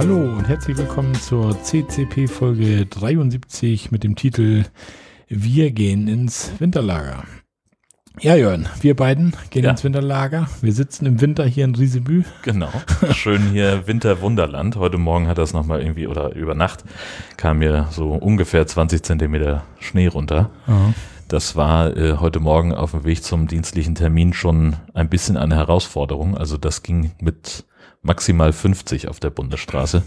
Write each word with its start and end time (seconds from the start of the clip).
Hallo 0.00 0.16
und 0.16 0.48
herzlich 0.48 0.78
willkommen 0.78 1.14
zur 1.14 1.62
CCP 1.62 2.26
Folge 2.26 2.86
73 2.86 3.90
mit 3.92 4.02
dem 4.02 4.16
Titel 4.16 4.64
Wir 5.28 5.72
gehen 5.72 6.08
ins 6.08 6.52
Winterlager. 6.58 7.24
Ja, 8.18 8.34
Jörn, 8.34 8.66
wir 8.80 8.96
beiden 8.96 9.36
gehen 9.50 9.64
Ja. 9.64 9.72
ins 9.72 9.84
Winterlager. 9.84 10.48
Wir 10.62 10.72
sitzen 10.72 11.04
im 11.04 11.20
Winter 11.20 11.44
hier 11.44 11.66
in 11.66 11.74
Riesebü. 11.74 12.24
Genau. 12.40 12.70
Schön 13.12 13.50
hier 13.50 13.82
Winterwunderland. 13.86 14.76
Heute 14.76 14.96
Morgen 14.96 15.28
hat 15.28 15.36
das 15.36 15.52
nochmal 15.52 15.82
irgendwie, 15.82 16.06
oder 16.06 16.34
über 16.34 16.54
Nacht 16.54 16.82
kam 17.36 17.58
mir 17.58 17.86
so 17.90 18.12
ungefähr 18.12 18.66
20 18.66 19.02
Zentimeter 19.02 19.64
Schnee 19.80 20.06
runter. 20.06 20.48
Das 21.28 21.56
war 21.56 21.94
äh, 21.94 22.14
heute 22.16 22.40
Morgen 22.40 22.72
auf 22.74 22.92
dem 22.92 23.04
Weg 23.04 23.22
zum 23.22 23.48
dienstlichen 23.48 23.96
Termin 23.96 24.32
schon 24.32 24.76
ein 24.94 25.10
bisschen 25.10 25.36
eine 25.36 25.56
Herausforderung. 25.56 26.38
Also 26.38 26.56
das 26.56 26.82
ging 26.82 27.10
mit 27.20 27.66
maximal 28.02 28.52
50 28.52 29.08
auf 29.08 29.20
der 29.20 29.30
Bundesstraße, 29.30 30.02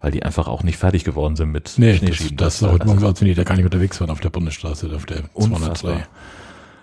weil 0.00 0.10
die 0.10 0.22
einfach 0.22 0.46
auch 0.48 0.62
nicht 0.62 0.76
fertig 0.76 1.04
geworden 1.04 1.36
sind 1.36 1.50
mit 1.50 1.74
Nee, 1.76 1.92
das, 1.92 1.98
Schneeschieben. 1.98 2.36
das 2.36 2.58
sah 2.58 2.70
heute 2.70 2.86
Morgen 2.86 3.00
so 3.00 3.06
aus, 3.08 3.20
wenn 3.20 3.28
die 3.28 3.34
da 3.34 3.44
gar 3.44 3.56
nicht 3.56 3.64
unterwegs 3.64 4.00
waren 4.00 4.10
auf 4.10 4.20
der 4.20 4.30
Bundesstraße, 4.30 4.94
auf 4.94 5.06
der 5.06 5.24
203. 5.34 5.54
Unfassbar. 5.54 6.02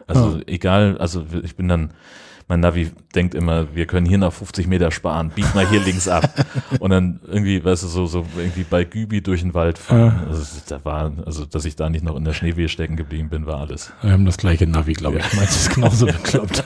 Also 0.08 0.40
egal, 0.48 0.98
also 0.98 1.26
ich 1.44 1.56
bin 1.56 1.68
dann, 1.68 1.92
mein 2.52 2.60
Navi 2.60 2.92
denkt 3.16 3.34
immer, 3.34 3.74
wir 3.74 3.86
können 3.86 4.06
hier 4.06 4.18
noch 4.18 4.34
50 4.34 4.68
Meter 4.68 4.92
sparen, 4.92 5.30
bieg 5.34 5.56
mal 5.56 5.66
hier 5.70 5.80
links 5.80 6.10
ab. 6.10 6.30
Und 6.82 6.90
dann 6.90 7.22
irgendwie, 7.26 7.64
weißt 7.64 7.84
du, 7.84 7.88
so, 7.88 8.08
so 8.08 8.26
irgendwie 8.38 8.66
bei 8.70 8.84
Gübi 8.84 9.22
durch 9.22 9.40
den 9.40 9.54
Wald 9.54 9.78
fahren. 9.78 10.28
Also 10.28 10.60
da 10.68 10.84
war, 10.84 11.14
also 11.26 11.46
dass 11.46 11.64
ich 11.64 11.78
da 11.78 11.90
nicht 11.90 12.04
noch 12.04 12.18
in 12.18 12.26
der 12.26 12.34
Schneewehe 12.34 12.68
stecken 12.68 12.98
geblieben 12.98 13.30
bin, 13.30 13.46
war 13.46 13.62
alles. 13.62 13.94
Wir 14.02 14.12
haben 14.12 14.26
das 14.26 14.36
gleiche 14.36 14.68
Navi, 14.68 14.92
glaube 14.92 15.20
ich. 15.20 15.34
Meinst 15.34 15.54
du, 15.54 15.56
es 15.56 15.62
ist 15.68 15.74
genauso 15.76 16.06
bekloppt. 16.08 16.66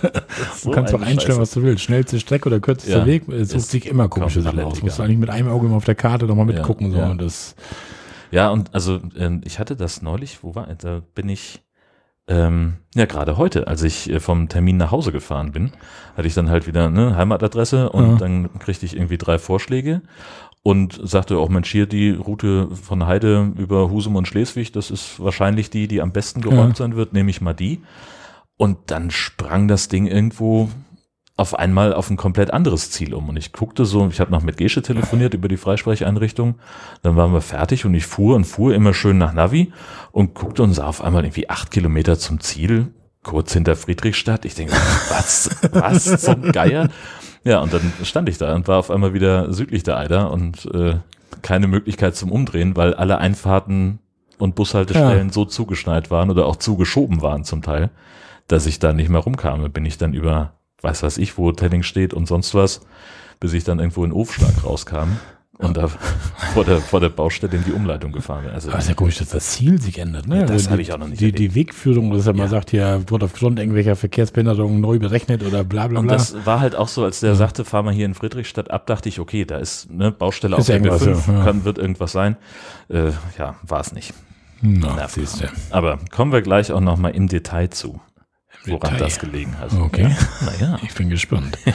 So 0.55 0.69
Du 0.69 0.75
kannst 0.75 0.91
eine 0.95 1.03
einstellen, 1.05 1.19
Scheiße. 1.33 1.39
was 1.41 1.51
du 1.51 1.61
willst. 1.61 1.83
Schnellste 1.83 2.19
Strecke 2.19 2.49
oder 2.49 2.59
kürzester 2.59 3.01
Ja, 3.01 3.05
Weg, 3.05 3.29
es 3.29 3.49
sucht 3.49 3.59
ist 3.59 3.69
sich 3.69 3.85
immer 3.85 4.09
komische 4.09 4.41
Sachen 4.41 4.61
aus. 4.61 4.81
Musst 4.81 4.97
du 4.97 5.03
egal. 5.03 5.05
eigentlich 5.05 5.19
mit 5.19 5.29
einem 5.29 5.49
Auge 5.49 5.67
immer 5.67 5.75
auf 5.75 5.85
der 5.85 5.93
Karte 5.93 6.25
nochmal 6.25 6.45
mitgucken. 6.47 6.91
So. 6.93 6.97
ja. 6.97 7.11
Und 7.11 7.21
das, 7.21 7.55
Ja, 8.31 8.49
und 8.49 8.73
also 8.73 9.01
ähm, 9.19 9.41
ich 9.45 9.59
hatte 9.59 9.75
das 9.75 10.01
neulich, 10.01 10.39
wo 10.41 10.55
war, 10.55 10.65
da 10.79 11.03
bin 11.13 11.29
ich, 11.29 11.61
ähm, 12.27 12.75
ja 12.95 13.05
gerade 13.05 13.37
heute, 13.37 13.67
als 13.67 13.83
ich 13.83 14.09
äh, 14.09 14.19
vom 14.19 14.49
Termin 14.49 14.77
nach 14.77 14.91
Hause 14.91 15.11
gefahren 15.11 15.51
bin, 15.51 15.71
hatte 16.17 16.27
ich 16.27 16.33
dann 16.33 16.49
halt 16.49 16.65
wieder 16.67 16.87
eine 16.87 17.15
Heimatadresse 17.15 17.89
und 17.89 18.11
Ja. 18.13 18.15
dann 18.17 18.49
kriegte 18.59 18.85
ich 18.85 18.95
irgendwie 18.95 19.17
drei 19.17 19.37
Vorschläge 19.37 20.01
und 20.63 20.99
sagte 21.03 21.37
auch, 21.37 21.49
Mensch, 21.49 21.71
hier 21.71 21.85
die 21.85 22.09
Route 22.11 22.69
von 22.71 23.05
Heide 23.05 23.51
über 23.57 23.91
Husum 23.91 24.15
und 24.15 24.27
Schleswig, 24.27 24.71
das 24.71 24.89
ist 24.89 25.19
wahrscheinlich 25.19 25.69
die, 25.69 25.87
die 25.87 26.01
am 26.01 26.11
besten 26.11 26.41
geräumt 26.41 26.77
sein 26.77 26.95
wird, 26.95 27.13
nehme 27.13 27.29
ich 27.29 27.41
mal 27.41 27.53
die. 27.53 27.81
Und 28.57 28.77
dann 28.87 29.11
sprang 29.11 29.67
das 29.67 29.89
Ding 29.89 30.07
irgendwo 30.07 30.69
auf 31.37 31.57
einmal 31.57 31.93
auf 31.93 32.09
ein 32.09 32.17
komplett 32.17 32.51
anderes 32.51 32.91
Ziel 32.91 33.13
um. 33.13 33.27
Und 33.27 33.37
ich 33.37 33.51
guckte 33.51 33.85
so, 33.85 34.07
ich 34.07 34.19
habe 34.19 34.31
noch 34.31 34.41
mit 34.41 34.57
Gesche 34.57 34.81
telefoniert 34.81 35.33
über 35.33 35.47
die 35.47 35.57
Freisprecheinrichtung. 35.57 36.55
Dann 37.01 37.15
waren 37.17 37.33
wir 37.33 37.41
fertig 37.41 37.85
und 37.85 37.93
ich 37.93 38.05
fuhr 38.05 38.35
und 38.35 38.45
fuhr 38.45 38.73
immer 38.73 38.93
schön 38.93 39.17
nach 39.17 39.33
Navi 39.33 39.73
und 40.11 40.33
guckte 40.33 40.63
und 40.63 40.73
sah 40.73 40.87
auf 40.87 41.03
einmal 41.03 41.25
irgendwie 41.25 41.49
acht 41.49 41.71
Kilometer 41.71 42.17
zum 42.17 42.39
Ziel, 42.39 42.87
kurz 43.23 43.51
hinter 43.51 43.75
Friedrichstadt. 43.75 44.45
Ich 44.45 44.55
denke, 44.55 44.73
was, 45.09 45.49
was 45.71 46.21
zum 46.21 46.51
Geier? 46.53 46.89
Ja, 47.43 47.59
und 47.59 47.73
dann 47.73 47.93
stand 48.03 48.29
ich 48.29 48.37
da 48.37 48.55
und 48.55 48.67
war 48.67 48.79
auf 48.79 48.89
einmal 48.89 49.13
wieder 49.13 49.51
südlich 49.51 49.83
der 49.83 49.97
Eider 49.97 50.31
und 50.31 50.65
äh, 50.73 50.95
keine 51.41 51.67
Möglichkeit 51.67 52.15
zum 52.15 52.31
Umdrehen, 52.31 52.75
weil 52.75 52.93
alle 52.93 53.17
Einfahrten 53.17 53.99
und 54.37 54.55
Bushaltestellen 54.55 55.29
so 55.29 55.45
zugeschneit 55.45 56.11
waren 56.11 56.29
oder 56.29 56.45
auch 56.45 56.55
zugeschoben 56.55 57.21
waren 57.21 57.43
zum 57.43 57.61
Teil, 57.61 57.89
dass 58.47 58.65
ich 58.65 58.79
da 58.79 58.93
nicht 58.93 59.09
mehr 59.09 59.21
rumkam. 59.21 59.69
Bin 59.71 59.85
ich 59.85 59.97
dann 59.97 60.13
über, 60.13 60.53
weiß 60.85 61.03
was 61.03 61.17
ich, 61.17 61.37
wo 61.37 61.51
Telling 61.51 61.83
steht 61.83 62.13
und 62.13 62.27
sonst 62.27 62.55
was, 62.55 62.79
bis 63.41 63.51
ich 63.53 63.63
dann 63.65 63.79
irgendwo 63.79 64.05
in 64.05 64.13
Ofschlag 64.13 64.63
rauskam 64.63 65.17
und 65.57 65.77
da 65.77 65.87
vor 66.53 66.63
der, 66.65 66.79
vor 66.79 66.99
der 66.99 67.09
Baustelle 67.09 67.55
in 67.57 67.63
die 67.63 67.71
Umleitung 67.71 68.11
gefahren 68.11 68.43
bin. 68.43 68.53
Also 68.53 68.69
aber 68.69 68.79
ist 68.79 68.87
ja 68.89 68.93
komisch, 68.93 69.17
dass 69.19 69.29
das 69.29 69.51
Ziel 69.51 69.81
sich 69.81 69.99
ändert. 69.99 70.27
Ne? 70.27 70.35
Ja, 70.37 70.41
das 70.43 70.51
Also 70.51 70.69
hab 70.71 70.75
die- 70.77 70.81
ich 70.83 70.93
auch 70.93 70.97
noch 70.97 71.07
nicht 71.07 71.19
Die, 71.21 71.25
erlebt. 71.31 71.39
die 71.39 71.55
Wegführung, 71.55 72.11
dass 72.11 72.27
er 72.27 72.33
mal 72.33 72.43
Ja. 72.43 72.49
sagt, 72.49 72.71
ja, 72.73 73.09
wurde 73.09 73.25
aufgrund 73.25 73.57
irgendwelcher 73.59 73.95
Verkehrsbehinderungen 73.95 74.79
neu 74.81 74.99
berechnet 74.99 75.43
oder 75.43 75.63
bla 75.63 75.87
bla 75.87 75.99
Und 75.99 76.07
bla. 76.07 76.15
das 76.17 76.35
war 76.45 76.59
halt 76.59 76.75
auch 76.75 76.87
so, 76.89 77.03
als 77.05 77.19
der 77.21 77.35
sagte, 77.35 77.63
fahr 77.65 77.83
mal 77.83 77.93
hier 77.93 78.05
in 78.05 78.13
Friedrichstadt 78.15 78.69
ab, 78.71 78.85
dachte 78.87 79.07
ich, 79.09 79.19
okay, 79.19 79.45
da 79.45 79.57
ist 79.57 79.89
eine 79.91 80.11
Baustelle 80.11 80.55
Ist 80.55 80.59
auf 80.61 80.65
der 80.67 80.75
irgendwas, 80.75 81.01
B5, 81.07 81.27
ja, 81.31 81.37
ja. 81.39 81.43
kann, 81.45 81.63
wird 81.65 81.77
irgendwas 81.77 82.11
sein. 82.11 82.35
Äh, 82.89 83.11
ja, 83.39 83.55
war 83.63 83.79
es 83.79 83.91
nicht. 83.93 84.13
Na, 84.61 84.95
Na. 84.97 85.07
Aber 85.69 85.99
kommen 86.11 86.31
wir 86.31 86.41
gleich 86.41 86.71
auch 86.71 86.79
nochmal 86.81 87.11
im 87.15 87.27
Detail 87.27 87.69
zu, 87.69 87.99
woran 88.67 88.91
Detail. 88.93 89.05
das 89.05 89.19
gelegen 89.19 89.57
hat. 89.59 89.73
Okay. 89.73 90.03
Ja, 90.03 90.45
naja. 90.45 90.79
Ich 90.83 90.93
bin 90.93 91.09
gespannt. 91.09 91.57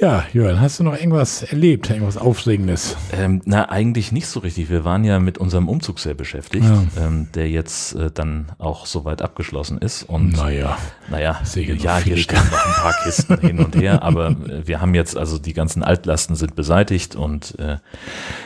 ja, 0.00 0.24
Jörn, 0.32 0.60
hast 0.60 0.78
du 0.78 0.84
noch 0.84 0.94
irgendwas 0.96 1.42
erlebt, 1.42 1.90
irgendwas 1.90 2.16
Aufregendes? 2.16 2.96
Ähm, 3.12 3.42
na, 3.44 3.68
eigentlich 3.68 4.12
nicht 4.12 4.28
so 4.28 4.38
richtig. 4.40 4.70
Wir 4.70 4.84
waren 4.84 5.02
ja 5.02 5.18
mit 5.18 5.38
unserem 5.38 5.68
Umzug 5.68 5.98
sehr 5.98 6.14
beschäftigt, 6.14 6.64
Ja. 6.64 6.84
ähm, 7.04 7.28
der 7.34 7.50
jetzt 7.50 7.94
äh, 7.96 8.10
dann 8.12 8.46
auch 8.58 8.86
soweit 8.86 9.22
abgeschlossen 9.22 9.78
ist. 9.78 10.04
Und 10.04 10.36
Naja, 10.36 10.78
Naja, 11.10 11.40
ja, 11.54 11.98
hier 11.98 12.16
stehen 12.16 12.38
noch 12.50 12.66
ein 12.66 12.72
paar 12.74 12.94
Kisten 13.02 13.38
hin 13.40 13.58
und 13.58 13.74
her, 13.74 14.02
aber 14.04 14.28
äh, 14.30 14.66
wir 14.66 14.80
haben 14.80 14.94
jetzt, 14.94 15.16
also 15.16 15.36
die 15.38 15.52
ganzen 15.52 15.82
Altlasten 15.82 16.36
sind 16.36 16.54
beseitigt 16.54 17.16
und 17.16 17.58
äh, 17.58 17.78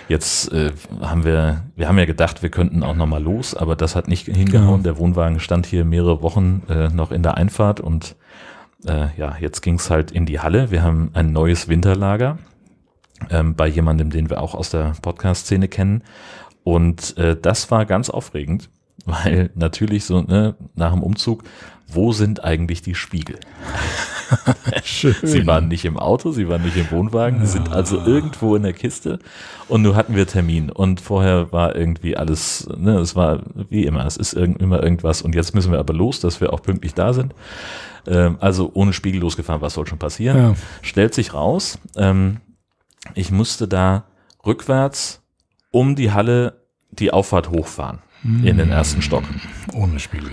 jetzt 0.08 0.50
äh, 0.52 0.72
haben 1.02 1.24
wir, 1.24 1.64
wir 1.76 1.86
haben 1.86 1.98
ja 1.98 2.06
gedacht, 2.06 2.42
wir 2.42 2.50
könnten 2.50 2.82
auch 2.82 2.94
nochmal 2.94 3.22
los, 3.22 3.54
aber 3.54 3.76
das 3.76 3.94
hat 3.94 4.08
nicht 4.08 4.24
hingehauen. 4.26 4.80
Ja. 4.80 4.84
Der 4.84 4.98
Wohnwagen 4.98 5.38
stand 5.38 5.66
hier 5.66 5.84
mehrere 5.84 6.22
Wochen 6.22 6.62
äh, 6.70 6.88
noch 6.88 7.12
in 7.12 7.22
der 7.22 7.36
Einfahrt 7.36 7.80
und 7.80 8.16
äh, 8.87 9.09
ja, 9.16 9.37
jetzt 9.41 9.60
ging's 9.62 9.91
halt 9.91 10.10
in 10.10 10.26
die 10.26 10.41
Halle. 10.41 10.70
Wir 10.70 10.82
haben 10.82 11.10
ein 11.15 11.32
neues 11.32 11.69
Winterlager 11.69 12.38
ähm, 13.31 13.54
bei 13.54 13.66
jemandem, 13.66 14.10
den 14.10 14.31
wir 14.31 14.41
auch 14.41 14.54
aus 14.54 14.70
der 14.70 14.94
Podcast-Szene 15.03 15.69
kennen. 15.69 16.03
Und 16.65 17.16
äh, 17.19 17.37
das 17.41 17.71
war 17.71 17.87
ganz 17.87 18.10
aufregend, 18.10 18.71
weil 19.04 19.50
natürlich 19.54 20.04
so 20.04 20.22
ne, 20.22 20.56
nach 20.75 20.92
dem 20.92 21.03
Umzug, 21.03 21.44
wo 21.88 22.12
sind 22.12 22.42
eigentlich 22.44 22.82
die 22.82 22.94
Spiegel? 22.94 23.38
schön. 24.84 25.15
Sie 25.22 25.47
waren 25.47 25.69
nicht 25.69 25.84
im 25.84 25.98
Auto, 25.98 26.32
sie 26.32 26.48
waren 26.48 26.62
nicht 26.62 26.76
im 26.76 26.91
Wohnwagen, 26.91 27.44
sind 27.47 27.71
also 27.71 27.98
irgendwo 27.98 28.56
in 28.56 28.62
der 28.62 28.72
Kiste 28.72 29.19
und 29.69 29.82
nun 29.82 29.94
hatten 29.94 30.16
wir 30.16 30.26
Termin 30.26 30.71
und 30.71 31.00
vorher 31.00 31.53
war 31.53 31.76
irgendwie 31.76 32.16
alles, 32.16 32.69
ne, 32.76 32.98
es 32.98 33.15
war 33.15 33.41
wie 33.69 33.84
immer, 33.84 34.06
es 34.06 34.16
ist 34.16 34.32
irgend, 34.32 34.60
immer 34.62 34.82
irgendwas 34.82 35.22
und 35.22 35.34
jetzt 35.34 35.54
müssen 35.54 35.72
wir 35.72 35.78
aber 35.78 35.94
los, 35.94 36.21
dass 36.21 36.41
wir 36.41 36.53
auch 36.53 36.62
pünktlich 36.62 36.94
da 36.94 37.12
sind. 37.12 37.34
Ähm, 38.06 38.36
also 38.40 38.70
ohne 38.74 38.92
Spiegel 38.92 39.20
losgefahren, 39.20 39.60
was 39.62 39.74
soll 39.74 39.86
schon 39.86 39.98
passieren? 39.98 40.36
Ja. 40.36 40.54
Stellt 40.82 41.14
sich 41.14 41.34
raus, 41.34 41.78
ähm, 41.96 42.40
ich 43.14 43.30
musste 43.30 43.68
da 43.68 44.04
rückwärts 44.44 45.22
um 45.70 45.96
die 45.96 46.12
Halle 46.12 46.60
die 46.91 47.12
Auffahrt 47.12 47.50
hochfahren 47.50 48.00
in 48.24 48.58
den 48.58 48.70
ersten 48.70 49.02
Stock. 49.02 49.24
Ohne 49.74 49.98
Spiegel. 49.98 50.30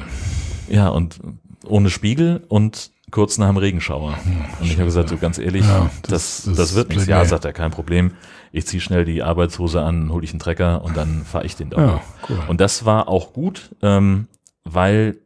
Ja, 0.68 0.90
und 0.90 1.20
ohne 1.66 1.90
Spiegel 1.90 2.44
und 2.48 2.92
kurz 3.12 3.38
nach 3.40 3.48
dem 3.48 3.58
Regenschauer. 3.58 4.16
und 4.60 4.66
ich 4.68 4.74
habe 4.76 4.86
gesagt, 4.86 5.10
so 5.10 5.18
ganz 5.18 5.40
ehrlich, 5.40 5.66
Ja, 5.66 5.90
das, 6.04 6.44
das- 6.46 6.56
das, 6.56 6.76
wird 6.76 6.90
nichts. 6.90 7.08
Ja, 7.08 7.26
sagt 7.26 7.46
er, 7.46 7.54
kein 7.54 7.72
Problem. 7.72 8.12
Ich 8.52 8.68
ziehe 8.68 8.82
schnell 8.82 9.06
die 9.06 9.24
Arbeitshose 9.24 9.82
an, 9.82 10.12
hole 10.12 10.24
ich 10.24 10.32
einen 10.32 10.40
Trecker 10.40 10.84
und 10.84 10.98
dann 10.98 11.24
fahre 11.24 11.46
ich 11.46 11.56
den 11.56 11.70
da 11.72 11.78
Ja, 11.82 12.02
cool. 12.30 12.40
Und 12.48 12.62
das 12.62 12.86
war 12.86 13.08
auch 13.08 13.34
gut, 13.34 13.76
ähm, 13.82 14.28
weil 14.64 15.18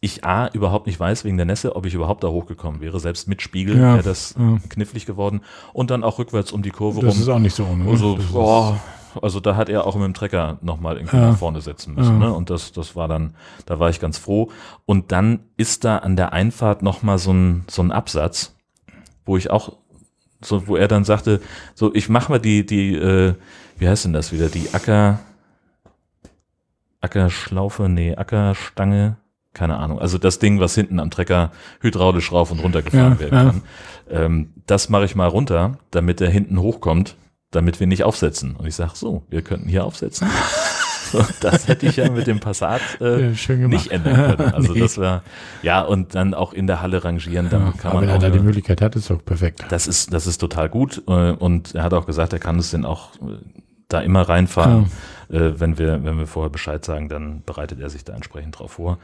ich 0.00 0.24
A, 0.24 0.46
überhaupt 0.48 0.86
nicht 0.86 1.00
weiß 1.00 1.24
wegen 1.24 1.36
der 1.36 1.46
Nässe, 1.46 1.74
ob 1.74 1.84
ich 1.86 1.94
überhaupt 1.94 2.22
da 2.22 2.28
hochgekommen 2.28 2.80
wäre. 2.80 3.00
Selbst 3.00 3.26
mit 3.28 3.42
Spiegel 3.42 3.76
Ja, 3.76 3.94
wäre 3.94 4.02
das 4.04 4.34
ja. 4.38 4.58
knifflig 4.68 5.06
geworden. 5.06 5.40
Und 5.72 5.90
dann 5.90 6.04
auch 6.04 6.18
rückwärts 6.18 6.52
um 6.52 6.62
die 6.62 6.70
Kurve 6.70 7.00
Das 7.00 7.14
rum. 7.14 7.22
ist 7.22 7.28
auch 7.28 7.38
nicht 7.40 7.54
so 7.54 7.64
ohne. 7.64 7.84
ne? 7.84 7.90
Also, 7.90 8.16
Das 8.16 8.26
boah, 8.26 8.80
also 9.20 9.40
da 9.40 9.56
hat 9.56 9.68
er 9.68 9.86
auch 9.86 9.96
mit 9.96 10.04
dem 10.04 10.14
Trecker 10.14 10.58
nochmal 10.60 10.98
irgendwie 10.98 11.16
Ja. 11.16 11.30
nach 11.30 11.36
vorne 11.38 11.60
setzen 11.60 11.94
müssen. 11.96 12.18
Ne? 12.20 12.32
Und 12.32 12.48
das, 12.50 12.70
das 12.70 12.94
war 12.94 13.08
dann, 13.08 13.34
da 13.66 13.80
war 13.80 13.90
ich 13.90 13.98
ganz 13.98 14.18
froh. 14.18 14.50
Und 14.86 15.10
dann 15.10 15.40
ist 15.56 15.82
da 15.84 15.98
an 15.98 16.14
der 16.14 16.32
Einfahrt 16.32 16.82
nochmal 16.82 17.18
so 17.18 17.32
ein, 17.32 17.64
so 17.68 17.82
ein 17.82 17.90
Absatz, 17.90 18.54
wo 19.26 19.36
ich 19.36 19.50
auch, 19.50 19.76
so, 20.40 20.68
wo 20.68 20.76
er 20.76 20.86
dann 20.86 21.02
sagte, 21.02 21.40
so, 21.74 21.92
ich 21.92 22.08
mache 22.08 22.30
mal 22.30 22.38
die, 22.38 22.64
die, 22.64 22.94
äh, 22.94 23.34
wie 23.78 23.88
heißt 23.88 24.04
denn 24.04 24.12
das 24.12 24.30
wieder, 24.32 24.48
die 24.48 24.68
Acker, 24.72 25.18
Ackerschlaufe, 27.00 27.88
nee, 27.88 28.14
Ackerstange, 28.14 29.16
keine 29.54 29.76
Ahnung. 29.78 29.98
Also 29.98 30.18
das 30.18 30.38
Ding, 30.38 30.60
was 30.60 30.74
hinten 30.74 31.00
am 31.00 31.10
Trecker 31.10 31.50
hydraulisch 31.80 32.30
rauf 32.32 32.50
und 32.50 32.60
runter 32.60 32.82
gefahren 32.82 33.14
Ja, 33.14 33.20
werden 33.20 33.34
ja. 33.38 33.44
kann. 33.44 33.62
Ähm, 34.10 34.52
das 34.66 34.88
mache 34.88 35.04
ich 35.04 35.14
mal 35.14 35.26
runter, 35.28 35.78
damit 35.90 36.20
der 36.20 36.30
hinten 36.30 36.60
hochkommt, 36.60 37.16
damit 37.50 37.80
wir 37.80 37.86
nicht 37.86 38.04
aufsetzen. 38.04 38.56
Und 38.56 38.66
ich 38.66 38.74
sage, 38.74 38.92
so, 38.94 39.22
wir 39.30 39.42
könnten 39.42 39.68
hier 39.68 39.84
aufsetzen. 39.84 40.28
So, 41.10 41.24
das 41.40 41.68
hätte 41.68 41.86
ich 41.86 41.96
ja 41.96 42.10
mit 42.10 42.26
dem 42.26 42.38
Passat 42.38 42.82
äh, 43.00 43.30
Ja, 43.32 43.54
nicht 43.66 43.90
ändern 43.92 44.36
können. 44.36 44.52
Also 44.54 44.74
Nee. 44.74 44.80
das 44.80 44.98
war, 44.98 45.22
ja, 45.62 45.80
und 45.80 46.14
dann 46.14 46.34
auch 46.34 46.52
in 46.52 46.66
der 46.66 46.82
Halle 46.82 47.02
rangieren, 47.02 47.48
damit 47.48 47.76
Ja, 47.76 47.80
kann 47.80 47.90
aber 47.92 48.00
man 48.00 48.08
wenn 48.10 48.14
er 48.16 48.18
da 48.18 48.28
die 48.28 48.40
Möglichkeit 48.44 48.82
hat, 48.82 48.94
ist 48.94 49.08
doch 49.08 49.24
perfekt. 49.24 49.64
das 49.70 49.86
ist, 49.86 50.12
das 50.12 50.26
ist 50.26 50.36
total 50.36 50.68
gut. 50.68 51.02
äh, 51.08 51.30
Und 51.30 51.74
er 51.74 51.82
hat 51.84 51.94
auch 51.94 52.04
gesagt, 52.04 52.34
er 52.34 52.38
kann 52.38 52.58
es 52.58 52.72
denn 52.72 52.84
auch 52.84 53.14
äh, 53.22 53.38
da 53.88 54.00
immer 54.00 54.20
reinfahren. 54.28 54.90
Äh, 55.30 55.60
Wenn 55.60 55.78
wir, 55.78 56.04
wenn 56.04 56.18
wir 56.18 56.26
vorher 56.26 56.50
Bescheid 56.50 56.84
sagen, 56.84 57.08
dann 57.08 57.42
bereitet 57.44 57.80
er 57.80 57.90
sich 57.90 58.04
da 58.04 58.14
entsprechend 58.14 58.58
drauf 58.58 58.72
vor. 58.72 58.98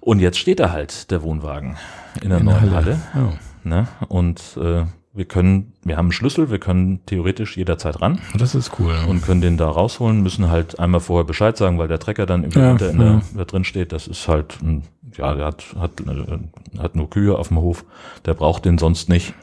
Und 0.00 0.18
jetzt 0.18 0.38
steht 0.38 0.60
er 0.60 0.72
halt, 0.72 1.10
der 1.10 1.22
Wohnwagen, 1.22 1.76
in 2.20 2.30
der 2.30 2.38
In 2.38 2.46
neuen 2.46 2.60
Halle. 2.60 2.74
Halle. 2.74 3.00
Ja. 3.14 3.32
Ne? 3.64 3.88
Und 4.08 4.58
äh, 4.60 4.84
wir 5.14 5.24
können, 5.26 5.74
wir 5.84 5.96
haben 5.96 6.06
einen 6.06 6.12
Schlüssel, 6.12 6.50
wir 6.50 6.58
können 6.58 7.04
theoretisch 7.06 7.56
jederzeit 7.56 8.00
ran. 8.00 8.18
Das 8.36 8.54
ist 8.54 8.72
cool. 8.78 8.94
Und 9.08 9.22
können 9.22 9.42
den 9.42 9.56
da 9.58 9.68
rausholen, 9.68 10.22
müssen 10.22 10.50
halt 10.50 10.78
einmal 10.78 11.00
vorher 11.00 11.24
Bescheid 11.24 11.56
sagen, 11.56 11.78
weil 11.78 11.88
der 11.88 11.98
Trecker 11.98 12.24
dann 12.26 12.44
im 12.44 12.50
ja, 12.50 12.72
in 12.72 12.98
der, 12.98 13.22
da 13.36 13.44
drin 13.44 13.64
steht. 13.64 13.92
Das 13.92 14.06
ist 14.06 14.26
halt, 14.26 14.60
ein, 14.62 14.84
ja, 15.16 15.34
der 15.34 15.44
hat, 15.44 15.64
hat, 15.78 16.00
äh, 16.00 16.78
hat 16.78 16.96
nur 16.96 17.10
Kühe 17.10 17.38
auf 17.38 17.48
dem 17.48 17.58
Hof. 17.58 17.84
Der 18.24 18.34
braucht 18.34 18.64
den 18.64 18.78
sonst 18.78 19.08
nicht. 19.08 19.34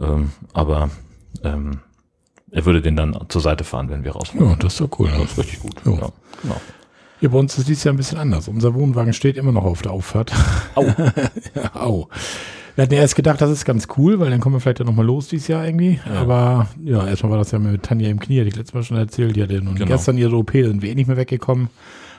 Ähm, 0.00 0.32
aber 0.54 0.88
ähm, 1.44 1.80
er 2.52 2.66
würde 2.66 2.82
den 2.82 2.96
dann 2.96 3.18
zur 3.28 3.40
Seite 3.40 3.64
fahren, 3.64 3.88
wenn 3.88 4.04
wir 4.04 4.12
rausfahren. 4.12 4.50
Ja, 4.50 4.56
das 4.56 4.74
ist 4.74 4.80
doch 4.80 4.98
cool. 4.98 5.08
Das 5.10 5.32
ist 5.32 5.38
richtig 5.38 5.60
gut. 5.60 5.74
Ja, 5.84 5.92
ja 5.92 6.08
genau. 6.42 6.60
Ja, 7.22 7.28
bei 7.28 7.38
uns 7.38 7.56
ist 7.56 7.68
dies 7.68 7.82
Jahr 7.84 7.94
ein 7.94 7.96
bisschen 7.96 8.18
anders. 8.18 8.48
Unser 8.48 8.74
Wohnwagen 8.74 9.12
steht 9.12 9.36
immer 9.36 9.52
noch 9.52 9.64
auf 9.64 9.80
der 9.80 9.92
Auffahrt. 9.92 10.32
Au. 10.74 10.84
ja, 10.84 11.74
au. 11.74 12.08
Wir 12.74 12.82
hatten 12.82 12.94
ja 12.94 13.00
erst 13.00 13.16
gedacht, 13.16 13.40
das 13.40 13.50
ist 13.50 13.64
ganz 13.64 13.86
cool, 13.96 14.18
weil 14.18 14.30
dann 14.30 14.40
kommen 14.40 14.56
wir 14.56 14.60
vielleicht 14.60 14.80
ja 14.80 14.84
nochmal 14.84 15.06
los 15.06 15.28
dieses 15.28 15.48
Jahr 15.48 15.64
irgendwie. 15.64 16.00
Ja. 16.04 16.20
Aber 16.20 16.68
ja, 16.82 17.06
erstmal 17.06 17.32
war 17.32 17.38
das 17.38 17.50
ja 17.52 17.58
mit 17.58 17.82
Tanja 17.82 18.08
im 18.08 18.18
Knie, 18.18 18.40
hatte 18.40 18.48
ich 18.48 18.56
letztes 18.56 18.74
Mal 18.74 18.82
schon 18.82 18.96
erzählt. 18.96 19.36
Die 19.36 19.42
hatte 19.42 19.60
nun 19.62 19.76
genau. 19.76 19.86
gestern 19.86 20.18
ihre 20.18 20.36
OP, 20.36 20.52
sind 20.52 20.82
wir 20.82 20.90
eh 20.90 20.94
nicht 20.94 21.06
mehr 21.06 21.16
weggekommen. 21.16 21.68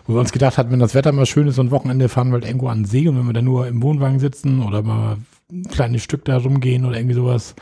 Wo 0.06 0.14
wir 0.14 0.20
uns 0.20 0.32
gedacht 0.32 0.58
hatten, 0.58 0.72
wenn 0.72 0.80
das 0.80 0.96
Wetter 0.96 1.12
mal 1.12 1.26
schön 1.26 1.48
ist 1.48 1.60
und 1.60 1.72
Wochenende 1.72 2.10
fahren 2.10 2.30
wir 2.30 2.34
halt 2.34 2.46
irgendwo 2.46 2.68
an 2.68 2.80
den 2.80 2.86
See 2.86 3.08
und 3.08 3.18
wenn 3.18 3.26
wir 3.26 3.34
dann 3.34 3.46
nur 3.46 3.68
im 3.68 3.82
Wohnwagen 3.82 4.20
sitzen 4.20 4.62
oder 4.64 4.84
mal 4.84 5.18
ein 5.52 5.64
kleines 5.64 6.04
Stück 6.04 6.26
da 6.26 6.38
rumgehen 6.38 6.86
oder 6.86 6.98
irgendwie 6.98 7.16
sowas, 7.16 7.56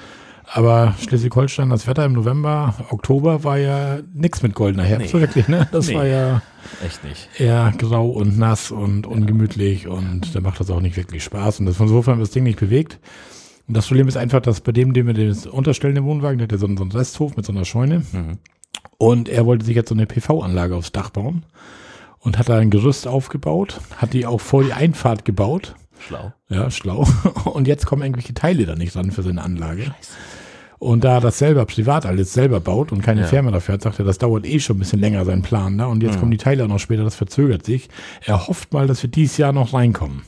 aber 0.53 0.95
Schleswig-Holstein, 0.99 1.69
das 1.69 1.87
Wetter 1.87 2.03
im 2.03 2.13
November, 2.13 2.75
Oktober 2.89 3.45
war 3.45 3.57
ja 3.57 3.99
nichts 4.13 4.43
mit 4.43 4.53
goldener 4.53 4.83
Herbst, 4.83 5.13
nee. 5.13 5.21
wirklich, 5.21 5.47
ne? 5.47 5.67
Das 5.71 5.87
nee. 5.87 5.95
war 5.95 6.05
ja 6.05 6.41
echt 6.85 7.03
nicht. 7.05 7.29
Eher 7.39 7.73
grau 7.77 8.09
und 8.09 8.37
nass 8.37 8.69
und 8.69 9.07
ungemütlich 9.07 9.87
und 9.87 10.35
da 10.35 10.41
macht 10.41 10.59
das 10.59 10.69
auch 10.69 10.81
nicht 10.81 10.97
wirklich 10.97 11.23
Spaß. 11.23 11.61
Und 11.61 11.67
das 11.67 11.77
von 11.77 11.87
insofern 11.87 12.19
das 12.19 12.31
Ding 12.31 12.43
nicht 12.43 12.59
bewegt. 12.59 12.99
Und 13.67 13.77
das 13.77 13.87
Problem 13.87 14.09
ist 14.09 14.17
einfach, 14.17 14.41
dass 14.41 14.59
bei 14.59 14.73
dem, 14.73 14.93
dem 14.93 15.07
wir 15.07 15.13
das 15.13 15.45
unterstellen, 15.47 15.95
den 15.95 16.03
Wohnwagen, 16.03 16.37
der 16.37 16.45
hat 16.45 16.51
ja 16.51 16.57
so 16.57 16.65
einen, 16.65 16.75
so 16.75 16.83
einen 16.83 16.91
Resthof 16.91 17.37
mit 17.37 17.45
so 17.45 17.53
einer 17.53 17.63
Scheune. 17.63 17.99
Mhm. 18.11 18.37
Und 18.97 19.29
er 19.29 19.45
wollte 19.45 19.65
sich 19.65 19.75
jetzt 19.75 19.87
so 19.87 19.95
eine 19.95 20.05
PV-Anlage 20.05 20.75
aufs 20.75 20.91
Dach 20.91 21.11
bauen 21.11 21.45
und 22.19 22.37
hat 22.37 22.49
da 22.49 22.57
ein 22.57 22.69
Gerüst 22.69 23.07
aufgebaut, 23.07 23.79
hat 23.95 24.11
die 24.11 24.25
auch 24.25 24.41
vor 24.41 24.63
die 24.63 24.73
Einfahrt 24.73 25.23
gebaut. 25.23 25.75
Schlau. 25.99 26.33
Ja, 26.49 26.69
schlau. 26.71 27.07
Und 27.45 27.67
jetzt 27.67 27.85
kommen 27.85 28.01
irgendwelche 28.01 28.33
Teile 28.33 28.65
da 28.65 28.75
nicht 28.75 28.95
ran 28.95 29.11
für 29.11 29.21
seine 29.21 29.43
Anlage. 29.43 29.83
Scheiße. 29.83 30.13
Und 30.81 31.03
da 31.03 31.17
er 31.17 31.21
das 31.21 31.37
selber 31.37 31.67
privat 31.67 32.07
alles 32.07 32.33
selber 32.33 32.59
baut 32.59 32.91
und 32.91 33.03
keine 33.03 33.21
ja. 33.21 33.27
Firma 33.27 33.51
dafür 33.51 33.73
hat, 33.73 33.83
sagt 33.83 33.99
er, 33.99 34.05
das 34.05 34.17
dauert 34.17 34.47
eh 34.47 34.59
schon 34.59 34.77
ein 34.77 34.79
bisschen 34.79 34.99
länger, 34.99 35.23
sein 35.25 35.43
Plan. 35.43 35.75
Ne? 35.75 35.87
Und 35.87 36.01
jetzt 36.01 36.15
mhm. 36.15 36.19
kommen 36.21 36.31
die 36.31 36.37
Teile 36.37 36.63
auch 36.63 36.67
noch 36.67 36.79
später, 36.79 37.03
das 37.03 37.13
verzögert 37.13 37.63
sich. 37.63 37.87
Er 38.25 38.47
hofft 38.47 38.73
mal, 38.73 38.87
dass 38.87 39.03
wir 39.03 39.09
dieses 39.11 39.37
Jahr 39.37 39.53
noch 39.53 39.75
reinkommen. 39.75 40.23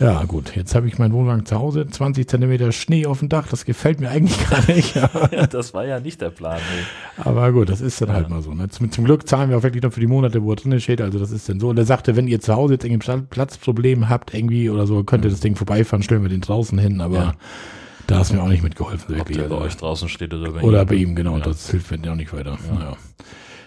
Ja, 0.00 0.24
gut, 0.24 0.56
jetzt 0.56 0.74
habe 0.74 0.88
ich 0.88 0.98
meinen 0.98 1.12
Wohnwagen 1.12 1.46
zu 1.46 1.56
Hause, 1.56 1.86
20 1.86 2.28
Zentimeter 2.28 2.72
Schnee 2.72 3.06
auf 3.06 3.20
dem 3.20 3.28
Dach, 3.28 3.46
das 3.46 3.64
gefällt 3.64 4.00
mir 4.00 4.10
eigentlich 4.10 4.38
gar 4.50 4.66
nicht. 4.74 4.96
ja, 4.96 5.46
das 5.46 5.72
war 5.72 5.86
ja 5.86 6.00
nicht 6.00 6.20
der 6.20 6.30
Plan. 6.30 6.58
Nee. 6.58 7.22
Aber 7.22 7.52
gut, 7.52 7.68
das 7.68 7.80
ist 7.80 8.00
dann 8.00 8.08
halt 8.08 8.18
ja. 8.18 8.22
halt 8.24 8.30
mal 8.30 8.42
so. 8.42 8.52
Ne? 8.54 8.68
Zum, 8.70 8.90
zum, 8.90 9.04
Glück 9.04 9.28
zahlen 9.28 9.50
wir 9.50 9.58
auch 9.58 9.62
wirklich 9.62 9.84
noch 9.84 9.92
für 9.92 10.00
die 10.00 10.08
Monate, 10.08 10.42
wo 10.42 10.50
er 10.50 10.56
drin 10.56 10.80
steht, 10.80 11.00
also 11.00 11.20
das 11.20 11.30
ist 11.30 11.48
dann 11.48 11.60
so. 11.60 11.68
Und 11.68 11.78
er 11.78 11.84
sagte, 11.84 12.16
wenn 12.16 12.26
ihr 12.26 12.40
zu 12.40 12.56
Hause 12.56 12.74
jetzt 12.74 12.84
irgendwie 12.84 13.22
Platzproblem 13.30 14.08
habt 14.08 14.34
irgendwie 14.34 14.68
oder 14.68 14.88
so, 14.88 15.04
könnt 15.04 15.24
ihr 15.24 15.28
mhm. 15.28 15.34
das 15.34 15.40
Ding 15.40 15.54
vorbeifahren, 15.54 16.02
stellen 16.02 16.22
wir 16.22 16.28
den 16.28 16.40
draußen 16.40 16.76
hin, 16.76 17.00
aber 17.00 17.16
ja. 17.16 17.34
Da 18.08 18.18
hast 18.18 18.30
du 18.30 18.36
mir 18.36 18.42
auch 18.42 18.48
nicht 18.48 18.62
mitgeholfen. 18.62 19.14
Wirklich. 19.14 19.38
Ob 19.38 19.48
der 19.48 19.54
bei 19.54 19.62
euch 19.62 19.76
draußen 19.76 20.08
steht 20.08 20.32
oder 20.32 20.50
bei 20.50 20.62
Oder 20.62 20.82
ihm. 20.82 20.88
bei 20.88 20.94
ihm, 20.94 21.14
genau. 21.14 21.36
Ja. 21.36 21.44
Das 21.44 21.70
hilft 21.70 21.90
mir 21.90 22.10
auch 22.10 22.16
nicht 22.16 22.32
weiter. 22.32 22.58
Ja. 22.66 22.74
Naja. 22.74 22.96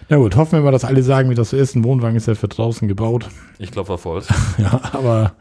Na 0.08 0.16
gut, 0.16 0.34
hoffen 0.34 0.58
wir 0.58 0.60
mal, 0.62 0.72
dass 0.72 0.84
alle 0.84 1.04
sagen, 1.04 1.30
wie 1.30 1.36
das 1.36 1.50
so 1.50 1.56
ist. 1.56 1.76
Ein 1.76 1.84
Wohnwagen 1.84 2.16
ist 2.16 2.26
ja 2.26 2.34
für 2.34 2.48
draußen 2.48 2.88
gebaut. 2.88 3.28
Ich 3.60 3.70
glaube, 3.70 3.96
voll. 3.96 4.20
ja, 4.58 4.80
aber 4.92 5.34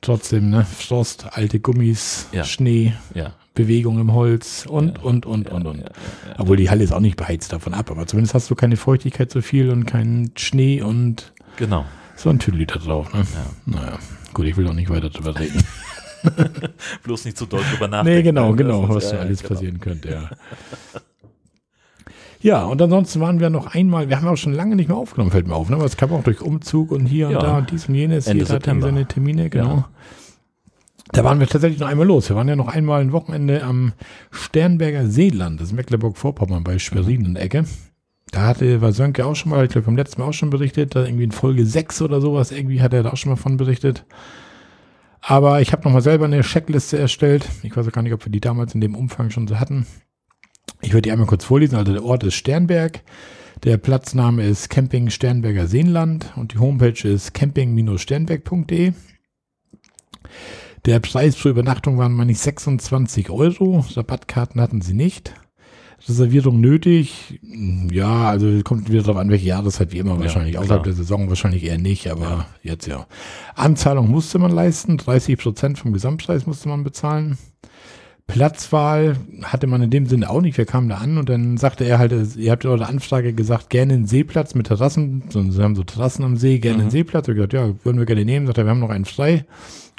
trotzdem, 0.00 0.50
ne? 0.50 0.64
Frost, 0.64 1.26
alte 1.30 1.60
Gummis, 1.60 2.26
ja. 2.32 2.42
Schnee, 2.42 2.92
ja. 3.14 3.34
Bewegung 3.54 4.00
im 4.00 4.12
Holz 4.12 4.66
und, 4.68 4.98
ja. 4.98 5.04
und, 5.04 5.26
und, 5.26 5.48
und, 5.48 5.66
und. 5.66 5.84
Obwohl 6.36 6.56
die 6.56 6.70
Halle 6.70 6.82
ist 6.82 6.92
auch 6.92 7.00
nicht 7.00 7.16
beheizt 7.16 7.52
davon 7.52 7.72
ab, 7.72 7.88
aber 7.88 8.08
zumindest 8.08 8.34
hast 8.34 8.50
du 8.50 8.56
keine 8.56 8.76
Feuchtigkeit 8.76 9.30
so 9.30 9.42
viel 9.42 9.70
und 9.70 9.86
keinen 9.86 10.32
Schnee 10.36 10.82
und 10.82 11.32
genau. 11.56 11.84
so 12.16 12.30
ein 12.30 12.40
Tüdelli 12.40 12.66
da 12.66 12.78
drauf. 12.80 13.14
Ne? 13.14 13.24
Naja, 13.66 13.98
gut, 14.34 14.46
ich 14.46 14.56
will 14.56 14.66
auch 14.66 14.74
nicht 14.74 14.90
weiter 14.90 15.08
drüber 15.08 15.38
reden. 15.38 15.62
Bloß 17.02 17.24
nicht 17.24 17.36
zu 17.36 17.46
doll 17.46 17.62
drüber 17.72 17.88
nachdenken. 17.88 18.18
Nee, 18.18 18.22
genau, 18.22 18.52
genau, 18.52 18.88
was 18.88 19.12
ja, 19.12 19.18
alles 19.18 19.42
genau. 19.42 19.54
passieren 19.54 19.80
könnte, 19.80 20.10
ja. 20.10 20.30
Ja, 22.42 22.64
und 22.64 22.80
ansonsten 22.80 23.20
waren 23.20 23.38
wir 23.38 23.50
noch 23.50 23.74
einmal, 23.74 24.08
wir 24.08 24.16
haben 24.16 24.26
auch 24.26 24.36
schon 24.36 24.54
lange 24.54 24.74
nicht 24.74 24.88
mehr 24.88 24.96
aufgenommen, 24.96 25.30
fällt 25.30 25.46
mir 25.46 25.54
auf, 25.54 25.68
ne? 25.68 25.76
aber 25.76 25.84
es 25.84 25.98
kam 25.98 26.10
auch 26.12 26.24
durch 26.24 26.40
Umzug 26.40 26.90
und 26.90 27.04
hier 27.04 27.30
ja. 27.30 27.38
und 27.38 27.44
da 27.44 27.58
und 27.58 27.70
dies 27.70 27.88
und 27.88 27.94
jenes. 27.94 28.26
Ende 28.26 28.44
Jeder 28.44 28.54
September. 28.54 28.86
hat 28.86 28.94
seine 28.94 29.06
Termine, 29.06 29.50
genau. 29.50 29.76
Ja. 29.76 29.88
Da 31.12 31.24
waren 31.24 31.40
wir 31.40 31.48
tatsächlich 31.48 31.80
noch 31.80 31.88
einmal 31.88 32.06
los. 32.06 32.28
Wir 32.28 32.36
waren 32.36 32.48
ja 32.48 32.56
noch 32.56 32.68
einmal 32.68 33.00
ein 33.00 33.12
Wochenende 33.12 33.62
am 33.62 33.92
Sternberger 34.30 35.06
Seeland, 35.06 35.60
das 35.60 35.68
ist 35.68 35.74
Mecklenburg-Vorpommern 35.74 36.64
bei 36.64 36.78
Schwerin 36.78 37.26
in 37.26 37.36
Ecke. 37.36 37.64
Da 38.30 38.46
hatte, 38.46 38.80
war 38.80 38.92
Sönke 38.92 39.26
auch 39.26 39.34
schon 39.34 39.50
mal, 39.50 39.64
ich 39.64 39.72
glaube 39.72 39.86
beim 39.86 39.96
letzten 39.96 40.22
Mal 40.22 40.28
auch 40.28 40.32
schon 40.32 40.50
berichtet, 40.50 40.94
da 40.94 41.04
irgendwie 41.04 41.24
in 41.24 41.32
Folge 41.32 41.66
6 41.66 42.00
oder 42.02 42.20
sowas, 42.20 42.52
irgendwie 42.52 42.80
hat 42.80 42.94
er 42.94 43.02
da 43.02 43.10
auch 43.10 43.16
schon 43.16 43.30
mal 43.30 43.36
von 43.36 43.56
berichtet. 43.56 44.04
Aber 45.20 45.60
ich 45.60 45.72
habe 45.72 45.84
nochmal 45.84 46.02
selber 46.02 46.24
eine 46.24 46.40
Checkliste 46.40 46.98
erstellt. 46.98 47.48
Ich 47.62 47.76
weiß 47.76 47.86
auch 47.86 47.92
gar 47.92 48.02
nicht, 48.02 48.14
ob 48.14 48.24
wir 48.24 48.32
die 48.32 48.40
damals 48.40 48.74
in 48.74 48.80
dem 48.80 48.94
Umfang 48.94 49.30
schon 49.30 49.46
so 49.46 49.60
hatten. 49.60 49.86
Ich 50.80 50.92
würde 50.92 51.02
die 51.02 51.12
einmal 51.12 51.26
kurz 51.26 51.44
vorlesen. 51.44 51.76
Also 51.76 51.92
der 51.92 52.04
Ort 52.04 52.24
ist 52.24 52.34
Sternberg. 52.34 53.02
Der 53.64 53.76
Platzname 53.76 54.44
ist 54.44 54.70
Camping 54.70 55.10
Sternberger 55.10 55.66
Seenland 55.66 56.32
und 56.36 56.54
die 56.54 56.58
Homepage 56.58 57.06
ist 57.06 57.34
camping-sternberg.de. 57.34 58.94
Der 60.86 61.00
Preis 61.00 61.36
für 61.36 61.50
Übernachtung 61.50 61.98
waren, 61.98 62.14
meine 62.14 62.32
ich, 62.32 62.38
26 62.38 63.28
Euro. 63.28 63.84
Rabattkarten 63.94 64.60
hatten 64.62 64.80
sie 64.80 64.94
nicht. 64.94 65.34
Reservierung 66.08 66.60
nötig? 66.60 67.40
Ja, 67.90 68.30
also 68.30 68.62
kommt 68.62 68.90
wieder 68.90 69.02
darauf 69.02 69.16
an, 69.16 69.30
welche 69.30 69.46
Jahreszeit, 69.46 69.92
wie 69.92 69.98
immer 69.98 70.18
wahrscheinlich. 70.18 70.54
Ja, 70.54 70.60
Außerhalb 70.60 70.84
der 70.84 70.92
Saison 70.92 71.28
wahrscheinlich 71.28 71.64
eher 71.64 71.78
nicht, 71.78 72.10
aber 72.10 72.46
ja. 72.62 72.72
jetzt 72.72 72.86
ja. 72.86 73.06
Anzahlung 73.54 74.10
musste 74.10 74.38
man 74.38 74.50
leisten, 74.50 74.96
30 74.96 75.38
Prozent 75.38 75.78
vom 75.78 75.92
Gesamtpreis 75.92 76.46
musste 76.46 76.68
man 76.68 76.84
bezahlen. 76.84 77.36
Platzwahl 78.30 79.16
hatte 79.42 79.66
man 79.66 79.82
in 79.82 79.90
dem 79.90 80.06
Sinne 80.06 80.30
auch 80.30 80.40
nicht. 80.40 80.56
Wir 80.56 80.64
kamen 80.64 80.88
da 80.88 80.98
an 80.98 81.18
und 81.18 81.28
dann 81.28 81.56
sagte 81.56 81.84
er 81.84 81.98
halt, 81.98 82.14
ihr 82.36 82.52
habt 82.52 82.64
eure 82.64 82.86
Anfrage 82.86 83.32
gesagt, 83.32 83.70
gerne 83.70 83.94
einen 83.94 84.06
Seeplatz 84.06 84.54
mit 84.54 84.68
Terrassen. 84.68 85.24
Sie 85.30 85.62
haben 85.62 85.74
so 85.74 85.82
Terrassen 85.82 86.24
am 86.24 86.36
See, 86.36 86.58
gerne 86.60 86.76
mhm. 86.76 86.82
einen 86.82 86.90
Seeplatz. 86.90 87.26
Ich 87.26 87.34
gesagt, 87.34 87.52
ja, 87.52 87.74
würden 87.82 87.98
wir 87.98 88.06
gerne 88.06 88.24
nehmen. 88.24 88.46
Sagt 88.46 88.58
er, 88.58 88.64
wir 88.64 88.70
haben 88.70 88.78
noch 88.78 88.90
einen 88.90 89.04
frei. 89.04 89.46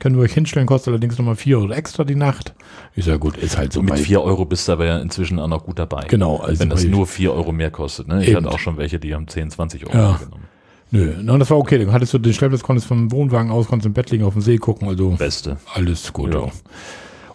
Können 0.02 0.16
wir 0.16 0.24
euch 0.24 0.34
hinstellen, 0.34 0.66
kostet 0.66 0.88
allerdings 0.88 1.20
nochmal 1.20 1.36
vier 1.36 1.60
Euro 1.60 1.74
extra 1.74 2.04
die 2.04 2.16
Nacht. 2.16 2.56
Ist 2.96 3.08
ja 3.08 3.18
gut, 3.18 3.38
ist 3.38 3.56
halt 3.56 3.72
so. 3.72 3.84
Mit 3.84 4.00
vier 4.00 4.24
Euro 4.24 4.46
bist 4.46 4.68
du 4.68 4.72
aber 4.72 4.88
ja 4.88 4.98
inzwischen 4.98 5.38
auch 5.38 5.48
noch 5.48 5.64
gut 5.64 5.78
dabei. 5.78 6.06
Genau. 6.08 6.38
Also 6.38 6.60
Wenn 6.60 6.72
das 6.72 6.84
nur 6.86 7.06
vier 7.06 7.32
Euro 7.34 7.52
mehr 7.52 7.70
kostet. 7.70 8.08
Ne? 8.08 8.24
Ich 8.24 8.30
eben. 8.30 8.38
hatte 8.38 8.50
auch 8.50 8.58
schon 8.58 8.78
welche, 8.78 8.98
die 8.98 9.14
haben 9.14 9.28
10, 9.28 9.52
20 9.52 9.86
Euro 9.86 9.96
ja. 9.96 10.18
genommen. 10.18 10.46
Nö, 10.90 11.14
no, 11.22 11.38
das 11.38 11.52
war 11.52 11.60
okay. 11.60 11.78
Dann 11.78 11.92
hattest 11.92 12.16
du 12.16 12.18
den 12.18 12.34
Stellplatz, 12.34 12.64
konntest 12.64 12.88
vom 12.88 13.12
Wohnwagen 13.12 13.52
aus, 13.52 13.68
konntest 13.68 13.86
im 13.86 13.94
Bett 13.94 14.10
liegen, 14.10 14.24
auf 14.24 14.34
dem 14.34 14.42
See 14.42 14.58
gucken. 14.58 14.88
Also 14.88 15.12
Beste. 15.12 15.58
Alles 15.72 16.12
gut. 16.12 16.34
Ja. 16.34 16.48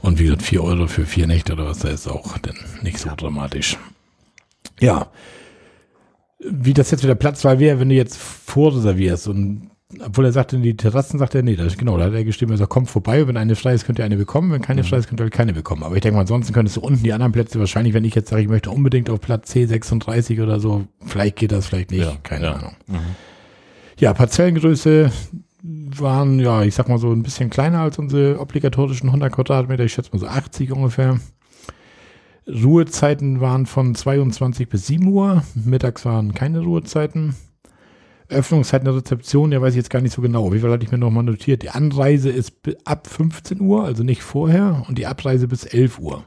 Und 0.03 0.19
wie 0.19 0.25
gesagt, 0.25 0.43
vier 0.43 0.65
Euro 0.65 0.89
für 0.89 1.07
vier 1.07 1.29
Nächte 1.29 1.53
oder 1.53 1.67
was, 1.67 1.79
da 1.79 1.89
ist 1.91 2.09
auch 2.09 2.37
dann 2.39 2.57
nicht 2.83 2.99
so 2.99 3.11
dramatisch. 3.17 3.79
Ja. 4.81 5.07
Wie 6.41 6.75
das 6.75 6.91
jetzt 6.91 7.05
wieder 7.05 7.15
Platzwahl 7.15 7.61
wäre, 7.61 7.79
wenn 7.79 7.91
du 7.91 7.95
jetzt 7.95 8.17
vorreservierst 8.17 9.29
und 9.29 9.71
obwohl 10.05 10.25
er 10.25 10.33
sagte, 10.33 10.57
in 10.57 10.63
die 10.63 10.77
Terrassen 10.77 11.19
sagt 11.19 11.37
er, 11.37 11.43
nee, 11.43 11.55
das, 11.55 11.77
genau, 11.77 11.97
da 11.97 12.07
hat 12.07 12.13
er 12.13 12.25
geschrieben, 12.25 12.51
er 12.51 12.59
sagt, 12.59 12.71
kommt 12.71 12.91
vorbei, 12.91 13.27
wenn 13.29 13.37
eine 13.37 13.55
frei 13.55 13.73
ist, 13.73 13.87
könnt 13.87 14.01
ihr 14.01 14.05
eine 14.05 14.17
bekommen, 14.17 14.51
wenn 14.51 14.61
keine 14.61 14.83
mhm. 14.83 14.87
frei 14.87 14.97
ist, 14.97 15.09
könnt 15.09 15.21
ihr 15.21 15.25
halt 15.25 15.33
keine 15.33 15.53
bekommen. 15.53 15.85
Aber 15.85 15.95
ich 15.95 16.01
denke 16.01 16.17
mal, 16.17 16.23
ansonsten 16.23 16.53
könntest 16.53 16.77
du 16.77 16.81
unten 16.81 17.05
die 17.05 17.13
anderen 17.13 17.33
Plätze 17.33 17.61
wahrscheinlich, 17.61 17.95
wenn 17.95 18.05
ich 18.05 18.15
jetzt 18.15 18.29
sage, 18.29 18.43
ich 18.43 18.49
möchte 18.49 18.71
unbedingt 18.71 19.09
auf 19.11 19.21
Platz 19.21 19.55
C36 19.55 20.43
oder 20.43 20.59
so, 20.59 20.87
vielleicht 21.05 21.37
geht 21.37 21.53
das, 21.53 21.67
vielleicht 21.67 21.93
nicht, 21.93 22.03
ja, 22.03 22.17
keine 22.25 22.47
ja. 22.47 22.53
Ahnung. 22.55 22.77
Mhm. 22.89 22.99
Ja, 23.99 24.13
Parzellengröße 24.13 25.13
waren, 25.63 26.41
ja, 26.41 26.63
ich 26.63 26.75
sag 26.75 26.89
mal 26.89 26.99
so 26.99 27.13
ein 27.13 27.23
bisschen 27.23 27.49
kleiner 27.49 27.81
als 27.81 27.99
unsere 27.99 28.41
obligatorischen 28.41 29.09
100 29.09 29.33
Quadratmeter, 29.33 29.85
ich 29.85 29.93
schätze 29.93 30.11
mal 30.13 30.19
so 30.19 30.27
80 30.27 30.73
ungefähr. 30.73 31.21
Ruhezeiten 32.49 33.41
waren 33.41 33.67
von 33.67 33.95
22 33.95 34.69
bis 34.69 34.87
7 34.87 35.07
Uhr, 35.07 35.43
mittags 35.55 36.05
waren 36.05 36.35
keine 36.35 36.61
Ruhezeiten. 36.61 37.35
Öffnungszeit 38.29 38.85
der 38.85 38.97
Rezeption, 38.97 39.53
ja 39.53 39.61
weiß 39.61 39.75
ich 39.75 39.79
jetzt 39.79 39.91
gar 39.91 40.01
nicht 40.01 40.15
so 40.15 40.23
genau. 40.23 40.53
Wie 40.53 40.61
viel 40.61 40.71
hatte 40.71 40.85
ich 40.85 40.93
mir 40.93 40.99
nochmal 40.99 41.25
notiert? 41.25 41.63
Die 41.63 41.71
Anreise 41.71 42.31
ist 42.31 42.55
ab 42.85 43.07
15 43.07 43.61
Uhr, 43.61 43.85
also 43.85 44.03
nicht 44.03 44.23
vorher, 44.23 44.85
und 44.89 44.99
die 44.99 45.07
Abreise 45.07 45.49
bis 45.49 45.65
11 45.65 45.99
Uhr. 45.99 46.25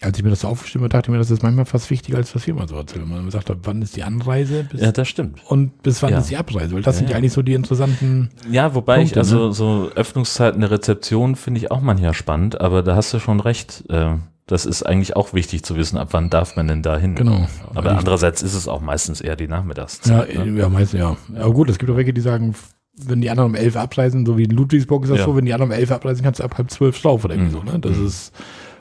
Als 0.00 0.18
ich 0.18 0.24
mir 0.24 0.30
das 0.30 0.40
so 0.40 0.48
aufgestimmt 0.48 0.82
habe, 0.82 0.90
dachte 0.90 1.06
ich 1.06 1.12
mir, 1.12 1.18
das 1.18 1.30
ist 1.30 1.42
manchmal 1.42 1.64
fast 1.64 1.88
wichtiger, 1.88 2.18
als 2.18 2.34
was 2.34 2.46
wir 2.46 2.54
mal 2.54 2.68
so 2.68 2.76
erzählen. 2.76 3.08
Man 3.08 3.30
sagt, 3.30 3.50
wann 3.62 3.80
ist 3.80 3.96
die 3.96 4.02
Anreise? 4.02 4.68
Ja, 4.74 4.92
das 4.92 5.08
stimmt. 5.08 5.38
Und 5.46 5.82
bis 5.82 6.02
wann 6.02 6.10
ja. 6.10 6.18
ist 6.18 6.30
die 6.30 6.36
Abreise? 6.36 6.74
Weil 6.74 6.82
das 6.82 6.96
ja, 6.96 6.98
sind 6.98 7.10
ja 7.10 7.16
eigentlich 7.16 7.32
so 7.32 7.42
die 7.42 7.54
interessanten. 7.54 8.28
Ja, 8.50 8.74
wobei 8.74 8.98
Punkte, 8.98 9.12
ich, 9.12 9.18
also 9.18 9.46
ne? 9.46 9.52
so 9.52 9.90
Öffnungszeiten 9.94 10.60
der 10.60 10.70
Rezeption 10.72 11.36
finde 11.36 11.58
ich 11.58 11.70
auch 11.70 11.80
manchmal 11.80 12.12
spannend, 12.12 12.60
aber 12.60 12.82
da 12.82 12.96
hast 12.96 13.14
du 13.14 13.20
schon 13.20 13.40
recht. 13.40 13.84
Äh, 13.88 14.16
das 14.46 14.66
ist 14.66 14.82
eigentlich 14.82 15.16
auch 15.16 15.32
wichtig 15.32 15.62
zu 15.62 15.76
wissen, 15.76 15.96
ab 15.96 16.08
wann 16.12 16.30
darf 16.30 16.56
man 16.56 16.68
denn 16.68 16.82
da 16.82 16.98
hin. 16.98 17.14
Genau. 17.14 17.46
Aber 17.74 17.92
ich 17.92 17.98
andererseits 17.98 18.42
ist 18.42 18.54
es 18.54 18.68
auch 18.68 18.80
meistens 18.80 19.20
eher 19.20 19.36
die 19.36 19.48
Nachmittagszeit. 19.48 20.34
Ja, 20.34 20.44
ne? 20.44 20.60
ja 20.60 20.68
meistens, 20.68 21.00
ja. 21.00 21.16
Aber 21.36 21.52
gut, 21.52 21.70
es 21.70 21.78
gibt 21.78 21.90
auch 21.90 21.96
welche, 21.96 22.12
die 22.12 22.20
sagen, 22.20 22.54
wenn 22.96 23.20
die 23.20 23.30
anderen 23.30 23.50
um 23.50 23.54
elf 23.54 23.76
abreisen, 23.76 24.26
so 24.26 24.36
wie 24.36 24.44
in 24.44 24.50
Ludwigsburg 24.50 25.04
ist 25.04 25.10
das 25.10 25.20
ja. 25.20 25.24
so, 25.24 25.36
wenn 25.36 25.46
die 25.46 25.54
anderen 25.54 25.72
um 25.72 25.76
elf 25.76 25.90
abreisen, 25.90 26.22
kannst 26.22 26.40
du 26.40 26.44
ab 26.44 26.58
halb 26.58 26.70
zwölf 26.70 27.00
drauf 27.00 27.24
oder 27.24 27.34
irgendwie 27.34 27.56
mhm. 27.56 27.66
so, 27.66 27.72
ne? 27.72 27.78
Das 27.78 27.96
mhm. 27.96 28.06
ist, 28.06 28.32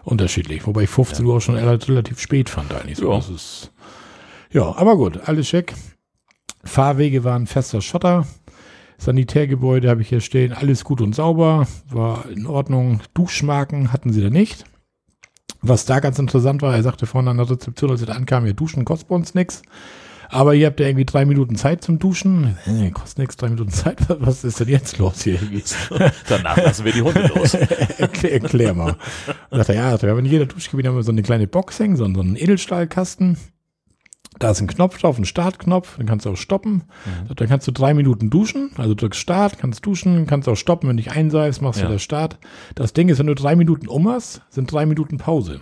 unterschiedlich. 0.03 0.65
Wobei 0.67 0.83
ich 0.83 0.89
15 0.89 1.25
Uhr 1.25 1.37
auch 1.37 1.39
schon 1.39 1.55
relativ 1.55 2.19
spät 2.19 2.49
fand 2.49 2.73
eigentlich. 2.73 2.97
So, 2.97 3.09
Ja. 3.09 3.17
das 3.17 3.29
ist, 3.29 3.71
ja, 4.51 4.63
aber 4.75 4.97
gut, 4.97 5.19
alles 5.27 5.47
schick. 5.47 5.73
Fahrwege 6.63 7.23
waren 7.23 7.47
fester 7.47 7.81
Schotter. 7.81 8.27
Sanitärgebäude 8.97 9.89
habe 9.89 10.01
ich 10.01 10.09
hier 10.09 10.21
stehen, 10.21 10.53
alles 10.53 10.83
gut 10.83 11.01
und 11.01 11.13
sauber, 11.13 11.67
war 11.89 12.29
in 12.29 12.45
Ordnung. 12.45 13.01
Duschmarken 13.13 13.91
hatten 13.91 14.13
sie 14.13 14.21
da 14.21 14.29
nicht. 14.29 14.65
Was 15.63 15.85
da 15.85 16.01
ganz 16.01 16.19
interessant 16.19 16.61
war, 16.61 16.75
er 16.75 16.83
sagte 16.83 17.05
vorne 17.05 17.31
an 17.31 17.37
der 17.37 17.49
Rezeption, 17.49 17.89
als 17.89 18.01
er 18.01 18.07
da 18.07 18.13
ankam, 18.13 18.45
ja, 18.45 18.51
duschen 18.51 18.83
kostet 18.83 19.07
bei 19.07 19.15
uns 19.15 19.33
nichts. 19.33 19.61
Aber 20.29 20.55
ihr 20.55 20.67
habt 20.67 20.79
ja 20.79 20.87
irgendwie 20.87 21.05
drei 21.05 21.25
Minuten 21.25 21.55
Zeit 21.55 21.83
zum 21.83 21.99
Duschen. 21.99 22.57
Nee, 22.65 22.91
kostet 22.91 23.19
nichts, 23.19 23.37
drei 23.37 23.49
Minuten 23.49 23.69
Zeit. 23.69 23.97
Was 24.07 24.43
ist 24.43 24.59
denn 24.59 24.67
jetzt 24.67 24.97
los 24.97 25.23
hier? 25.23 25.39
Danach 26.27 26.57
lassen 26.57 26.85
wir 26.85 26.91
die 26.91 27.01
Hunde 27.01 27.31
los. 27.35 27.53
erklär, 27.97 28.33
erklär 28.33 28.73
mal. 28.73 28.95
Und 29.51 29.57
dachte, 29.59 29.73
ja, 29.73 30.01
wir 30.01 30.09
haben 30.09 30.19
in 30.19 30.25
jeder 30.25 30.45
Duschkabine 30.45 30.89
haben 30.89 30.95
wir 30.95 31.03
so 31.03 31.11
eine 31.11 31.21
kleine 31.21 31.47
Box 31.47 31.79
hängen, 31.79 31.95
so 31.95 32.03
einen 32.03 32.35
Edelstahlkasten. 32.35 33.37
Da 34.39 34.51
ist 34.51 34.61
ein 34.61 34.67
Knopf 34.67 34.97
drauf, 34.97 35.17
ein 35.17 35.25
Startknopf, 35.25 35.97
den 35.97 36.05
kannst 36.05 36.25
du 36.25 36.31
auch 36.31 36.37
stoppen. 36.37 36.83
Dann 37.35 37.47
kannst 37.47 37.67
du 37.67 37.71
drei 37.71 37.93
Minuten 37.93 38.29
duschen, 38.29 38.71
also 38.77 38.93
drückst 38.95 39.19
Start, 39.19 39.57
kannst 39.59 39.85
duschen, 39.85 40.25
kannst 40.27 40.49
auch 40.49 40.55
stoppen, 40.55 40.89
wenn 40.89 40.97
du 40.97 41.03
dich 41.03 41.11
einseifst, 41.11 41.61
machst 41.61 41.79
Ja. 41.81 41.87
du 41.87 41.93
das 41.93 42.01
Start. 42.01 42.39
Das 42.75 42.93
Ding 42.93 43.09
ist, 43.09 43.19
wenn 43.19 43.27
du 43.27 43.35
drei 43.35 43.55
Minuten 43.55 43.87
um 43.87 44.07
hast, 44.09 44.41
sind 44.49 44.71
drei 44.71 44.85
Minuten 44.85 45.17
Pause. 45.17 45.59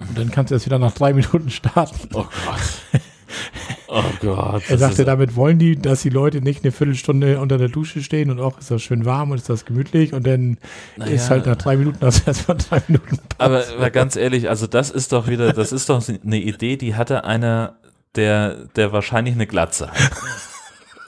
Und 0.00 0.16
dann 0.16 0.30
kannst 0.30 0.50
du 0.50 0.54
erst 0.54 0.64
wieder 0.66 0.78
nach 0.78 0.92
drei 0.92 1.12
Minuten 1.12 1.50
starten. 1.50 2.08
Oh 2.14 2.24
Gott. 2.46 3.00
Oh 3.92 4.04
Gott. 4.20 4.62
Er 4.68 4.78
sagte, 4.78 5.04
damit 5.04 5.34
wollen 5.34 5.58
die, 5.58 5.74
dass 5.74 6.02
die 6.02 6.10
Leute 6.10 6.40
nicht 6.40 6.62
eine 6.62 6.70
Viertelstunde 6.70 7.40
unter 7.40 7.58
der 7.58 7.68
Dusche 7.68 8.02
stehen 8.02 8.30
und 8.30 8.38
auch 8.38 8.56
ist 8.60 8.70
das 8.70 8.82
schön 8.82 9.04
warm 9.04 9.32
und 9.32 9.38
ist 9.38 9.48
das 9.48 9.64
gemütlich 9.64 10.12
und 10.12 10.24
dann 10.28 10.58
Naja. 10.96 11.10
ist 11.10 11.28
halt 11.28 11.46
nach 11.46 11.56
drei 11.56 11.76
Minuten, 11.76 11.98
das 12.00 12.20
erstmal 12.20 12.56
drei 12.56 12.80
Minuten. 12.86 13.18
Aber, 13.38 13.64
aber 13.76 13.90
ganz 13.90 14.14
ehrlich, 14.14 14.48
also 14.48 14.68
das 14.68 14.90
ist 14.90 15.12
doch 15.12 15.26
wieder, 15.26 15.52
das 15.52 15.72
ist 15.72 15.88
doch 15.88 16.00
eine 16.08 16.38
Idee, 16.38 16.76
die 16.76 16.94
hatte 16.94 17.24
einer, 17.24 17.78
der, 18.14 18.66
der 18.76 18.92
wahrscheinlich 18.92 19.34
eine 19.34 19.48
Glatze 19.48 19.90
hat. 19.90 19.96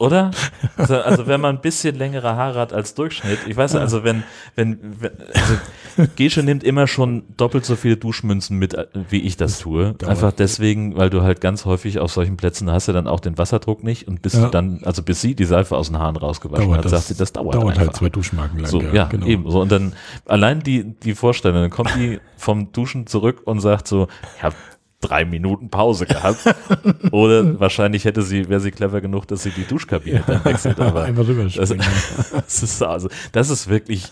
Oder? 0.02 0.32
Also, 0.76 0.96
also 1.00 1.26
wenn 1.28 1.40
man 1.40 1.56
ein 1.56 1.60
bisschen 1.60 1.94
längere 1.96 2.34
Haare 2.34 2.58
hat 2.58 2.72
als 2.72 2.94
Durchschnitt, 2.94 3.38
ich 3.46 3.56
weiß 3.56 3.76
also 3.76 4.02
wenn, 4.02 4.24
wenn, 4.56 4.78
wenn 5.00 5.12
also 5.32 6.08
Gesche 6.16 6.42
nimmt 6.42 6.64
immer 6.64 6.88
schon 6.88 7.22
doppelt 7.36 7.64
so 7.64 7.76
viele 7.76 7.96
Duschmünzen 7.96 8.58
mit, 8.58 8.74
wie 9.10 9.20
ich 9.20 9.36
das 9.36 9.60
tue. 9.60 9.94
Einfach 10.04 10.32
deswegen, 10.32 10.96
weil 10.96 11.08
du 11.08 11.22
halt 11.22 11.40
ganz 11.40 11.66
häufig 11.66 12.00
auf 12.00 12.10
solchen 12.12 12.36
Plätzen 12.36 12.68
hast 12.70 12.88
du 12.88 12.92
dann 12.92 13.06
auch 13.06 13.20
den 13.20 13.38
Wasserdruck 13.38 13.84
nicht 13.84 14.08
und 14.08 14.22
bis 14.22 14.32
Ja. 14.32 14.46
du 14.46 14.48
dann, 14.50 14.80
also 14.84 15.04
bis 15.04 15.20
sie 15.20 15.36
die 15.36 15.44
Seife 15.44 15.76
aus 15.76 15.86
den 15.86 15.98
Haaren 16.00 16.16
rausgewaschen 16.16 16.64
Dauert 16.66 16.78
hat, 16.78 16.84
das- 16.86 16.90
sagt 16.92 17.04
sie, 17.04 17.14
das 17.14 17.32
dauert, 17.32 17.54
Dauert 17.54 17.68
einfach. 17.68 17.80
halt 17.82 17.96
zwei 17.96 18.08
Duschmarken 18.08 18.58
lang. 18.58 18.68
So, 18.68 18.80
ja, 18.82 19.08
eben. 19.24 19.48
So, 19.48 19.60
und 19.60 19.70
dann 19.70 19.92
allein 20.26 20.60
die, 20.64 20.82
die 20.82 21.14
Vorstellung, 21.14 21.60
dann 21.62 21.70
kommt 21.70 21.94
die 21.94 22.18
vom 22.36 22.72
Duschen 22.72 23.06
zurück 23.06 23.42
und 23.44 23.60
sagt 23.60 23.86
so, 23.86 24.08
ich 24.36 24.42
habe 24.42 24.56
drei 25.02 25.26
Minuten 25.26 25.68
Pause 25.68 26.06
gehabt. 26.06 26.38
Oder 27.10 27.60
wahrscheinlich 27.60 28.06
hätte 28.06 28.22
sie, 28.22 28.48
wäre 28.48 28.60
sie 28.60 28.70
clever 28.70 29.02
genug, 29.02 29.26
dass 29.28 29.42
sie 29.42 29.50
die 29.50 29.66
Duschkabine 29.66 30.24
dann 30.26 30.44
wechselt. 30.44 30.80
Aber 30.80 31.02
Einfach 31.02 31.26
das, 31.26 31.68
das 32.32 32.62
ist 32.62 32.82
also, 32.82 33.10
das 33.32 33.50
ist 33.50 33.68
wirklich, 33.68 34.10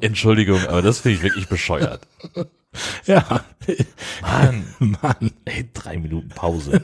Entschuldigung, 0.00 0.60
aber 0.66 0.82
das 0.82 1.00
finde 1.00 1.16
ich 1.16 1.22
wirklich 1.22 1.48
bescheuert. 1.48 2.06
ja, 3.06 3.44
Mann, 4.20 4.64
Mann. 4.78 5.30
ey, 5.44 5.68
drei 5.72 5.96
Minuten 5.96 6.28
Pause. 6.28 6.82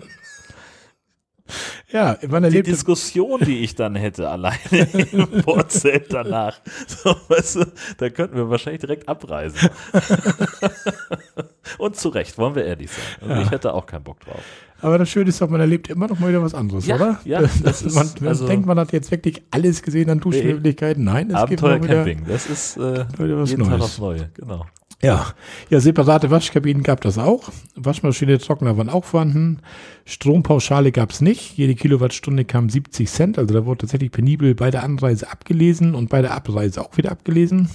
Ja, 1.92 2.18
man 2.28 2.42
Die 2.42 2.48
erlebt 2.48 2.66
Diskussion, 2.66 3.40
die 3.40 3.58
ich 3.60 3.74
dann 3.74 3.94
hätte, 3.94 4.28
alleine 4.28 4.58
im 5.12 5.42
Vorzelt 5.42 6.12
danach, 6.12 6.60
so, 6.86 7.14
weißt 7.28 7.56
du, 7.56 7.64
da 7.98 8.10
könnten 8.10 8.36
wir 8.36 8.50
wahrscheinlich 8.50 8.80
direkt 8.80 9.08
abreisen. 9.08 9.70
Und 11.78 11.96
zu 11.96 12.08
Recht, 12.08 12.38
wollen 12.38 12.54
wir 12.54 12.64
ehrlich 12.64 12.90
sein. 12.90 13.04
Also 13.20 13.34
Ja. 13.34 13.42
Ich 13.42 13.50
hätte 13.50 13.74
auch 13.74 13.86
keinen 13.86 14.02
Bock 14.04 14.20
drauf. 14.20 14.40
Aber 14.80 14.96
das 14.98 15.10
Schöne 15.10 15.28
ist 15.28 15.40
doch, 15.40 15.48
man 15.48 15.60
erlebt 15.60 15.88
immer 15.90 16.06
noch 16.06 16.18
mal 16.18 16.28
wieder 16.28 16.42
was 16.42 16.54
anderes, 16.54 16.86
Ja, 16.86 16.94
oder? 16.96 17.20
ja, 17.24 17.40
das 17.42 17.82
ist- 17.82 17.94
man, 17.94 18.08
man 18.20 18.28
also- 18.28 18.46
denkt, 18.46 18.66
man 18.66 18.78
hat 18.78 18.92
jetzt 18.92 19.10
wirklich 19.10 19.42
alles 19.50 19.82
gesehen 19.82 20.08
an 20.10 20.20
Duschmöglichkeiten. 20.20 21.04
Nein, 21.04 21.30
es 21.30 21.46
gibt 21.46 21.62
Abenteuer 21.62 21.76
immer 21.76 21.84
wieder, 21.84 21.94
Camping, 22.04 22.24
das 22.26 22.46
ist 22.46 22.76
äh, 22.76 23.04
wieder 23.18 23.38
was 23.38 23.50
jeden 23.50 23.62
Tag 23.64 23.70
Neues. 23.72 23.82
aufs 23.82 23.98
Neue, 23.98 24.30
genau. 24.34 24.66
Ja, 25.00 25.32
ja, 25.70 25.78
separate 25.78 26.28
Waschkabinen 26.32 26.82
gab 26.82 27.00
das 27.02 27.18
auch. 27.18 27.50
Waschmaschine, 27.76 28.38
Trockner 28.38 28.76
waren 28.76 28.88
auch 28.88 29.04
vorhanden. 29.04 29.60
Strompauschale 30.04 30.90
gab 30.90 31.10
es 31.10 31.20
nicht. 31.20 31.56
Jede 31.56 31.76
Kilowattstunde 31.76 32.44
kam 32.44 32.68
70 32.68 33.08
Cent. 33.08 33.38
Also 33.38 33.54
da 33.54 33.64
wurde 33.64 33.82
tatsächlich 33.82 34.10
penibel 34.10 34.56
bei 34.56 34.72
der 34.72 34.82
Anreise 34.82 35.30
abgelesen 35.30 35.94
und 35.94 36.08
bei 36.10 36.20
der 36.20 36.34
Abreise 36.34 36.80
auch 36.80 36.96
wieder 36.96 37.12
abgelesen. 37.12 37.70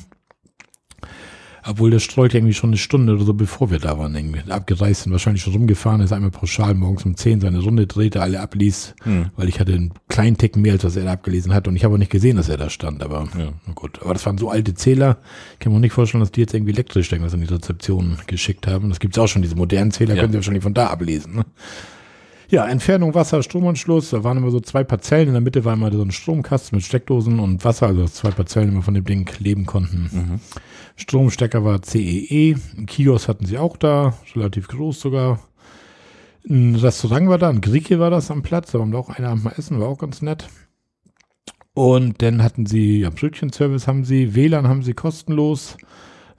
Obwohl 1.65 1.91
der 1.91 2.00
streut 2.00 2.34
irgendwie 2.34 2.53
schon 2.53 2.72
eine 2.72 2.77
Stunde 2.77 3.13
oder 3.13 3.24
so, 3.24 3.34
bevor 3.34 3.72
wir 3.72 3.79
da 3.79 3.98
waren, 3.98 4.13
irgendwie 4.15 4.51
abgereist 4.51 5.03
sind, 5.03 5.12
wahrscheinlich 5.13 5.43
schon 5.43 5.53
rumgefahren, 5.53 6.01
ist 6.01 6.12
einmal 6.12 6.32
pauschal 6.32 6.74
morgens 6.74 7.05
um 7.05 7.15
10 7.15 7.39
seine 7.41 7.60
Runde 7.60 7.88
drehte, 7.88 8.22
alle 8.22 8.41
abließ, 8.41 8.96
Hm. 9.03 9.27
weil 9.36 9.48
ich 9.48 9.60
hatte 9.60 9.74
einen 9.74 9.93
kleinen 10.10 10.38
Ticken 10.38 10.62
mehr, 10.62 10.74
als 10.74 10.84
was 10.84 10.96
er 10.98 11.05
da 11.05 11.13
abgelesen 11.13 11.53
hat 11.53 11.67
und 11.67 11.75
ich 11.75 11.84
habe 11.86 11.93
auch 11.96 12.00
nicht 12.00 12.12
gesehen, 12.12 12.36
dass 12.38 12.50
er 12.50 12.58
da 12.58 12.70
stand, 12.70 13.01
aber 13.01 13.27
Ja. 13.38 13.53
na 13.65 13.74
gut. 13.74 14.01
Aber 14.01 14.13
das 14.13 14.25
waren 14.25 14.38
so 14.38 14.50
alte 14.50 14.74
Zähler, 14.74 15.17
ich 15.53 15.60
kann 15.60 15.72
mir 15.72 15.77
auch 15.77 15.82
nicht 15.82 15.93
vorstellen, 15.93 16.20
dass 16.22 16.32
die 16.32 16.41
jetzt 16.41 16.53
irgendwie 16.53 16.74
elektrisch 16.74 17.12
irgendwas 17.12 17.34
an 17.34 17.39
die 17.41 17.48
Rezeption 17.48 18.17
geschickt 18.27 18.67
haben. 18.67 18.89
Das 18.89 19.00
gibt's 19.00 19.17
auch 19.17 19.27
schon, 19.27 19.41
diese 19.41 19.55
modernen 19.55 19.91
Zähler, 19.91 20.15
Ja. 20.15 20.22
können 20.22 20.34
sie 20.34 20.38
wahrscheinlich 20.39 20.63
von 20.63 20.74
da 20.74 20.88
ablesen. 20.88 21.36
Ne? 21.36 21.46
Ja, 22.50 22.68
Entfernung 22.68 23.16
Wasser, 23.16 23.42
Stromanschluss, 23.42 24.12
da 24.12 24.24
waren 24.24 24.38
immer 24.38 24.52
so 24.52 24.60
zwei 24.60 24.84
Parzellen, 24.84 25.28
in 25.28 25.34
der 25.34 25.42
Mitte 25.42 25.66
war 25.66 25.74
immer 25.74 25.92
so 25.92 26.02
ein 26.02 26.12
Stromkasten 26.12 26.76
mit 26.76 26.86
Steckdosen 26.86 27.40
und 27.40 27.64
Wasser, 27.64 27.88
also 27.88 28.06
zwei 28.06 28.32
Parzellen, 28.32 28.70
die 28.70 28.76
wir 28.76 28.82
von 28.82 28.94
dem 28.94 29.06
Ding 29.06 29.30
leben 29.40 29.66
konnten. 29.66 30.10
Mhm. 30.12 30.40
Stromstecker 30.96 31.64
war 31.64 31.82
CEE, 31.82 32.56
ein 32.78 32.86
Kiosk 32.86 33.28
hatten 33.28 33.46
sie 33.46 33.58
auch 33.58 33.78
da, 33.78 34.14
relativ 34.36 34.68
groß 34.68 35.00
sogar. 35.00 35.40
Ein 36.48 36.76
Restaurant 36.76 37.30
war 37.30 37.38
da, 37.38 37.50
ein 37.50 37.62
Grieche 37.62 38.00
war 38.00 38.10
das 38.10 38.30
am 38.30 38.44
Platz, 38.44 38.72
da 38.72 38.80
waren 38.80 38.92
wir 38.92 39.00
auch 39.00 39.10
einer 39.10 39.36
mal 39.36 39.54
essen, 39.58 39.80
war 39.80 39.88
auch 39.88 39.98
ganz 39.98 40.22
nett. 40.22 40.48
Und 41.74 42.22
dann 42.22 42.44
hatten 42.44 42.66
sie, 42.66 43.00
ja, 43.00 43.10
Brötchenservice 43.10 43.88
haben 43.88 44.04
sie, 44.04 44.36
WLAN 44.36 44.68
haben 44.68 44.84
sie 44.84 44.94
kostenlos, 44.94 45.78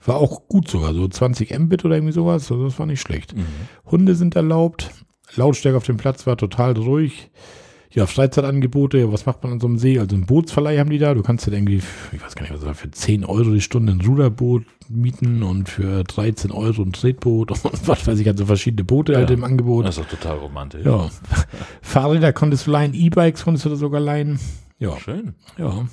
war 0.05 0.17
auch 0.17 0.47
gut 0.47 0.69
sogar, 0.69 0.93
so 0.93 1.07
20 1.07 1.57
Mbit 1.59 1.83
oder 1.83 1.95
irgendwie 1.95 2.13
sowas, 2.13 2.51
also 2.51 2.65
das 2.65 2.79
war 2.79 2.85
nicht 2.85 3.01
schlecht. 3.01 3.35
Mhm. 3.35 3.45
Hunde 3.85 4.15
sind 4.15 4.35
erlaubt, 4.35 4.91
Lautstärke 5.37 5.77
auf 5.77 5.83
dem 5.85 5.97
Platz 5.97 6.25
war 6.27 6.37
total 6.37 6.73
ruhig. 6.73 7.29
Ja, 7.91 8.05
Freizeitangebote, 8.07 9.09
was 9.13 9.25
macht 9.25 9.41
man 9.43 9.53
an 9.53 9.59
so 9.61 9.67
einem 9.67 9.77
See? 9.77 9.97
Also 9.99 10.15
einen 10.17 10.25
Bootsverleih 10.25 10.79
haben 10.79 10.89
die 10.89 10.97
da. 10.97 11.13
Du 11.13 11.23
kannst 11.23 11.47
ja 11.47 11.53
irgendwie, 11.53 11.81
ich 12.11 12.21
weiß 12.21 12.35
gar 12.35 12.41
nicht, 12.41 12.51
was 12.51 12.59
das 12.59 12.67
war, 12.67 12.75
für 12.75 12.91
10 12.91 13.23
Euro 13.23 13.51
die 13.51 13.61
Stunde 13.61 13.93
ein 13.93 14.01
Ruderboot 14.01 14.63
mieten 14.89 15.43
und 15.43 15.69
für 15.69 16.03
13 16.03 16.51
Euro 16.51 16.81
ein 16.81 16.91
Tretboot 16.91 17.51
und 17.63 17.87
was 17.87 18.05
weiß 18.05 18.19
ich, 18.19 18.27
also 18.27 18.45
verschiedene 18.45 18.83
Boote 18.83 19.15
halt 19.15 19.29
Ja. 19.29 19.35
im 19.35 19.45
Angebot. 19.45 19.85
Das 19.85 19.97
ist 19.97 20.03
doch 20.03 20.09
total 20.09 20.37
romantisch. 20.39 20.85
Ja. 20.85 21.09
Fahrräder 21.81 22.33
konntest 22.33 22.67
du 22.67 22.71
leihen, 22.71 22.93
E-Bikes 22.93 23.43
konntest 23.45 23.63
du 23.65 23.69
da 23.69 23.75
sogar 23.77 24.01
leihen. 24.01 24.39
Ja, 24.77 24.97
Schön. 24.99 25.33
ja. 25.57 25.85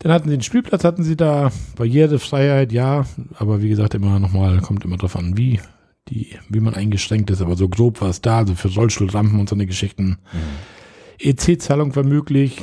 Dann 0.00 0.12
hatten 0.12 0.28
sie 0.28 0.36
den 0.36 0.42
Spielplatz, 0.42 0.84
hatten 0.84 1.02
sie 1.02 1.16
da 1.16 1.50
Barrierefreiheit, 1.76 2.70
ja, 2.72 3.06
aber 3.38 3.62
wie 3.62 3.70
gesagt, 3.70 3.94
immer 3.94 4.18
nochmal, 4.18 4.60
kommt 4.60 4.84
immer 4.84 4.98
drauf 4.98 5.16
an, 5.16 5.38
wie, 5.38 5.60
die, 6.08 6.36
wie 6.48 6.60
man 6.60 6.74
eingeschränkt 6.74 7.30
ist, 7.30 7.42
aber 7.42 7.56
so 7.56 7.68
grob 7.68 8.00
war 8.00 8.10
es 8.10 8.20
da, 8.20 8.38
also 8.38 8.54
für 8.54 8.68
Rollstuhlrampen 8.68 9.40
und 9.40 9.48
so 9.48 9.56
eine 9.56 9.66
Geschichten. 9.66 10.18
EC-Zahlung 11.18 11.96
war 11.96 12.04
möglich. 12.04 12.62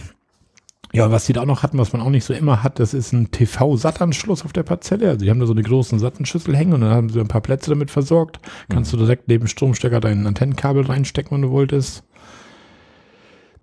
Ja, 0.95 1.09
was 1.09 1.25
die 1.25 1.33
da 1.33 1.41
auch 1.41 1.47
noch 1.47 1.63
hatten, 1.63 1.79
was 1.79 1.91
man 1.91 2.03
auch 2.03 2.11
nicht 2.11 2.23
so 2.23 2.35
immer 2.35 2.61
hat, 2.61 2.79
das 2.79 2.93
ist 2.93 3.13
ein 3.13 3.31
TV-Sattanschluss 3.31 4.45
auf 4.45 4.53
der 4.53 4.61
Parzelle. 4.61 5.09
Also 5.09 5.25
die 5.25 5.31
haben 5.31 5.39
da 5.39 5.47
so 5.47 5.53
eine 5.53 5.63
großen 5.63 5.97
Sattenschüssel 5.97 6.55
hängen 6.55 6.73
und 6.73 6.81
dann 6.81 6.91
haben 6.91 7.09
sie 7.09 7.19
ein 7.19 7.27
paar 7.27 7.41
Plätze 7.41 7.71
damit 7.71 7.89
versorgt. 7.89 8.39
Kannst 8.69 8.93
du 8.93 8.97
direkt 8.97 9.27
neben 9.27 9.45
dem 9.45 9.47
Stromstecker 9.47 9.99
dein 9.99 10.27
Antennenkabel 10.27 10.85
reinstecken, 10.85 11.31
wenn 11.31 11.41
du 11.41 11.49
wolltest. 11.49 12.03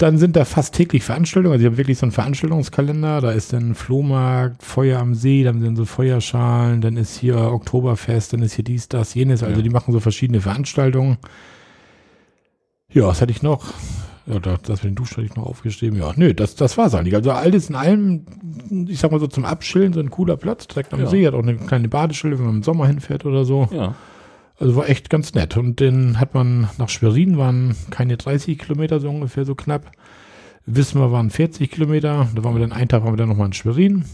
Dann 0.01 0.17
sind 0.17 0.35
da 0.35 0.47
fast 0.47 0.75
täglich 0.75 1.05
Veranstaltungen. 1.05 1.53
Also, 1.53 1.63
die 1.63 1.67
haben 1.67 1.77
wirklich 1.77 1.99
so 1.99 2.07
einen 2.07 2.13
Veranstaltungskalender. 2.13 3.21
Da 3.21 3.33
ist 3.33 3.53
dann 3.53 3.75
Flohmarkt, 3.75 4.63
Feuer 4.63 4.99
am 4.99 5.15
See, 5.15 5.45
dann 5.45 5.61
sind 5.61 5.77
so 5.77 5.85
Feuerschalen, 5.85 6.81
dann 6.81 6.97
ist 6.97 7.19
hier 7.19 7.37
Oktoberfest, 7.37 8.33
dann 8.33 8.41
ist 8.41 8.55
hier 8.55 8.65
dies, 8.65 8.89
das, 8.89 9.13
jenes. 9.15 9.43
Also, 9.43 9.57
Ja. 9.57 9.63
die 9.63 9.69
machen 9.69 9.93
so 9.93 10.01
verschiedene 10.01 10.41
Veranstaltungen. 10.41 11.19
Ja, 12.93 13.09
was 13.09 13.21
hatte 13.21 13.31
ich 13.31 13.43
noch? 13.43 13.75
Ja, 14.27 14.39
da, 14.39 14.57
das 14.63 14.83
mit 14.83 14.93
den 14.93 14.95
Duschen 14.95 15.17
hatte 15.19 15.27
ich 15.27 15.37
noch 15.37 15.45
aufgeschrieben. 15.45 15.99
Ja, 15.99 16.13
nö, 16.17 16.33
das, 16.33 16.55
das 16.55 16.79
war's 16.79 16.95
eigentlich. 16.95 17.15
Also, 17.15 17.33
alles 17.33 17.69
in 17.69 17.75
allem, 17.77 18.25
ich 18.89 19.01
sag 19.01 19.11
mal 19.13 19.21
so 19.21 19.27
zum 19.27 19.45
Abschillen, 19.45 19.93
so 19.93 20.01
ein 20.01 20.11
cooler 20.11 20.39
Platz 20.39 20.67
direkt 20.67 20.95
am 20.95 21.01
Ja. 21.01 21.07
See. 21.09 21.27
Hat 21.27 21.35
auch 21.35 21.43
eine 21.43 21.57
kleine 21.57 21.89
Badeschule, 21.89 22.39
wenn 22.39 22.47
man 22.47 22.55
im 22.57 22.63
Sommer 22.63 22.87
hinfährt 22.87 23.27
oder 23.27 23.45
so. 23.45 23.69
Ja. 23.71 23.95
Also 24.61 24.77
war 24.77 24.89
echt 24.89 25.09
ganz 25.09 25.35
nett. 25.35 25.57
Und 25.57 25.81
den 25.81 26.21
hat 26.21 26.35
man 26.35 26.69
nach 26.77 26.91
Schwerin, 26.91 27.39
waren 27.39 27.75
keine 27.91 28.19
30 28.19 28.59
Kilometer, 28.59 29.01
so 29.01 29.09
ungefähr 29.09 29.47
so 29.47 29.55
knapp. 29.55 29.91
Wismar 30.67 31.11
waren 31.11 31.31
40 31.31 31.71
Kilometer. 31.71 32.29
Da 32.35 32.45
waren 32.45 32.55
wir 32.55 32.61
dann, 32.61 32.73
einen 32.73 32.89
Tag 32.89 33.03
waren 33.03 33.15
wir 33.15 33.17
dann 33.17 33.31
nochmal 33.31 33.47
in 33.47 33.55
Schwerin. 33.55 34.05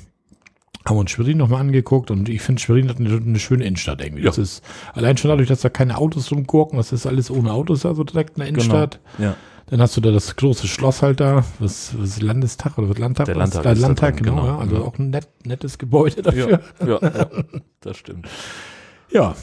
Haben 0.86 0.98
uns 0.98 1.10
Schwerin 1.10 1.38
nochmal 1.38 1.62
angeguckt 1.62 2.12
und 2.12 2.28
ich 2.28 2.42
finde 2.42 2.62
Schwerin 2.62 2.88
hat 2.88 3.00
eine, 3.00 3.12
eine 3.12 3.40
schöne 3.40 3.64
Innenstadt 3.64 4.00
irgendwie. 4.00 4.22
Ja. 4.22 4.28
Das 4.28 4.38
ist 4.38 4.62
allein 4.94 5.16
schon 5.16 5.30
dadurch, 5.30 5.48
dass 5.48 5.62
da 5.62 5.68
keine 5.68 5.98
Autos 5.98 6.30
rumgurken, 6.30 6.76
das 6.76 6.92
ist 6.92 7.06
alles 7.06 7.28
ohne 7.28 7.52
Autos, 7.52 7.84
also 7.84 8.04
direkt 8.04 8.36
in 8.36 8.40
der 8.42 8.48
Innenstadt. 8.48 9.00
Ja. 9.18 9.34
Dann 9.66 9.80
hast 9.80 9.96
du 9.96 10.00
da 10.00 10.12
das 10.12 10.36
große 10.36 10.68
Schloss 10.68 11.02
halt 11.02 11.18
da, 11.18 11.44
was, 11.58 11.98
was 11.98 12.22
Landestag 12.22 12.78
oder 12.78 12.88
was 12.88 12.98
Landtag? 12.98 13.26
Der 13.26 13.34
was? 13.34 13.52
Landtag 13.54 13.62
Der 13.64 13.72
ist 13.72 13.82
da 13.82 13.86
Landtag, 13.88 14.16
genau. 14.18 14.42
genau. 14.42 14.46
Ja. 14.46 14.58
Also 14.58 14.84
auch 14.84 14.96
ein 14.96 15.10
nett, 15.10 15.26
nettes 15.44 15.76
Gebäude 15.76 16.22
dafür. 16.22 16.60
Ja, 16.80 16.86
ja, 16.86 17.00
ja, 17.02 17.30
das 17.80 17.96
stimmt. 17.96 18.28
Ja. 19.10 19.34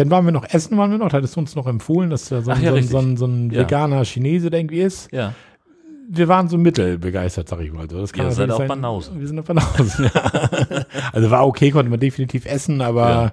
Dann 0.00 0.10
waren 0.10 0.24
wir 0.24 0.32
noch 0.32 0.44
essen, 0.48 0.76
waren 0.78 0.90
wir 0.90 0.98
noch. 0.98 1.12
Hattest 1.12 1.36
du 1.36 1.40
uns 1.40 1.54
noch 1.54 1.66
empfohlen, 1.66 2.10
dass 2.10 2.28
da 2.28 2.40
so, 2.42 2.50
ein- 2.50 2.62
ja, 2.62 2.70
so, 2.72 2.76
ein- 2.76 2.84
so, 2.86 2.98
ein- 2.98 3.16
so 3.16 3.26
ein 3.26 3.50
Ja. 3.50 3.60
veganer 3.60 4.04
Chinese, 4.04 4.48
irgendwie 4.48 4.80
ist. 4.80 5.12
Ja. 5.12 5.34
Wir 6.08 6.26
waren 6.26 6.48
so 6.48 6.58
mittelbegeistert, 6.58 7.48
sag 7.48 7.60
ich 7.60 7.72
mal. 7.72 7.88
so. 7.88 8.00
Das 8.00 8.12
Ihr 8.12 8.18
natürlich 8.24 8.36
seid 8.36 8.50
auch 8.50 8.58
sein. 8.58 8.68
Banausen. 8.68 9.20
Wir 9.20 9.28
sind 9.28 9.38
auch 9.38 9.44
Banausen. 9.44 10.10
also 11.12 11.30
war 11.30 11.46
okay, 11.46 11.70
konnte 11.70 11.90
man 11.90 12.00
definitiv 12.00 12.46
essen, 12.46 12.80
aber 12.80 13.32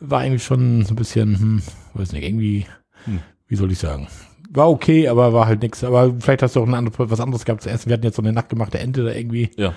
war 0.00 0.20
eigentlich 0.20 0.44
schon 0.44 0.84
so 0.84 0.92
ein 0.92 0.96
bisschen, 0.96 1.38
hm, 1.38 1.62
weiß 1.94 2.12
nicht, 2.12 2.24
irgendwie, 2.24 2.66
Hm. 3.04 3.20
wie 3.48 3.56
soll 3.56 3.72
ich 3.72 3.78
sagen? 3.78 4.06
War 4.50 4.68
okay, 4.68 5.08
aber 5.08 5.32
war 5.32 5.46
halt 5.46 5.62
nix. 5.62 5.82
Aber 5.82 6.12
vielleicht 6.20 6.42
hast 6.42 6.56
du 6.56 6.60
auch 6.60 6.66
ein 6.66 6.74
andere, 6.74 7.10
was 7.10 7.20
anderes 7.20 7.44
gehabt 7.44 7.62
zu 7.62 7.70
essen. 7.70 7.88
Wir 7.88 7.94
hatten 7.94 8.04
jetzt 8.04 8.16
so 8.16 8.22
eine 8.22 8.32
nachtgemachte 8.32 8.78
Ente 8.78 9.02
da 9.02 9.12
irgendwie. 9.12 9.50
Ja. 9.56 9.72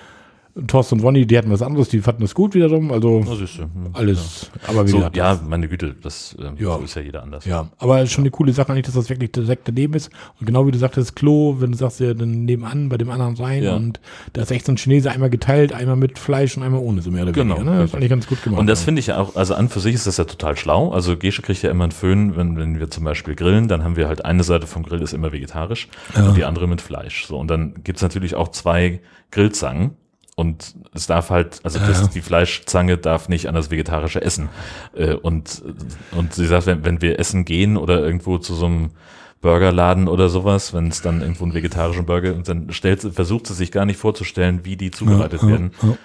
Thorsten 0.67 0.95
und 0.95 1.01
Ronny, 1.03 1.25
die 1.27 1.37
hatten 1.37 1.51
was 1.51 1.61
anderes, 1.61 1.89
die 1.89 1.99
fanden 1.99 2.23
es 2.23 2.33
gut 2.33 2.53
wiederum. 2.55 2.89
Also 2.91 3.21
du. 3.21 3.29
Hm. 3.29 3.67
alles, 3.91 4.49
aber 4.67 4.85
wie 4.85 4.89
So, 4.89 4.97
gesagt, 4.97 5.17
ja, 5.17 5.37
meine 5.45 5.67
Güte, 5.67 5.95
das 6.01 6.33
äh, 6.39 6.63
Ja. 6.63 6.77
so 6.77 6.83
ist 6.83 6.95
ja 6.95 7.01
jeder 7.01 7.23
anders. 7.23 7.43
Ja, 7.43 7.67
aber 7.77 8.05
schon 8.07 8.21
eine 8.23 8.31
coole 8.31 8.53
Sache 8.53 8.71
eigentlich, 8.71 8.85
dass 8.85 8.95
das 8.95 9.09
wirklich 9.09 9.33
direkt 9.33 9.67
daneben 9.67 9.93
ist. 9.95 10.09
Und 10.39 10.45
genau 10.45 10.65
wie 10.65 10.71
du 10.71 10.77
sagtest, 10.77 11.15
Klo, 11.17 11.57
wenn 11.59 11.73
du 11.73 11.77
sagst, 11.77 11.99
ja, 11.99 12.13
dann 12.13 12.45
nebenan 12.45 12.87
bei 12.87 12.97
dem 12.97 13.09
anderen 13.09 13.35
rein 13.35 13.63
Ja. 13.63 13.75
und 13.75 13.99
da 14.31 14.43
ist 14.43 14.51
echt 14.51 14.65
so 14.65 14.71
ein 14.71 14.77
Chinese 14.77 15.11
einmal 15.11 15.29
geteilt, 15.29 15.73
einmal 15.73 15.97
mit 15.97 16.17
Fleisch 16.17 16.55
und 16.55 16.63
einmal 16.63 16.79
ohne, 16.79 17.01
so 17.01 17.11
mehr 17.11 17.23
oder 17.23 17.33
Genau, 17.33 17.55
weniger. 17.57 17.71
Ne? 17.73 17.81
Das 17.81 17.91
fand 17.91 18.03
ich 18.03 18.09
ganz 18.09 18.25
gut 18.25 18.41
gemacht. 18.41 18.59
Und 18.61 18.67
das 18.67 18.79
ja. 18.79 18.85
finde 18.85 18.99
ich 19.01 19.07
ja 19.07 19.17
auch, 19.19 19.35
also 19.35 19.55
an 19.55 19.67
für 19.67 19.81
sich 19.81 19.93
ist 19.93 20.07
das 20.07 20.15
ja 20.15 20.23
total 20.23 20.55
schlau. 20.55 20.91
Also 20.91 21.17
Gesche 21.17 21.41
kriegt 21.41 21.61
ja 21.63 21.69
immer 21.69 21.83
einen 21.83 21.91
Föhn, 21.91 22.37
wenn, 22.37 22.55
wenn 22.55 22.79
wir 22.79 22.89
zum 22.89 23.03
Beispiel 23.03 23.35
grillen, 23.35 23.67
dann 23.67 23.83
haben 23.83 23.97
wir 23.97 24.07
halt 24.07 24.23
eine 24.23 24.43
Seite 24.43 24.67
vom 24.67 24.83
Grill 24.83 25.01
ist 25.01 25.13
immer 25.13 25.33
vegetarisch 25.33 25.89
Ja. 26.15 26.29
und 26.29 26.37
die 26.37 26.45
andere 26.45 26.67
mit 26.69 26.79
Fleisch. 26.79 27.25
So, 27.25 27.37
und 27.37 27.49
dann 27.49 27.73
gibt's 27.83 28.01
natürlich 28.01 28.35
auch 28.35 28.47
zwei 28.47 29.01
Grillzangen. 29.31 29.91
Und 30.35 30.75
es 30.93 31.07
darf 31.07 31.29
halt, 31.29 31.61
also 31.63 31.79
Ja. 31.79 31.87
das, 31.87 32.09
die 32.09 32.21
Fleischzange 32.21 32.97
darf 32.97 33.29
nicht 33.29 33.47
an 33.47 33.55
das 33.55 33.71
vegetarische 33.71 34.21
Essen. 34.21 34.49
Äh, 34.93 35.13
Und, 35.13 35.63
und 36.11 36.33
sie 36.33 36.45
sagt, 36.45 36.65
wenn, 36.65 36.83
wenn 36.83 37.01
wir 37.01 37.19
essen 37.19 37.45
gehen 37.45 37.77
oder 37.77 38.01
irgendwo 38.01 38.37
zu 38.37 38.53
so 38.53 38.65
einem 38.65 38.91
Burgerladen 39.39 40.07
oder 40.07 40.27
sowas, 40.27 40.73
wenn 40.73 40.87
es 40.87 41.01
dann 41.01 41.21
irgendwo 41.21 41.43
einen 41.45 41.53
vegetarischen 41.53 42.05
Burger, 42.05 42.33
und 42.33 42.47
dann 42.49 42.71
stellt, 42.73 43.01
versucht 43.01 43.47
sie 43.47 43.53
sich 43.53 43.71
gar 43.71 43.85
nicht 43.85 43.97
vorzustellen, 43.97 44.61
wie 44.65 44.75
die 44.75 44.91
zubereitet 44.91 45.41
ja, 45.43 45.47
werden 45.47 45.71
Ja, 45.81 45.97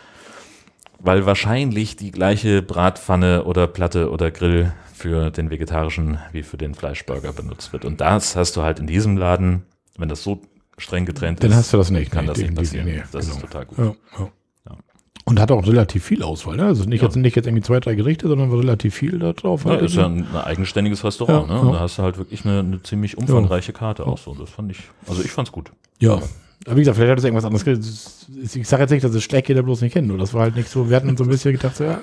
weil 0.99 1.25
wahrscheinlich 1.27 1.97
die 1.97 2.11
gleiche 2.11 2.61
Bratpfanne 2.63 3.45
oder 3.45 3.67
Platte 3.67 4.11
oder 4.11 4.31
Grill 4.31 4.73
für 4.95 5.31
den 5.31 5.51
vegetarischen 5.51 6.19
wie 6.33 6.43
für 6.43 6.59
den 6.59 6.75
Fleischburger 6.75 7.33
benutzt 7.33 7.73
wird. 7.73 7.87
Und 7.87 8.01
das 8.03 8.37
hast 8.37 8.57
du 8.57 8.63
halt 8.63 8.79
in 8.79 8.87
diesem 8.87 9.17
Laden, 9.17 9.63
wenn 9.97 10.11
das 10.11 10.23
so 10.23 10.43
streng 10.81 11.05
getrennt 11.07 11.43
Dann 11.43 11.51
ist, 11.51 11.57
hast 11.57 11.73
du 11.73 11.77
das 11.77 11.91
nicht. 11.91 12.11
kann 12.11 12.25
nee, 12.25 12.31
das 12.31 12.39
nicht 12.39 12.55
passieren. 12.55 12.87
nicht, 12.87 13.05
das 13.13 13.27
genau. 13.27 13.37
ist 13.37 13.41
total 13.43 13.67
gut. 13.67 13.79
Ja, 13.79 13.85
ja. 13.85 14.29
Ja. 14.69 14.77
Und 15.25 15.39
hat 15.41 15.51
auch 15.53 15.67
relativ 15.67 16.05
viel 16.05 16.23
Auswahl. 16.23 16.57
Ne? 16.57 16.65
Also 16.65 16.85
nicht, 16.85 17.03
jetzt, 17.03 17.17
nicht 17.17 17.37
jetzt 17.37 17.47
irgendwie 17.47 17.63
zwei, 17.63 17.79
drei 17.81 17.95
Gerichte, 17.95 18.27
sondern 18.29 18.51
relativ 18.53 18.95
viel 18.95 19.19
da 19.19 19.33
drauf. 19.33 19.65
Ja, 19.65 19.73
halt. 19.73 19.83
ist 19.83 19.95
ja 19.95 20.07
ein, 20.07 20.27
ein 20.27 20.37
eigenständiges 20.37 21.05
Restaurant, 21.05 21.49
ne? 21.49 21.61
Und 21.61 21.73
da 21.73 21.81
hast 21.81 21.99
du 21.99 22.03
halt 22.03 22.19
wirklich 22.19 22.45
eine, 22.45 22.61
eine 22.61 22.83
ziemlich 22.83 23.17
umfangreiche 23.19 23.73
Karte 23.73 24.07
auch 24.07 24.19
so. 24.19 24.35
Das 24.35 24.51
fand 24.51 24.73
ich, 24.73 24.79
also 25.07 25.23
ich 25.23 25.31
fand's 25.31 25.53
gut. 25.53 25.71
Ja. 25.99 26.21
Aber 26.67 26.77
wie 26.77 26.81
gesagt, 26.81 26.97
vielleicht 26.97 27.13
hat 27.13 27.19
es 27.19 27.25
irgendwas 27.25 27.45
anderes. 27.47 28.27
Ich 28.53 28.69
sage 28.69 28.83
jetzt 28.83 28.91
nicht, 28.91 29.03
dass 29.05 29.15
es 29.15 29.23
schlecht 29.23 29.49
jeder 29.49 29.63
bloß 29.63 29.81
nicht 29.81 29.93
kennt. 29.95 30.09
Nur 30.09 30.19
das 30.19 30.35
war 30.35 30.43
halt 30.43 30.57
nicht 30.57 30.69
so. 30.69 30.91
Wir 30.91 30.97
hatten 30.97 31.17
so 31.17 31.25
ein 31.25 31.31
bisschen 31.31 31.53
gedacht, 31.53 31.77
so, 31.77 31.85
ja, 31.85 32.01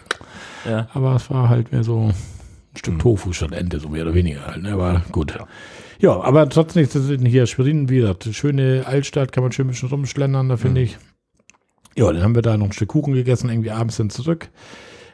Ja. 0.68 0.88
aber 0.94 1.16
es 1.16 1.30
war 1.30 1.48
halt 1.50 1.72
mehr 1.72 1.84
so 1.84 2.08
ein 2.08 2.14
Stück 2.76 2.94
Hm. 2.94 3.00
Tofu 3.00 3.34
statt 3.34 3.52
Ente, 3.52 3.80
so 3.80 3.90
mehr 3.90 4.04
oder 4.04 4.14
weniger 4.16 4.48
halt. 4.48 4.64
Ne? 4.64 4.72
Aber 4.74 5.04
gut. 5.12 5.36
Ja. 5.38 5.48
Aber 6.22 6.48
trotzdem 6.50 6.88
das 6.88 7.08
hier 7.30 7.48
Schwerin, 7.48 7.90
wie 7.90 7.98
gesagt, 7.98 8.30
schöne 8.32 8.84
Altstadt, 8.86 9.32
kann 9.32 9.44
man 9.44 9.52
schön 9.52 9.66
ein 9.66 9.70
bisschen 9.72 9.90
rumschlendern, 9.90 10.50
da 10.50 10.58
finde 10.58 10.82
Mhm. 10.82 10.86
ich. 10.88 10.98
Ja, 11.96 12.12
dann 12.12 12.22
haben 12.22 12.36
wir 12.36 12.44
da 12.44 12.58
noch 12.58 12.68
ein 12.68 12.74
Stück 12.74 12.90
Kuchen 12.90 13.14
gegessen, 13.14 13.50
irgendwie 13.50 13.72
abends 13.72 13.98
dann 13.98 14.10
zurück. 14.12 14.50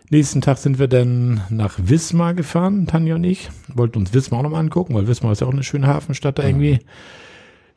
Nächsten 0.10 0.42
Tag 0.42 0.58
sind 0.58 0.80
wir 0.80 0.90
dann 0.90 1.42
nach 1.50 1.76
Wismar 1.82 2.34
gefahren, 2.34 2.86
Tanja 2.88 3.16
und 3.16 3.24
ich. 3.24 3.50
Wollten 3.74 4.00
uns 4.00 4.14
Wismar 4.14 4.40
auch 4.40 4.44
nochmal 4.44 4.60
angucken, 4.60 4.94
weil 4.94 5.08
Wismar 5.08 5.32
ist 5.32 5.40
ja 5.42 5.48
auch 5.48 5.54
eine 5.54 5.64
schöne 5.64 5.88
Hafenstadt 5.88 6.40
da 6.40 6.44
irgendwie. 6.44 6.80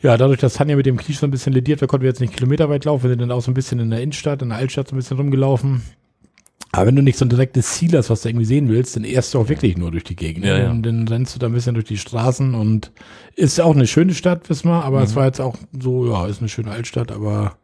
Ja, 0.02 0.16
dadurch, 0.16 0.40
dass 0.40 0.54
Tanja 0.54 0.76
mit 0.76 0.84
dem 0.86 0.96
Knie 0.96 1.14
so 1.14 1.26
ein 1.26 1.30
bisschen 1.30 1.52
lediert 1.52 1.80
war, 1.80 1.88
konnten 1.88 2.02
wir 2.02 2.10
jetzt 2.10 2.20
nicht 2.20 2.34
kilometerweit 2.34 2.84
laufen. 2.84 3.04
Wir 3.04 3.10
sind 3.10 3.20
dann 3.22 3.30
auch 3.30 3.40
so 3.40 3.50
ein 3.50 3.54
bisschen 3.54 3.78
in 3.78 3.90
der 3.90 4.00
Innenstadt, 4.02 4.42
in 4.42 4.48
der 4.50 4.58
Altstadt 4.58 4.88
so 4.88 4.94
ein 4.94 4.98
bisschen 4.98 5.16
rumgelaufen. 5.16 5.82
Aber 6.72 6.86
wenn 6.86 6.96
du 6.96 7.02
nicht 7.02 7.16
so 7.16 7.24
ein 7.24 7.30
direktes 7.30 7.72
Ziel 7.74 7.96
hast, 7.96 8.10
was 8.10 8.20
du 8.22 8.28
irgendwie 8.28 8.44
sehen 8.44 8.68
willst, 8.68 8.96
dann 8.96 9.04
ehrst 9.04 9.32
du 9.32 9.38
auch 9.40 9.48
wirklich 9.48 9.78
nur 9.78 9.90
durch 9.92 10.04
die 10.04 10.16
Gegend. 10.16 10.44
Ja, 10.44 10.58
ja. 10.58 10.70
Und 10.70 10.82
dann 10.82 11.08
rennst 11.08 11.34
du 11.34 11.38
da 11.38 11.46
ein 11.46 11.52
bisschen 11.54 11.74
durch 11.74 11.86
die 11.86 11.96
Straßen 11.96 12.54
und 12.54 12.92
ist 13.34 13.60
auch 13.60 13.74
eine 13.74 13.86
schöne 13.86 14.12
Stadt, 14.12 14.50
wissen 14.50 14.68
wir, 14.68 14.84
aber 14.84 15.02
es 15.02 15.12
Mhm. 15.12 15.16
war 15.16 15.24
jetzt 15.26 15.40
auch 15.40 15.54
so, 15.80 16.06
ja, 16.10 16.26
ist 16.26 16.40
eine 16.40 16.48
schöne 16.50 16.70
Altstadt, 16.72 17.12
aber 17.12 17.56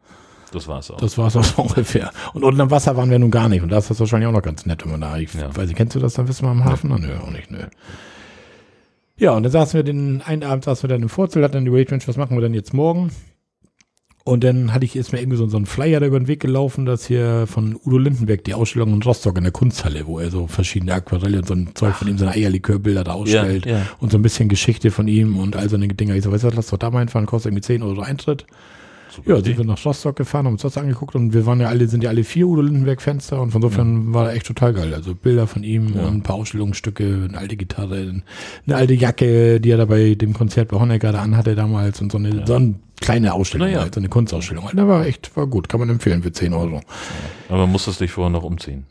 Das 0.51 0.67
war's 0.67 0.89
auch. 0.89 0.97
das 0.97 1.17
war 1.19 1.27
es 1.27 1.35
auch 1.35 1.43
so 1.43 1.61
ungefähr. 1.61 2.11
Und 2.33 2.43
unten 2.43 2.59
am 2.61 2.71
Wasser 2.71 2.97
waren 2.97 3.11
wir 3.11 3.19
nun 3.19 3.29
gar 3.29 3.49
nicht. 3.49 3.61
Und 3.61 3.69
da 3.69 3.77
ist 3.77 3.89
das 3.91 3.99
wahrscheinlich 3.99 4.27
auch 4.27 4.31
noch 4.33 4.41
ganz 4.41 4.65
nett, 4.65 4.83
wenn 4.83 4.91
man 4.91 5.01
da, 5.01 5.17
ich 5.17 5.31
Ja. 5.35 5.55
weiß 5.55 5.67
nicht, 5.67 5.77
kennst 5.77 5.95
du 5.95 5.99
das 5.99 6.15
dann, 6.15 6.27
wissen 6.27 6.45
wir 6.45 6.51
am 6.51 6.65
Hafen? 6.65 6.89
Nö, 6.89 7.09
auch 7.21 7.29
nicht, 7.31 7.51
nö. 7.51 7.59
Ja, 9.17 9.31
und 9.33 9.43
dann 9.43 9.51
saßen 9.51 9.77
wir 9.77 9.83
den, 9.83 10.21
einen 10.23 10.43
Abend 10.43 10.63
saßen 10.65 10.89
wir 10.89 10.95
dann 10.95 11.03
im 11.03 11.09
Vorzelt, 11.09 11.43
hatten 11.45 11.53
dann 11.53 11.65
die 11.65 11.71
Mensch, 11.71 12.07
was 12.07 12.17
machen 12.17 12.35
wir 12.35 12.41
denn 12.41 12.53
jetzt 12.55 12.73
morgen? 12.73 13.11
Und 14.25 14.45
dann 14.45 14.73
hatte 14.73 14.85
ich, 14.85 14.95
mir 15.11 15.19
irgendwie 15.19 15.35
so, 15.37 15.47
so 15.49 15.57
ein 15.57 15.65
Flyer 15.65 15.99
da 15.99 16.05
über 16.05 16.17
den 16.17 16.29
Weg 16.29 16.39
gelaufen, 16.39 16.85
dass 16.85 17.05
hier 17.07 17.45
von 17.45 17.75
Udo 17.85 17.97
Lindenberg 17.97 18.41
die 18.45 18.53
Ausstellung 18.53 18.93
in 18.93 19.01
Rostock 19.03 19.35
in 19.37 19.43
der 19.43 19.51
Kunsthalle, 19.51 20.07
wo 20.07 20.17
er 20.19 20.31
so 20.31 20.47
verschiedene 20.47 20.93
Aquarelle 20.93 21.39
und 21.39 21.47
so 21.47 21.53
ein 21.53 21.71
Zeug 21.73 21.93
von 21.95 22.07
ihm, 22.07 22.17
seine 22.17 22.31
Eierlikörbilder 22.31 23.03
da 23.03 23.11
ja, 23.11 23.17
ausstellt 23.17 23.65
ja. 23.65 23.81
und 23.99 24.13
so 24.13 24.17
ein 24.17 24.21
bisschen 24.21 24.47
Geschichte 24.47 24.91
von 24.91 25.09
ihm 25.09 25.37
und 25.37 25.57
all 25.57 25.67
so 25.67 25.75
eine 25.75 25.89
Dinger. 25.89 26.15
Ich 26.15 26.23
so, 26.23 26.31
weißt 26.31 26.43
du 26.45 26.47
was, 26.47 26.55
lass 26.55 26.67
doch 26.67 26.77
da 26.77 26.89
mal 26.89 26.99
hinfahren, 26.99 27.25
kostet 27.25 27.51
irgendwie 27.51 27.63
10 27.63 27.83
Euro 27.83 27.99
Eintritt. 28.01 28.45
Super 29.13 29.29
Ja, 29.33 29.37
Idee. 29.39 29.49
sind 29.49 29.57
wir 29.59 29.65
nach 29.65 29.85
Rostock 29.85 30.15
gefahren, 30.15 30.45
haben 30.45 30.53
uns 30.53 30.61
das 30.61 30.77
angeguckt 30.77 31.15
und 31.15 31.33
wir 31.33 31.45
waren 31.45 31.59
ja 31.59 31.67
alle, 31.67 31.87
sind 31.89 32.01
ja 32.01 32.09
alle 32.09 32.23
vier 32.23 32.47
Udo 32.47 32.61
Lindenberg-Fenster 32.61 33.41
und 33.41 33.51
von 33.51 33.61
insofern 33.61 34.13
war 34.13 34.29
er 34.29 34.35
echt 34.37 34.47
total 34.47 34.73
geil. 34.73 34.93
Also 34.93 35.13
Bilder 35.15 35.47
von 35.47 35.63
ihm 35.63 35.93
Ja. 35.95 36.03
und 36.07 36.15
ein 36.15 36.23
paar 36.23 36.37
Ausstellungsstücke, 36.37 37.25
eine 37.27 37.37
alte 37.37 37.57
Gitarre, 37.57 38.21
eine 38.65 38.75
alte 38.75 38.93
Jacke, 38.93 39.59
die 39.59 39.69
er 39.69 39.77
da 39.77 39.85
bei 39.85 40.15
dem 40.15 40.33
Konzert 40.33 40.69
bei 40.69 40.79
Honecker 40.79 41.11
da 41.11 41.21
anhatte 41.21 41.55
damals 41.55 41.99
und 42.01 42.11
so 42.11 42.17
eine, 42.17 42.29
Ja. 42.37 42.47
so 42.47 42.53
eine 42.55 42.75
kleine 43.03 43.33
Ausstellung, 43.33 43.67
Na 43.67 43.73
ja. 43.73 43.81
halt, 43.81 43.93
so 43.93 43.99
eine 43.99 44.09
Kunstausstellung. 44.09 44.65
halt. 44.65 44.77
Da 44.77 44.87
war 44.87 45.05
echt, 45.05 45.35
war 45.35 45.45
gut, 45.45 45.67
kann 45.69 45.79
man 45.79 45.89
empfehlen 45.89 46.23
für 46.23 46.31
10 46.31 46.53
Euro. 46.53 46.81
Aber 47.49 47.67
musstest 47.67 47.99
dich 47.99 48.11
vorher 48.11 48.31
noch 48.31 48.43
umziehen. 48.43 48.85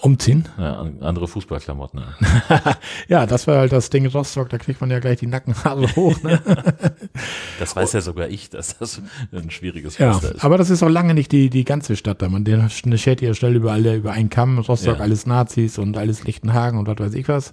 Umziehen? 0.00 0.44
Ja, 0.56 0.74
an- 0.80 0.98
andere 1.02 1.26
Fußballklamotten. 1.26 1.98
an. 2.00 2.14
Ja, 3.08 3.26
das 3.26 3.46
war 3.48 3.58
halt 3.58 3.72
das 3.72 3.90
Ding 3.90 4.06
Rostock, 4.06 4.48
da 4.48 4.58
kriegt 4.58 4.80
man 4.80 4.90
ja 4.90 5.00
gleich 5.00 5.18
die 5.18 5.26
Nackenhaare 5.26 5.88
hoch. 5.96 6.22
Ne? 6.22 6.40
Das 7.58 7.74
weiß 7.74 7.92
ja 7.94 8.00
sogar 8.00 8.28
ich, 8.28 8.50
dass 8.50 8.78
das 8.78 9.02
ein 9.32 9.50
schwieriges 9.50 9.98
Ja, 9.98 10.12
Pflaster 10.12 10.36
ist. 10.36 10.44
aber 10.44 10.56
das 10.58 10.70
ist 10.70 10.82
auch 10.84 10.88
lange 10.88 11.14
nicht 11.14 11.32
die, 11.32 11.50
die 11.50 11.64
ganze 11.64 11.96
Stadt 11.96 12.22
da. 12.22 12.28
Man 12.28 12.46
schert 12.70 13.20
ja 13.20 13.34
schnell 13.34 13.56
über 13.56 13.72
alle, 13.72 13.96
über 13.96 14.12
einen 14.12 14.30
Kamm, 14.30 14.58
Rostock, 14.60 14.98
Ja. 14.98 15.02
alles 15.02 15.26
Nazis 15.26 15.78
und 15.78 15.96
alles 15.96 16.22
Lichtenhagen 16.22 16.78
und 16.78 16.86
was 16.86 16.98
weiß 17.00 17.14
ich 17.14 17.26
was. 17.28 17.52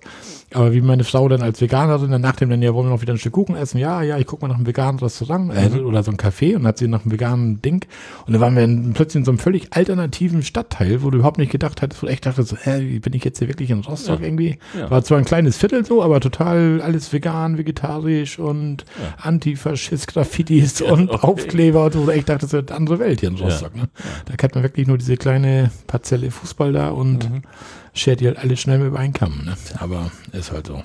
Aber 0.54 0.74
wie 0.74 0.82
meine 0.82 1.04
Frau 1.04 1.28
dann 1.28 1.42
als 1.42 1.60
Veganerin, 1.60 2.12
dann 2.12 2.22
nach 2.22 2.36
dem 2.36 2.52
dann 2.52 2.62
ja, 2.62 2.74
wollen 2.76 2.88
wir 2.88 2.92
noch 2.94 3.02
wieder 3.02 3.14
ein 3.14 3.18
Stück 3.18 3.34
Kuchen 3.34 3.56
essen? 3.56 3.80
Ja, 3.80 4.04
ja, 4.04 4.20
ich 4.20 4.28
guck 4.28 4.44
mal 4.44 4.48
nach 4.50 4.56
einem 4.58 4.68
veganen 4.68 5.00
Restaurant 5.00 5.52
äh, 5.52 5.70
Mhm. 5.70 5.86
oder 5.88 6.04
so 6.04 6.12
ein 6.12 6.18
Café 6.18 6.56
und 6.56 6.68
hat 6.68 6.78
sie 6.78 6.88
nach 6.88 7.02
einem 7.04 7.12
veganen 7.12 7.62
Ding. 7.64 7.84
Und 8.28 8.34
dann 8.34 8.42
waren 8.42 8.56
wir 8.56 8.64
in, 8.64 8.94
plötzlich 8.94 9.22
in 9.22 9.26
so 9.26 9.32
einem 9.32 9.40
völlig 9.40 9.70
alternativen 9.76 10.44
Stadtteil, 10.44 11.02
wo 11.02 11.10
du 11.10 11.18
überhaupt 11.18 11.40
nicht 11.40 11.52
gedacht 11.52 11.82
hattest, 11.82 12.04
wo 12.04 12.06
du 12.06 12.12
echt 12.14 12.28
dachtest, 12.36 12.50
so, 12.50 12.58
hä, 12.72 12.82
wie 12.82 13.00
bin 13.00 13.14
ich 13.14 13.24
jetzt 13.24 13.40
hier 13.40 13.48
wirklich 13.48 13.70
in 13.72 13.80
Rostock 13.82 14.20
Ja. 14.20 14.26
irgendwie? 14.26 14.58
Ja. 14.78 14.90
War 14.92 15.04
zwar 15.04 15.18
ein 15.18 15.26
kleines 15.26 15.58
Viertel 15.58 15.86
so, 15.86 16.04
aber 16.04 16.20
total 16.20 16.82
alles 16.82 17.12
vegan, 17.14 17.58
vegetarisch 17.58 18.40
und 18.40 18.84
Ja. 19.02 19.16
Antifaschist, 19.24 20.08
Graffitis 20.08 20.82
und 20.82 21.10
okay. 21.10 21.26
Aufkleber 21.28 21.86
und 21.86 21.96
wo 21.98 22.06
du 22.06 22.12
echt 22.12 22.30
dachtest, 22.30 22.54
das 22.54 22.62
ist 22.64 22.70
eine 22.72 22.78
andere 22.78 23.00
Welt 23.00 23.20
hier 23.22 23.30
in 23.30 23.36
Rostock. 23.36 23.76
Ne? 23.76 23.90
Da 24.26 24.36
kennt 24.36 24.56
man 24.56 24.64
wirklich 24.64 24.88
nur 24.88 24.98
diese 24.98 25.18
kleine 25.18 25.72
Parzelle 25.88 26.32
Fußball 26.32 26.74
da 26.74 26.90
und 26.90 27.30
Mhm. 27.30 27.42
schert 27.94 28.20
die 28.20 28.28
halt 28.28 28.38
alle 28.38 28.58
schnell 28.58 28.80
mit 28.80 29.14
Kamm. 29.14 29.42
Ne? 29.46 29.56
Aber 29.80 30.12
ist 30.32 30.52
halt 30.52 30.68
so. 30.68 30.82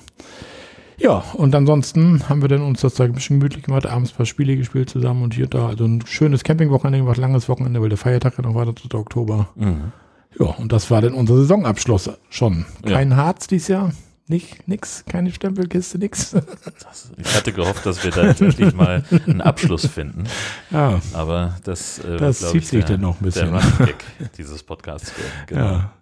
Ja, 0.98 1.24
und 1.32 1.54
ansonsten 1.54 2.28
haben 2.28 2.42
wir 2.42 2.48
dann 2.48 2.60
uns 2.60 2.82
das 2.82 2.92
da 2.92 3.04
ein 3.04 3.12
bisschen 3.14 3.40
gemütlich 3.40 3.64
gemacht, 3.64 3.86
abends 3.86 4.12
ein 4.12 4.16
paar 4.18 4.26
Spiele 4.26 4.54
gespielt 4.56 4.90
zusammen 4.90 5.22
und 5.22 5.32
hier 5.32 5.44
und 5.44 5.54
da. 5.54 5.68
Also 5.68 5.84
ein 5.86 6.04
schönes 6.06 6.44
Campingwochenende 6.44 6.98
gemacht, 6.98 7.16
langes 7.16 7.48
Wochenende, 7.48 7.80
weil 7.80 7.88
der 7.88 7.96
Feiertag 7.96 8.34
ja 8.36 8.42
noch 8.44 8.54
war, 8.54 8.66
der 8.66 8.74
3. 8.74 8.98
Oktober. 8.98 9.48
Mhm. 9.56 9.92
Ja, 10.38 10.46
und 10.46 10.72
das 10.72 10.90
war 10.90 11.02
dann 11.02 11.12
unser 11.14 11.36
Saisonabschluss 11.36 12.10
schon. 12.28 12.64
Ja. 12.84 12.92
Kein 12.96 13.16
Harz 13.16 13.46
dieses 13.46 13.68
Jahr. 13.68 13.92
Nicht, 14.28 14.68
nix, 14.68 15.04
keine 15.06 15.32
Stempelkiste, 15.32 15.98
nix. 15.98 16.32
Das, 16.80 17.10
ich 17.16 17.34
hatte 17.36 17.52
gehofft, 17.52 17.84
dass 17.84 18.04
wir 18.04 18.12
da 18.12 18.28
endlich 18.28 18.72
mal 18.74 19.02
einen 19.26 19.40
Abschluss 19.40 19.86
finden. 19.86 20.24
ja, 20.70 21.00
Aber 21.14 21.56
das, 21.64 21.98
äh, 21.98 22.16
Das 22.16 22.38
zieht 22.38 22.62
ich, 22.62 22.68
sich 22.68 22.84
der, 22.84 22.94
dann 22.96 23.00
noch 23.02 23.20
ein 23.20 23.24
bisschen. 23.24 23.50
Der 23.52 23.86
Gag 23.86 24.04
dieses 24.38 24.62
Podcasts. 24.62 25.12
Genau. 25.48 25.60
ja. 25.64 25.92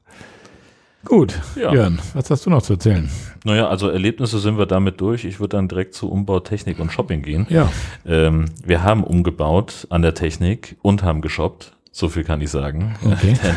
Gut, 1.04 1.40
Ja. 1.56 1.72
Jörn, 1.72 2.00
was 2.12 2.28
hast 2.28 2.44
du 2.44 2.50
noch 2.50 2.60
zu 2.60 2.74
erzählen? 2.74 3.08
Naja, 3.44 3.68
also 3.68 3.88
Erlebnisse 3.88 4.40
sind 4.40 4.58
wir 4.58 4.66
damit 4.66 5.00
durch. 5.00 5.24
Ich 5.24 5.40
würde 5.40 5.56
dann 5.56 5.68
direkt 5.68 5.94
zu 5.94 6.10
Umbau, 6.10 6.40
Technik 6.40 6.80
und 6.80 6.92
Shopping 6.92 7.22
gehen. 7.22 7.46
Ja, 7.48 7.70
Ähm, 8.04 8.46
wir 8.62 8.82
haben 8.82 9.04
umgebaut 9.04 9.86
an 9.88 10.02
der 10.02 10.12
Technik 10.12 10.76
und 10.82 11.02
haben 11.02 11.22
geshoppt. 11.22 11.72
So 11.98 12.08
viel 12.08 12.22
kann 12.22 12.40
ich 12.40 12.50
sagen. 12.50 12.94
Okay. 13.04 13.37
Denn 13.42 13.56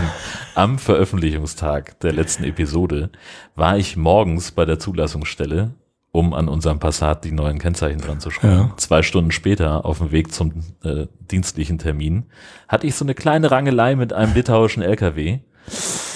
am 0.55 0.79
Veröffentlichungstag 0.79 1.99
der 1.99 2.11
letzten 2.11 2.43
Episode 2.43 3.11
war 3.53 3.77
ich 3.77 3.97
morgens 3.97 4.51
bei 4.51 4.65
der 4.65 4.79
Zulassungsstelle, 4.79 5.75
um 6.11 6.33
an 6.33 6.49
unserem 6.49 6.79
Passat 6.79 7.23
die 7.23 7.33
neuen 7.33 7.59
Kennzeichen 7.59 8.01
dran 8.01 8.19
zu 8.19 8.31
schreiben. 8.31 8.69
Ja. 8.69 8.73
Zwei 8.77 9.03
Stunden 9.03 9.29
später, 9.29 9.85
auf 9.85 9.99
dem 9.99 10.11
Weg 10.11 10.33
zum 10.33 10.53
äh, 10.83 11.05
dienstlichen 11.19 11.77
Termin, 11.77 12.25
hatte 12.67 12.87
ich 12.87 12.95
so 12.95 13.05
eine 13.05 13.13
kleine 13.13 13.51
Rangelei 13.51 13.95
mit 13.95 14.11
einem 14.11 14.33
litauischen 14.33 14.81
LKW, 14.81 15.41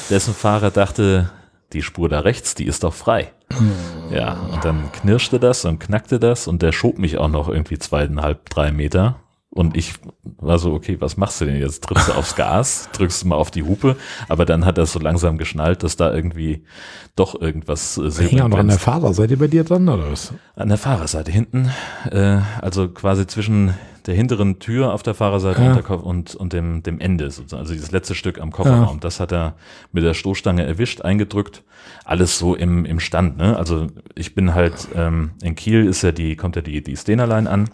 dessen 0.09 0.33
Fahrer 0.33 0.71
dachte, 0.71 1.29
die 1.73 1.83
Spur 1.83 2.09
da 2.09 2.21
rechts, 2.21 2.55
die 2.55 2.65
ist 2.65 2.83
doch 2.83 2.95
frei. 2.95 3.33
Ja, 4.11 4.33
und 4.51 4.65
dann 4.65 4.91
knirschte 4.91 5.39
das 5.39 5.63
und 5.65 5.77
knackte 5.77 6.19
das 6.19 6.47
und 6.47 6.63
der 6.63 6.71
schob 6.71 6.97
mich 6.97 7.19
auch 7.19 7.29
noch 7.29 7.49
irgendwie 7.49 7.77
zweieinhalb, 7.77 8.49
drei 8.49 8.71
Meter. 8.71 9.19
Und 9.55 9.77
ich 9.77 9.93
war 10.37 10.59
so, 10.59 10.73
okay, 10.73 10.97
was 10.99 11.15
machst 11.15 11.39
du 11.39 11.45
denn 11.45 11.55
jetzt? 11.55 11.85
Trittst 11.85 12.09
du 12.09 12.11
aufs 12.11 12.35
Gas, 12.35 12.89
drückst 12.91 13.23
du 13.23 13.29
mal 13.29 13.37
auf 13.37 13.51
die 13.51 13.63
Hupe, 13.63 13.95
aber 14.27 14.43
dann 14.43 14.65
hat 14.65 14.77
er 14.77 14.85
so 14.85 14.99
langsam 14.99 15.37
geschnallt, 15.37 15.81
dass 15.81 15.95
da 15.95 16.13
irgendwie 16.13 16.65
doch 17.15 17.39
irgendwas 17.39 17.97
äh, 17.97 18.11
Hängt 18.11 18.41
auch 18.41 18.49
noch 18.49 18.57
an 18.59 18.67
der 18.67 18.77
Fahrerseite 18.77 19.37
bei 19.37 19.47
dir 19.47 19.63
dran, 19.63 19.87
oder 19.87 20.11
was? 20.11 20.33
An 20.57 20.67
der 20.67 20.77
Fahrerseite 20.77 21.31
hinten, 21.31 21.69
äh, 22.11 22.39
also 22.61 22.89
quasi 22.89 23.27
zwischen 23.27 23.73
der 24.07 24.13
hinteren 24.13 24.59
Tür 24.59 24.93
auf 24.93 25.03
der 25.03 25.13
Fahrerseite 25.13 25.61
Ja. 25.63 25.73
und, 25.73 25.89
der 25.89 26.05
und, 26.05 26.35
und 26.35 26.51
dem, 26.51 26.83
dem 26.83 26.99
Ende, 26.99 27.31
sozusagen. 27.31 27.61
also 27.61 27.71
dieses 27.73 27.91
letzte 27.91 28.13
Stück 28.13 28.41
am 28.41 28.51
Kofferraum. 28.51 28.99
Das 28.99 29.21
hat 29.21 29.31
er 29.31 29.55
mit 29.93 30.03
der 30.03 30.13
Stoßstange 30.13 30.65
erwischt, 30.65 31.01
eingedrückt. 31.01 31.63
Alles 32.03 32.37
so 32.37 32.55
im, 32.55 32.83
im 32.83 32.99
Stand. 32.99 33.37
Ne? 33.37 33.57
Also 33.57 33.87
ich 34.15 34.35
bin 34.35 34.53
halt, 34.53 34.89
ähm, 34.93 35.31
in 35.41 35.55
Kiel 35.55 35.85
ist 35.87 36.01
ja 36.01 36.11
die, 36.11 36.35
kommt 36.35 36.57
ja 36.57 36.61
die, 36.61 36.83
die 36.83 36.97
Stena 36.97 37.23
Line 37.23 37.49
an 37.49 37.69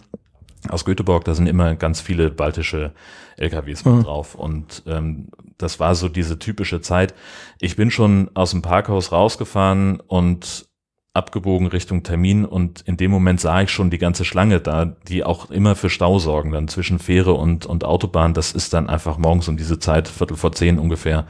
aus 0.68 0.84
Göteborg, 0.84 1.24
da 1.24 1.34
sind 1.34 1.46
immer 1.46 1.74
ganz 1.74 2.00
viele 2.00 2.30
baltische 2.30 2.92
LKWs 3.36 3.84
mit 3.84 4.06
drauf. 4.06 4.34
Und 4.34 4.82
ähm, 4.86 5.28
das 5.58 5.80
war 5.80 5.94
so 5.94 6.08
diese 6.08 6.38
typische 6.38 6.80
Zeit. 6.80 7.14
Ich 7.60 7.76
bin 7.76 7.90
schon 7.90 8.30
aus 8.34 8.52
dem 8.52 8.62
Parkhaus 8.62 9.12
rausgefahren 9.12 10.00
und 10.00 10.68
abgebogen 11.14 11.66
Richtung 11.66 12.04
Termin 12.04 12.46
und 12.46 12.80
in 12.82 12.96
dem 12.96 13.10
Moment 13.10 13.38
sah 13.40 13.60
ich 13.60 13.70
schon 13.70 13.90
die 13.90 13.98
ganze 13.98 14.24
Schlange 14.24 14.60
da, 14.60 14.96
die 15.08 15.24
auch 15.24 15.50
immer 15.50 15.74
für 15.74 15.90
Stau 15.90 16.18
sorgen, 16.18 16.52
dann 16.52 16.68
zwischen 16.68 16.98
Fähre 16.98 17.34
und, 17.34 17.66
und 17.66 17.84
Autobahn. 17.84 18.32
Das 18.32 18.52
ist 18.52 18.72
dann 18.72 18.88
einfach 18.88 19.18
morgens 19.18 19.48
um 19.48 19.58
diese 19.58 19.78
Zeit, 19.78 20.08
Viertel 20.08 20.38
vor 20.38 20.52
zehn 20.52 20.78
ungefähr. 20.78 21.26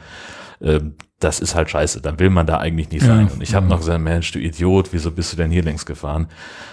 Ähm, 0.61 0.95
das 1.19 1.39
ist 1.39 1.55
halt 1.55 1.69
scheiße, 1.69 2.01
dann 2.01 2.19
will 2.19 2.29
man 2.29 2.45
da 2.45 2.57
eigentlich 2.57 2.91
nicht 2.91 3.05
sein. 3.05 3.27
Ja, 3.27 3.33
und 3.33 3.41
ich 3.41 3.55
habe 3.55 3.65
noch 3.67 3.79
gesagt, 3.79 4.01
Mensch, 4.01 4.31
du 4.31 4.39
Idiot, 4.39 4.89
wieso 4.91 5.11
bist 5.11 5.31
du 5.31 5.37
denn 5.37 5.51
hier 5.51 5.63
längs 5.63 5.85
gefahren? 5.85 6.27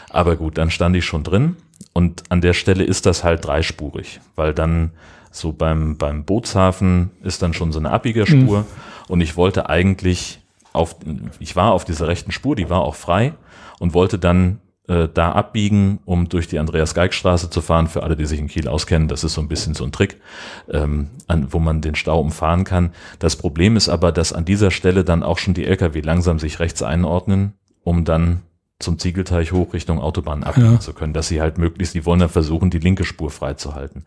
Aber 0.08 0.34
gut, 0.34 0.58
dann 0.58 0.70
stand 0.70 0.96
ich 0.96 1.04
schon 1.04 1.22
drin 1.22 1.56
und 1.92 2.24
an 2.30 2.40
der 2.40 2.52
Stelle 2.52 2.84
ist 2.84 3.06
das 3.06 3.24
halt 3.24 3.44
dreispurig, 3.44 4.20
weil 4.36 4.54
dann 4.54 4.90
so 5.30 5.52
beim, 5.52 5.96
beim 5.96 6.24
Bootshafen 6.24 7.10
ist 7.22 7.42
dann 7.42 7.54
schon 7.54 7.72
so 7.72 7.78
eine 7.78 7.90
Abbiegerspur 7.90 8.64
und 9.08 9.20
ich 9.20 9.36
wollte 9.36 9.68
eigentlich 9.68 10.40
auf, 10.72 10.96
ich 11.38 11.56
war 11.56 11.72
auf 11.72 11.84
dieser 11.84 12.08
rechten 12.08 12.32
Spur, 12.32 12.56
die 12.56 12.70
war 12.70 12.80
auch 12.80 12.94
frei 12.94 13.34
und 13.78 13.94
wollte 13.94 14.18
dann 14.18 14.60
äh, 14.90 15.08
da 15.12 15.32
abbiegen, 15.32 16.00
um 16.04 16.28
durch 16.28 16.48
die 16.48 16.58
Andreas-Geig-Straße 16.58 17.48
zu 17.48 17.60
fahren. 17.60 17.86
Für 17.86 18.02
alle, 18.02 18.16
die 18.16 18.26
sich 18.26 18.40
in 18.40 18.48
Kiel 18.48 18.68
auskennen, 18.68 19.08
das 19.08 19.22
ist 19.24 19.34
so 19.34 19.40
ein 19.40 19.48
bisschen 19.48 19.74
so 19.74 19.84
ein 19.84 19.92
Trick, 19.92 20.20
ähm, 20.68 21.10
an, 21.28 21.52
wo 21.52 21.60
man 21.60 21.80
den 21.80 21.94
Stau 21.94 22.20
umfahren 22.20 22.64
kann. 22.64 22.92
Das 23.20 23.36
Problem 23.36 23.76
ist 23.76 23.88
aber, 23.88 24.10
dass 24.10 24.32
an 24.32 24.44
dieser 24.44 24.70
Stelle 24.70 25.04
dann 25.04 25.22
auch 25.22 25.38
schon 25.38 25.54
die 25.54 25.64
Lkw 25.64 26.00
langsam 26.00 26.38
sich 26.38 26.58
rechts 26.58 26.82
einordnen, 26.82 27.54
um 27.84 28.04
dann 28.04 28.42
zum 28.80 28.98
Ziegelteich 28.98 29.52
hoch 29.52 29.72
Richtung 29.74 30.00
Autobahn 30.00 30.42
abbiegen 30.42 30.72
Ja. 30.72 30.80
zu 30.80 30.92
können, 30.94 31.12
dass 31.12 31.28
sie 31.28 31.40
halt 31.40 31.58
möglichst, 31.58 31.94
die 31.94 32.04
wollen 32.06 32.18
dann 32.20 32.28
versuchen, 32.30 32.70
die 32.70 32.78
linke 32.78 33.04
Spur 33.04 33.30
freizuhalten. 33.30 34.04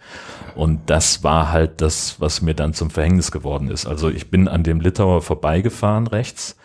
Und 0.56 0.90
das 0.90 1.24
war 1.24 1.52
halt 1.52 1.80
das, 1.80 2.20
was 2.20 2.42
mir 2.42 2.54
dann 2.56 2.74
zum 2.74 2.90
Verhängnis 2.90 3.32
geworden 3.32 3.70
ist. 3.70 3.86
Also 3.86 4.10
ich 4.10 4.30
bin 4.30 4.48
an 4.48 4.64
dem 4.64 4.82
Litauer 4.82 5.22
vorbeigefahren 5.22 6.08
rechts 6.08 6.58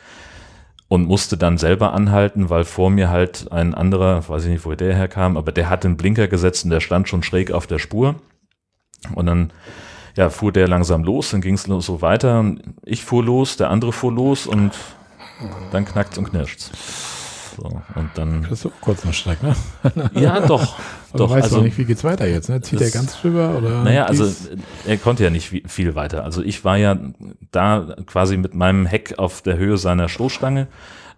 und 0.88 1.06
musste 1.06 1.36
dann 1.36 1.58
selber 1.58 1.92
anhalten, 1.92 2.48
weil 2.50 2.64
vor 2.64 2.88
mir 2.90 3.10
halt 3.10 3.52
ein 3.52 3.74
anderer, 3.74 4.26
weiß 4.28 4.44
ich 4.44 4.50
nicht, 4.50 4.64
wo 4.64 4.74
der 4.74 4.94
herkam, 4.96 5.36
aber 5.36 5.52
der 5.52 5.68
hat 5.68 5.84
den 5.84 5.96
Blinker 5.98 6.28
gesetzt 6.28 6.64
und 6.64 6.70
der 6.70 6.80
stand 6.80 7.08
schon 7.08 7.22
schräg 7.22 7.52
auf 7.52 7.66
der 7.66 7.78
Spur. 7.78 8.14
Und 9.14 9.26
dann 9.26 9.52
ja, 10.16 10.30
fuhr 10.30 10.50
der 10.50 10.66
langsam 10.66 11.04
los, 11.04 11.30
dann 11.30 11.42
ging 11.42 11.54
es 11.54 11.64
so 11.64 12.02
weiter. 12.02 12.40
Und 12.40 12.62
Ich 12.84 13.04
fuhr 13.04 13.22
los, 13.22 13.56
der 13.58 13.68
andere 13.70 13.92
fuhr 13.92 14.12
los 14.12 14.46
und 14.46 14.72
dann 15.70 15.84
knackt 15.84 16.16
und 16.18 16.30
knirscht. 16.30 16.70
So, 17.60 17.64
und 17.96 18.10
dann, 18.14 18.42
Das 18.42 18.52
ist 18.52 18.60
so 18.62 18.72
kurz 18.80 19.04
noch 19.04 19.12
Streck, 19.12 19.42
ne? 19.42 19.56
ja, 20.14 20.38
doch, 20.46 20.76
Aber 21.10 21.18
doch, 21.18 21.30
weißt 21.30 21.44
also, 21.44 21.60
nicht, 21.62 21.76
wie 21.76 21.84
geht's 21.84 22.04
weiter 22.04 22.26
jetzt, 22.28 22.48
ne? 22.48 22.60
Zieht 22.60 22.80
er 22.80 22.86
das- 22.86 22.94
ganz 22.94 23.20
drüber 23.20 23.56
oder? 23.58 23.82
Naja, 23.82 24.04
also 24.04 24.30
er 24.86 24.96
konnte 24.96 25.24
ja 25.24 25.30
nicht 25.30 25.48
viel 25.66 25.94
weiter. 25.96 26.22
Also 26.22 26.42
ich 26.42 26.64
war 26.64 26.76
ja 26.76 26.96
da 27.50 27.96
quasi 28.06 28.36
mit 28.36 28.54
meinem 28.54 28.86
Heck 28.86 29.18
auf 29.18 29.42
der 29.42 29.56
Höhe 29.56 29.76
seiner 29.76 30.08
Stoßstange 30.08 30.68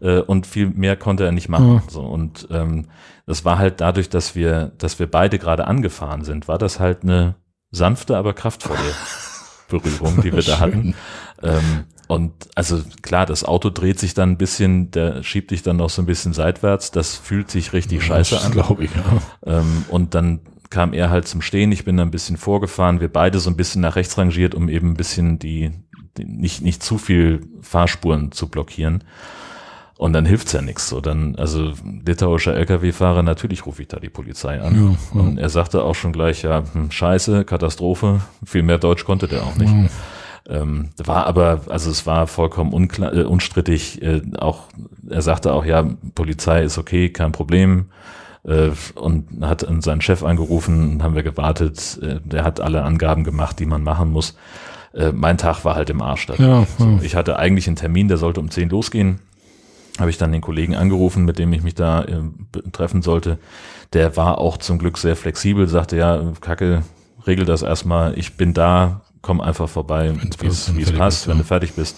äh, 0.01 0.21
und 0.21 0.47
viel 0.47 0.71
mehr 0.71 0.97
konnte 0.97 1.25
er 1.25 1.33
nicht 1.33 1.51
machen. 1.51 1.75
Ja. 1.75 1.83
So 1.91 2.01
und 2.03 2.49
ähm, 2.51 2.87
das 3.27 3.45
war 3.45 3.59
halt 3.59 3.81
dadurch, 3.83 4.09
dass 4.09 4.35
wir, 4.35 4.73
dass 4.79 4.99
wir 4.99 5.11
beide 5.11 5.39
gerade 5.39 5.67
angefahren 5.67 6.25
sind, 6.25 6.49
war 6.49 6.57
das 6.57 6.81
halt 6.81 7.03
eine 7.03 7.35
sanfte, 7.71 8.17
aber 8.17 8.33
kraftvolle 8.33 8.79
Berührung, 9.69 10.23
die 10.23 10.33
wir 10.33 10.43
da 10.43 10.59
hatten. 10.59 10.95
Ähm, 11.43 11.85
und 12.11 12.33
also 12.57 12.81
klar, 13.03 13.25
das 13.25 13.45
Auto 13.45 13.71
dreht 13.71 14.01
sich 14.01 14.15
dann 14.15 14.33
ein 14.33 14.37
bisschen, 14.37 14.91
der 14.91 15.23
schiebt 15.23 15.53
dich 15.53 15.63
dann 15.63 15.77
noch 15.77 15.91
so 15.91 16.03
ein 16.03 16.07
bisschen 16.07 16.33
seitwärts. 16.33 16.91
Das 16.91 17.15
fühlt 17.15 17.53
sich 17.53 17.73
richtig 17.73 18.03
scheiße 18.03 18.35
das 18.35 18.47
an. 18.47 18.51
glaube 18.51 18.83
ich, 18.83 18.91
ja. 18.97 19.61
Ähm, 19.61 19.85
und 19.91 20.17
dann 20.17 20.41
kam 20.71 20.93
er 20.93 21.11
halt 21.11 21.29
zum 21.29 21.41
Stehen, 21.41 21.71
ich 21.71 21.85
bin 21.85 21.97
dann 21.97 22.09
ein 22.09 22.11
bisschen 22.11 22.37
vorgefahren, 22.37 23.01
wir 23.01 23.13
beide 23.13 23.39
so 23.39 23.49
ein 23.49 23.57
bisschen 23.57 23.81
nach 23.83 23.95
rechts 23.95 24.19
rangiert, 24.19 24.57
um 24.57 24.69
eben 24.69 24.91
ein 24.91 24.97
bisschen 24.97 25.39
die, 25.39 25.71
die 26.19 26.25
nicht, 26.25 26.63
nicht 26.63 26.83
zu 26.83 26.99
viel 26.99 27.47
Fahrspuren 27.61 28.33
zu 28.33 28.49
blockieren. 28.49 29.05
Und 29.97 30.13
dann 30.13 30.27
hilft's 30.27 30.53
ja 30.53 30.63
nichts. 30.63 30.89
So 30.89 31.01
dann, 31.01 31.37
also 31.37 31.75
litauischer 32.05 32.57
LKW-Fahrer, 32.57 33.23
natürlich 33.23 33.67
rufe 33.67 33.83
ich 33.83 33.89
da 33.89 34.01
die 34.01 34.09
Polizei 34.09 34.61
an. 34.61 34.75
Ja, 34.75 34.97
ja. 35.15 35.21
Und 35.21 35.39
er 35.39 35.49
sagte 35.49 35.85
auch 35.85 35.95
schon 35.95 36.13
gleich, 36.13 36.43
ja, 36.43 36.65
hm, 36.73 36.91
scheiße, 36.91 37.45
Katastrophe, 37.45 38.21
viel 38.45 38.65
mehr 38.65 38.79
Deutsch 38.79 39.05
konnte 39.05 39.29
der 39.29 39.45
auch 39.45 39.55
nicht. 39.55 39.73
Ähm, 40.51 40.91
war 40.97 41.27
aber, 41.27 41.61
also 41.69 41.91
es 41.91 42.07
war 42.07 42.27
vollkommen 42.27 42.73
unklar, 42.73 43.15
äh, 43.15 43.23
unstrittig. 43.23 44.03
Äh, 44.03 44.23
auch 44.39 44.65
er 45.09 45.23
sagte 45.23 45.53
auch, 45.53 45.65
ja, 45.65 45.85
Polizei 46.15 46.63
ist 46.65 46.77
okay, 46.77 47.11
kein 47.11 47.31
Problem. 47.31 47.87
Äh, 48.45 48.71
und 48.95 49.27
hat 49.43 49.67
an 49.67 49.81
seinen 49.81 50.01
Chef 50.01 50.25
angerufen, 50.25 51.03
haben 51.03 51.15
wir 51.15 51.23
gewartet. 51.23 52.01
Äh, 52.03 52.21
der 52.25 52.43
hat 52.43 52.61
alle 52.61 52.83
Angaben 52.83 53.23
gemacht, 53.23 53.61
die 53.61 53.67
man 53.67 53.85
machen 53.85 54.11
muss. 54.11 54.37
Äh, 54.93 55.13
mein 55.13 55.39
Tag 55.39 55.65
war 55.65 55.77
halt 55.77 55.89
im 55.89 56.03
Arsch. 56.03 56.27
dadurch. 56.27 56.49
Ja, 56.49 56.67
so, 56.79 56.85
ja. 56.85 56.99
ich 57.03 57.15
hatte 57.15 57.39
eigentlich 57.39 57.69
einen 57.69 57.77
Termin, 57.77 58.09
der 58.09 58.17
sollte 58.17 58.41
um 58.41 58.51
10 58.51 58.71
losgehen. 58.71 59.21
Habe 59.99 60.11
ich 60.11 60.19
dann 60.19 60.33
den 60.33 60.41
Kollegen 60.41 60.75
angerufen, 60.75 61.25
mit 61.25 61.39
dem 61.39 61.53
ich 61.53 61.63
mich 61.63 61.75
da 61.75 62.03
äh, 62.03 62.23
treffen 62.73 63.03
sollte. 63.03 63.39
Der 63.93 64.17
war 64.17 64.39
auch 64.39 64.57
zum 64.57 64.79
Glück 64.79 64.99
sehr 64.99 65.17
flexibel, 65.17 65.69
sagte 65.69 65.97
ja, 65.97 66.33
Kacke, 66.41 66.83
regel 67.27 67.45
das 67.45 67.63
erstmal, 67.63 68.19
ich 68.19 68.37
bin 68.37 68.55
da, 68.55 69.03
komm 69.23 69.41
einfach 69.41 69.69
vorbei, 69.69 70.15
wie 70.41 70.47
es 70.83 70.93
passt, 70.93 71.29
wenn 71.29 71.39
du 71.39 71.45
fertig 71.45 71.75
bist. 71.75 71.97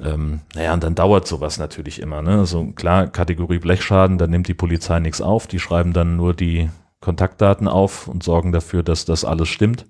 Ähm, 0.00 0.40
naja, 0.54 0.74
und 0.74 0.84
dann 0.84 0.94
dauert 0.94 1.26
sowas 1.26 1.58
natürlich 1.58 2.00
immer. 2.00 2.22
Ne? 2.22 2.38
Also 2.38 2.66
klar, 2.66 3.08
Kategorie 3.08 3.58
Blechschaden, 3.58 4.16
da 4.18 4.26
nimmt 4.26 4.46
die 4.46 4.54
Polizei 4.54 5.00
nichts 5.00 5.20
auf, 5.20 5.46
die 5.46 5.58
schreiben 5.58 5.92
dann 5.92 6.16
nur 6.16 6.34
die 6.34 6.70
Kontaktdaten 7.00 7.66
auf 7.68 8.06
und 8.08 8.22
sorgen 8.22 8.52
dafür, 8.52 8.82
dass 8.82 9.04
das 9.04 9.24
alles 9.24 9.48
stimmt, 9.48 9.86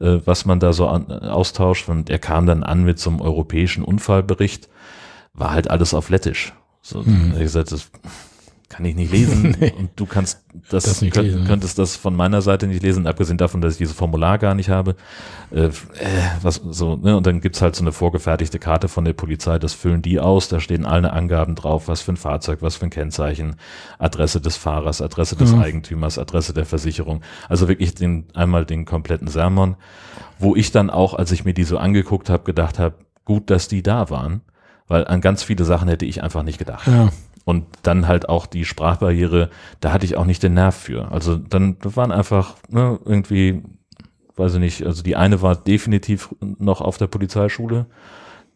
äh, 0.00 0.18
was 0.24 0.46
man 0.46 0.60
da 0.60 0.72
so 0.72 0.88
an, 0.88 1.10
austauscht. 1.10 1.88
Und 1.88 2.08
er 2.10 2.18
kam 2.18 2.46
dann 2.46 2.62
an 2.62 2.84
mit 2.84 2.98
so 2.98 3.10
einem 3.10 3.20
europäischen 3.20 3.84
Unfallbericht, 3.84 4.68
war 5.34 5.50
halt 5.50 5.70
alles 5.70 5.94
auf 5.94 6.08
Lettisch. 6.10 6.52
So, 6.80 7.02
Mhm. 7.02 7.38
gesagt, 7.38 7.72
das 7.72 7.90
kann 8.74 8.84
ich 8.86 8.96
nicht 8.96 9.12
lesen 9.12 9.54
Nee. 9.60 9.72
und 9.78 9.90
du 9.96 10.04
kannst 10.04 10.42
das, 10.68 10.84
Das 10.84 11.00
könnt, 11.00 11.16
lesen, 11.16 11.44
könntest 11.46 11.78
das 11.78 11.94
von 11.96 12.14
meiner 12.16 12.42
Seite 12.42 12.66
nicht 12.66 12.82
lesen, 12.82 13.06
abgesehen 13.06 13.38
davon, 13.38 13.60
dass 13.60 13.74
ich 13.74 13.78
dieses 13.78 13.94
Formular 13.94 14.38
gar 14.38 14.54
nicht 14.54 14.68
habe. 14.68 14.96
Äh, 15.52 15.66
äh, 15.66 15.70
was 16.42 16.56
so, 16.56 16.96
ne? 16.96 17.16
Und 17.16 17.26
dann 17.26 17.40
gibt's 17.40 17.62
halt 17.62 17.76
so 17.76 17.84
eine 17.84 17.92
vorgefertigte 17.92 18.58
Karte 18.58 18.88
von 18.88 19.04
der 19.04 19.12
Polizei, 19.12 19.58
das 19.58 19.74
füllen 19.74 20.02
die 20.02 20.18
aus, 20.18 20.48
da 20.48 20.58
stehen 20.58 20.84
alle 20.86 21.12
Angaben 21.12 21.54
drauf, 21.54 21.86
was 21.86 22.00
für 22.02 22.12
ein 22.12 22.16
Fahrzeug, 22.16 22.58
was 22.62 22.76
für 22.76 22.86
ein 22.86 22.90
Kennzeichen, 22.90 23.56
Adresse 23.98 24.40
des 24.40 24.56
Fahrers, 24.56 25.00
Adresse 25.00 25.36
des 25.36 25.52
Ja. 25.52 25.60
Eigentümers, 25.60 26.18
Adresse 26.18 26.52
der 26.52 26.66
Versicherung. 26.66 27.20
Also 27.48 27.68
wirklich 27.68 27.94
den, 27.94 28.26
einmal 28.34 28.64
den 28.64 28.84
kompletten 28.84 29.28
Sermon, 29.28 29.76
wo 30.38 30.56
ich 30.56 30.72
dann 30.72 30.90
auch, 30.90 31.14
als 31.14 31.30
ich 31.32 31.44
mir 31.44 31.54
die 31.54 31.64
so 31.64 31.78
angeguckt 31.78 32.28
habe, 32.28 32.42
gedacht 32.44 32.78
habe, 32.78 32.96
gut, 33.24 33.50
dass 33.50 33.68
die 33.68 33.82
da 33.82 34.10
waren, 34.10 34.40
weil 34.88 35.06
an 35.06 35.20
ganz 35.20 35.42
viele 35.42 35.64
Sachen 35.64 35.88
hätte 35.88 36.04
ich 36.04 36.22
einfach 36.22 36.42
nicht 36.42 36.58
gedacht. 36.58 36.86
Ja, 36.86 37.08
Und 37.44 37.66
dann 37.82 38.08
halt 38.08 38.28
auch 38.28 38.46
die 38.46 38.64
Sprachbarriere, 38.64 39.50
da 39.80 39.92
hatte 39.92 40.06
ich 40.06 40.16
auch 40.16 40.24
nicht 40.24 40.42
den 40.42 40.54
Nerv 40.54 40.74
für. 40.74 41.12
Also 41.12 41.36
dann 41.36 41.76
da 41.80 41.94
waren 41.94 42.10
einfach 42.10 42.56
ne, 42.70 42.98
irgendwie, 43.04 43.62
weiß 44.36 44.54
ich 44.54 44.60
nicht, 44.60 44.86
also 44.86 45.02
die 45.02 45.14
eine 45.16 45.42
war 45.42 45.54
definitiv 45.54 46.34
noch 46.40 46.80
auf 46.80 46.96
der 46.96 47.06
Polizeischule. 47.06 47.86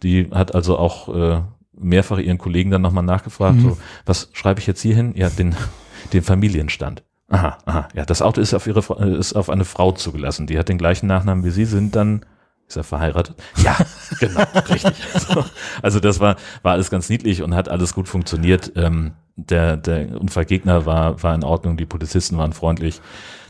Die 0.03 0.31
hat 0.33 0.55
also 0.55 0.79
auch 0.79 1.15
äh, 1.15 1.43
mehrfach 1.79 2.19
ihren 2.19 2.39
Kollegen 2.39 2.71
dann 2.71 2.83
nochmal 2.83 3.05
nachgefragt, 3.05 3.57
Mhm. 3.57 3.61
so, 3.61 3.79
was 4.07 4.31
schreibe 4.33 4.61
ich 4.61 4.67
jetzt 4.67 4.81
hier 4.81 4.95
hin? 4.97 5.13
Ja, 5.17 5.29
den, 5.29 5.55
den 6.13 6.23
Familienstand. 6.23 7.03
Aha, 7.31 7.59
aha, 7.67 7.89
ja, 7.95 8.07
das 8.07 8.23
Auto 8.23 8.41
ist 8.41 8.55
auf 8.55 8.67
ihre, 8.67 8.81
äh, 8.99 9.19
ist 9.19 9.35
auf 9.35 9.51
eine 9.51 9.67
Frau 9.67 9.93
zugelassen. 9.93 10.47
Die 10.47 10.59
hat 10.59 10.71
den 10.71 10.79
gleichen 10.79 11.07
Nachnamen 11.09 11.45
wie 11.45 11.51
sie, 11.51 11.67
sind 11.67 11.95
dann, 11.95 12.25
ist 12.69 12.77
er 12.77 12.85
verheiratet? 12.85 13.37
Ja, 13.57 13.77
genau, 14.21 14.43
richtig. 14.69 14.95
So, 15.19 15.45
also 15.83 16.01
das 16.01 16.21
war, 16.21 16.37
war 16.63 16.73
alles 16.73 16.91
ganz 16.91 17.09
niedlich 17.09 17.43
und 17.43 17.55
hat 17.55 17.69
alles 17.69 17.95
gut 17.95 18.09
funktioniert. 18.09 18.73
Ähm, 18.77 19.13
der, 19.37 19.77
der 19.77 20.21
Unfallgegner 20.21 20.85
war, 20.85 21.23
war 21.23 21.35
in 21.35 21.45
Ordnung, 21.45 21.77
die 21.77 21.87
Polizisten 21.87 22.37
waren 22.39 22.53
freundlich, 22.53 23.01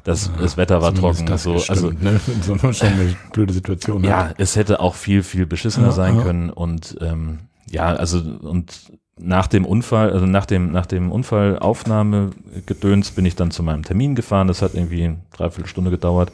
das, 0.05 0.31
das 0.39 0.57
Wetter 0.57 0.81
war 0.81 0.95
zumindest 0.95 1.27
trocken. 1.27 1.27
das 1.27 1.43
So, 1.43 1.53
gestimmt, 1.55 1.71
also 1.71 1.91
ne? 1.91 2.21
So 2.43 2.73
schon 2.73 2.89
eine 2.89 3.17
blöde 3.33 3.53
Situation. 3.53 4.05
ja, 4.05 4.27
halt. 4.27 4.37
es 4.39 4.57
hätte 4.57 4.81
auch 4.81 4.95
viel, 4.95 5.23
viel 5.23 5.47
beschissener 5.47 5.89
Ja, 5.89 5.93
sein 5.93 6.17
ja. 6.17 6.23
können 6.23 6.51
und 6.51 6.97
ähm, 7.01 7.41
ja, 7.71 7.87
also 7.87 8.19
und 8.19 8.93
nach 9.19 9.49
dem 9.49 9.67
Unfall, 9.67 10.13
also 10.13 10.27
nach 10.27 10.47
dem, 10.47 10.71
nach 10.71 10.87
dem 10.87 11.11
Unfallaufnahmegedöns 11.11 13.11
bin 13.11 13.27
ich 13.27 13.37
dann 13.37 13.51
zu 13.51 13.63
meinem 13.63 13.83
Termin 13.83 14.15
gefahren. 14.15 14.49
Das 14.49 14.63
hat 14.63 14.75
irgendwie 14.75 15.05
eine 15.05 15.19
Dreiviertelstunde 15.37 15.91
gedauert. 15.91 16.31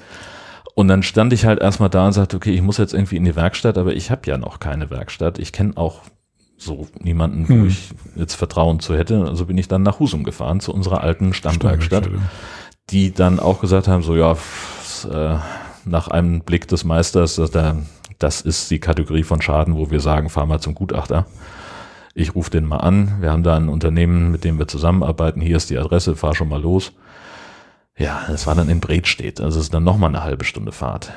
Und 0.74 0.88
dann 0.88 1.02
stand 1.02 1.32
ich 1.32 1.44
halt 1.44 1.60
erstmal 1.60 1.90
da 1.90 2.06
und 2.06 2.12
sagte, 2.12 2.36
okay, 2.36 2.52
ich 2.52 2.62
muss 2.62 2.78
jetzt 2.78 2.94
irgendwie 2.94 3.16
in 3.16 3.24
die 3.24 3.36
Werkstatt, 3.36 3.78
aber 3.78 3.94
ich 3.94 4.10
habe 4.10 4.28
ja 4.28 4.38
noch 4.38 4.58
keine 4.58 4.90
Werkstatt. 4.90 5.38
Ich 5.38 5.52
kenne 5.52 5.76
auch 5.76 6.02
so 6.56 6.88
niemanden, 6.98 7.48
wo 7.48 7.54
hm. 7.54 7.66
ich 7.68 7.90
jetzt 8.16 8.34
Vertrauen 8.34 8.80
zu 8.80 8.96
hätte. 8.96 9.24
Also 9.24 9.46
bin 9.46 9.58
ich 9.58 9.68
dann 9.68 9.82
nach 9.82 10.00
Husum 10.00 10.24
gefahren, 10.24 10.60
zu 10.60 10.74
unserer 10.74 11.02
alten 11.02 11.32
Stammwerkstatt, 11.32 12.08
die 12.90 13.12
dann 13.12 13.38
auch 13.38 13.60
gesagt 13.60 13.86
haben, 13.86 14.02
so 14.02 14.16
ja, 14.16 14.32
äh, 14.32 15.38
nach 15.84 16.08
einem 16.08 16.40
Blick 16.40 16.66
des 16.66 16.84
Meisters, 16.84 17.40
das 18.18 18.40
ist 18.40 18.70
die 18.70 18.78
Kategorie 18.78 19.22
von 19.22 19.42
Schaden, 19.42 19.76
wo 19.76 19.90
wir 19.90 20.00
sagen, 20.00 20.30
fahr 20.30 20.46
mal 20.46 20.60
zum 20.60 20.74
Gutachter. 20.74 21.26
Ich 22.14 22.34
rufe 22.34 22.50
den 22.50 22.64
mal 22.64 22.78
an. 22.78 23.16
Wir 23.20 23.32
haben 23.32 23.42
da 23.42 23.56
ein 23.56 23.68
Unternehmen, 23.68 24.30
mit 24.30 24.44
dem 24.44 24.58
wir 24.58 24.68
zusammenarbeiten. 24.68 25.40
Hier 25.40 25.56
ist 25.56 25.70
die 25.70 25.78
Adresse, 25.78 26.16
fahr 26.16 26.34
schon 26.34 26.48
mal 26.48 26.62
los. 26.62 26.92
Ja, 27.96 28.24
das 28.28 28.46
war 28.46 28.54
dann 28.54 28.68
in 28.68 28.80
Bredstedt. 28.80 29.40
Also 29.40 29.58
es 29.58 29.66
ist 29.66 29.74
dann 29.74 29.84
nochmal 29.84 30.08
eine 30.10 30.24
halbe 30.24 30.44
Stunde 30.44 30.72
Fahrt. 30.72 31.12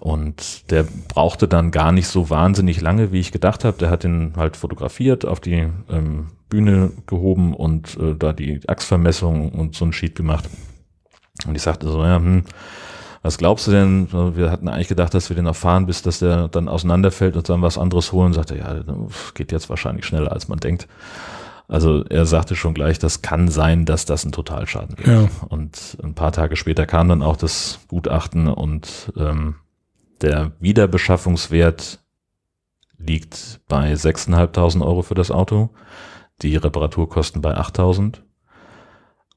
Und 0.00 0.70
der 0.70 0.86
brauchte 1.08 1.46
dann 1.46 1.70
gar 1.70 1.92
nicht 1.92 2.08
so 2.08 2.30
wahnsinnig 2.30 2.80
lange, 2.80 3.12
wie 3.12 3.20
ich 3.20 3.32
gedacht 3.32 3.64
habe. 3.64 3.76
Der 3.78 3.90
hat 3.90 4.04
ihn 4.04 4.32
halt 4.36 4.56
fotografiert, 4.56 5.26
auf 5.26 5.40
die 5.40 5.68
ähm, 5.90 6.28
Bühne 6.48 6.92
gehoben 7.06 7.54
und 7.54 7.96
äh, 7.98 8.14
da 8.14 8.32
die 8.32 8.60
Achsvermessung 8.66 9.50
und 9.50 9.74
so 9.74 9.84
ein 9.84 9.92
Sheet 9.92 10.14
gemacht. 10.14 10.48
Und 11.46 11.54
ich 11.54 11.62
sagte 11.62 11.88
so, 11.88 12.02
ja, 12.02 12.16
hm, 12.16 12.44
was 13.22 13.38
glaubst 13.38 13.66
du 13.68 13.70
denn? 13.70 14.08
Wir 14.36 14.50
hatten 14.50 14.68
eigentlich 14.68 14.88
gedacht, 14.88 15.14
dass 15.14 15.28
wir 15.28 15.36
den 15.36 15.46
erfahren, 15.46 15.86
bis 15.86 16.02
dass 16.02 16.18
der 16.18 16.48
dann 16.48 16.68
auseinanderfällt 16.68 17.36
und 17.36 17.48
dann 17.48 17.62
was 17.62 17.78
anderes 17.78 18.10
holen. 18.10 18.32
Sagte, 18.32 18.58
ja, 18.58 18.82
geht 19.34 19.52
jetzt 19.52 19.70
wahrscheinlich 19.70 20.06
schneller, 20.06 20.32
als 20.32 20.48
man 20.48 20.58
denkt. 20.58 20.88
Also 21.72 22.04
er 22.04 22.26
sagte 22.26 22.54
schon 22.54 22.74
gleich, 22.74 22.98
das 22.98 23.22
kann 23.22 23.48
sein, 23.48 23.86
dass 23.86 24.04
das 24.04 24.26
ein 24.26 24.32
Totalschaden 24.32 24.98
wird. 24.98 25.08
Ja. 25.08 25.28
Und 25.48 25.96
ein 26.02 26.14
paar 26.14 26.30
Tage 26.30 26.56
später 26.56 26.84
kam 26.84 27.08
dann 27.08 27.22
auch 27.22 27.38
das 27.38 27.78
Gutachten 27.88 28.46
und 28.46 29.10
ähm, 29.16 29.54
der 30.20 30.52
Wiederbeschaffungswert 30.60 31.98
liegt 32.98 33.60
bei 33.68 33.94
6.500 33.94 34.84
Euro 34.84 35.00
für 35.00 35.14
das 35.14 35.30
Auto, 35.30 35.70
die 36.42 36.56
Reparaturkosten 36.56 37.40
bei 37.40 37.56
8.000. 37.56 38.20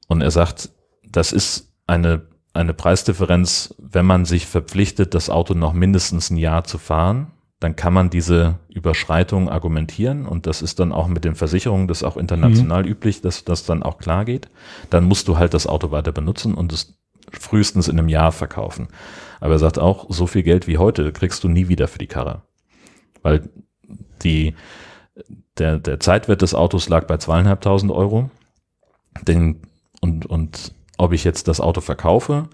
Und 0.06 0.20
er 0.20 0.30
sagt, 0.30 0.68
das 1.10 1.32
ist 1.32 1.72
eine 1.86 2.26
eine 2.52 2.74
Preisdifferenz, 2.74 3.74
wenn 3.78 4.06
man 4.06 4.24
sich 4.24 4.46
verpflichtet, 4.46 5.14
das 5.14 5.28
Auto 5.28 5.52
noch 5.52 5.74
mindestens 5.74 6.30
ein 6.30 6.38
Jahr 6.38 6.64
zu 6.64 6.78
fahren, 6.78 7.32
dann 7.60 7.74
kann 7.74 7.94
man 7.94 8.10
diese 8.10 8.58
Überschreitung 8.68 9.48
argumentieren 9.48 10.26
und 10.26 10.46
das 10.46 10.60
ist 10.60 10.78
dann 10.78 10.92
auch 10.92 11.08
mit 11.08 11.24
den 11.24 11.34
Versicherungen, 11.34 11.88
das 11.88 11.98
ist 11.98 12.04
auch 12.04 12.18
international 12.18 12.82
mhm. 12.82 12.88
üblich, 12.88 13.22
dass 13.22 13.44
das 13.44 13.64
dann 13.64 13.82
auch 13.82 13.98
klar 13.98 14.26
geht. 14.26 14.48
Dann 14.90 15.04
musst 15.04 15.26
du 15.28 15.38
halt 15.38 15.54
das 15.54 15.66
Auto 15.66 15.90
weiter 15.90 16.12
benutzen 16.12 16.54
und 16.54 16.72
es 16.72 16.98
frühestens 17.32 17.88
in 17.88 17.98
einem 17.98 18.08
Jahr 18.08 18.30
verkaufen. 18.30 18.88
Aber 19.40 19.54
er 19.54 19.58
sagt 19.58 19.78
auch, 19.78 20.06
so 20.10 20.26
viel 20.26 20.42
Geld 20.42 20.66
wie 20.66 20.78
heute 20.78 21.12
kriegst 21.12 21.44
du 21.44 21.48
nie 21.48 21.68
wieder 21.68 21.88
für 21.88 21.98
die 21.98 22.06
Karre. 22.06 22.42
Weil 23.22 23.48
die, 24.22 24.54
der, 25.58 25.78
der 25.78 25.98
Zeitwert 25.98 26.42
des 26.42 26.54
Autos 26.54 26.88
lag 26.88 27.06
bei 27.06 27.16
zweieinhalbtausend 27.16 27.90
Euro. 27.90 28.30
Den, 29.26 29.62
und, 30.00 30.26
und 30.26 30.72
ob 30.98 31.12
ich 31.12 31.24
jetzt 31.24 31.48
das 31.48 31.60
Auto 31.60 31.80
verkaufe 31.80 32.48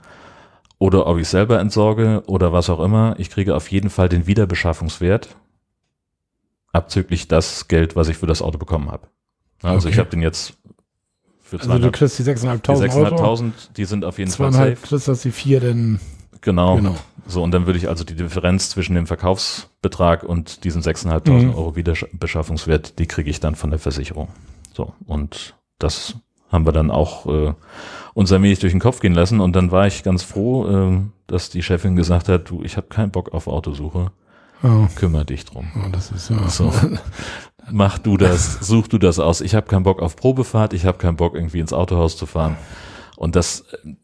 oder 0.82 1.06
ob 1.06 1.18
ich 1.18 1.28
selber 1.28 1.60
entsorge 1.60 2.24
oder 2.26 2.52
was 2.52 2.68
auch 2.68 2.80
immer, 2.80 3.14
ich 3.16 3.30
kriege 3.30 3.54
auf 3.54 3.70
jeden 3.70 3.88
Fall 3.88 4.08
den 4.08 4.26
Wiederbeschaffungswert 4.26 5.36
abzüglich 6.72 7.28
das 7.28 7.68
Geld, 7.68 7.94
was 7.94 8.08
ich 8.08 8.16
für 8.16 8.26
das 8.26 8.42
Auto 8.42 8.58
bekommen 8.58 8.90
habe. 8.90 9.06
Also 9.62 9.86
okay. 9.86 9.94
ich 9.94 9.98
habe 10.00 10.10
den 10.10 10.22
jetzt 10.22 10.54
für 11.40 11.60
Also 11.60 11.78
du 11.78 11.92
kriegst 11.92 12.18
die 12.18 12.24
6.500 12.24 12.56
Die 12.62 12.88
6.500, 12.88 13.52
die 13.76 13.84
sind 13.84 14.04
auf 14.04 14.18
jeden 14.18 14.32
Fall 14.32 14.52
safe. 14.52 14.76
kriegst 14.82 15.06
du 15.06 15.14
die 15.14 15.30
vier 15.30 15.60
denn 15.60 16.00
Genau. 16.40 16.74
genau. 16.74 16.96
So, 17.28 17.44
und 17.44 17.52
dann 17.52 17.66
würde 17.66 17.78
ich 17.78 17.88
also 17.88 18.02
die 18.02 18.16
Differenz 18.16 18.70
zwischen 18.70 18.96
dem 18.96 19.06
Verkaufsbetrag 19.06 20.24
und 20.24 20.64
diesen 20.64 20.82
6.500 20.82 21.30
mhm. 21.30 21.54
Euro 21.54 21.76
Wiederbeschaffungswert, 21.76 22.98
die 22.98 23.06
kriege 23.06 23.30
ich 23.30 23.38
dann 23.38 23.54
von 23.54 23.70
der 23.70 23.78
Versicherung. 23.78 24.30
So, 24.72 24.94
und 25.06 25.54
das 25.78 26.16
haben 26.50 26.66
wir 26.66 26.72
dann 26.72 26.90
auch 26.90 27.26
äh, 27.26 27.54
uns 28.14 28.32
ein 28.32 28.42
wenig 28.42 28.58
durch 28.58 28.72
den 28.72 28.80
Kopf 28.80 29.00
gehen 29.00 29.14
lassen 29.14 29.40
und 29.40 29.54
dann 29.56 29.70
war 29.70 29.86
ich 29.86 30.02
ganz 30.02 30.22
froh, 30.22 30.66
äh, 30.66 31.00
dass 31.26 31.50
die 31.50 31.62
Chefin 31.62 31.96
gesagt 31.96 32.28
hat, 32.28 32.50
du, 32.50 32.62
ich 32.62 32.76
habe 32.76 32.88
keinen 32.88 33.10
Bock 33.10 33.32
auf 33.32 33.46
Autosuche. 33.46 34.12
Oh. 34.62 34.86
Kümmer 34.94 35.24
dich 35.24 35.44
drum. 35.44 35.70
Oh, 35.76 35.88
das 35.90 36.10
ist 36.12 36.30
ja. 36.30 36.48
So. 36.48 36.72
Mach 37.70 37.98
du 37.98 38.16
das, 38.16 38.60
such 38.60 38.88
du 38.88 38.98
das 38.98 39.18
aus. 39.18 39.40
Ich 39.40 39.54
habe 39.54 39.66
keinen 39.66 39.82
Bock 39.82 40.02
auf 40.02 40.16
Probefahrt, 40.16 40.72
ich 40.72 40.84
habe 40.84 40.98
keinen 40.98 41.16
Bock 41.16 41.34
irgendwie 41.34 41.60
ins 41.60 41.72
Autohaus 41.72 42.16
zu 42.16 42.26
fahren. 42.26 42.56
Und 43.16 43.36
das 43.36 43.60
äh, 43.84 43.94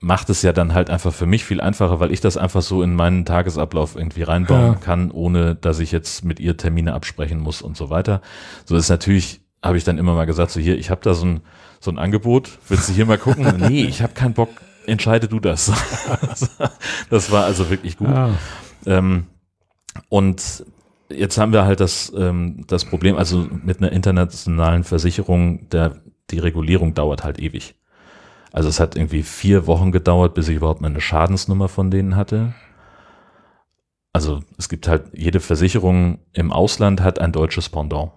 macht 0.00 0.30
es 0.30 0.42
ja 0.42 0.52
dann 0.52 0.74
halt 0.74 0.90
einfach 0.90 1.12
für 1.12 1.26
mich 1.26 1.44
viel 1.44 1.60
einfacher, 1.60 2.00
weil 2.00 2.12
ich 2.12 2.20
das 2.20 2.36
einfach 2.36 2.62
so 2.62 2.82
in 2.82 2.94
meinen 2.94 3.24
Tagesablauf 3.24 3.96
irgendwie 3.96 4.22
reinbauen 4.22 4.72
ja. 4.72 4.74
kann, 4.74 5.10
ohne 5.10 5.54
dass 5.54 5.80
ich 5.80 5.92
jetzt 5.92 6.24
mit 6.24 6.40
ihr 6.40 6.56
Termine 6.56 6.94
absprechen 6.94 7.40
muss 7.40 7.62
und 7.62 7.76
so 7.76 7.90
weiter. 7.90 8.20
So 8.64 8.76
ist 8.76 8.88
natürlich, 8.88 9.40
habe 9.62 9.76
ich 9.76 9.84
dann 9.84 9.98
immer 9.98 10.14
mal 10.14 10.26
gesagt, 10.26 10.50
so 10.50 10.60
hier, 10.60 10.78
ich 10.78 10.90
habe 10.90 11.00
da 11.02 11.14
so 11.14 11.26
ein 11.26 11.40
so 11.84 11.90
ein 11.90 11.98
Angebot, 11.98 12.58
willst 12.68 12.88
du 12.88 12.92
hier 12.92 13.06
mal 13.06 13.18
gucken? 13.18 13.54
nee, 13.68 13.84
ich 13.84 14.02
habe 14.02 14.14
keinen 14.14 14.34
Bock, 14.34 14.50
entscheide 14.86 15.28
du 15.28 15.38
das. 15.38 15.70
das 17.10 17.30
war 17.30 17.44
also 17.44 17.70
wirklich 17.70 17.96
gut. 17.96 18.08
Ah. 18.08 18.30
Ähm, 18.86 19.26
und 20.08 20.64
jetzt 21.10 21.38
haben 21.38 21.52
wir 21.52 21.64
halt 21.64 21.80
das, 21.80 22.12
ähm, 22.16 22.64
das 22.66 22.84
Problem, 22.84 23.16
also 23.16 23.46
mit 23.62 23.78
einer 23.78 23.92
internationalen 23.92 24.84
Versicherung, 24.84 25.68
der, 25.70 26.00
die 26.30 26.38
Regulierung 26.38 26.94
dauert 26.94 27.24
halt 27.24 27.38
ewig. 27.38 27.74
Also 28.52 28.68
es 28.68 28.80
hat 28.80 28.96
irgendwie 28.96 29.22
vier 29.22 29.66
Wochen 29.66 29.92
gedauert, 29.92 30.34
bis 30.34 30.48
ich 30.48 30.56
überhaupt 30.56 30.80
mal 30.80 30.88
eine 30.88 31.00
Schadensnummer 31.00 31.68
von 31.68 31.90
denen 31.90 32.16
hatte. 32.16 32.54
Also 34.12 34.42
es 34.58 34.68
gibt 34.68 34.86
halt, 34.86 35.06
jede 35.12 35.40
Versicherung 35.40 36.20
im 36.32 36.52
Ausland 36.52 37.00
hat 37.00 37.18
ein 37.18 37.32
deutsches 37.32 37.68
Pendant. 37.68 38.12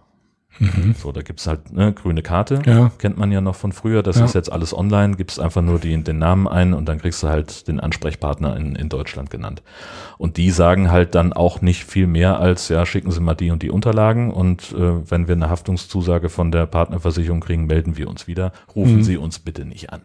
Mhm. 0.60 0.96
So, 0.98 1.12
da 1.12 1.22
gibt's 1.22 1.46
halt 1.46 1.62
eine 1.72 1.94
grüne 1.94 2.24
Karte, 2.24 2.62
ja. 2.66 2.92
kennt 2.98 3.18
man 3.18 3.32
ja 3.32 3.42
noch 3.42 3.56
von 3.56 3.72
früher. 3.72 4.02
Das 4.02 4.18
ja. 4.18 4.26
ist 4.26 4.34
jetzt 4.34 4.52
alles 4.52 4.74
online, 4.74 5.16
gibst 5.16 5.40
einfach 5.40 5.62
nur 5.62 5.80
die, 5.80 6.02
den 6.04 6.18
Namen 6.18 6.48
ein 6.48 6.74
und 6.74 6.88
dann 6.88 6.98
kriegst 7.00 7.22
du 7.22 7.28
halt 7.28 7.68
den 7.68 7.80
Ansprechpartner 7.80 8.56
in, 8.58 8.76
in 8.76 8.90
Deutschland 8.90 9.30
genannt. 9.30 9.62
Und 10.18 10.38
die 10.38 10.50
sagen 10.50 10.92
halt 10.92 11.16
dann 11.16 11.34
auch 11.34 11.62
nicht 11.62 11.84
viel 11.84 12.08
mehr 12.08 12.40
als, 12.40 12.70
ja, 12.70 12.86
schicken 12.86 13.12
Sie 13.12 13.20
mal 13.20 13.36
die 13.36 13.52
und 13.52 13.62
die 13.62 13.70
Unterlagen 13.70 14.32
und 14.32 14.72
äh, 14.72 15.10
wenn 15.10 15.28
wir 15.28 15.36
eine 15.36 15.50
Haftungszusage 15.50 16.30
von 16.30 16.52
der 16.52 16.66
Partnerversicherung 16.66 17.40
kriegen, 17.40 17.68
melden 17.68 17.98
wir 17.98 18.08
uns 18.08 18.28
wieder. 18.28 18.52
Rufen 18.76 18.98
mhm. 18.98 19.04
Sie 19.04 19.18
uns 19.18 19.40
bitte 19.40 19.66
nicht 19.66 19.92
an. 19.92 20.02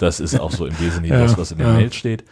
Das 0.00 0.18
ist 0.20 0.38
auch 0.38 0.50
so 0.50 0.66
im 0.66 0.78
Wesentlichen 0.80 1.14
ja. 1.18 1.22
das, 1.22 1.38
was 1.38 1.52
in 1.52 1.58
der 1.58 1.68
Mail 1.68 1.92
steht 1.92 2.24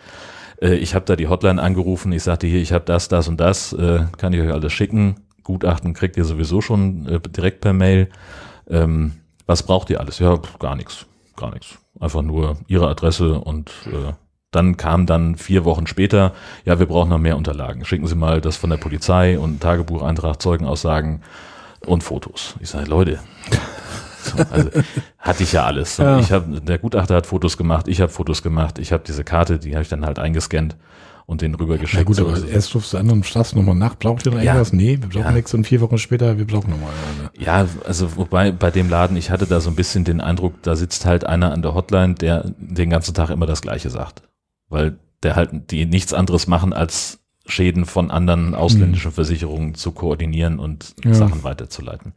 äh, 0.61 0.75
ich 0.75 0.95
habe 0.95 1.07
da 1.07 1.17
die 1.17 1.29
Hotline 1.29 1.63
angerufen, 1.63 2.13
ich 2.13 2.23
sagte 2.23 2.47
hier, 2.47 2.61
ich 2.61 2.73
habe 2.73 2.85
das, 2.85 3.09
das 3.09 3.29
und 3.29 3.41
das, 3.41 3.73
äh, 3.73 4.01
kann 4.19 4.33
ich 4.33 4.41
euch 4.41 4.53
alles 4.53 4.73
schicken. 4.73 5.17
Gutachten 5.51 5.95
kriegt 5.95 6.17
ihr 6.17 6.25
sowieso 6.25 6.61
schon 6.61 7.07
äh, 7.07 7.21
direkt 7.21 7.61
per 7.61 7.73
Mail. 7.73 8.09
Ähm, 8.69 9.13
was 9.47 9.63
braucht 9.65 9.91
ihr 9.91 10.01
alles? 10.01 10.19
Ja, 10.21 10.39
gar 10.59 10.77
nichts, 10.77 11.07
gar 11.37 11.53
nichts. 11.53 11.79
Einfach 11.99 12.23
nur 12.23 12.57
ihre 12.69 12.89
Adresse 12.89 13.41
und 13.41 13.71
äh, 13.87 14.13
dann 14.53 14.77
kam 14.77 15.07
dann 15.07 15.37
vier 15.37 15.65
Wochen 15.65 15.87
später, 15.87 16.33
ja, 16.65 16.79
wir 16.79 16.87
brauchen 16.87 17.09
noch 17.09 17.19
mehr 17.19 17.37
Unterlagen. 17.37 17.85
Schicken 17.85 18.07
Sie 18.07 18.15
mal 18.15 18.41
das 18.41 18.57
von 18.57 18.71
der 18.71 18.79
Polizei 18.79 19.39
und 19.39 19.61
Tagebucheintrag, 19.61 20.41
Zeugenaussagen 20.41 21.23
und 21.87 22.03
Fotos. 22.03 22.55
Ich 22.61 22.71
sage, 22.71 22.89
Leute, 22.89 23.19
so, 24.23 24.39
also 24.51 24.71
hatte 25.19 25.43
ich 25.43 25.53
ja 25.53 25.65
alles. 25.65 25.97
Ja. 25.99 26.19
Ich 26.19 26.33
hab, 26.33 26.45
der 26.65 26.79
Gutachter 26.79 27.17
hat 27.17 27.27
Fotos 27.27 27.57
gemacht, 27.57 27.89
ich 27.89 28.01
habe 28.01 28.11
Fotos 28.11 28.43
gemacht, 28.43 28.79
ich 28.79 28.93
habe 28.93 29.03
diese 29.07 29.25
Karte, 29.25 29.59
die 29.59 29.75
habe 29.75 29.83
ich 29.83 29.89
dann 29.89 30.07
halt 30.07 30.19
eingescannt 30.19 30.77
und 31.27 31.43
den 31.43 31.55
rübergeschickt. 31.55 31.95
Ja 31.95 32.03
gut, 32.03 32.19
aber 32.19 32.37
so. 32.37 32.47
erst 32.47 32.75
rufst 32.75 32.93
du 32.93 32.99
an 32.99 33.11
und 33.11 33.25
fragst 33.25 33.55
nochmal 33.55 33.75
nach, 33.75 33.97
braucht 33.97 34.27
ihr 34.27 34.33
noch 34.33 34.39
ja. 34.39 34.53
irgendwas? 34.53 34.73
Nee, 34.73 34.99
wir 35.01 35.09
brauchen 35.09 35.23
ja. 35.23 35.33
nichts 35.33 35.55
und 35.55 35.65
vier 35.65 35.81
Wochen 35.81 35.99
später, 35.99 36.39
wir 36.39 36.47
brauchen 36.47 36.71
nochmal. 36.71 36.93
Ja, 37.39 37.67
also 37.87 38.17
wobei 38.17 38.53
bei 38.53 38.71
dem 38.71 38.89
Laden, 38.89 39.17
ich 39.17 39.31
hatte 39.31 39.47
da 39.47 39.61
so 39.61 39.71
ein 39.71 39.77
bisschen 39.77 40.05
den 40.05 40.21
Eindruck, 40.21 40.63
da 40.63 40.77
sitzt 40.77 41.07
halt 41.07 41.25
einer 41.25 41.53
an 41.53 41.63
der 41.63 41.75
Hotline, 41.75 42.15
der 42.15 42.53
den 42.59 42.91
ganzen 42.91 43.15
Tag 43.15 43.31
immer 43.31 43.47
das 43.47 43.63
Gleiche 43.63 43.91
sagt. 43.91 44.23
Weil 44.69 44.99
der 45.23 45.37
halt, 45.37 45.71
die 45.71 45.87
nichts 45.87 46.15
anderes 46.15 46.47
machen, 46.47 46.73
als 46.73 47.21
Schäden 47.47 47.85
von 47.85 48.11
anderen 48.11 48.55
ausländischen 48.55 49.11
mhm. 49.11 49.15
Versicherungen 49.15 49.75
zu 49.75 49.93
koordinieren 49.93 50.59
und 50.59 50.95
ja. 51.05 51.15
Sachen 51.15 51.43
weiterzuleiten. 51.43 52.13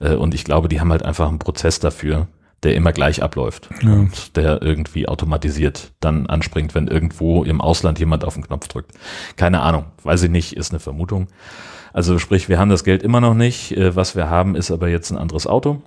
Äh, 0.00 0.14
und 0.14 0.34
ich 0.34 0.44
glaube, 0.44 0.68
die 0.68 0.80
haben 0.80 0.92
halt 0.92 1.04
einfach 1.04 1.28
einen 1.28 1.38
Prozess 1.38 1.80
dafür, 1.80 2.28
der 2.62 2.74
immer 2.74 2.92
gleich 2.92 3.22
abläuft 3.22 3.68
ja. 3.82 3.92
und 3.92 4.36
der 4.36 4.62
irgendwie 4.62 5.08
automatisiert 5.08 5.92
dann 6.00 6.26
anspringt, 6.26 6.74
wenn 6.74 6.88
irgendwo 6.88 7.44
im 7.44 7.60
Ausland 7.60 7.98
jemand 7.98 8.24
auf 8.24 8.34
den 8.34 8.44
Knopf 8.44 8.68
drückt. 8.68 8.92
Keine 9.36 9.60
Ahnung, 9.60 9.84
weiß 10.02 10.24
ich 10.24 10.30
nicht, 10.30 10.56
ist 10.56 10.72
eine 10.72 10.80
Vermutung. 10.80 11.28
Also 11.92 12.18
sprich, 12.18 12.48
wir 12.48 12.58
haben 12.58 12.70
das 12.70 12.84
Geld 12.84 13.02
immer 13.02 13.20
noch 13.20 13.34
nicht. 13.34 13.76
Äh, 13.76 13.94
was 13.96 14.16
wir 14.16 14.28
haben, 14.28 14.54
ist 14.54 14.70
aber 14.70 14.88
jetzt 14.88 15.10
ein 15.10 15.18
anderes 15.18 15.46
Auto. 15.46 15.82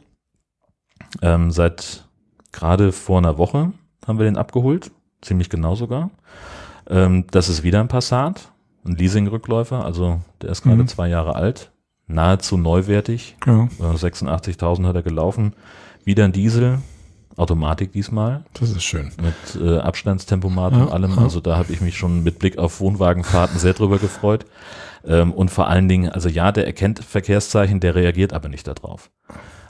Ähm, 1.22 1.52
seit 1.52 2.06
gerade 2.52 2.92
vor 2.92 3.18
einer 3.18 3.38
Woche 3.38 3.72
haben 4.08 4.18
wir 4.18 4.26
den 4.26 4.38
abgeholt, 4.38 4.92
ziemlich 5.22 5.50
genau 5.50 5.76
sogar. 5.76 6.10
Ähm, 6.90 7.26
das 7.32 7.50
ist 7.50 7.64
wieder 7.64 7.80
ein 7.80 7.88
Passat, 7.88 8.52
ein 8.86 8.96
Leasing-Rückläufer, 8.96 9.84
also 9.84 10.22
der 10.42 10.50
ist 10.50 10.64
gerade 10.64 10.84
mhm. 10.84 10.88
zwei 10.88 11.08
Jahre 11.08 11.36
alt, 11.36 11.72
nahezu 12.08 12.58
neuwertig. 12.58 13.38
Ja, 13.46 13.66
Äh, 13.80 13.96
86.000 13.96 14.86
hat 14.86 14.96
er 14.96 15.04
gelaufen. 15.04 15.54
Wieder 16.04 16.26
ein 16.26 16.32
Diesel, 16.32 16.80
Automatik 17.38 17.92
diesmal, 17.94 18.44
das 18.54 18.72
ist 18.72 18.84
schön. 18.84 19.12
mit 19.22 19.62
äh, 19.62 19.78
Abstandstempomat 19.78 20.74
Ja, 20.74 20.84
und 20.84 20.92
allem. 20.92 21.12
ja. 21.12 21.18
Also 21.22 21.40
da 21.40 21.58
habe 21.58 21.72
ich 21.72 21.82
mich 21.82 21.98
schon 21.98 22.24
mit 22.24 22.40
Blick 22.40 22.58
auf 22.58 22.80
Wohnwagenfahrten 22.80 23.58
sehr 23.60 23.74
drüber 23.74 24.00
gefreut. 24.00 24.46
Ähm, 25.06 25.32
und 25.32 25.50
vor 25.50 25.68
allen 25.68 25.88
Dingen, 25.88 26.10
also 26.10 26.30
ja, 26.30 26.52
der 26.52 26.66
erkennt 26.66 27.00
Verkehrszeichen, 27.04 27.80
der 27.80 27.96
reagiert 27.96 28.34
aber 28.34 28.50
nicht 28.50 28.68
darauf. 28.68 29.10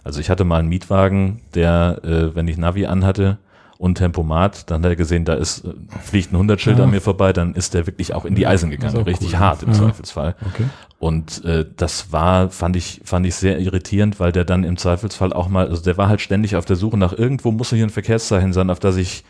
Also 0.04 0.20
ich 0.20 0.30
hatte 0.30 0.44
mal 0.44 0.60
einen 0.60 0.70
Mietwagen, 0.70 1.41
der, 1.54 2.00
äh, 2.04 2.36
wenn 2.36 2.48
ich 2.48 2.58
Navi 2.58 2.86
anhatte 2.86 3.38
und 3.82 3.96
Tempomat, 3.96 4.70
dann 4.70 4.84
hat 4.84 4.91
er 4.91 4.96
gesehen, 4.96 5.26
da 5.26 5.34
ist, 5.34 5.65
äh, 5.65 5.70
fliegt 6.04 6.32
ein 6.32 6.38
100-Schild 6.38 6.78
Ja. 6.78 6.84
an 6.84 6.91
mir 6.91 7.02
vorbei, 7.02 7.34
dann 7.34 7.56
ist 7.56 7.74
der 7.74 7.88
wirklich 7.88 8.13
auch 8.13 8.26
in 8.26 8.36
die 8.36 8.46
Eisen 8.46 8.70
gegangen, 8.70 8.96
richtig 8.98 9.34
cool. 9.34 9.39
hart 9.39 9.63
im 9.63 9.70
Ja. 9.70 9.76
Zweifelsfall. 9.76 10.36
Okay. 10.54 10.65
Und 11.00 11.44
äh, 11.46 11.65
das 11.78 12.12
war, 12.12 12.50
fand 12.52 12.76
ich, 12.76 13.02
fand 13.04 13.26
ich 13.26 13.34
sehr 13.34 13.58
irritierend, 13.60 14.20
weil 14.20 14.32
der 14.32 14.46
dann 14.46 14.63
im 14.63 14.78
Zweifelsfall 14.78 15.34
auch 15.34 15.50
mal, 15.50 15.67
also 15.67 15.82
der 15.82 15.98
war 15.98 16.10
halt 16.10 16.22
ständig 16.22 16.56
auf 16.56 16.65
der 16.65 16.76
Suche 16.76 16.96
nach 16.96 17.12
irgendwo 17.12 17.52
muss 17.52 17.72
hier 17.72 17.84
ein 17.84 17.89
Verkehrszeichen 17.89 18.54
sein, 18.54 18.70
auf 18.70 18.80
das 18.80 18.98
ich 18.98 19.24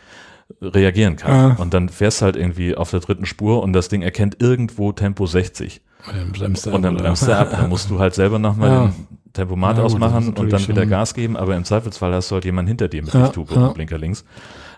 reagieren 0.60 1.16
kann. 1.16 1.32
Ah. 1.32 1.56
Und 1.58 1.72
dann 1.72 1.88
fährst 1.88 2.20
du 2.20 2.26
halt 2.26 2.36
irgendwie 2.36 2.74
auf 2.76 2.90
der 2.90 3.00
dritten 3.00 3.24
Spur 3.24 3.62
und 3.62 3.72
das 3.72 3.88
Ding 3.88 4.02
erkennt 4.02 4.36
irgendwo 4.42 4.92
Tempo 4.92 5.24
60. 5.24 5.80
Und 6.06 6.14
dann 6.16 6.32
bremst 6.32 6.66
er 6.66 6.74
Und 6.74 6.82
dann 6.82 6.96
ab, 6.96 7.02
bremst 7.02 7.26
er 7.26 7.38
ab. 7.38 7.50
Dann 7.52 7.70
musst 7.70 7.88
du 7.88 7.98
halt 7.98 8.12
selber 8.14 8.38
nochmal 8.38 8.68
Ja. 8.68 8.80
den 8.88 9.06
Tempomat 9.32 9.78
Ja, 9.78 9.84
ausmachen 9.84 10.34
und 10.34 10.52
dann 10.52 10.68
wieder 10.68 10.86
Gas 10.86 11.14
geben, 11.14 11.36
aber 11.36 11.56
im 11.56 11.64
Zweifelsfall 11.64 12.12
hast 12.14 12.30
du 12.30 12.34
halt 12.34 12.44
jemanden 12.44 12.68
hinter 12.68 12.88
dir 12.88 13.02
mit 13.02 13.14
Ja, 13.14 13.22
Lichthupe 13.24 13.54
ja. 13.54 13.66
und 13.66 13.74
Blinker 13.74 13.98
links. 13.98 14.24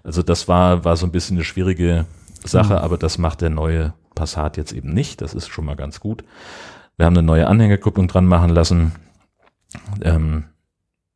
Also 0.03 0.23
das 0.23 0.49
war, 0.49 0.85
war 0.85 0.97
so 0.97 1.07
ein 1.07 1.13
bisschen 1.13 1.37
eine 1.37 1.45
schwierige 1.45 2.07
Sache, 2.45 2.81
aber 2.81 2.99
das 2.99 3.19
macht 3.19 3.41
der 3.41 3.51
neue 3.51 3.95
Passat 4.15 4.57
jetzt 4.57 4.73
eben 4.73 4.93
nicht. 4.93 5.21
Das 5.21 5.35
ist 5.35 5.49
schon 5.49 5.65
mal 5.65 5.77
ganz 5.77 6.01
gut. 6.01 6.25
Wir 6.97 7.07
haben 7.07 7.17
eine 7.17 7.27
neue 7.27 7.47
Anhängerkupplung 7.47 8.07
dran 8.07 8.27
machen 8.27 8.51
lassen. 8.51 8.93
Ähm, 10.03 10.45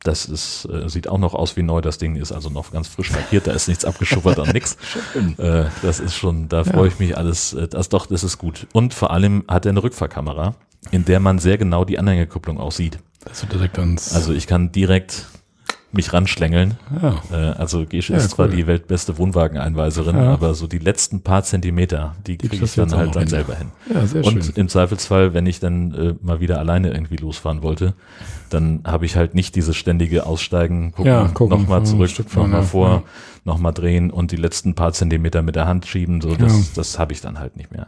das 0.02 0.26
ist, 0.26 0.64
äh, 0.66 0.88
sieht 0.88 1.08
auch 1.08 1.18
noch 1.18 1.34
aus 1.34 1.56
wie 1.56 1.62
neu. 1.62 1.80
Das 1.80 1.98
Ding 1.98 2.16
ist 2.16 2.32
also 2.32 2.50
noch 2.50 2.72
ganz 2.72 2.88
frisch 2.88 3.10
lackiert. 3.10 3.46
Da 3.46 3.52
ist 3.52 3.68
nichts 3.68 3.84
abgeschuppert 3.84 4.38
und 4.38 4.52
nix. 4.52 4.76
Äh, 5.38 5.66
das 5.82 6.00
ist 6.00 6.14
schon, 6.14 6.48
da 6.48 6.64
freue 6.64 6.88
ich 6.88 6.98
mich 6.98 7.16
alles. 7.16 7.52
Äh, 7.52 7.68
das 7.68 7.88
doch, 7.88 8.06
das 8.06 8.24
ist 8.24 8.38
gut. 8.38 8.66
Und 8.72 8.94
vor 8.94 9.10
allem 9.12 9.44
hat 9.48 9.66
er 9.66 9.70
eine 9.70 9.82
Rückfahrkamera, 9.82 10.54
in 10.90 11.04
der 11.04 11.20
man 11.20 11.38
sehr 11.38 11.58
genau 11.58 11.84
die 11.84 11.98
Anhängerkupplung 11.98 12.58
auch 12.58 12.72
sieht. 12.72 12.98
Wird 13.32 13.52
direkt 13.52 13.78
ans. 13.78 14.14
Also 14.14 14.32
ich 14.32 14.46
kann 14.46 14.72
direkt 14.72 15.26
mich 15.90 16.12
ranschlängeln. 16.12 16.76
ja. 17.02 17.22
Äh, 17.32 17.34
also 17.56 17.86
Gesche 17.86 18.12
Ja, 18.12 18.18
ist 18.18 18.32
zwar 18.32 18.48
cool. 18.48 18.56
die 18.56 18.66
weltbeste 18.66 19.16
Wohnwageneinweiserin, 19.16 20.16
Ja. 20.16 20.32
aber 20.34 20.52
so 20.52 20.66
die 20.66 20.78
letzten 20.78 21.22
paar 21.22 21.44
Zentimeter, 21.44 22.14
die 22.26 22.36
kriege 22.36 22.62
ich 22.62 22.74
dann 22.74 22.92
halt 22.94 23.14
dann 23.14 23.22
hin. 23.22 23.28
selber 23.30 23.54
hin. 23.54 23.68
ja, 23.94 24.06
sehr 24.06 24.22
Und 24.22 24.44
schön. 24.44 24.52
im 24.56 24.68
Zweifelsfall, 24.68 25.32
wenn 25.32 25.46
ich 25.46 25.60
dann 25.60 25.94
äh, 25.94 26.14
mal 26.20 26.40
wieder 26.40 26.58
alleine 26.58 26.90
irgendwie 26.92 27.16
losfahren 27.16 27.62
wollte, 27.62 27.94
dann 28.50 28.80
habe 28.86 29.06
ich 29.06 29.16
halt 29.16 29.34
nicht 29.34 29.56
dieses 29.56 29.76
ständige 29.76 30.26
Aussteigen, 30.26 30.92
gucken, 30.92 31.06
Ja, 31.10 31.28
gucken, 31.28 31.58
nochmal 31.58 31.80
ein 31.80 31.86
zurück, 31.86 32.10
nochmal 32.36 32.64
vor, 32.64 32.88
ja. 32.90 33.02
nochmal 33.46 33.72
drehen 33.72 34.10
und 34.10 34.30
die 34.30 34.36
letzten 34.36 34.74
paar 34.74 34.92
Zentimeter 34.92 35.40
mit 35.40 35.56
der 35.56 35.66
Hand 35.66 35.86
schieben, 35.86 36.20
so 36.20 36.34
das, 36.36 36.74
das 36.74 36.98
habe 36.98 37.14
ich 37.14 37.22
dann 37.22 37.38
halt 37.38 37.56
nicht 37.56 37.72
mehr. 37.72 37.86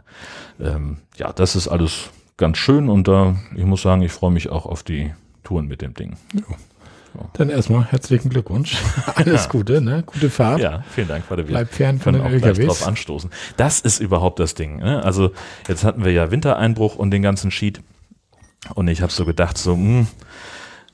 Ähm, 0.59 0.97
ja, 1.17 1.31
das 1.31 1.55
ist 1.55 1.67
alles 1.67 2.09
ganz 2.37 2.57
schön 2.57 2.89
und 2.89 3.07
da, 3.07 3.35
ich 3.55 3.65
muss 3.65 3.83
sagen, 3.83 4.01
ich 4.01 4.11
freue 4.11 4.31
mich 4.31 4.49
auch 4.49 4.65
auf 4.65 4.81
die 4.81 5.11
Touren 5.51 5.67
mit 5.67 5.81
dem 5.81 5.93
Ding. 5.93 6.15
Dann 7.33 7.49
erstmal 7.49 7.83
herzlichen 7.83 8.29
Glückwunsch. 8.29 8.77
Alles 9.15 9.49
Gute, 9.49 9.81
ne? 9.81 10.01
Gute 10.05 10.29
Fahrt. 10.29 10.61
Ja, 10.61 10.85
vielen 10.95 11.09
Dank, 11.09 11.25
Vater. 11.25 11.43
Bleib 11.43 11.73
fern 11.73 11.99
von 11.99 12.13
den 12.13 12.25
LKWs. 12.25 12.67
drauf 12.67 12.87
anstoßen. 12.87 13.29
Das 13.57 13.81
ist 13.81 13.99
überhaupt 13.99 14.39
das 14.39 14.55
Ding. 14.55 14.77
Ne? 14.77 15.03
Also 15.03 15.31
jetzt 15.67 15.83
hatten 15.83 16.05
wir 16.05 16.13
ja 16.13 16.31
Wintereinbruch 16.31 16.95
und 16.95 17.11
den 17.11 17.21
ganzen 17.21 17.51
Sheet 17.51 17.81
und 18.75 18.87
ich 18.87 19.01
habe 19.01 19.11
so 19.11 19.25
gedacht, 19.25 19.57
so 19.57 19.75
mh, 19.75 20.05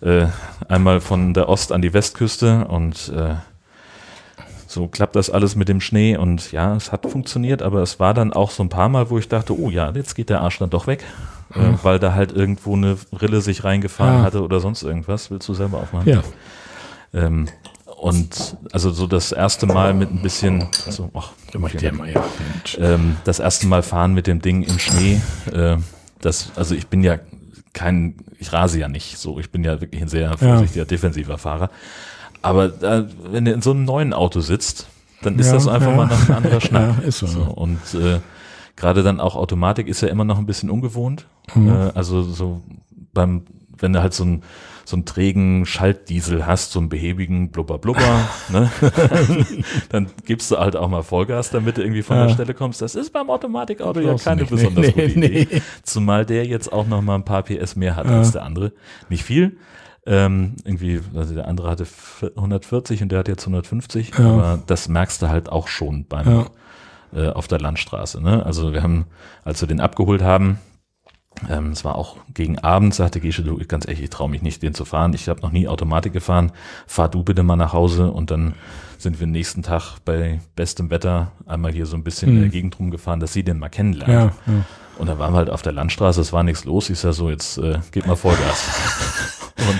äh, 0.02 0.26
einmal 0.68 1.02
von 1.02 1.36
der 1.36 1.50
Ost 1.50 1.72
an 1.72 1.84
die 1.84 1.94
Westküste 1.94 2.68
und 2.68 3.10
äh, 3.16 3.36
so 4.66 4.88
klappt 4.88 5.16
das 5.16 5.30
alles 5.30 5.56
mit 5.56 5.70
dem 5.70 5.82
Schnee 5.82 6.18
und 6.18 6.52
ja, 6.52 6.76
es 6.76 6.92
hat 6.92 7.06
funktioniert, 7.06 7.62
aber 7.62 7.84
es 7.84 8.00
war 8.00 8.16
dann 8.16 8.34
auch 8.34 8.50
so 8.50 8.64
ein 8.64 8.70
paar 8.70 8.90
Mal, 8.90 9.12
wo 9.12 9.20
ich 9.20 9.30
dachte, 9.30 9.56
oh 9.56 9.70
ja, 9.70 9.92
jetzt 9.92 10.16
geht 10.16 10.32
der 10.32 10.42
Arsch 10.42 10.58
dann 10.58 10.72
doch 10.72 10.88
weg, 10.88 11.04
äh, 11.54 11.60
weil 11.84 12.00
da 12.00 12.14
halt 12.14 12.32
irgendwo 12.32 12.76
eine 12.76 12.98
Rille 13.20 13.42
sich 13.42 13.64
reingefahren 13.64 14.22
Ah. 14.22 14.24
hatte 14.24 14.44
oder 14.44 14.60
sonst 14.60 14.84
irgendwas. 14.84 15.32
Willst 15.32 15.48
du 15.50 15.54
selber 15.54 15.80
aufmachen? 15.80 16.08
Ja. 16.10 16.22
Ähm, 17.14 17.48
und 18.00 18.58
also 18.74 18.92
so 18.92 19.08
das 19.08 19.32
erste 19.32 19.66
Mal 19.66 19.94
mit 19.94 20.12
ein 20.12 20.22
bisschen, 20.22 20.68
also, 20.86 21.10
ach, 21.16 21.32
Mach 21.58 21.72
der 21.72 21.94
mal, 21.94 22.10
ja. 22.12 22.24
Mensch. 22.54 22.78
ähm, 22.80 23.16
das 23.24 23.40
erste 23.40 23.66
Mal 23.66 23.82
fahren 23.82 24.14
mit 24.14 24.28
dem 24.28 24.40
Ding 24.42 24.62
im 24.62 24.78
Schnee, 24.78 25.20
äh, 25.52 25.78
das, 26.22 26.52
also 26.56 26.76
ich 26.76 26.88
bin 26.88 27.04
ja 27.04 27.18
kein, 27.74 28.16
ich 28.40 28.54
rase 28.54 28.80
ja 28.80 28.88
nicht 28.88 29.18
so, 29.18 29.40
ich 29.40 29.50
bin 29.52 29.64
ja 29.64 29.82
wirklich 29.82 30.02
ein 30.02 30.08
sehr 30.10 30.38
vorsichtiger, 30.38 30.86
defensiver 30.86 31.38
Fahrer. 31.40 31.70
Aber 32.44 32.68
da, 32.70 33.06
wenn 33.32 33.46
du 33.46 33.52
in 33.52 33.62
so 33.64 33.72
einem 33.72 33.84
neuen 33.86 34.14
Auto 34.14 34.42
sitzt, 34.42 34.88
dann 35.24 35.40
ist 35.40 35.48
Ja, 35.48 35.54
das 35.54 35.68
einfach 35.68 35.90
ja. 35.90 35.96
mal 35.96 36.08
noch 36.08 36.30
ein 36.30 36.36
anderer 36.36 36.62
Schnack. 36.68 36.96
Ja, 37.02 37.08
ist 37.08 37.20
so. 37.20 37.28
So, 37.28 37.42
und 37.42 37.80
äh, 37.96 38.20
gerade 38.78 39.04
dann 39.04 39.20
auch 39.20 39.36
Automatik 39.36 39.88
ist 39.88 40.02
ja 40.02 40.08
immer 40.08 40.24
noch 40.24 40.38
ein 40.38 40.46
bisschen 40.46 40.70
ungewohnt. 40.70 41.28
Mhm. 41.54 41.68
Äh, 41.70 41.92
also 41.94 42.22
so 42.24 42.62
beim, 43.14 43.44
wenn 43.78 43.92
du 43.92 44.02
halt 44.02 44.14
so 44.14 44.24
einen 44.24 44.44
so 44.86 44.96
einen 44.96 45.04
trägen 45.04 45.66
Schaltdiesel 45.66 46.48
hast, 46.48 46.72
so 46.72 46.80
einen 46.80 46.88
behäbigen 46.88 47.50
Blubber 47.52 47.78
Blubber, 47.78 48.22
ne? 48.50 48.72
dann 49.90 50.08
gibst 50.26 50.50
du 50.50 50.58
halt 50.58 50.78
auch 50.78 50.88
mal 50.88 51.04
Vollgas, 51.04 51.50
damit 51.50 51.78
du 51.78 51.82
irgendwie 51.82 52.04
von 52.04 52.16
der 52.16 52.28
Ja. 52.28 52.34
Stelle 52.34 52.54
kommst. 52.54 52.82
Das 52.82 52.96
ist 52.96 53.12
beim 53.12 53.30
Automatikauto 53.30 54.00
ja 54.00 54.16
keine 54.16 54.42
nicht. 54.44 54.50
besonders 54.52 54.86
Nee, 54.96 55.08
gute 55.08 55.20
nee, 55.20 55.26
Idee. 55.42 55.62
Zumal 55.84 56.26
der 56.26 56.46
jetzt 56.46 56.72
auch 56.72 56.88
noch 56.88 57.02
mal 57.02 57.16
ein 57.16 57.26
paar 57.26 57.44
PS 57.44 57.76
mehr 57.76 57.98
hat 57.98 58.06
Ja. 58.06 58.20
als 58.20 58.32
der 58.32 58.44
andere. 58.44 58.72
Nicht 59.10 59.24
viel. 59.26 59.58
Ähm, 60.06 60.56
irgendwie, 60.64 61.02
also 61.16 61.34
der 61.34 61.50
andere 61.50 61.70
hatte 61.70 61.86
140 62.38 63.02
und 63.04 63.12
der 63.12 63.20
hat 63.20 63.28
jetzt 63.28 63.44
150, 63.44 64.14
Ja. 64.18 64.26
aber 64.26 64.60
das 64.68 64.88
merkst 64.88 65.22
du 65.22 65.28
halt 65.28 65.50
auch 65.50 65.68
schon 65.68 66.06
beim. 66.06 66.46
Äh, 67.14 67.30
auf 67.30 67.48
der 67.48 67.60
Landstraße. 67.60 68.22
Ne? 68.22 68.46
Also 68.46 68.74
wir 68.74 68.84
haben, 68.84 69.06
als 69.44 69.62
wir 69.62 69.68
den 69.68 69.80
abgeholt 69.80 70.22
haben, 70.22 70.60
ähm, 71.50 71.72
es 71.72 71.86
war 71.86 71.96
auch 71.96 72.18
gegen 72.34 72.60
Abend, 72.60 72.96
sagte 72.96 73.20
Gesche, 73.20 73.44
du, 73.44 73.58
ganz 73.68 73.88
ehrlich, 73.88 74.04
ich 74.04 74.10
traue 74.10 74.30
mich 74.30 74.42
nicht, 74.42 74.64
den 74.64 74.74
zu 74.74 74.86
fahren. 74.86 75.14
Ich 75.14 75.30
habe 75.30 75.42
noch 75.42 75.52
nie 75.52 75.68
Automatik 75.68 76.14
gefahren. 76.14 76.52
Fahr 76.88 77.10
du 77.10 77.24
bitte 77.24 77.44
mal 77.44 77.56
nach 77.56 77.74
Hause 77.74 78.12
und 78.12 78.32
dann 78.32 78.54
sind 78.98 79.20
wir 79.20 79.28
nächsten 79.28 79.62
Tag 79.62 80.00
bei 80.04 80.40
bestem 80.56 80.90
Wetter 80.90 81.32
einmal 81.46 81.72
hier 81.72 81.86
so 81.86 81.96
ein 81.96 82.04
bisschen 82.04 82.30
in 82.30 82.40
der 82.42 82.50
Gegend 82.50 82.80
rumgefahren, 82.80 83.20
dass 83.20 83.34
sie 83.34 83.44
den 83.44 83.60
mal 83.60 83.70
kennenlernt. 83.70 84.12
Ja, 84.12 84.52
ja. 84.52 84.66
Und 84.98 85.08
dann 85.08 85.20
waren 85.20 85.34
wir 85.34 85.38
halt 85.38 85.52
auf 85.52 85.62
der 85.62 85.74
Landstraße, 85.74 86.20
es 86.20 86.34
war 86.34 86.42
nichts 86.42 86.66
los. 86.66 86.90
Ich 86.90 87.00
sag 87.00 87.14
so, 87.14 87.30
jetzt 87.30 87.60
äh, 87.60 87.80
geht 87.92 88.08
mal 88.08 88.16
Vollgas. 88.16 89.37
und 89.70 89.80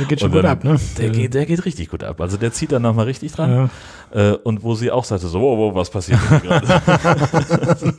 Der 0.00 0.06
geht 0.06 0.20
schon 0.20 0.30
gut 0.32 0.44
dann- 0.44 0.50
ab, 0.50 0.64
ne? 0.64 0.78
der, 0.98 1.10
geht, 1.10 1.34
der 1.34 1.46
geht 1.46 1.64
richtig 1.64 1.88
gut 1.88 2.04
ab. 2.04 2.20
Also 2.20 2.36
der 2.36 2.52
zieht 2.52 2.72
dann 2.72 2.82
nochmal 2.82 3.06
richtig 3.06 3.32
dran. 3.32 3.50
Ja. 3.50 4.30
Äh, 4.30 4.36
und 4.36 4.62
wo 4.62 4.74
sie 4.74 4.90
auch 4.90 5.04
sagte, 5.04 5.28
so, 5.28 5.40
wow, 5.40 5.58
wow, 5.58 5.74
was 5.74 5.90
passiert 5.90 6.18
denn 6.30 6.40
gerade? 6.40 6.66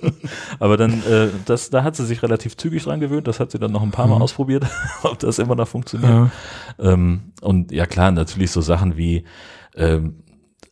Aber 0.59 0.77
dann, 0.77 1.03
äh, 1.03 1.27
das, 1.45 1.69
da 1.69 1.83
hat 1.83 1.95
sie 1.95 2.05
sich 2.05 2.21
relativ 2.23 2.57
zügig 2.57 2.83
dran 2.83 2.99
gewöhnt. 2.99 3.27
Das 3.27 3.39
hat 3.39 3.51
sie 3.51 3.59
dann 3.59 3.71
noch 3.71 3.83
ein 3.83 3.91
paar 3.91 4.07
Mal 4.07 4.21
ausprobiert, 4.21 4.65
ob 5.03 5.19
das 5.19 5.39
immer 5.39 5.55
noch 5.55 5.67
funktioniert. 5.67 6.09
Ja. 6.11 6.31
Ähm, 6.79 7.31
und 7.41 7.71
ja 7.71 7.85
klar, 7.85 8.11
natürlich 8.11 8.51
so 8.51 8.61
Sachen 8.61 8.97
wie, 8.97 9.23
ähm, 9.75 10.23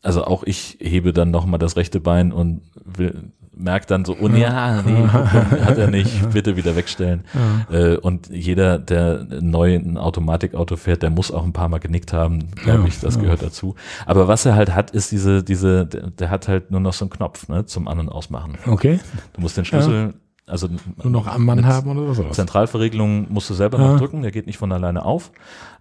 also 0.02 0.24
auch 0.24 0.44
ich 0.44 0.78
hebe 0.80 1.14
dann 1.14 1.32
nochmal 1.32 1.60
das 1.60 1.76
rechte 1.76 2.00
Bein 2.00 2.32
und 2.32 2.62
will, 2.84 3.32
merkt 3.60 3.92
dann 3.92 4.06
so, 4.06 4.16
oh 4.20 4.28
nee, 4.28 4.42
ja, 4.42 4.82
nee, 4.84 5.02
Kupplung 5.02 5.66
hat 5.66 5.78
er 5.78 5.88
nicht, 5.88 6.30
bitte 6.32 6.56
wieder 6.58 6.76
wegstellen. 6.76 7.24
Äh, 7.72 7.98
und 7.98 8.30
jeder, 8.30 8.78
der 8.80 9.26
neu 9.42 9.76
ein 9.76 9.98
Automatikauto 9.98 10.76
fährt, 10.76 11.02
der 11.04 11.10
muss 11.10 11.32
auch 11.32 11.44
ein 11.44 11.54
paar 11.54 11.70
Mal 11.70 11.80
genickt 11.80 12.14
haben, 12.14 12.52
glaube 12.56 12.82
Ja, 12.82 12.88
ich, 12.88 13.00
das 13.00 13.16
ja. 13.16 13.22
gehört 13.22 13.42
dazu. 13.42 13.76
Aber 14.06 14.28
was 14.28 14.46
er 14.46 14.56
halt 14.56 14.74
hat, 14.76 14.92
ist 14.92 15.12
diese, 15.12 15.44
diese, 15.44 15.86
der, 15.86 16.30
hat 16.30 16.48
halt 16.48 16.72
nur 16.72 16.80
noch 16.80 16.94
so 16.94 17.06
einen 17.06 17.10
Knopf, 17.10 17.48
ne, 17.50 17.66
zum 17.66 17.88
An- 17.88 18.00
und 18.00 18.10
Ausmachen. 18.10 18.56
Okay. 18.66 19.00
Du 19.34 19.42
musst 19.42 19.58
den 19.58 19.66
Schlüssel, 19.66 20.14
also 20.46 20.68
Nur 21.04 21.12
noch 21.12 21.28
am 21.28 21.44
Mann 21.46 21.66
haben 21.66 21.90
oder 21.98 22.18
was? 22.18 22.36
Zentralverriegelung 22.36 23.28
musst 23.32 23.50
du 23.50 23.54
selber 23.54 23.78
Ja. 23.80 23.92
noch 23.94 24.00
drücken, 24.00 24.22
der 24.22 24.32
geht 24.32 24.48
nicht 24.48 24.58
von 24.58 24.72
alleine 24.72 25.04
auf, 25.04 25.32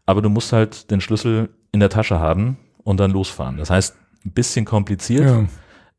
aber 0.06 0.22
du 0.22 0.28
musst 0.28 0.52
halt 0.52 0.90
den 0.90 1.00
Schlüssel 1.00 1.50
in 1.72 1.80
der 1.80 1.90
Tasche 1.90 2.18
haben 2.18 2.56
und 2.84 2.98
dann 3.00 3.10
losfahren. 3.10 3.56
Das 3.58 3.70
heißt, 3.70 3.94
ein 4.24 4.30
bisschen 4.32 4.64
kompliziert. 4.64 5.24
Ja. 5.26 5.44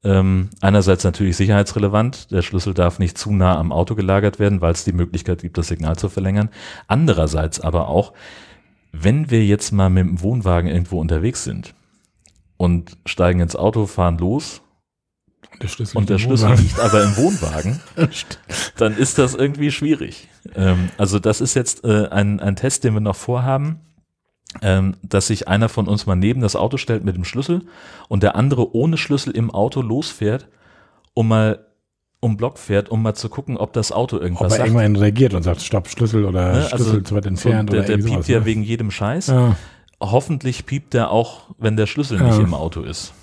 Ähm, 0.07 0.49
einerseits 0.61 1.03
natürlich 1.03 1.35
sicherheitsrelevant. 1.35 2.31
Der 2.31 2.41
Schlüssel 2.41 2.73
darf 2.73 2.97
nicht 2.97 3.17
zu 3.17 3.33
nah 3.33 3.57
am 3.57 3.73
Auto 3.73 3.93
gelagert 3.93 4.39
werden, 4.39 4.61
weil 4.61 4.71
es 4.71 4.85
die 4.85 4.93
Möglichkeit 4.93 5.41
gibt, 5.41 5.57
das 5.57 5.67
Signal 5.67 5.97
zu 5.97 6.07
verlängern. 6.07 6.49
Andererseits 6.87 7.59
aber 7.59 7.89
auch, 7.89 8.13
wenn 8.93 9.29
wir 9.29 9.45
jetzt 9.45 9.73
mal 9.73 9.89
mit 9.89 10.05
dem 10.05 10.21
Wohnwagen 10.21 10.69
irgendwo 10.69 11.01
unterwegs 11.01 11.43
sind 11.43 11.75
und 12.55 12.97
steigen 13.05 13.41
ins 13.41 13.57
Auto, 13.57 13.85
fahren 13.85 14.17
los 14.17 14.61
Der 15.61 15.69
und 15.93 16.09
der 16.09 16.19
Schlüssel 16.19 16.45
Wohnwagen. 16.45 16.63
liegt 16.63 16.79
aber 16.79 17.03
im 17.03 17.17
Wohnwagen, 17.17 17.81
dann 18.77 18.95
ist 18.95 19.17
das 19.17 19.35
irgendwie 19.35 19.71
schwierig. 19.71 20.29
Ähm, 20.55 20.87
also 20.97 21.19
das 21.19 21.41
ist 21.41 21.53
jetzt 21.53 21.83
äh, 21.83 22.07
ein, 22.07 22.39
ein 22.39 22.55
Test, 22.55 22.85
den 22.85 22.93
wir 22.93 23.01
noch 23.01 23.17
vorhaben, 23.17 23.81
ähm, 24.61 24.95
dass 25.03 25.27
sich 25.27 25.47
einer 25.47 25.69
von 25.69 25.87
uns 25.87 26.05
mal 26.05 26.15
neben 26.15 26.41
das 26.41 26.55
Auto 26.55 26.77
stellt 26.77 27.03
mit 27.03 27.15
dem 27.15 27.23
Schlüssel 27.25 27.63
und 28.07 28.23
der 28.23 28.35
andere 28.35 28.73
ohne 28.75 28.97
Schlüssel 28.97 29.31
im 29.35 29.51
Auto 29.51 29.81
losfährt, 29.81 30.47
um 31.13 31.27
mal 31.27 31.65
um 32.19 32.35
Block 32.35 32.57
fährt, 32.57 32.89
um 32.89 33.03
mal 33.03 33.13
zu 33.13 33.29
gucken, 33.29 33.57
ob 33.57 33.73
das 33.73 33.91
Auto 33.91 34.15
Ob 34.15 34.23
irgendwas 34.23 34.53
er 34.53 34.57
sagt. 34.57 34.69
irgendwann 34.69 34.95
reagiert 34.95 35.35
und 35.35 35.43
sagt, 35.43 35.61
Stopp, 35.61 35.87
Schlüssel 35.87 36.25
oder 36.25 36.53
Ne? 36.53 36.61
Schlüssel 36.67 36.73
Also 36.73 37.01
zu 37.01 37.15
weit 37.15 37.23
so, 37.25 37.29
entfernt 37.29 37.71
der 37.71 37.79
oder 37.79 37.87
der 37.87 37.97
piept 37.97 38.09
sowas, 38.09 38.27
ja 38.27 38.39
ne? 38.39 38.45
wegen 38.45 38.63
jedem 38.63 38.89
Scheiß. 38.89 39.27
Ja. 39.27 39.55
Hoffentlich 40.01 40.65
piept 40.65 40.95
er 40.95 41.11
auch, 41.11 41.41
wenn 41.59 41.77
der 41.77 41.85
Schlüssel 41.85 42.17
Ja. 42.17 42.25
nicht 42.25 42.39
im 42.39 42.53
Auto 42.55 42.81
ist. 42.81 43.13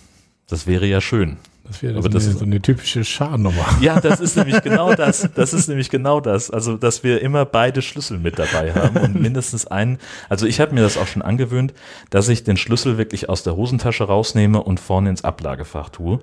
Das 0.48 0.66
wäre 0.68 0.86
ja 0.86 1.00
schön. 1.00 1.38
Das 1.66 1.82
wäre 1.82 1.96
Aber 1.98 2.08
das 2.10 2.24
eine, 2.24 2.32
ist- 2.32 2.38
so 2.40 2.44
eine 2.44 2.60
typische 2.60 3.04
Scharnummer. 3.04 3.64
Ja, 3.80 3.98
das 4.00 4.20
ist 4.20 4.36
nämlich 4.36 4.60
genau 4.62 4.94
das. 4.94 5.28
Das 5.34 5.52
ist 5.54 5.68
nämlich 5.68 5.88
genau 5.90 6.20
das. 6.20 6.50
Also, 6.50 6.76
dass 6.76 7.02
wir 7.02 7.22
immer 7.22 7.44
beide 7.46 7.80
Schlüssel 7.82 8.18
mit 8.18 8.38
dabei 8.38 8.74
haben 8.74 8.96
und 8.98 9.14
mindestens 9.20 9.66
einen. 9.66 9.98
Also, 10.28 10.46
ich 10.46 10.60
habe 10.60 10.74
mir 10.74 10.82
das 10.82 10.98
auch 10.98 11.06
schon 11.06 11.22
angewöhnt, 11.22 11.72
dass 12.10 12.28
ich 12.28 12.44
den 12.44 12.56
Schlüssel 12.58 12.98
wirklich 12.98 13.28
aus 13.30 13.42
der 13.44 13.56
Hosentasche 13.56 14.04
rausnehme 14.04 14.62
und 14.62 14.78
vorne 14.78 15.08
ins 15.10 15.24
Ablagefach 15.24 15.88
tue. 15.88 16.20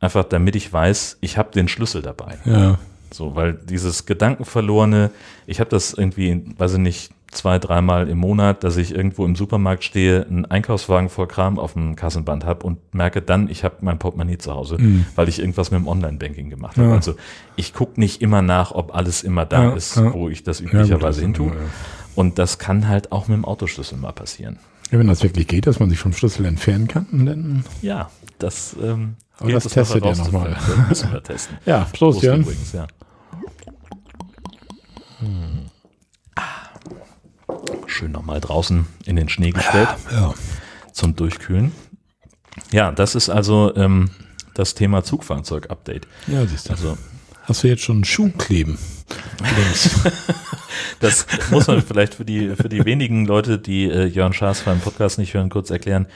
Einfach 0.00 0.24
damit 0.24 0.56
ich 0.56 0.72
weiß, 0.72 1.18
ich 1.20 1.36
habe 1.38 1.50
den 1.52 1.68
Schlüssel 1.68 2.02
dabei. 2.02 2.38
Ja. 2.44 2.78
So, 3.12 3.34
weil 3.36 3.54
dieses 3.54 4.04
Gedankenverlorene, 4.04 5.10
ich 5.46 5.60
habe 5.60 5.70
das 5.70 5.92
irgendwie, 5.94 6.44
weiß 6.58 6.72
ich 6.74 6.78
nicht, 6.78 7.10
zwei, 7.30 7.58
dreimal 7.58 8.08
im 8.08 8.18
Monat, 8.18 8.64
dass 8.64 8.76
ich 8.76 8.94
irgendwo 8.94 9.24
im 9.26 9.36
Supermarkt 9.36 9.84
stehe, 9.84 10.26
einen 10.26 10.44
Einkaufswagen 10.46 11.08
voll 11.10 11.26
Kram 11.26 11.58
auf 11.58 11.74
dem 11.74 11.94
Kassenband 11.96 12.44
habe 12.44 12.64
und 12.66 12.94
merke 12.94 13.20
dann, 13.22 13.48
ich 13.50 13.64
habe 13.64 13.76
mein 13.80 13.98
Portemonnaie 13.98 14.38
zu 14.38 14.54
Hause, 14.54 14.78
weil 15.16 15.28
ich 15.28 15.38
irgendwas 15.38 15.70
mit 15.70 15.80
dem 15.80 15.88
Online-Banking 15.88 16.48
gemacht 16.50 16.76
habe. 16.76 16.86
Mhm. 16.86 16.90
Ja. 16.92 16.96
Also 16.96 17.14
ich 17.56 17.74
gucke 17.74 18.00
nicht 18.00 18.22
immer 18.22 18.42
nach, 18.42 18.72
ob 18.72 18.94
alles 18.94 19.22
immer 19.22 19.44
da 19.44 19.64
Ja, 19.64 19.72
ist, 19.74 19.96
ja. 19.96 20.12
wo 20.14 20.28
ich 20.28 20.44
das 20.44 20.60
üblicherweise 20.60 21.18
das- 21.18 21.18
hin 21.20 21.34
tue. 21.34 21.52
Und 22.14 22.38
das 22.38 22.58
kann 22.58 22.88
halt 22.88 23.12
auch 23.12 23.28
mit 23.28 23.36
dem 23.36 23.44
Autoschlüssel 23.44 23.98
mal 23.98 24.12
passieren. 24.12 24.58
Ja, 24.90 24.98
wenn 24.98 25.08
das 25.08 25.22
wirklich 25.22 25.46
geht, 25.48 25.66
dass 25.66 25.80
man 25.80 25.90
sich 25.90 25.98
vom 25.98 26.12
Schlüssel 26.14 26.46
entfernen 26.46 26.88
kann, 26.88 27.06
dann. 27.26 27.64
Ja, 27.82 28.08
das 28.38 28.74
ähm, 28.82 29.16
Aber 29.38 29.52
das 29.52 29.66
es 29.66 29.72
testet 29.72 29.96
ihr 30.04 30.10
noch 30.12 30.32
herauszufinden. 30.32 30.50
mal. 30.52 30.56
Das 30.78 30.88
müssen 30.88 31.12
wir 31.12 31.22
testen. 31.22 31.58
Ja, 31.66 31.80
Prost, 31.80 31.94
Prost 31.94 32.22
Jan. 32.22 32.40
übrigens, 32.40 32.72
ja. 32.72 32.86
Hm. 35.18 35.65
Schön 37.96 38.12
nochmal 38.12 38.40
draußen 38.42 38.84
in 39.06 39.16
den 39.16 39.30
Schnee 39.30 39.52
gestellt 39.52 39.88
Ja. 40.12 40.34
zum 40.92 41.16
Durchkühlen. 41.16 41.72
Ja, 42.70 42.92
das 42.92 43.14
ist 43.14 43.30
also 43.30 43.74
ähm, 43.74 44.10
das 44.54 44.74
Thema 44.74 45.02
Zugfahrzeug-Update. 45.02 46.06
Ja, 46.26 46.44
siehst 46.44 46.68
du. 46.68 46.72
Also 46.72 46.98
Hast 47.44 47.62
du 47.64 47.68
jetzt 47.68 47.82
schon 47.82 47.96
einen 47.96 48.04
Schuh 48.04 48.30
kleben? 48.36 48.76
Das 51.00 51.26
muss 51.50 51.66
man 51.66 51.80
vielleicht 51.82 52.14
für 52.14 52.24
die, 52.24 52.54
für 52.54 52.68
die 52.68 52.84
wenigen 52.84 53.26
Leute, 53.26 53.58
die 53.58 53.84
äh, 53.84 54.04
Jörn 54.06 54.32
Schaas 54.32 54.60
beim 54.60 54.80
Podcast 54.80 55.18
nicht 55.18 55.32
hören, 55.34 55.48
kurz 55.50 55.70
erklären. 55.70 56.06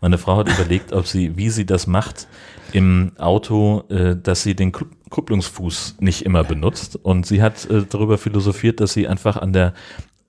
Meine 0.00 0.18
Frau 0.18 0.36
hat 0.36 0.48
überlegt, 0.48 0.92
ob 0.92 1.06
sie, 1.06 1.36
wie 1.36 1.50
sie 1.50 1.66
das 1.66 1.86
macht 1.86 2.26
im 2.72 3.12
Auto, 3.18 3.84
äh, 3.90 4.16
dass 4.16 4.42
sie 4.42 4.54
den 4.54 4.72
Ku- 4.72 4.86
Kupplungsfuß 5.10 5.96
nicht 6.00 6.22
immer 6.24 6.44
benutzt. 6.44 6.96
Und 6.96 7.26
sie 7.26 7.42
hat 7.42 7.64
äh, 7.70 7.84
darüber 7.88 8.18
philosophiert, 8.18 8.80
dass 8.80 8.92
sie 8.92 9.08
einfach 9.08 9.36
an 9.36 9.52
der 9.52 9.74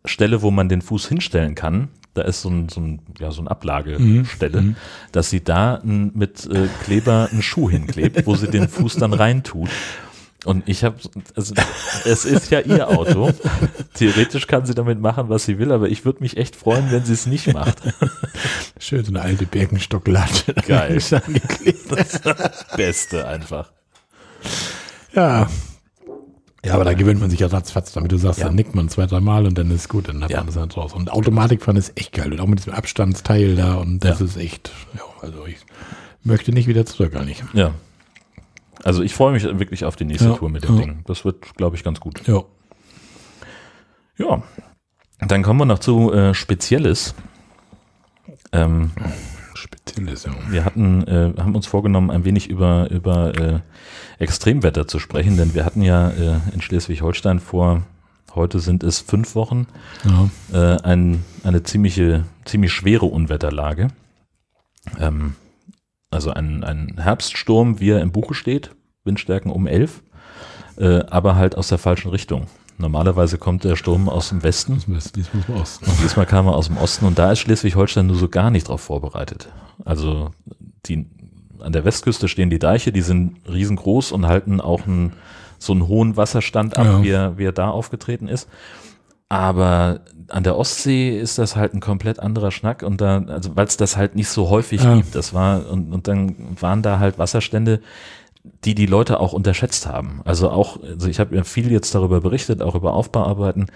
Stelle, 0.10 0.42
wo 0.42 0.52
man 0.52 0.70
den 0.70 0.82
Fuß 0.82 1.08
hinstellen 1.08 1.56
kann, 1.56 1.90
da 2.14 2.24
ist 2.24 2.42
so 2.42 2.50
ein, 2.50 2.70
so 2.70 2.82
ein, 2.82 3.02
ja, 3.20 3.32
so 3.32 3.42
ein 3.42 3.48
Ablagestelle, 3.48 4.76
dass 5.12 5.30
sie 5.30 5.44
da 5.44 5.80
mit 5.84 6.46
äh, 6.48 6.68
Kleber 6.84 7.30
einen 7.32 7.42
Schuh 7.42 7.70
hinklebt, 7.70 8.26
wo 8.26 8.36
sie 8.36 8.48
den 8.50 8.68
Fuß 8.68 8.96
dann 8.96 9.14
reintut. 9.14 9.70
Und 10.46 10.70
ich 10.70 10.86
habe, 10.86 10.96
also 11.36 11.54
es 12.06 12.24
ist 12.24 12.50
ja 12.50 12.62
ihr 12.62 12.88
Auto. 12.88 13.32
Theoretisch 13.94 14.48
kann 14.48 14.66
sie 14.66 14.74
damit 14.74 15.00
machen, 15.00 15.28
was 15.28 15.46
sie 15.46 15.60
will, 15.60 15.72
aber 15.72 15.90
ich 15.90 16.06
würde 16.06 16.22
mich 16.22 16.38
echt 16.38 16.56
freuen, 16.56 16.92
wenn 16.92 17.04
sie 17.04 17.14
es 17.14 17.26
nicht 17.26 17.54
macht. 17.54 17.78
Schön, 18.80 19.04
so 19.04 19.12
eine 19.12 19.22
alte 19.22 19.46
Birkenstocklatte. 19.46 20.54
Geil. 20.66 20.96
Ist 20.96 21.14
angeklebt. 21.14 21.92
Das 21.92 22.22
Beste 22.78 23.28
einfach. 23.28 23.70
Ja. 25.14 25.50
Ja, 26.66 26.74
aber 26.74 26.84
da 26.84 26.94
gewöhnt 26.94 27.22
man 27.22 27.30
sich 27.30 27.40
ja 27.40 27.48
ratzfatz, 27.48 27.94
damit 27.94 28.12
du 28.12 28.18
sagst, 28.18 28.40
Ja. 28.40 28.48
dann 28.48 28.56
nickt 28.56 28.76
man 28.76 28.90
zwei, 28.90 29.06
drei 29.06 29.22
Mal 29.22 29.46
und 29.48 29.58
dann 29.58 29.72
ist 29.72 29.88
gut, 29.88 30.10
dann 30.10 30.22
hat 30.24 30.32
Ja. 30.32 30.38
man 30.40 30.48
das 30.48 30.58
halt 30.58 30.76
raus. 30.76 30.94
Und 30.94 31.10
Automatikfahren 31.12 31.78
ist 31.78 31.98
echt 31.98 32.12
geil. 32.14 32.34
Und 32.34 32.40
auch 32.42 32.48
mit 32.48 32.60
diesem 32.60 32.74
Abstandsteil 32.74 33.56
da 33.56 33.76
und 33.76 34.04
das 34.04 34.20
Ja. 34.20 34.26
ist 34.26 34.36
echt, 34.38 34.72
ja, 34.94 35.02
also 35.22 35.46
ich 35.46 35.58
möchte 36.24 36.52
nicht 36.52 36.68
wieder 36.68 36.86
zurück, 36.86 37.16
eigentlich. 37.16 37.42
Ja. 37.54 37.72
Also 38.84 39.04
ich 39.04 39.14
freue 39.14 39.32
mich 39.34 39.44
wirklich 39.44 39.86
auf 39.86 39.96
die 39.96 40.06
nächste. 40.06 40.36
Tour 40.36 40.50
mit 40.50 40.64
dem. 40.66 40.78
Ding. 40.78 41.00
Das 41.06 41.24
wird, 41.26 41.56
glaube 41.56 41.76
ich, 41.78 41.84
ganz 41.84 42.00
gut. 42.00 42.28
Ja. 42.28 42.44
Ja. 44.18 44.44
Dann 45.20 45.44
kommen 45.44 45.60
wir 45.60 45.66
noch 45.66 45.80
zu 45.80 46.12
äh, 46.14 46.34
Spezielles. 46.34 47.14
Ähm, 48.52 48.92
Ja. 50.46 50.52
wir 50.52 50.66
hatten, 50.66 51.08
äh, 51.08 51.34
haben 51.38 51.56
uns 51.56 51.68
vorgenommen, 51.68 52.10
ein 52.12 52.26
wenig 52.26 52.50
über, 52.50 52.90
über 52.90 53.38
äh, 53.38 53.60
Extremwetter 54.20 54.88
zu 54.88 55.00
sprechen, 55.00 55.38
denn 55.38 55.54
wir 55.54 55.66
hatten 55.66 55.82
ja 55.82 56.10
äh, 56.10 56.40
in 56.54 56.62
Schleswig-Holstein 56.62 57.40
vor, 57.40 57.84
heute 58.36 58.60
sind 58.60 58.84
es 58.84 59.00
fünf 59.00 59.36
Wochen, 59.36 59.68
ja. 60.04 60.76
äh, 60.76 60.82
ein, 60.82 61.24
eine 61.44 61.64
ziemliche, 61.64 62.26
ziemlich 62.46 62.72
schwere 62.72 63.06
Unwetterlage. 63.06 63.90
Ähm, 65.00 65.36
also 66.12 66.32
ein, 66.32 66.64
ein 66.64 66.98
Herbststurm, 66.98 67.80
wie 67.80 67.92
er 67.92 68.02
im 68.02 68.12
Buche 68.12 68.34
steht, 68.34 68.72
Windstärken 69.04 69.52
um 69.52 69.68
11, 69.68 70.02
äh, 70.78 71.04
aber 71.10 71.36
halt 71.36 71.56
aus 71.56 71.68
der 71.68 71.78
falschen 71.78 72.10
Richtung. 72.10 72.48
Normalerweise 72.80 73.38
kommt 73.38 73.66
der 73.66 73.76
Sturm 73.76 74.08
aus 74.10 74.30
dem 74.30 74.42
Westen. 74.42 74.82
Das 74.88 75.06
ist 75.08 75.16
diesmal 75.18 75.42
aus 75.42 75.46
dem 75.48 75.56
Osten. 75.62 75.86
Und 75.92 76.02
diesmal 76.04 76.26
kam 76.26 76.48
er 76.48 76.56
aus 76.56 76.68
dem 76.68 76.78
Osten 76.78 77.06
und 77.06 77.20
da 77.20 77.32
ist 77.32 77.40
Schleswig-Holstein 77.40 78.08
nur 78.08 78.16
so 78.16 78.30
gar 78.30 78.50
nicht 78.52 78.70
drauf 78.70 78.82
vorbereitet. 78.82 79.50
Also 79.86 80.32
die, 80.86 81.06
an 81.60 81.74
der 81.74 81.84
Westküste 81.86 82.28
stehen 82.30 82.50
die 82.50 82.58
Deiche, 82.60 82.92
die 82.94 83.02
sind 83.02 83.36
riesengroß 83.50 84.14
und 84.14 84.28
halten 84.28 84.62
auch 84.62 84.88
einen, 84.88 85.12
so 85.58 85.74
einen 85.74 85.88
hohen 85.90 86.16
Wasserstand 86.16 86.78
ab, 86.78 86.86
Ja. 86.86 87.04
wie, 87.04 87.10
er, 87.10 87.38
wie 87.38 87.44
er 87.46 87.52
da 87.52 87.70
aufgetreten 87.70 88.30
ist. 88.30 88.48
Aber 89.28 90.00
an 90.30 90.44
der 90.44 90.58
Ostsee 90.58 91.20
ist 91.20 91.38
das 91.38 91.56
halt 91.56 91.74
ein 91.74 91.82
komplett 91.82 92.20
anderer 92.20 92.50
Schnack 92.52 92.82
und 92.82 93.00
da, 93.02 93.20
also 93.28 93.56
weil 93.56 93.68
es 93.68 93.78
das 93.78 93.96
halt 93.98 94.16
nicht 94.16 94.30
so 94.30 94.50
häufig 94.50 94.82
Ja. 94.84 94.96
gibt, 94.96 95.14
das 95.14 95.34
war, 95.34 95.70
und, 95.70 95.94
und 95.94 96.08
dann 96.08 96.36
waren 96.60 96.82
da 96.82 96.98
halt 97.00 97.20
Wasserstände, 97.20 97.82
die 98.66 98.76
die 98.76 98.86
Leute 98.86 99.20
auch 99.20 99.34
unterschätzt 99.34 99.88
haben. 99.88 100.22
Also 100.26 100.50
auch, 100.50 100.82
also 100.84 101.08
ich 101.08 101.20
habe 101.20 101.36
ja 101.36 101.44
viel 101.44 101.72
jetzt 101.72 101.94
darüber 101.96 102.22
berichtet, 102.22 102.62
auch 102.62 102.76
über 102.76 102.94
Aufbauarbeiten. 102.94 103.68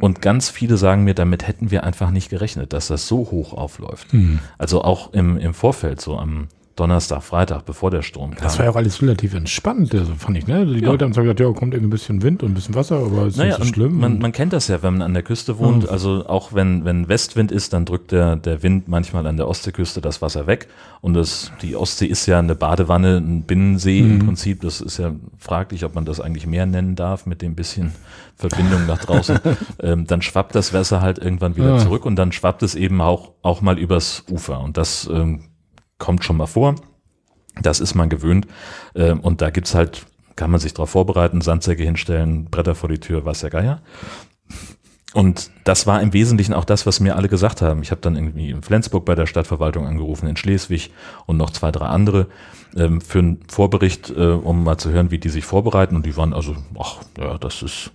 Und 0.00 0.22
ganz 0.22 0.48
viele 0.48 0.76
sagen 0.78 1.04
mir, 1.04 1.14
damit 1.14 1.46
hätten 1.46 1.70
wir 1.70 1.84
einfach 1.84 2.10
nicht 2.10 2.30
gerechnet, 2.30 2.72
dass 2.72 2.88
das 2.88 3.08
so 3.08 3.18
hoch 3.30 3.52
aufläuft. 3.52 4.12
Also 4.56 4.82
auch 4.82 5.12
im, 5.12 5.36
im 5.36 5.52
Vorfeld, 5.52 6.00
so 6.00 6.18
am 6.18 6.48
Donnerstag, 6.76 7.22
Freitag, 7.22 7.64
bevor 7.66 7.90
der 7.90 8.02
Sturm 8.02 8.30
kam. 8.34 8.44
Das 8.44 8.58
war 8.58 8.64
ja 8.64 8.70
auch 8.70 8.76
alles 8.76 9.02
relativ 9.02 9.34
entspannt, 9.34 9.94
also 9.94 10.14
fand 10.16 10.38
ich, 10.38 10.46
ne? 10.46 10.64
Die 10.66 10.80
Ja. 10.80 10.86
Leute 10.86 11.04
haben 11.04 11.12
zwar 11.12 11.24
gesagt, 11.24 11.40
ja, 11.40 11.46
kommt 11.52 11.74
irgendwie 11.74 11.88
ein 11.88 11.90
bisschen 11.90 12.22
Wind 12.22 12.42
und 12.42 12.52
ein 12.52 12.54
bisschen 12.54 12.74
Wasser, 12.74 12.96
aber 12.96 13.26
ist 13.26 13.36
Naja, 13.36 13.58
nicht 13.58 13.66
so 13.68 13.74
schlimm. 13.74 13.98
Man, 13.98 14.18
man 14.18 14.32
kennt 14.32 14.52
das 14.52 14.68
ja, 14.68 14.82
wenn 14.82 14.94
man 14.94 15.02
an 15.02 15.12
der 15.14 15.22
Küste 15.22 15.58
wohnt. 15.58 15.84
Ja. 15.84 15.90
Also 15.90 16.26
auch 16.26 16.52
wenn, 16.54 16.84
wenn 16.84 17.08
Westwind 17.08 17.52
ist, 17.52 17.72
dann 17.72 17.84
drückt 17.84 18.12
der, 18.12 18.36
der 18.36 18.62
Wind 18.62 18.88
manchmal 18.88 19.26
an 19.26 19.36
der 19.36 19.48
Ostseeküste 19.48 20.00
das 20.00 20.22
Wasser 20.22 20.46
weg. 20.46 20.68
Und 21.02 21.14
das, 21.14 21.52
die 21.62 21.76
Ostsee 21.76 22.06
ist 22.06 22.26
ja 22.26 22.38
eine 22.38 22.54
Badewanne, 22.54 23.18
ein 23.18 23.42
Binnensee 23.42 23.98
im 24.00 24.14
Mhm. 24.18 24.26
Prinzip. 24.26 24.60
Das 24.62 24.80
ist 24.80 24.98
ja 24.98 25.12
fraglich, 25.38 25.84
ob 25.84 25.94
man 25.94 26.04
das 26.04 26.20
eigentlich 26.20 26.46
Meer 26.46 26.66
nennen 26.66 26.96
darf 26.96 27.26
mit 27.26 27.42
dem 27.42 27.54
bisschen 27.54 27.92
Verbindung 28.36 28.86
nach 28.86 28.98
draußen. 28.98 29.38
ähm, 29.82 30.06
dann 30.06 30.22
schwappt 30.22 30.54
das 30.54 30.72
Wasser 30.72 31.00
halt 31.00 31.18
irgendwann 31.18 31.56
wieder 31.56 31.76
Ja. 31.76 31.78
zurück 31.78 32.06
und 32.06 32.16
dann 32.16 32.32
schwappt 32.32 32.62
es 32.62 32.74
eben 32.74 33.00
auch, 33.00 33.32
auch 33.42 33.60
mal 33.60 33.78
übers 33.78 34.24
Ufer. 34.30 34.60
Und 34.60 34.76
das 34.76 35.08
ähm, 35.12 35.44
kommt 36.02 36.24
schon 36.24 36.36
mal 36.36 36.46
vor. 36.46 36.74
Das 37.62 37.78
ist 37.78 37.94
man 37.94 38.08
gewöhnt. 38.08 38.48
Ähm, 38.96 39.20
und 39.20 39.40
da 39.40 39.50
gibt's 39.50 39.74
halt, 39.74 40.04
kann 40.34 40.50
man 40.50 40.58
sich 40.58 40.74
darauf 40.74 40.90
vorbereiten, 40.90 41.40
Sandsäcke 41.40 41.84
hinstellen, 41.84 42.46
Bretter 42.46 42.74
vor 42.74 42.88
die 42.88 42.98
Tür, 42.98 43.24
was 43.24 43.40
der 43.40 43.50
Geier. 43.50 43.80
Und 45.14 45.50
das 45.64 45.86
war 45.86 46.02
im 46.02 46.12
Wesentlichen 46.12 46.54
auch 46.54 46.64
das, 46.64 46.86
was 46.86 46.98
mir 46.98 47.14
alle 47.16 47.28
gesagt 47.28 47.62
haben. 47.62 47.82
Ich 47.82 47.92
habe 47.92 48.00
dann 48.00 48.16
irgendwie 48.16 48.50
in 48.50 48.62
Flensburg 48.62 49.04
bei 49.04 49.14
der 49.14 49.26
Stadtverwaltung 49.26 49.86
angerufen, 49.86 50.26
in 50.26 50.36
Schleswig 50.36 50.90
und 51.26 51.36
noch 51.36 51.50
zwei, 51.50 51.70
drei 51.70 51.86
andere 51.86 52.26
ähm, 52.76 53.00
für 53.00 53.20
einen 53.20 53.40
Vorbericht, 53.46 54.10
äh, 54.10 54.30
um 54.32 54.64
mal 54.64 54.78
zu 54.78 54.90
hören, 54.90 55.12
wie 55.12 55.18
die 55.18 55.28
sich 55.28 55.44
vorbereiten. 55.44 55.94
Und 55.94 56.04
die 56.04 56.16
waren 56.16 56.32
also, 56.32 56.56
ach, 56.80 56.96
ja, 57.16 57.38
das 57.38 57.62
ist, 57.62 57.92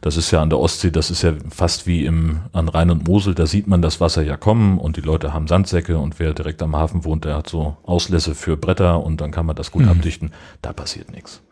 das 0.00 0.16
ist 0.16 0.30
ja 0.30 0.42
an 0.42 0.50
der 0.50 0.58
Ostsee, 0.58 0.90
das 0.90 1.10
ist 1.10 1.22
ja 1.22 1.32
fast 1.50 1.86
wie 1.86 2.04
im, 2.04 2.40
an 2.52 2.68
Rhein 2.68 2.90
und 2.90 3.06
Mosel, 3.06 3.34
da 3.34 3.46
sieht 3.46 3.66
man 3.66 3.82
das 3.82 4.00
Wasser 4.00 4.22
ja 4.22 4.36
kommen 4.36 4.78
und 4.78 4.96
die 4.96 5.00
Leute 5.00 5.32
haben 5.32 5.46
Sandsäcke 5.48 5.98
und 5.98 6.18
wer 6.18 6.34
direkt 6.34 6.62
am 6.62 6.76
Hafen 6.76 7.04
wohnt, 7.04 7.24
der 7.24 7.36
hat 7.36 7.48
so 7.48 7.76
Auslässe 7.84 8.34
für 8.34 8.56
Bretter 8.56 9.02
und 9.02 9.20
dann 9.20 9.30
kann 9.30 9.46
man 9.46 9.56
das 9.56 9.70
gut 9.72 9.82
Mhm. 9.82 9.88
abdichten. 9.90 10.30
Da 10.62 10.72
passiert 10.72 11.10
nichts. 11.10 11.42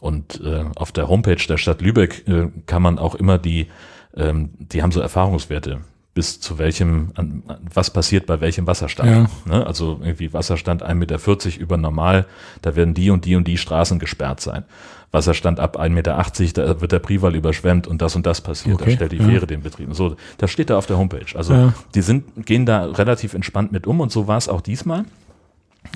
Und 0.00 0.40
äh, 0.44 0.64
auf 0.76 0.92
der 0.92 1.08
Homepage 1.08 1.42
der 1.48 1.56
Stadt 1.56 1.80
Lübeck 1.80 2.26
äh, 2.28 2.48
kann 2.66 2.82
man 2.82 2.98
auch 2.98 3.14
immer 3.14 3.38
die, 3.38 3.66
ähm, 4.16 4.50
die 4.58 4.82
haben 4.82 4.92
so 4.92 5.00
Erfahrungswerte, 5.00 5.80
bis 6.12 6.40
zu 6.40 6.58
welchem, 6.58 7.12
an, 7.14 7.42
was 7.74 7.90
passiert 7.90 8.26
bei 8.26 8.40
welchem 8.40 8.66
Wasserstand. 8.66 9.10
Ja. 9.46 9.56
Ne? 9.58 9.66
Also 9.66 10.00
irgendwie 10.02 10.32
Wasserstand 10.32 10.82
1,40 10.84 10.94
Meter 10.94 11.60
über 11.60 11.76
normal, 11.76 12.26
da 12.62 12.76
werden 12.76 12.94
die 12.94 13.10
und 13.10 13.24
die 13.24 13.36
und 13.36 13.46
die 13.46 13.58
Straßen 13.58 13.98
gesperrt 13.98 14.40
sein. 14.40 14.64
Wasserstand 15.12 15.60
ab 15.60 15.78
1,80 15.78 15.90
Meter, 15.90 16.16
da 16.54 16.80
wird 16.80 16.92
der 16.92 16.98
Prival 16.98 17.34
überschwemmt 17.34 17.86
und 17.86 18.02
das 18.02 18.16
und 18.16 18.26
das 18.26 18.40
passiert. 18.40 18.74
Okay, 18.80 18.90
da 18.90 18.96
stellt 18.96 19.12
die 19.12 19.16
ja. 19.18 19.24
Fähre 19.24 19.46
den 19.46 19.62
Betrieb. 19.62 19.94
So, 19.94 20.16
das 20.38 20.50
steht 20.50 20.70
da 20.70 20.76
auf 20.78 20.86
der 20.86 20.98
Homepage. 20.98 21.26
Also 21.34 21.54
Ja. 21.54 21.74
die 21.94 22.02
sind, 22.02 22.46
gehen 22.46 22.66
da 22.66 22.84
relativ 22.84 23.34
entspannt 23.34 23.72
mit 23.72 23.86
um 23.86 24.00
und 24.00 24.12
so 24.12 24.26
war 24.26 24.36
es 24.36 24.48
auch 24.48 24.60
diesmal. 24.60 25.04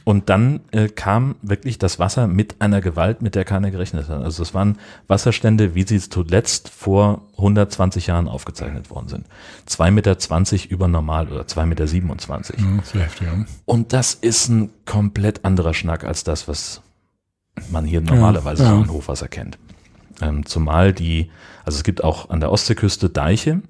Und 0.04 0.28
dann 0.28 0.60
äh, 0.70 0.88
kam 0.88 1.34
wirklich 1.42 1.78
das 1.78 1.98
Wasser 1.98 2.26
mit 2.28 2.60
einer 2.60 2.80
Gewalt, 2.80 3.22
mit 3.22 3.34
der 3.34 3.44
keiner 3.44 3.70
gerechnet 3.70 4.08
hat. 4.08 4.22
Also 4.22 4.42
es 4.42 4.54
waren 4.54 4.78
Wasserstände, 5.08 5.74
wie 5.74 5.82
sie 5.82 5.98
zuletzt 6.00 6.68
vor 6.68 7.22
120 7.36 8.06
Jahren 8.06 8.28
aufgezeichnet 8.28 8.90
worden 8.90 9.08
sind. 9.08 9.26
2,20 9.68 9.90
Meter 10.52 10.70
über 10.70 10.88
normal 10.88 11.28
oder 11.28 11.42
2,27 11.42 11.66
Meter. 11.66 12.54
Ja, 12.58 12.76
das 12.78 12.94
heftig, 12.94 13.26
ja. 13.26 13.44
Und 13.64 13.92
das 13.92 14.14
ist 14.14 14.48
ein 14.48 14.70
komplett 14.86 15.44
anderer 15.44 15.74
Schnack 15.74 16.04
als 16.04 16.24
das, 16.24 16.48
was 16.48 16.82
man 17.70 17.84
hier 17.84 18.00
normalerweise 18.00 18.64
ja, 18.64 18.78
ja. 18.78 18.84
so 18.84 18.92
Hochwasser 18.92 19.28
kennt. 19.28 19.58
Ähm, 20.20 20.44
zumal 20.46 20.92
die, 20.92 21.30
also 21.64 21.76
es 21.76 21.84
gibt 21.84 22.04
auch 22.04 22.30
an 22.30 22.40
der 22.40 22.52
Ostseeküste 22.52 23.08
Deiche, 23.08 23.62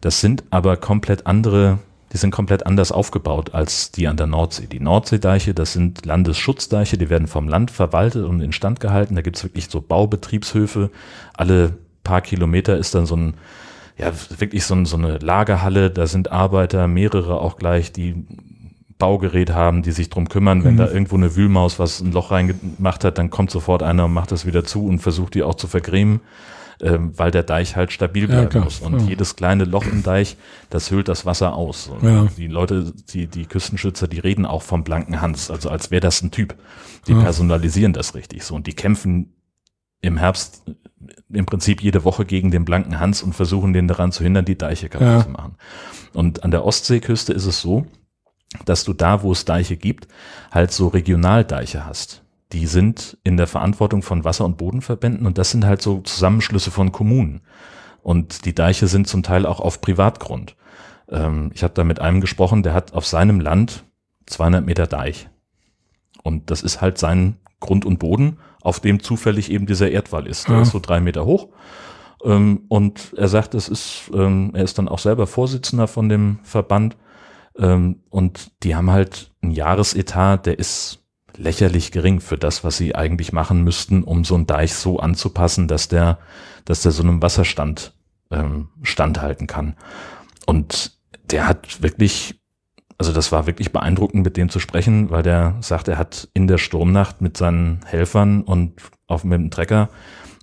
das 0.00 0.20
sind 0.20 0.44
aber 0.50 0.76
komplett 0.76 1.26
andere 1.26 1.78
die 2.12 2.18
sind 2.18 2.30
komplett 2.30 2.66
anders 2.66 2.92
aufgebaut 2.92 3.54
als 3.54 3.90
die 3.90 4.06
an 4.06 4.18
der 4.18 4.26
Nordsee. 4.26 4.66
Die 4.66 4.80
Nordseedeiche, 4.80 5.54
das 5.54 5.72
sind 5.72 6.04
Landesschutzdeiche, 6.04 6.98
die 6.98 7.08
werden 7.08 7.26
vom 7.26 7.48
Land 7.48 7.70
verwaltet 7.70 8.26
und 8.26 8.42
instand 8.42 8.80
gehalten. 8.80 9.14
Da 9.14 9.22
gibt's 9.22 9.42
wirklich 9.42 9.70
so 9.70 9.80
Baubetriebshöfe. 9.80 10.90
Alle 11.32 11.72
paar 12.04 12.20
Kilometer 12.20 12.76
ist 12.76 12.94
dann 12.94 13.06
so 13.06 13.16
ein, 13.16 13.34
ja, 13.96 14.12
wirklich 14.36 14.66
so, 14.66 14.74
ein, 14.74 14.84
so 14.84 14.98
eine 14.98 15.18
Lagerhalle. 15.18 15.90
Da 15.90 16.06
sind 16.06 16.30
Arbeiter, 16.30 16.86
mehrere 16.86 17.40
auch 17.40 17.56
gleich, 17.56 17.92
die 17.92 18.26
Baugerät 19.02 19.50
haben, 19.50 19.82
die 19.82 19.90
sich 19.90 20.10
drum 20.10 20.28
kümmern. 20.28 20.62
Wenn 20.62 20.74
mhm. 20.74 20.78
da 20.78 20.86
irgendwo 20.86 21.16
eine 21.16 21.34
Wühlmaus 21.34 21.80
was 21.80 22.00
ein 22.00 22.12
Loch 22.12 22.30
reingemacht 22.30 23.02
hat, 23.02 23.18
dann 23.18 23.30
kommt 23.30 23.50
sofort 23.50 23.82
einer 23.82 24.04
und 24.04 24.12
macht 24.12 24.30
das 24.30 24.46
wieder 24.46 24.62
zu 24.62 24.86
und 24.86 25.00
versucht 25.00 25.34
die 25.34 25.42
auch 25.42 25.56
zu 25.56 25.66
vergrämen 25.66 26.20
ähm, 26.80 27.12
weil 27.16 27.30
der 27.30 27.42
Deich 27.42 27.76
halt 27.76 27.92
stabil 27.92 28.26
bleiben 28.26 28.50
ja, 28.52 28.60
muss. 28.60 28.80
Und 28.80 29.00
ja. 29.00 29.06
jedes 29.06 29.36
kleine 29.36 29.64
Loch 29.64 29.86
im 29.86 30.02
Deich, 30.02 30.36
das 30.68 30.90
hüllt 30.90 31.08
das 31.08 31.24
Wasser 31.24 31.54
aus. 31.54 31.90
Ja. 32.02 32.26
Die 32.36 32.48
Leute, 32.48 32.92
die, 33.12 33.26
die 33.26 33.46
Küstenschützer, 33.46 34.08
die 34.08 34.18
reden 34.18 34.46
auch 34.46 34.62
vom 34.62 34.82
blanken 34.82 35.20
Hans, 35.20 35.50
also 35.50 35.70
als 35.70 35.90
wäre 35.90 36.00
das 36.00 36.22
ein 36.22 36.30
Typ. 36.30 36.56
Die 37.06 37.14
personalisieren 37.14 37.92
das 37.92 38.14
richtig 38.14 38.44
so 38.44 38.54
und 38.54 38.66
die 38.66 38.74
kämpfen 38.74 39.34
im 40.00 40.16
Herbst 40.16 40.62
im 41.32 41.46
Prinzip 41.46 41.82
jede 41.82 42.04
Woche 42.04 42.24
gegen 42.24 42.50
den 42.50 42.64
blanken 42.64 43.00
Hans 43.00 43.22
und 43.22 43.34
versuchen 43.34 43.72
den 43.72 43.88
daran 43.88 44.12
zu 44.12 44.22
hindern, 44.22 44.44
die 44.44 44.58
Deiche 44.58 44.88
kaputt 44.88 45.24
zu 45.24 45.30
machen. 45.30 45.56
Und 46.12 46.44
an 46.44 46.50
der 46.50 46.64
Ostseeküste 46.64 47.32
ist 47.32 47.46
es 47.46 47.60
so, 47.60 47.86
dass 48.64 48.84
du 48.84 48.92
da, 48.92 49.22
wo 49.22 49.32
es 49.32 49.44
Deiche 49.44 49.76
gibt, 49.76 50.08
halt 50.50 50.72
so 50.72 50.88
Regionaldeiche 50.88 51.86
hast 51.86 52.22
die 52.52 52.66
sind 52.66 53.16
in 53.24 53.36
der 53.36 53.46
Verantwortung 53.46 54.02
von 54.02 54.24
Wasser- 54.24 54.44
und 54.44 54.58
Bodenverbänden 54.58 55.26
und 55.26 55.38
das 55.38 55.50
sind 55.50 55.64
halt 55.64 55.80
so 55.82 56.00
Zusammenschlüsse 56.00 56.70
von 56.70 56.92
Kommunen. 56.92 57.40
Und 58.02 58.44
die 58.44 58.54
Deiche 58.54 58.88
sind 58.88 59.08
zum 59.08 59.22
Teil 59.22 59.46
auch 59.46 59.60
auf 59.60 59.80
Privatgrund. 59.80 60.56
Ähm, 61.08 61.50
ich 61.54 61.62
habe 61.62 61.74
da 61.74 61.84
mit 61.84 62.00
einem 62.00 62.20
gesprochen, 62.20 62.62
der 62.62 62.74
hat 62.74 62.92
auf 62.92 63.06
seinem 63.06 63.40
Land 63.40 63.84
200 64.26 64.64
Meter 64.64 64.86
Deich. 64.86 65.28
Und 66.22 66.50
das 66.50 66.62
ist 66.62 66.80
halt 66.80 66.98
sein 66.98 67.36
Grund 67.60 67.84
und 67.84 67.98
Boden, 67.98 68.38
auf 68.60 68.80
dem 68.80 69.02
zufällig 69.02 69.50
eben 69.50 69.66
dieser 69.66 69.90
Erdwall 69.90 70.26
ist. 70.26 70.48
Der 70.48 70.56
ja. 70.56 70.62
ist 70.62 70.72
so 70.72 70.80
drei 70.80 71.00
Meter 71.00 71.24
hoch. 71.24 71.48
Ähm, 72.24 72.62
und 72.68 73.14
er 73.16 73.28
sagt, 73.28 73.54
es 73.54 73.68
ist, 73.68 74.10
ähm, 74.12 74.50
er 74.52 74.64
ist 74.64 74.78
dann 74.78 74.88
auch 74.88 74.98
selber 74.98 75.26
Vorsitzender 75.26 75.88
von 75.88 76.08
dem 76.08 76.38
Verband. 76.42 76.96
Ähm, 77.58 78.00
und 78.10 78.50
die 78.62 78.74
haben 78.74 78.90
halt 78.90 79.30
einen 79.42 79.52
Jahresetat, 79.52 80.46
der 80.46 80.58
ist 80.58 81.00
lächerlich 81.36 81.92
gering 81.92 82.20
für 82.20 82.36
das, 82.36 82.64
was 82.64 82.76
sie 82.76 82.94
eigentlich 82.94 83.32
machen 83.32 83.64
müssten, 83.64 84.02
um 84.04 84.24
so 84.24 84.34
einen 84.34 84.46
Deich 84.46 84.74
so 84.74 84.98
anzupassen, 84.98 85.68
dass 85.68 85.88
der, 85.88 86.18
dass 86.64 86.82
der 86.82 86.92
so 86.92 87.02
einem 87.02 87.22
Wasserstand 87.22 87.94
ähm, 88.30 88.68
standhalten 88.82 89.46
kann. 89.46 89.76
Und 90.46 90.98
der 91.30 91.48
hat 91.48 91.82
wirklich, 91.82 92.40
also 92.98 93.12
das 93.12 93.32
war 93.32 93.46
wirklich 93.46 93.72
beeindruckend, 93.72 94.24
mit 94.24 94.36
dem 94.36 94.48
zu 94.48 94.58
sprechen, 94.58 95.10
weil 95.10 95.22
der 95.22 95.56
sagt, 95.60 95.88
er 95.88 95.98
hat 95.98 96.28
in 96.34 96.46
der 96.46 96.58
Sturmnacht 96.58 97.20
mit 97.20 97.36
seinen 97.36 97.80
Helfern 97.86 98.42
und 98.42 98.74
auf 99.06 99.24
mit 99.24 99.40
dem 99.40 99.50
Trecker 99.50 99.88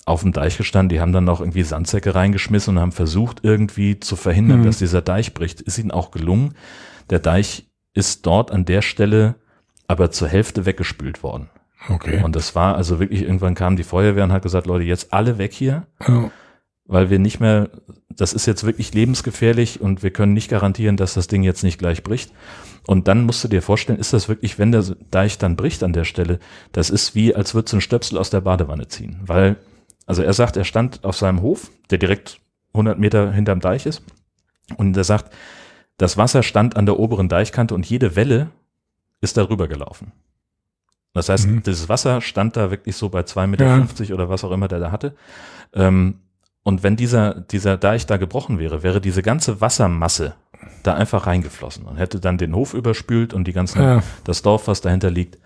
auf 0.05 0.23
dem 0.23 0.33
Deich 0.33 0.57
gestanden, 0.57 0.89
die 0.89 0.99
haben 0.99 1.13
dann 1.13 1.23
noch 1.23 1.39
irgendwie 1.39 1.61
Sandsäcke 1.61 2.15
reingeschmissen 2.15 2.75
und 2.75 2.81
haben 2.81 2.91
versucht, 2.91 3.41
irgendwie 3.43 3.99
zu 3.99 4.15
verhindern, 4.15 4.61
mhm. 4.61 4.65
dass 4.65 4.79
dieser 4.79 5.03
Deich 5.03 5.35
bricht. 5.35 5.61
Ist 5.61 5.77
ihnen 5.77 5.91
auch 5.91 6.09
gelungen. 6.09 6.55
Der 7.09 7.19
Deich 7.19 7.67
ist 7.93 8.25
dort 8.25 8.51
an 8.51 8.65
der 8.65 8.81
Stelle 8.81 9.35
aber 9.87 10.11
zur 10.11 10.27
Hälfte 10.27 10.65
weggespült 10.65 11.23
worden. 11.23 11.49
Okay. 11.87 12.21
Und 12.23 12.35
das 12.35 12.55
war 12.55 12.75
also 12.75 12.99
wirklich, 12.99 13.23
irgendwann 13.23 13.55
kam 13.55 13.75
die 13.75 13.83
Feuerwehr 13.83 14.23
und 14.23 14.31
hat 14.31 14.43
gesagt, 14.43 14.67
Leute, 14.67 14.83
jetzt 14.83 15.13
alle 15.13 15.37
weg 15.37 15.53
hier, 15.53 15.87
ja. 16.07 16.29
weil 16.85 17.09
wir 17.09 17.19
nicht 17.19 17.39
mehr, 17.39 17.69
das 18.09 18.33
ist 18.33 18.45
jetzt 18.45 18.65
wirklich 18.65 18.93
lebensgefährlich 18.93 19.81
und 19.81 20.03
wir 20.03 20.11
können 20.11 20.33
nicht 20.33 20.49
garantieren, 20.49 20.97
dass 20.97 21.13
das 21.15 21.27
Ding 21.27 21.41
jetzt 21.41 21.63
nicht 21.63 21.79
gleich 21.79 22.03
bricht. 22.03 22.31
Und 22.85 23.07
dann 23.07 23.23
musst 23.23 23.43
du 23.43 23.47
dir 23.47 23.61
vorstellen, 23.61 23.99
ist 23.99 24.13
das 24.13 24.29
wirklich, 24.29 24.59
wenn 24.59 24.71
der 24.71 24.83
Deich 25.09 25.37
dann 25.37 25.55
bricht 25.55 25.83
an 25.83 25.93
der 25.93 26.05
Stelle, 26.05 26.39
das 26.71 26.89
ist 26.89 27.15
wie, 27.15 27.33
als 27.33 27.55
würdest 27.55 27.73
du 27.73 27.77
einen 27.77 27.81
Stöpsel 27.81 28.17
aus 28.17 28.29
der 28.29 28.41
Badewanne 28.41 28.87
ziehen. 28.87 29.19
Weil, 29.23 29.55
also 30.05 30.21
er 30.21 30.33
sagt, 30.33 30.57
er 30.57 30.65
stand 30.65 31.03
auf 31.03 31.17
seinem 31.17 31.41
Hof, 31.41 31.71
der 31.89 31.97
direkt 31.97 32.39
100 32.73 32.99
Meter 32.99 33.31
hinterm 33.31 33.61
Deich 33.61 33.85
ist, 33.85 34.03
und 34.77 34.95
er 34.95 35.03
sagt, 35.03 35.33
das 35.99 36.17
Wasser 36.17 36.41
stand 36.43 36.77
an 36.77 36.87
der 36.87 36.97
oberen 36.97 37.29
Deichkante 37.29 37.75
und 37.75 37.85
jede 37.85 38.15
Welle 38.15 38.49
ist 39.21 39.37
darüber 39.37 39.67
gelaufen. 39.67 40.13
Das 41.13 41.27
heißt, 41.29 41.47
mhm. 41.47 41.63
dieses 41.63 41.89
Wasser 41.89 42.21
stand 42.21 42.55
da 42.55 42.71
wirklich 42.71 42.95
so 42.95 43.09
bei 43.09 43.21
2,50 43.21 43.47
Meter 43.47 43.65
ja. 44.05 44.13
oder 44.15 44.29
was 44.29 44.43
auch 44.43 44.51
immer 44.51 44.69
der 44.69 44.79
da 44.79 44.91
hatte. 44.91 45.15
Ähm, 45.73 46.19
und 46.63 46.83
wenn 46.83 46.95
dieser, 46.95 47.35
dieser 47.35 47.77
Deich 47.77 48.05
da 48.05 48.17
gebrochen 48.17 48.59
wäre, 48.59 48.81
wäre 48.81 49.01
diese 49.01 49.21
ganze 49.21 49.59
Wassermasse 49.59 50.35
da 50.83 50.93
einfach 50.93 51.27
reingeflossen 51.27 51.85
und 51.85 51.97
hätte 51.97 52.21
dann 52.21 52.37
den 52.37 52.55
Hof 52.55 52.73
überspült 52.73 53.33
und 53.33 53.45
die 53.45 53.53
ganzen, 53.53 53.81
ja. 53.81 54.03
das 54.23 54.41
Dorf, 54.41 54.67
was 54.67 54.79
dahinter 54.79 55.11
liegt. 55.11 55.37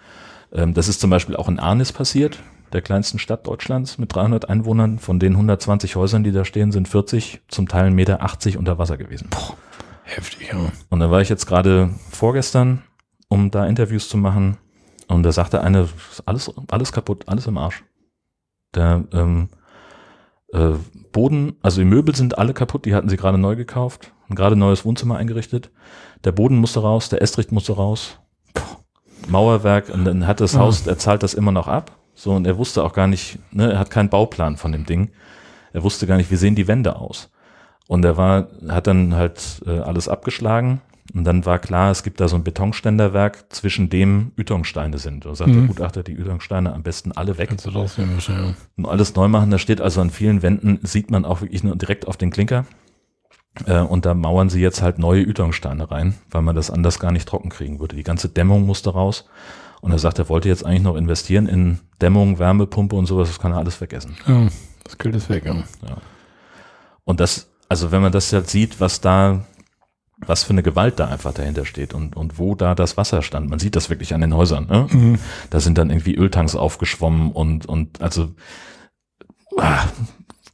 Ähm, 0.52 0.76
das 0.76 0.88
ist 0.88 1.02
zum 1.02 1.10
Beispiel 1.10 1.36
auch 1.36 1.50
in 1.50 1.60
Arnis 1.60 1.92
passiert, 1.92 2.40
der 2.74 2.84
kleinsten 2.84 3.18
Stadt 3.18 3.48
Deutschlands 3.48 3.98
mit 3.98 4.14
300 4.14 4.50
Einwohnern. 4.50 5.00
Von 5.00 5.18
den 5.18 5.34
120 5.34 5.96
Häusern, 5.96 6.24
die 6.24 6.32
da 6.32 6.46
stehen, 6.46 6.72
sind 6.72 6.88
40, 6.88 7.42
zum 7.48 7.68
Teil 7.68 7.88
1,80 7.88 7.92
Meter 7.92 8.60
unter 8.60 8.78
Wasser 8.78 8.98
gewesen. 8.98 9.30
Boah, 9.32 9.56
heftig, 10.04 10.50
ja. 10.52 10.72
Und 10.90 11.00
da 11.00 11.10
war 11.10 11.22
ich 11.22 11.30
jetzt 11.30 11.46
gerade 11.46 11.90
vorgestern 12.12 12.84
um 13.30 13.50
da 13.50 13.66
Interviews 13.66 14.10
zu 14.10 14.18
machen. 14.18 14.58
Und 15.08 15.24
da 15.24 15.32
sagte 15.32 15.62
eine, 15.62 15.90
alles, 16.26 16.54
alles 16.70 16.92
kaputt, 16.92 17.24
alles 17.28 17.48
im 17.48 17.58
Arsch. 17.58 17.84
Der 18.76 19.04
ähm, 19.12 19.50
äh, 20.54 20.74
Boden, 21.12 21.56
also 21.64 21.82
die 21.82 21.86
Möbel 21.86 22.16
sind 22.16 22.38
alle 22.38 22.54
kaputt, 22.54 22.86
die 22.86 22.94
hatten 22.94 23.10
sie 23.10 23.18
gerade 23.18 23.40
neu 23.40 23.56
gekauft 23.56 24.14
gerade 24.36 24.56
neues 24.56 24.86
Wohnzimmer 24.86 25.18
eingerichtet. 25.18 25.72
Der 26.24 26.32
Boden 26.32 26.58
musste 26.58 26.82
raus, 26.82 27.10
der 27.10 27.22
Estrich 27.22 27.52
musste 27.52 27.74
raus. 27.74 28.20
Mauerwerk 29.28 29.90
und 29.90 30.06
dann 30.06 30.28
hat 30.28 30.42
das 30.42 30.58
Haus, 30.58 30.86
er 30.86 30.98
zahlt 30.98 31.24
das 31.24 31.34
immer 31.34 31.52
noch 31.52 31.68
ab. 31.68 31.98
So, 32.14 32.32
und 32.32 32.46
er 32.46 32.58
wusste 32.58 32.84
auch 32.84 32.94
gar 32.94 33.08
nicht, 33.08 33.40
ne, 33.52 33.72
er 33.72 33.80
hat 33.80 33.90
keinen 33.90 34.10
Bauplan 34.10 34.58
von 34.58 34.72
dem 34.72 34.86
Ding. 34.86 35.12
Er 35.72 35.84
wusste 35.84 36.06
gar 36.06 36.18
nicht, 36.18 36.30
wie 36.30 36.36
sehen 36.36 36.56
die 36.56 36.68
Wände 36.68 36.96
aus. 36.98 37.32
Und 37.88 38.06
er 38.06 38.18
war, 38.18 38.48
hat 38.68 38.88
dann 38.88 39.16
halt 39.16 39.62
äh, 39.66 39.80
alles 39.80 40.08
abgeschlagen 40.08 40.82
und 41.14 41.26
dann 41.26 41.46
war 41.46 41.60
klar, 41.60 41.92
es 41.92 42.04
gibt 42.04 42.22
da 42.22 42.28
so 42.28 42.36
ein 42.36 42.44
Betonständerwerk, 42.44 43.54
zwischen 43.54 43.90
dem 43.90 44.32
Ütongsteine 44.38 44.98
sind. 44.98 45.26
Da 45.26 45.36
sagt 45.36 45.52
mhm. 45.52 45.54
der 45.54 45.68
Gutachter, 45.68 46.04
die 46.04 46.14
Ütongsteine 46.14 46.74
am 46.74 46.82
besten 46.82 47.12
alle 47.12 47.38
weg. 47.38 47.50
Kannst 47.50 47.66
du 47.66 47.72
rausnehmen, 47.72 48.18
ja. 48.28 48.54
Und 48.78 48.86
alles 48.86 49.14
neu 49.16 49.28
machen. 49.28 49.52
Da 49.52 49.60
steht 49.60 49.82
also 49.82 50.02
an 50.02 50.10
vielen 50.10 50.42
Wänden, 50.42 50.80
sieht 50.84 51.12
man 51.12 51.26
auch 51.26 51.42
wirklich 51.42 51.64
nur 51.64 51.76
direkt 51.76 52.08
auf 52.08 52.18
den 52.18 52.32
Klinker. 52.32 52.66
Äh, 53.66 53.82
und 53.82 54.06
da 54.06 54.14
mauern 54.14 54.50
sie 54.50 54.62
jetzt 54.62 54.82
halt 54.82 54.98
neue 54.98 55.22
Ütongsteine 55.22 55.92
rein, 55.92 56.16
weil 56.32 56.42
man 56.42 56.56
das 56.56 56.72
anders 56.72 57.00
gar 57.00 57.12
nicht 57.12 57.28
trocken 57.28 57.50
kriegen 57.50 57.80
würde. 57.80 57.96
Die 57.96 58.04
ganze 58.04 58.30
Dämmung 58.30 58.66
musste 58.66 58.92
raus. 58.92 59.26
Und 59.82 59.92
er 59.92 60.00
sagt, 60.00 60.18
er 60.18 60.30
wollte 60.30 60.48
jetzt 60.48 60.66
eigentlich 60.66 60.82
noch 60.84 60.96
investieren 60.96 61.48
in 61.48 61.80
Dämmung, 62.02 62.40
Wärmepumpe 62.40 62.96
und 62.96 63.06
sowas. 63.06 63.28
Das 63.28 63.40
kann 63.40 63.52
er 63.52 63.58
alles 63.58 63.76
vergessen. 63.76 64.16
Ja, 64.26 64.48
das 64.86 64.98
Geld 64.98 65.16
ist 65.16 65.30
weg, 65.30 65.46
ja. 65.46 65.56
ja. 65.56 65.98
Und 67.04 67.20
das, 67.20 67.53
also 67.74 67.92
wenn 67.92 68.04
man 68.04 68.12
das 68.12 68.30
jetzt 68.30 68.52
sieht, 68.52 68.80
was 68.80 69.02
da 69.02 69.46
was 70.28 70.44
für 70.44 70.52
eine 70.52 70.62
Gewalt 70.62 71.00
da 71.00 71.08
einfach 71.08 71.34
dahinter 71.34 71.66
steht 71.66 71.96
und, 71.96 72.16
und 72.16 72.38
wo 72.38 72.54
da 72.54 72.76
das 72.76 72.98
Wasser 72.98 73.24
stand. 73.24 73.50
Man 73.50 73.58
sieht 73.58 73.76
das 73.76 73.90
wirklich 73.90 74.14
an 74.14 74.22
den 74.22 74.36
Häusern. 74.36 74.68
Ne? 74.68 74.88
Mhm. 74.92 75.20
Da 75.50 75.60
sind 75.60 75.80
dann 75.80 75.90
irgendwie 75.90 76.14
Öltanks 76.14 76.56
aufgeschwommen 76.56 77.32
und, 77.32 77.66
und 77.66 78.00
also 78.00 78.30
ah, 79.58 79.86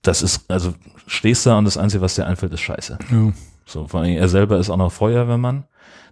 das 0.01 0.21
ist, 0.21 0.49
also 0.49 0.73
stehst 1.07 1.45
da 1.45 1.57
und 1.57 1.65
das 1.65 1.77
Einzige, 1.77 2.01
was 2.01 2.15
dir 2.15 2.25
einfällt, 2.25 2.53
ist 2.53 2.61
Scheiße. 2.61 2.99
Ja. 3.11 3.33
So, 3.65 3.89
vor 3.89 3.99
allem, 3.99 4.15
er 4.15 4.29
selber 4.29 4.57
ist 4.57 4.69
auch 4.69 4.77
noch 4.77 4.93
Feuerwehrmann. 4.93 5.65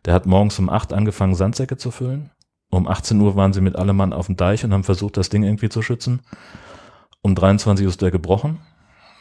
Der 0.04 0.14
hat 0.14 0.26
morgens 0.26 0.60
um 0.60 0.70
acht 0.70 0.92
angefangen, 0.92 1.36
Sandsäcke 1.36 1.78
zu 1.78 1.90
füllen. 1.90 2.32
Um 2.70 2.86
18 2.86 3.20
Uhr 3.22 3.38
waren 3.38 3.54
sie 3.54 3.62
mit 3.62 3.78
allem 3.78 3.96
Mann 3.96 4.12
auf 4.12 4.26
dem 4.26 4.36
Deich 4.36 4.66
und 4.66 4.74
haben 4.74 4.84
versucht, 4.84 5.16
das 5.16 5.30
Ding 5.30 5.44
irgendwie 5.44 5.70
zu 5.70 5.82
schützen. 5.82 6.20
Um 7.22 7.34
23 7.34 7.86
Uhr 7.86 7.92
ist 7.92 8.02
der 8.02 8.12
gebrochen. 8.12 8.60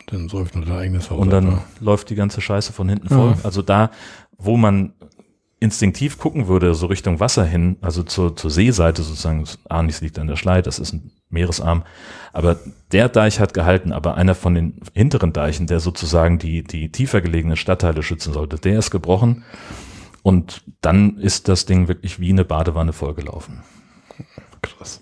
Dann 0.06 0.28
säuft 0.28 0.54
nur 0.54 0.64
der 0.64 0.76
eigenes 0.76 1.10
Haus. 1.10 1.18
Und 1.18 1.30
dann 1.30 1.54
ab. 1.54 1.66
läuft 1.80 2.10
die 2.10 2.14
ganze 2.14 2.40
Scheiße 2.40 2.72
von 2.72 2.88
hinten 2.88 3.08
voll. 3.08 3.30
Ja. 3.30 3.38
Also 3.44 3.62
da, 3.62 3.90
wo 4.38 4.56
man 4.56 4.92
instinktiv 5.58 6.18
gucken 6.18 6.48
würde, 6.48 6.74
so 6.74 6.86
Richtung 6.86 7.18
Wasser 7.18 7.44
hin, 7.44 7.76
also 7.80 8.02
zur, 8.02 8.36
zur 8.36 8.50
Seeseite 8.50 9.02
sozusagen, 9.02 9.44
Arnis 9.68 10.00
liegt 10.00 10.18
an 10.18 10.26
der 10.26 10.36
Schlei, 10.36 10.60
das 10.62 10.78
ist 10.78 10.92
ein 10.92 11.12
Meeresarm, 11.30 11.82
aber 12.32 12.58
der 12.92 13.08
Deich 13.08 13.40
hat 13.40 13.54
gehalten, 13.54 13.92
aber 13.92 14.16
einer 14.16 14.34
von 14.34 14.54
den 14.54 14.80
hinteren 14.92 15.32
Deichen, 15.32 15.66
der 15.66 15.80
sozusagen 15.80 16.38
die, 16.38 16.62
die 16.62 16.92
tiefer 16.92 17.20
gelegenen 17.20 17.56
Stadtteile 17.56 18.02
schützen 18.02 18.32
sollte, 18.34 18.58
der 18.58 18.78
ist 18.78 18.90
gebrochen 18.90 19.44
und 20.22 20.62
dann 20.82 21.16
ist 21.16 21.48
das 21.48 21.64
Ding 21.64 21.88
wirklich 21.88 22.20
wie 22.20 22.30
eine 22.30 22.44
Badewanne 22.44 22.92
vollgelaufen. 22.92 23.62
krass. 24.62 25.00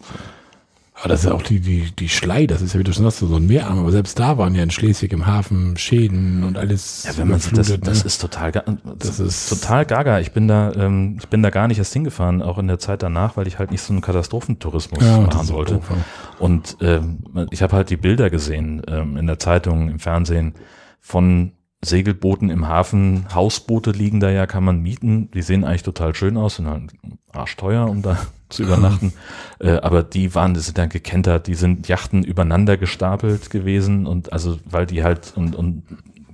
Aber 1.05 1.11
das 1.13 1.21
ist 1.23 1.27
ja 1.29 1.35
auch 1.35 1.43
die, 1.43 1.61
die, 1.61 1.91
die 1.99 2.09
Schlei, 2.09 2.47
das 2.47 2.63
ist 2.63 2.73
ja, 2.73 2.81
wie 2.81 2.85
du 2.85 2.91
schon 2.95 3.05
sagst, 3.05 3.19
so 3.19 3.37
ein 3.37 3.47
Meerarm. 3.47 3.79
Aber 3.79 3.93
selbst 3.93 4.19
da 4.19 4.39
waren 4.39 4.55
ja 4.55 4.63
in 4.63 4.71
Schleswig 4.71 5.13
im 5.13 5.27
Hafen 5.27 5.77
Schäden 5.77 6.43
und 6.45 6.57
alles. 6.57 7.05
Ja, 7.05 7.19
wenn 7.19 7.29
man 7.29 7.41
sieht, 7.41 7.59
das, 7.59 7.79
das 7.79 8.01
ne? 8.01 8.07
ist 8.07 8.19
total, 8.23 8.53
Das 8.53 9.21
ist- 9.21 9.51
total 9.51 9.85
gaga. 9.85 10.21
Ich 10.21 10.33
bin 10.33 10.49
da, 10.49 10.73
ähm, 10.73 11.19
ich 11.21 11.29
bin 11.29 11.43
da 11.43 11.51
gar 11.51 11.69
nicht 11.69 11.77
erst 11.77 11.93
hingefahren, 11.93 12.41
auch 12.41 12.57
in 12.57 12.69
der 12.69 12.79
Zeit 12.79 13.03
danach, 13.03 13.37
weil 13.37 13.47
ich 13.47 13.59
halt 13.59 13.71
nicht 13.71 13.83
so 13.83 13.93
einen 13.93 14.01
Katastrophentourismus 14.01 15.05
Ja, 15.05 15.19
das 15.27 15.35
machen 15.35 15.49
wollte. 15.51 15.75
doof, 15.75 15.91
ja. 15.91 15.97
Und 16.39 16.79
ähm, 16.81 17.19
ich 17.51 17.63
habe 17.63 17.77
halt 17.77 17.91
die 17.91 17.99
Bilder 17.99 18.31
gesehen 18.31 18.81
ähm, 18.89 19.19
in 19.19 19.27
der 19.27 19.39
Zeitung, 19.39 19.91
im 19.91 19.99
Fernsehen 19.99 20.55
von 21.01 21.53
Segelbooten 21.85 22.49
im 22.49 22.67
Hafen. 22.67 23.27
Hausboote 23.35 23.91
liegen 23.91 24.21
da 24.21 24.31
ja, 24.31 24.47
kann 24.47 24.65
man 24.65 24.81
mieten. 24.81 25.31
Die 25.33 25.43
sehen 25.43 25.65
eigentlich 25.65 25.83
total 25.83 26.15
schön 26.15 26.39
aus, 26.39 26.57
sind 26.57 26.67
halt 26.67 26.93
arschteuer, 27.31 27.91
um 27.91 28.01
da 28.01 28.17
zu 28.55 28.63
übernachten. 28.63 29.13
Äh, 29.61 29.77
aber 29.79 30.03
die 30.03 30.35
waren, 30.35 30.53
die 30.53 30.59
sind 30.59 30.79
dann 30.79 30.89
gekentert, 30.89 31.47
die 31.47 31.55
sind 31.55 31.87
Yachten 31.87 32.25
übereinander 32.25 32.77
gestapelt 32.77 33.51
gewesen 33.51 34.05
und 34.05 34.33
also, 34.33 34.59
weil 34.69 34.85
die 34.85 35.05
halt 35.05 35.33
und, 35.37 35.55
und 35.55 35.85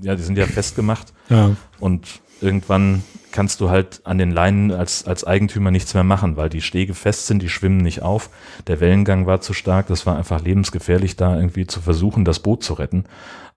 ja, 0.01 0.16
die 0.16 0.23
sind 0.23 0.39
ja 0.39 0.47
festgemacht 0.47 1.12
Ja, 1.29 1.55
und 1.81 2.09
irgendwann 2.41 3.03
kannst 3.33 3.61
du 3.61 3.71
halt 3.71 4.01
an 4.05 4.18
den 4.18 4.31
Leinen 4.31 4.73
als, 4.73 5.07
als 5.07 5.25
Eigentümer 5.25 5.71
nichts 5.71 5.95
mehr 5.95 6.05
machen, 6.05 6.37
weil 6.37 6.49
die 6.49 6.62
Stege 6.62 6.95
fest 6.95 7.27
sind, 7.27 7.43
die 7.43 7.49
schwimmen 7.49 7.79
nicht 7.79 8.03
auf. 8.03 8.31
Der 8.66 8.81
Wellengang 8.81 9.27
war 9.27 9.41
zu 9.41 9.53
stark, 9.53 9.87
das 9.87 10.07
war 10.07 10.16
einfach 10.16 10.43
lebensgefährlich, 10.43 11.16
da 11.16 11.37
irgendwie 11.37 11.66
zu 11.66 11.81
versuchen, 11.81 12.25
das 12.25 12.41
Boot 12.41 12.64
zu 12.64 12.75
retten. 12.75 13.05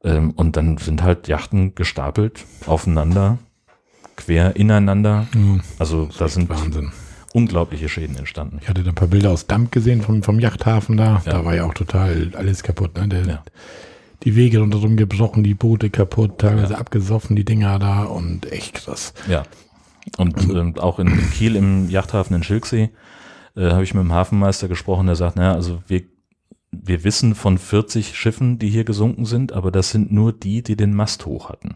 Ähm, 0.03 0.31
und 0.31 0.57
dann 0.57 0.77
sind 0.77 1.03
halt 1.03 1.27
Yachten 1.27 1.75
gestapelt, 1.75 2.45
aufeinander, 2.67 3.37
quer 4.15 4.55
ineinander. 4.55 5.27
Also 5.79 6.09
da 6.17 6.27
sind 6.27 6.49
Wahnsinn. 6.49 6.91
Unglaubliche 7.33 7.89
Schäden 7.89 8.15
entstanden. 8.15 8.59
Ich 8.61 8.69
hatte 8.69 8.83
da 8.83 8.89
ein 8.91 8.95
paar 8.95 9.07
Bilder 9.07 9.31
aus 9.31 9.47
Damp 9.47 9.71
gesehen 9.71 10.01
vom, 10.01 10.23
vom 10.23 10.39
Yachthafen 10.39 10.97
da. 10.97 11.21
Ja. 11.25 11.31
Da 11.33 11.45
war 11.45 11.55
ja 11.55 11.65
auch 11.65 11.73
total 11.73 12.31
alles 12.35 12.63
kaputt. 12.63 12.95
Ne? 12.97 13.07
Der, 13.07 13.25
Ja. 13.25 13.43
Die 14.23 14.37
Wege 14.37 14.59
rundherum 14.59 14.95
gebrochen, 14.95 15.43
die 15.43 15.53
Boote 15.53 15.89
kaputt, 15.89 16.37
teilweise 16.37 16.73
Ja. 16.73 16.79
abgesoffen, 16.79 17.35
die 17.35 17.43
Dinger 17.43 17.77
da 17.79 18.03
und 18.03 18.49
echt 18.51 18.75
krass. 18.75 19.13
Ja. 19.27 19.43
Und 20.17 20.49
ähm, 20.49 20.77
auch 20.77 20.99
in 20.99 21.29
Kiel 21.31 21.55
im 21.57 21.89
Yachthafen 21.89 22.35
in 22.35 22.43
Schilksee 22.43 22.89
äh, 23.57 23.69
habe 23.71 23.83
ich 23.83 23.93
mit 23.93 24.03
dem 24.03 24.13
Hafenmeister 24.13 24.67
gesprochen, 24.69 25.07
der 25.07 25.15
sagt, 25.15 25.35
naja, 25.35 25.53
also 25.53 25.83
wir, 25.87 26.03
wir 26.71 27.03
wissen 27.03 27.35
von 27.35 27.57
40 27.57 28.17
Schiffen, 28.17 28.59
die 28.59 28.69
hier 28.69 28.83
gesunken 28.85 29.25
sind, 29.25 29.51
aber 29.51 29.71
das 29.71 29.91
sind 29.91 30.11
nur 30.11 30.31
die, 30.33 30.61
die 30.63 30.75
den 30.77 30.93
Mast 30.93 31.25
hoch 31.25 31.49
hatten. 31.49 31.75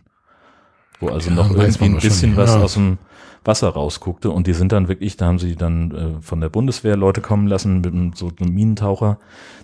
Wo 0.99 1.09
also 1.09 1.29
Ja, 1.29 1.35
noch 1.35 1.51
irgendwie 1.51 1.85
ein 1.85 1.97
bisschen 1.97 2.35
was 2.37 2.55
ja. 2.55 2.61
aus 2.61 2.73
dem 2.73 2.97
Wasser 3.43 3.69
rausguckte 3.69 4.29
und 4.29 4.45
die 4.45 4.53
sind 4.53 4.73
dann 4.73 4.89
wirklich, 4.89 5.15
da 5.15 5.27
haben 5.27 5.39
sie 5.39 5.55
dann 5.55 5.91
äh, 5.91 6.21
von 6.21 6.41
der 6.41 6.49
Bundeswehr 6.49 6.97
Leute 6.97 7.21
kommen 7.21 7.47
lassen 7.47 7.75
mit 7.79 7.93
einem, 7.93 8.11
so 8.13 8.29
einem 8.41 8.53
Minentaucher, 8.53 9.19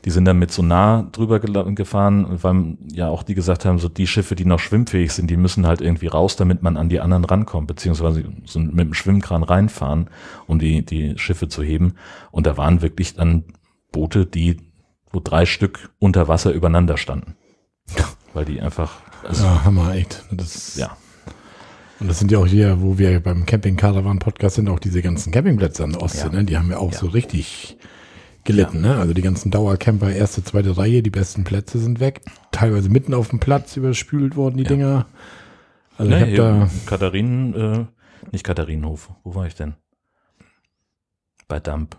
die 0.05 0.09
sind 0.09 0.23
dann 0.23 0.39
mit 0.39 0.51
Sonar 0.51 1.09
drüber 1.11 1.37
gela- 1.37 1.73
gefahren, 1.75 2.39
weil 2.41 2.77
ja 2.93 3.09
auch 3.09 3.23
die 3.23 3.33
gesagt 3.35 3.65
haben, 3.65 3.79
so 3.79 3.89
die 3.89 4.07
Schiffe, 4.07 4.35
die 4.35 4.45
noch 4.45 4.59
schwimmfähig 4.59 5.11
sind, 5.11 5.29
die 5.29 5.35
müssen 5.35 5.67
halt 5.67 5.81
irgendwie 5.81 6.07
raus, 6.07 6.37
damit 6.37 6.61
man 6.63 6.77
an 6.77 6.87
die 6.87 7.01
anderen 7.01 7.25
rankommt, 7.25 7.67
beziehungsweise 7.67 8.23
so 8.45 8.59
mit 8.59 8.79
dem 8.79 8.93
Schwimmkran 8.93 9.43
reinfahren, 9.43 10.09
um 10.47 10.59
die, 10.59 10.85
die 10.85 11.17
Schiffe 11.17 11.49
zu 11.49 11.61
heben. 11.61 11.95
Und 12.31 12.45
da 12.47 12.55
waren 12.55 12.81
wirklich 12.81 13.15
dann 13.15 13.43
Boote, 13.91 14.25
die, 14.25 14.61
wo 15.11 15.19
drei 15.19 15.45
Stück 15.45 15.89
unter 15.99 16.29
Wasser 16.29 16.51
übereinander 16.53 16.95
standen. 16.95 17.35
Weil 18.33 18.45
die 18.45 18.61
einfach, 18.61 18.93
also, 19.27 19.43
Ja, 19.43 19.65
Hammer, 19.65 19.93
echt. 19.93 20.23
Das, 20.31 20.77
ja, 20.77 20.95
Und 22.03 22.09
das 22.09 22.19
sind 22.19 22.31
ja 22.33 22.37
auch 22.39 22.45
hier, 22.45 22.81
wo 22.81 22.97
wir 22.97 23.17
beim 23.21 23.45
Camping 23.45 23.77
Caravan 23.77 24.19
Podcast 24.19 24.55
sind, 24.57 24.67
auch 24.67 24.79
diese 24.79 25.01
ganzen 25.01 25.31
Campingplätze 25.31 25.85
an 25.85 25.93
der 25.93 26.01
Ostsee, 26.01 26.25
Ja. 26.27 26.33
ne? 26.33 26.43
Die 26.43 26.57
haben 26.57 26.69
ja 26.69 26.77
auch 26.77 26.91
Ja. 26.91 26.97
so 26.99 27.07
richtig 27.07 27.77
gelitten, 28.43 28.81
ne? 28.81 28.97
Also 28.97 29.13
die 29.13 29.21
ganzen 29.21 29.51
Dauercamper, 29.51 30.11
erste, 30.11 30.43
zweite 30.43 30.75
Reihe, 30.77 31.01
die 31.01 31.09
besten 31.09 31.45
Plätze 31.45 31.79
sind 31.79 32.01
weg. 32.01 32.19
Teilweise 32.51 32.89
mitten 32.89 33.13
auf 33.13 33.29
dem 33.29 33.39
Platz 33.39 33.77
überspült 33.77 34.35
worden, 34.35 34.57
die 34.57 34.63
Ja. 34.63 34.69
Dinger. 34.69 35.05
Also 35.97 36.11
Ne, 36.11 36.29
ich 36.29 36.37
habe 36.39 36.59
da, 36.59 36.69
Katharinen, 36.87 37.53
äh, 37.53 37.85
nicht 38.33 38.43
Katharinenhof, 38.43 39.09
wo 39.23 39.33
war 39.35 39.47
ich 39.47 39.55
denn? 39.55 39.75
Bei 41.47 41.61
Damp. 41.61 41.95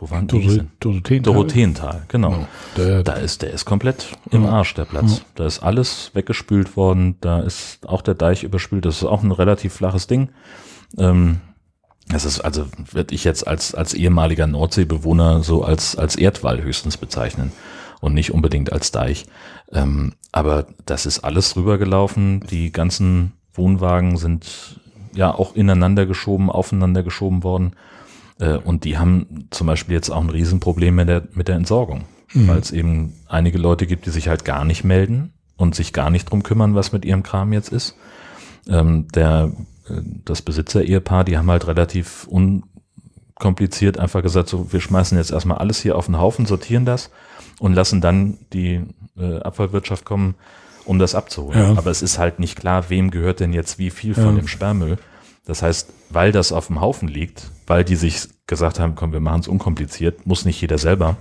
Wo 0.00 0.08
waren 0.10 0.28
die? 0.28 0.40
Doro 0.40 0.54
denn? 0.56 0.70
Dorotheen. 0.78 1.22
Dorotheental, 1.24 2.02
genau. 2.06 2.30
Genau. 2.30 2.48
Der, 2.76 3.02
Da 3.02 3.14
ist, 3.14 3.42
der 3.42 3.50
ist 3.50 3.64
komplett 3.64 4.12
im 4.30 4.44
Ja. 4.44 4.50
Arsch, 4.50 4.74
der 4.74 4.84
Platz. 4.84 5.22
Da 5.34 5.44
ist 5.44 5.58
alles 5.60 6.12
weggespült 6.14 6.76
worden, 6.76 7.16
da 7.20 7.40
ist 7.40 7.86
auch 7.86 8.00
der 8.02 8.14
Deich 8.14 8.44
überspült, 8.44 8.84
das 8.84 8.98
ist 8.98 9.04
auch 9.04 9.24
ein 9.24 9.32
relativ 9.32 9.72
flaches 9.74 10.06
Ding. 10.06 10.28
Ähm, 10.96 11.40
das 12.08 12.24
ist 12.24 12.40
also, 12.40 12.66
würde 12.92 13.12
ich 13.14 13.24
jetzt 13.24 13.46
als, 13.46 13.74
als 13.74 13.92
ehemaliger 13.92 14.46
Nordseebewohner 14.46 15.42
so 15.42 15.64
als, 15.64 15.96
als 15.96 16.14
Erdwall 16.16 16.62
höchstens 16.62 16.96
bezeichnen 16.96 17.52
und 18.00 18.14
nicht 18.14 18.32
unbedingt 18.32 18.72
als 18.72 18.92
Deich. 18.92 19.26
Ähm, 19.72 20.14
aber 20.30 20.66
das 20.86 21.06
ist 21.06 21.18
alles 21.24 21.56
rübergelaufen, 21.56 22.40
die 22.48 22.70
ganzen 22.70 23.32
Wohnwagen 23.52 24.16
sind 24.16 24.80
ja 25.12 25.34
auch 25.34 25.56
ineinander 25.56 26.06
geschoben, 26.06 26.48
aufeinander 26.50 27.02
geschoben 27.02 27.42
worden. 27.42 27.72
Äh, 28.40 28.56
Und 28.58 28.84
die 28.84 28.98
haben 28.98 29.46
zum 29.50 29.66
Beispiel 29.66 29.94
jetzt 29.94 30.10
auch 30.10 30.20
ein 30.22 30.30
Riesenproblem 30.30 30.94
mit 30.94 31.08
der, 31.08 31.22
mit 31.34 31.48
der 31.48 31.56
Entsorgung, 31.56 32.04
weil 32.34 32.58
es 32.58 32.70
eben 32.70 33.14
einige 33.28 33.58
Leute 33.58 33.86
gibt, 33.86 34.06
die 34.06 34.10
sich 34.10 34.28
halt 34.28 34.44
gar 34.44 34.64
nicht 34.64 34.84
melden 34.84 35.32
und 35.56 35.74
sich 35.74 35.92
gar 35.92 36.10
nicht 36.10 36.30
drum 36.30 36.42
kümmern, 36.42 36.74
was 36.74 36.92
mit 36.92 37.04
ihrem 37.04 37.22
Kram 37.22 37.52
jetzt 37.52 37.70
ist. 37.72 37.96
Ähm, 38.68 39.08
der, 39.14 39.50
äh, 39.88 40.00
das 40.24 40.42
Besitzer-Ehepaar, 40.42 41.24
die 41.24 41.36
haben 41.38 41.50
halt 41.50 41.66
relativ 41.66 42.28
unkompliziert 42.28 43.98
einfach 43.98 44.22
gesagt, 44.22 44.48
so, 44.48 44.72
wir 44.72 44.80
schmeißen 44.80 45.16
jetzt 45.18 45.30
erstmal 45.32 45.58
alles 45.58 45.80
hier 45.80 45.96
auf 45.96 46.06
den 46.06 46.18
Haufen, 46.18 46.46
sortieren 46.46 46.84
das 46.84 47.10
und 47.58 47.74
lassen 47.74 48.00
dann 48.00 48.38
die 48.52 48.84
äh, 49.18 49.38
Abfallwirtschaft 49.40 50.04
kommen, 50.04 50.34
um 50.84 50.98
das 50.98 51.14
abzuholen. 51.14 51.58
Ja. 51.58 51.78
Aber 51.78 51.90
es 51.90 52.02
ist 52.02 52.18
halt 52.18 52.38
nicht 52.38 52.56
klar, 52.58 52.88
wem 52.90 53.10
gehört 53.10 53.40
denn 53.40 53.52
jetzt 53.52 53.78
wie 53.78 53.90
viel 53.90 54.14
von 54.14 54.34
Ja. 54.36 54.40
dem 54.42 54.48
Sperrmüll. 54.48 54.98
Das 55.48 55.62
heißt, 55.62 55.88
weil 56.10 56.30
das 56.30 56.52
auf 56.52 56.66
dem 56.66 56.80
Haufen 56.82 57.08
liegt, 57.08 57.50
weil 57.66 57.82
die 57.82 57.96
sich 57.96 58.28
gesagt 58.46 58.78
haben, 58.78 58.94
komm, 58.94 59.12
wir 59.12 59.20
machen 59.20 59.40
es 59.40 59.48
unkompliziert, 59.48 60.26
muss 60.26 60.44
nicht 60.44 60.60
jeder 60.60 60.76
selber, 60.76 61.16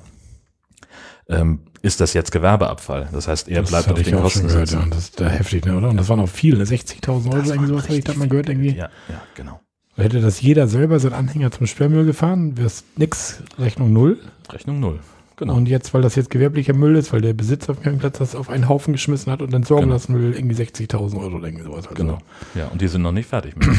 ähm, 1.30 1.60
ist 1.82 2.02
das 2.02 2.14
jetzt 2.14 2.32
Gewerbeabfall. 2.32 3.08
Das 3.14 3.28
heißt, 3.30 3.48
er 3.48 3.62
das 3.62 3.70
bleibt 3.70 3.90
auf 3.90 4.02
den 4.02 4.16
Kosten 4.22 4.48
gehört, 4.48 4.70
ja. 4.72 4.86
Das 4.90 5.00
ist 5.00 5.20
da 5.20 5.30
heftig, 5.30 5.66
ne, 5.66 5.78
oder? 5.78 5.90
Und 5.90 5.98
das 5.98 6.10
waren 6.10 6.20
auch 6.20 6.30
viele, 6.30 6.58
ne? 6.58 6.66
60.000 6.66 7.28
Euro, 7.32 7.38
Das 7.38 7.50
irgendwie 7.50 7.68
sowas, 7.70 7.86
habe 7.86 7.96
ich 7.96 8.04
da 8.04 8.14
mal 8.16 8.28
gehört, 8.28 8.50
irgendwie. 8.50 8.72
Ja, 8.76 8.90
ja, 9.08 9.22
genau. 9.36 9.62
Hätte 9.96 10.20
das 10.22 10.42
jeder 10.42 10.68
selber 10.68 11.00
seinen 11.00 11.14
Anhänger 11.14 11.50
zum 11.52 11.66
Sperrmüll 11.66 12.06
gefahren, 12.06 12.58
wäre 12.58 12.68
es 12.68 12.84
nix, 12.98 13.42
Rechnung 13.58 13.94
null. 13.94 14.20
Rechnung 14.52 14.80
null. 14.82 15.00
Genau. 15.38 15.56
Und 15.56 15.68
jetzt, 15.70 15.94
weil 15.94 16.02
das 16.02 16.16
jetzt 16.16 16.30
gewerblicher 16.32 16.74
Müll 16.74 16.96
ist, 16.96 17.14
weil 17.14 17.22
der 17.22 17.34
Besitzer 17.34 17.72
auf 17.72 17.78
dem 17.78 17.84
Campingplatz 17.84 18.18
das 18.18 18.36
auf 18.36 18.50
einen 18.50 18.68
Haufen 18.68 18.92
geschmissen 18.94 19.32
hat 19.32 19.42
und 19.42 19.54
entsorgen 19.54 19.86
Genau. 19.86 19.94
lassen 19.96 20.16
will, 20.16 20.34
irgendwie 20.34 20.56
60.000 20.56 21.18
Euro 21.20 21.36
oder 21.38 21.48
irgendwie 21.48 21.64
sowas. 21.64 21.88
Also 21.88 21.96
genau. 21.96 22.18
Ja, 22.56 22.68
und 22.68 22.82
die 22.82 22.88
sind 22.88 23.04
noch 23.04 23.12
nicht 23.12 23.30
fertig 23.30 23.56
mit 23.56 23.68
dem. 23.68 23.78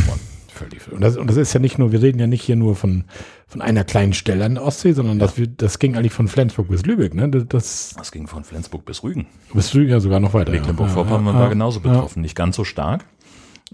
Völlig. 0.49 0.91
Und 0.91 1.03
das, 1.03 1.17
und 1.17 1.29
das 1.29 1.37
ist 1.37 1.53
ja 1.53 1.61
nicht 1.61 1.79
nur, 1.79 1.93
wir 1.93 2.03
reden 2.03 2.19
ja 2.19 2.27
nicht 2.27 2.43
hier 2.43 2.57
nur 2.57 2.75
von, 2.75 3.05
von 3.47 3.61
einer 3.61 3.85
kleinen 3.85 4.15
Stelle 4.15 4.45
an 4.45 4.55
der 4.55 4.65
Ostsee, 4.65 4.93
sondern 4.93 5.19
das, 5.19 5.37
wir, 5.37 5.47
das 5.47 5.79
ging 5.79 5.97
eigentlich 5.97 6.13
von 6.13 6.27
Flensburg 6.27 6.69
bis 6.69 6.85
Lübeck, 6.85 7.15
ne? 7.15 7.29
Das, 7.29 7.45
das 7.49 7.95
Das 7.97 8.13
ging 8.13 8.27
von 8.27 8.45
Flensburg 8.45 8.85
bis 8.85 9.03
Rügen. 9.03 9.27
bist 9.53 9.75
du 9.75 9.81
ja 9.81 10.01
sogar 10.01 10.21
noch 10.21 10.35
weiter. 10.35 10.51
Mecklenburg-Vorpommern 10.53 11.35
ja, 11.35 11.41
war 11.41 11.43
ja, 11.47 11.49
genauso 11.51 11.81
ja. 11.81 11.91
betroffen, 11.91 12.23
nicht 12.23 12.35
ganz 12.35 12.57
so 12.57 12.65
stark. 12.65 13.05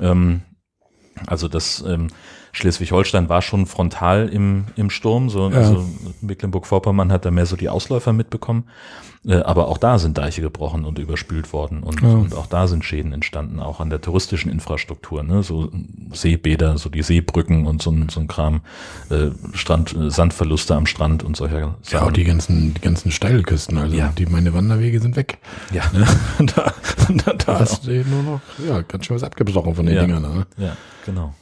Ähm, 0.00 0.42
also 1.26 1.48
das 1.48 1.84
ähm, 1.86 2.08
Schleswig-Holstein 2.54 3.28
war 3.28 3.42
schon 3.42 3.66
frontal 3.66 4.28
im, 4.28 4.64
im 4.76 4.88
Sturm, 4.90 5.28
so, 5.28 5.50
Ja. 5.50 5.56
also 5.58 5.84
Mecklenburg-Vorpommern 6.22 7.12
hat 7.12 7.24
da 7.24 7.30
mehr 7.30 7.46
so 7.46 7.56
die 7.56 7.68
Ausläufer 7.68 8.12
mitbekommen. 8.12 8.64
Äh, 9.26 9.36
aber 9.36 9.68
auch 9.68 9.78
da 9.78 9.98
sind 9.98 10.18
Deiche 10.18 10.42
gebrochen 10.42 10.84
und 10.84 10.98
überspült 10.98 11.52
worden 11.54 11.82
und, 11.82 12.02
Ja. 12.02 12.08
und 12.08 12.34
auch 12.34 12.46
da 12.46 12.66
sind 12.68 12.84
Schäden 12.84 13.12
entstanden, 13.14 13.58
auch 13.58 13.80
an 13.80 13.88
der 13.88 14.00
touristischen 14.02 14.52
Infrastruktur, 14.52 15.22
ne? 15.22 15.42
so 15.42 15.70
Seebäder, 16.12 16.76
so 16.76 16.90
die 16.90 17.02
Seebrücken 17.02 17.66
und 17.66 17.80
so, 17.82 17.90
ein- 17.90 18.08
so 18.10 18.20
ein 18.20 18.28
Kram, 18.28 18.60
äh, 19.10 19.30
Strand, 19.54 19.96
äh, 19.96 20.10
Sandverluste 20.10 20.74
am 20.74 20.84
Strand 20.86 21.22
und 21.22 21.36
solche 21.38 21.58
Ja, 21.58 21.74
Sachen. 21.82 22.08
auch 22.08 22.12
die 22.12 22.24
ganzen, 22.24 22.74
die 22.74 22.80
ganzen 22.82 23.10
Steilküsten, 23.10 23.78
also 23.78 23.96
Ja. 23.96 24.12
die, 24.16 24.26
meine 24.26 24.52
Wanderwege 24.52 25.00
sind 25.00 25.16
weg. 25.16 25.38
ja, 25.72 25.82
da 26.54 26.74
da, 27.24 27.32
da 27.32 27.56
ist 27.58 27.86
nur 27.86 28.22
noch, 28.22 28.40
ja, 28.66 28.82
ganz 28.82 29.06
schön 29.06 29.16
was 29.16 29.22
abgebrochen 29.24 29.74
von 29.74 29.86
den 29.86 29.94
Ja. 29.96 30.02
Dingern. 30.02 30.22
Ne? 30.22 30.46
ja, 30.58 30.76
genau. 31.06 31.34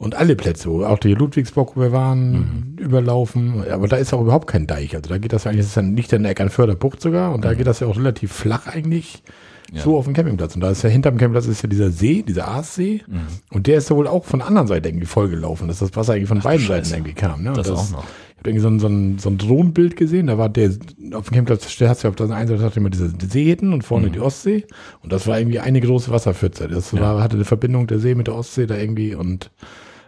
Und 0.00 0.14
alle 0.16 0.34
Plätze, 0.34 0.70
auch 0.70 0.98
die 0.98 1.12
Ludwigsburg, 1.12 1.76
wo 1.76 1.80
wir 1.82 1.92
waren, 1.92 2.32
Mhm. 2.32 2.76
überlaufen. 2.78 3.64
Aber 3.70 3.86
da 3.86 3.96
ist 3.96 4.14
auch 4.14 4.22
überhaupt 4.22 4.46
kein 4.46 4.66
Deich. 4.66 4.96
Also 4.96 5.10
da 5.10 5.18
geht 5.18 5.32
das 5.34 5.46
eigentlich, 5.46 5.58
das 5.60 5.66
ist 5.68 5.76
dann 5.76 5.92
nicht 5.92 6.10
in 6.14 6.22
der 6.22 6.32
Eckernförder-Bucht 6.32 7.02
sogar. 7.02 7.34
Und 7.34 7.44
da 7.44 7.52
geht 7.52 7.66
das 7.66 7.80
ja 7.80 7.86
auch 7.86 7.96
relativ 7.98 8.32
flach 8.32 8.66
eigentlich. 8.66 9.22
Mhm. 9.70 9.76
Ja. 9.76 9.82
So 9.82 9.98
auf 9.98 10.06
dem 10.06 10.14
Campingplatz. 10.14 10.54
Und 10.54 10.62
da 10.62 10.70
ist 10.70 10.82
ja 10.82 10.88
hinterm 10.88 11.18
Campingplatz 11.18 11.46
ist 11.46 11.62
ja 11.62 11.68
dieser 11.68 11.90
See, 11.90 12.22
dieser 12.26 12.48
Aassee. 12.48 13.02
Mhm. 13.06 13.20
Und 13.50 13.66
der 13.66 13.76
ist 13.76 13.90
ja 13.90 13.94
wohl 13.96 14.08
auch 14.08 14.24
von 14.24 14.38
der 14.40 14.48
anderen 14.48 14.66
Seite 14.68 14.88
irgendwie 14.88 15.06
vollgelaufen, 15.06 15.68
dass 15.68 15.80
das 15.80 15.94
Wasser 15.94 16.14
eigentlich 16.14 16.28
von 16.28 16.40
beiden 16.40 16.64
Scheiße. 16.64 16.88
Seiten 16.90 17.02
irgendwie 17.02 17.14
kam. 17.20 17.42
Ne? 17.42 17.50
Und 17.50 17.58
Das, 17.58 17.70
auch 17.70 17.90
noch. 17.90 18.04
Ich 18.04 18.38
habe 18.38 18.50
irgendwie 18.50 18.62
so 18.62 18.68
ein, 18.68 18.78
so, 18.80 18.86
ein, 18.88 19.18
so 19.18 19.28
ein 19.28 19.36
Drohnenbild 19.36 19.96
gesehen, 19.96 20.28
da 20.28 20.38
war 20.38 20.48
der, 20.48 20.70
auf 21.12 21.26
dem 21.28 21.34
Campingplatz, 21.34 21.76
der 21.76 21.90
hast 21.90 22.02
du 22.02 22.06
ja 22.06 22.10
auf 22.10 22.16
der 22.16 22.30
einen 22.30 22.48
Seite 22.58 22.80
immer 22.80 22.88
diese 22.88 23.12
Seehitten 23.20 23.74
und 23.74 23.82
vorne 23.84 24.06
Mhm. 24.08 24.12
die 24.12 24.20
Ostsee. 24.20 24.64
Und 25.02 25.12
das 25.12 25.26
war 25.26 25.38
irgendwie 25.38 25.58
eine 25.60 25.78
große 25.82 26.10
Wasserpfütze. 26.10 26.66
Das 26.68 26.92
Ja. 26.92 27.00
war, 27.02 27.22
hatte 27.22 27.34
eine 27.36 27.44
Verbindung 27.44 27.86
der 27.86 27.98
See 27.98 28.14
mit 28.14 28.28
der 28.28 28.34
Ostsee 28.34 28.66
da 28.66 28.76
irgendwie 28.78 29.14
und 29.14 29.50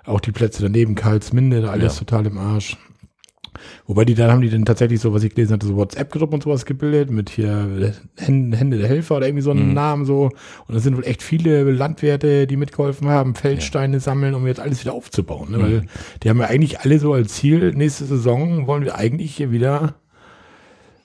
auch 0.05 0.21
die 0.21 0.33
Plätze 0.33 0.63
daneben, 0.63 0.95
Karlsminde, 0.95 1.63
da 1.63 1.71
alles 1.71 1.95
Ja. 1.95 1.99
total 2.01 2.27
im 2.27 2.39
Arsch. 2.39 2.77
Wobei 3.87 4.05
die, 4.05 4.15
dann 4.15 4.31
haben 4.31 4.41
die 4.41 4.51
dann 4.51 4.65
tatsächlich 4.65 5.01
so, 5.01 5.13
was 5.13 5.23
ich 5.23 5.35
gelesen 5.35 5.53
hatte, 5.53 5.67
so 5.67 5.77
WhatsApp-Gruppen 5.77 6.35
und 6.35 6.43
sowas 6.43 6.65
gebildet 6.65 7.11
mit 7.11 7.31
hier 7.31 7.93
Hände, 8.17 8.57
Hände 8.57 8.79
der 8.79 8.89
Helfer 8.89 9.17
oder 9.17 9.27
irgendwie 9.27 9.43
so 9.43 9.51
einen 9.51 9.69
mhm. 9.69 9.75
Namen 9.75 10.05
so. 10.07 10.31
Und 10.67 10.75
das 10.75 10.83
sind 10.83 10.97
wohl 10.97 11.05
echt 11.05 11.23
viele 11.23 11.71
Landwirte, 11.71 12.47
die 12.47 12.57
mitgeholfen 12.57 13.09
haben, 13.09 13.35
Feldsteine 13.35 13.95
ja. 13.95 14.01
sammeln, 14.01 14.35
um 14.35 14.47
jetzt 14.47 14.61
alles 14.61 14.81
wieder 14.81 14.95
aufzubauen. 14.95 15.51
Ne? 15.51 15.59
Mhm. 15.59 15.63
Weil 15.63 15.87
die 16.23 16.31
haben 16.31 16.41
ja 16.41 16.47
eigentlich 16.47 16.81
alle 16.81 16.99
so 16.99 17.13
als 17.13 17.35
Ziel, 17.35 17.73
nächste 17.73 18.05
Saison 18.05 18.67
wollen 18.67 18.85
wir 18.85 18.97
eigentlich 18.97 19.37
hier 19.37 19.53
wieder 19.53 19.95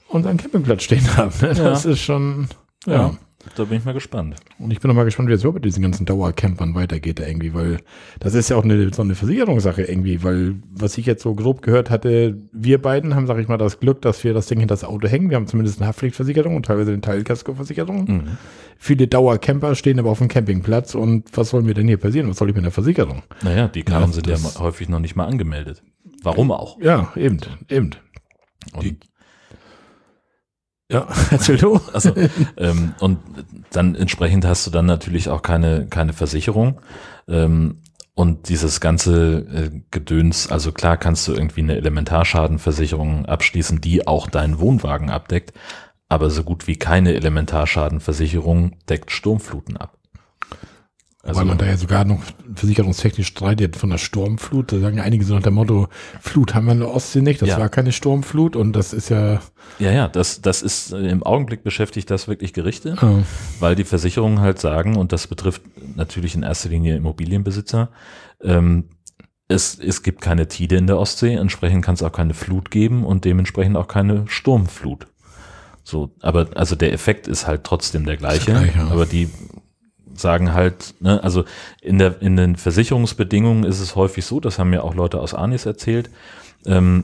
unseren 0.07 0.37
Campingplatz 0.37 0.83
stehen 0.83 1.17
haben. 1.17 1.33
Ne? 1.41 1.53
Das 1.53 1.83
ja. 1.83 1.91
ist 1.91 1.99
schon, 1.99 2.47
ja. 2.85 2.93
ja. 2.93 3.17
Da 3.55 3.63
bin 3.65 3.77
ich 3.77 3.85
mal 3.85 3.93
gespannt. 3.93 4.35
Und 4.59 4.71
ich 4.71 4.79
bin 4.79 4.91
auch 4.91 4.95
mal 4.95 5.03
gespannt, 5.03 5.29
wie 5.29 5.33
es 5.33 5.41
so 5.41 5.51
mit 5.51 5.65
diesen 5.65 5.81
ganzen 5.81 6.05
Dauercampern 6.05 6.75
weitergeht 6.75 7.19
irgendwie, 7.19 7.53
weil 7.53 7.77
das 8.19 8.33
ist 8.33 8.49
ja 8.49 8.57
auch 8.57 8.63
eine, 8.63 8.93
so 8.93 9.01
eine 9.01 9.15
Versicherungssache 9.15 9.83
irgendwie, 9.83 10.23
weil 10.23 10.55
was 10.71 10.97
ich 10.97 11.05
jetzt 11.05 11.23
so 11.23 11.35
grob 11.35 11.61
gehört 11.61 11.89
hatte, 11.89 12.37
wir 12.51 12.81
beiden 12.81 13.15
haben, 13.15 13.27
sag 13.27 13.39
ich 13.39 13.47
mal, 13.47 13.57
das 13.57 13.79
Glück, 13.79 14.01
dass 14.01 14.23
wir 14.23 14.33
das 14.33 14.47
Ding 14.47 14.59
hinter 14.59 14.73
das 14.73 14.83
Auto 14.83 15.07
hängen. 15.07 15.29
Wir 15.29 15.37
haben 15.37 15.47
zumindest 15.47 15.79
eine 15.79 15.87
Haftpflichtversicherung 15.87 16.55
und 16.55 16.65
teilweise 16.65 16.91
eine 16.91 17.01
Teilkaskoversicherung. 17.01 18.05
Mhm. 18.05 18.37
Viele 18.77 19.07
Dauercamper 19.07 19.75
stehen 19.75 19.99
aber 19.99 20.11
auf 20.11 20.19
dem 20.19 20.27
Campingplatz 20.27 20.95
und 20.95 21.25
was 21.35 21.49
soll 21.49 21.63
mir 21.63 21.73
denn 21.73 21.87
hier 21.87 21.97
passieren? 21.97 22.29
Was 22.29 22.37
soll 22.37 22.49
ich 22.49 22.55
mit 22.55 22.63
der 22.63 22.71
Versicherung? 22.71 23.23
Naja, 23.41 23.67
die 23.67 23.83
Karren 23.83 24.09
ja, 24.09 24.13
sind 24.13 24.27
ja 24.27 24.37
häufig 24.59 24.89
noch 24.89 24.99
nicht 24.99 25.15
mal 25.15 25.25
angemeldet. 25.25 25.81
Warum 26.23 26.51
auch? 26.51 26.79
Ja, 26.81 27.11
eben, 27.15 27.39
eben. 27.69 27.91
Und 28.73 28.83
die, 28.83 28.97
ja, 30.91 31.07
erzähl 31.31 31.57
du. 31.57 31.79
Also, 31.93 32.13
ähm, 32.57 32.93
und 32.99 33.19
dann 33.71 33.95
entsprechend 33.95 34.45
hast 34.45 34.65
du 34.67 34.71
dann 34.71 34.85
natürlich 34.85 35.29
auch 35.29 35.41
keine, 35.41 35.87
keine 35.87 36.13
Versicherung. 36.13 36.81
Ähm, 37.27 37.81
und 38.13 38.49
dieses 38.49 38.81
ganze 38.81 39.39
äh, 39.39 39.81
Gedöns, 39.91 40.49
also 40.49 40.71
klar 40.71 40.97
kannst 40.97 41.27
du 41.27 41.33
irgendwie 41.33 41.61
eine 41.61 41.75
Elementarschadenversicherung 41.75 43.27
abschließen, 43.27 43.79
die 43.79 44.07
auch 44.07 44.27
deinen 44.27 44.59
Wohnwagen 44.59 45.11
abdeckt, 45.11 45.53
aber 46.09 46.31
so 46.31 46.43
gut 46.43 46.65
wie 46.65 46.77
keine 46.77 47.13
Elementarschadenversicherung 47.13 48.77
deckt 48.89 49.11
Sturmfluten 49.11 49.77
ab. 49.77 49.96
Also, 51.27 51.41
Weil 51.41 51.45
man 51.45 51.57
da 51.57 51.65
ja 51.65 51.75
sogar 51.75 52.05
noch 52.05 52.23
versicherungstechnisch 52.55 53.27
streitet 53.27 53.75
von 53.75 53.89
der 53.89 53.97
Sturmflut. 53.97 54.71
Da 54.71 54.79
sagen 54.79 54.97
ja 54.97 55.03
einige 55.03 55.25
so 55.25 55.35
nach 55.35 55.43
dem 55.43 55.55
Motto, 55.55 55.89
Flut 56.21 56.55
haben 56.55 56.67
wir 56.67 56.71
in 56.71 56.79
der 56.79 56.89
Ostsee 56.89 57.19
nicht, 57.19 57.41
das 57.41 57.49
ja. 57.49 57.59
war 57.59 57.67
keine 57.67 57.91
Sturmflut 57.91 58.55
und 58.55 58.71
das 58.73 58.93
ist 58.93 59.09
ja. 59.09 59.41
Ja, 59.77 59.91
ja, 59.91 60.07
das, 60.07 60.39
das 60.39 60.61
ist 60.61 60.93
im 60.93 61.23
Augenblick 61.23 61.63
beschäftigt 61.63 62.09
das 62.09 62.29
wirklich 62.29 62.53
Gerichte, 62.53 62.95
oh. 63.01 63.23
weil 63.59 63.75
die 63.75 63.83
Versicherungen 63.83 64.39
halt 64.39 64.59
sagen, 64.59 64.95
und 64.95 65.11
das 65.11 65.27
betrifft 65.27 65.63
natürlich 65.97 66.33
in 66.33 66.43
erster 66.43 66.69
Linie 66.69 66.95
Immobilienbesitzer, 66.95 67.89
ähm, 68.41 68.85
es, 69.49 69.77
es 69.77 70.03
gibt 70.03 70.21
keine 70.21 70.47
Tide 70.47 70.77
in 70.77 70.87
der 70.87 70.97
Ostsee, 70.97 71.33
entsprechend 71.33 71.83
kann 71.83 71.95
es 71.95 72.03
auch 72.03 72.13
keine 72.13 72.35
Flut 72.35 72.71
geben 72.71 73.05
und 73.05 73.25
dementsprechend 73.25 73.75
auch 73.75 73.89
keine 73.89 74.23
Sturmflut. 74.27 75.07
So, 75.83 76.11
aber 76.21 76.47
also 76.55 76.75
der 76.75 76.93
Effekt 76.93 77.27
ist 77.27 77.47
halt 77.47 77.65
trotzdem 77.65 78.05
der 78.05 78.17
gleiche, 78.17 78.51
der 78.51 78.63
gleiche 78.63 78.81
aber 78.91 79.05
die 79.05 79.29
sagen 80.17 80.53
halt, 80.53 80.95
ne, 80.99 81.23
also 81.23 81.45
in, 81.81 81.99
der, 81.99 82.21
in 82.21 82.35
den 82.35 82.55
Versicherungsbedingungen 82.55 83.63
ist 83.63 83.79
es 83.79 83.95
häufig 83.95 84.25
so, 84.25 84.39
das 84.39 84.59
haben 84.59 84.69
mir 84.69 84.83
auch 84.83 84.95
Leute 84.95 85.19
aus 85.19 85.33
Anis 85.33 85.65
erzählt, 85.65 86.09
ähm, 86.65 87.03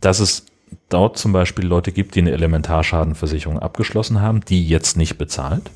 dass 0.00 0.20
es 0.20 0.46
dort 0.88 1.18
zum 1.18 1.32
Beispiel 1.32 1.66
Leute 1.66 1.92
gibt, 1.92 2.14
die 2.14 2.20
eine 2.20 2.32
Elementarschadenversicherung 2.32 3.58
abgeschlossen 3.58 4.20
haben, 4.20 4.40
die 4.40 4.66
jetzt 4.66 4.96
nicht 4.96 5.18
bezahlt 5.18 5.70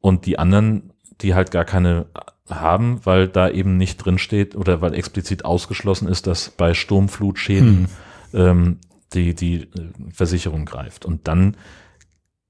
und 0.00 0.26
die 0.26 0.38
anderen, 0.38 0.92
die 1.20 1.34
halt 1.34 1.50
gar 1.50 1.64
keine 1.64 2.06
haben, 2.48 3.00
weil 3.04 3.28
da 3.28 3.48
eben 3.48 3.76
nicht 3.76 3.96
drin 3.98 4.18
steht 4.18 4.54
oder 4.54 4.80
weil 4.80 4.94
explizit 4.94 5.44
ausgeschlossen 5.44 6.08
ist, 6.08 6.26
dass 6.26 6.50
bei 6.50 6.74
Sturmflutschäden 6.74 7.88
hm. 8.32 8.40
ähm, 8.40 8.78
die, 9.12 9.34
die 9.34 9.62
äh, 9.62 9.68
Versicherung 10.12 10.64
greift. 10.64 11.04
Und 11.04 11.26
dann 11.26 11.56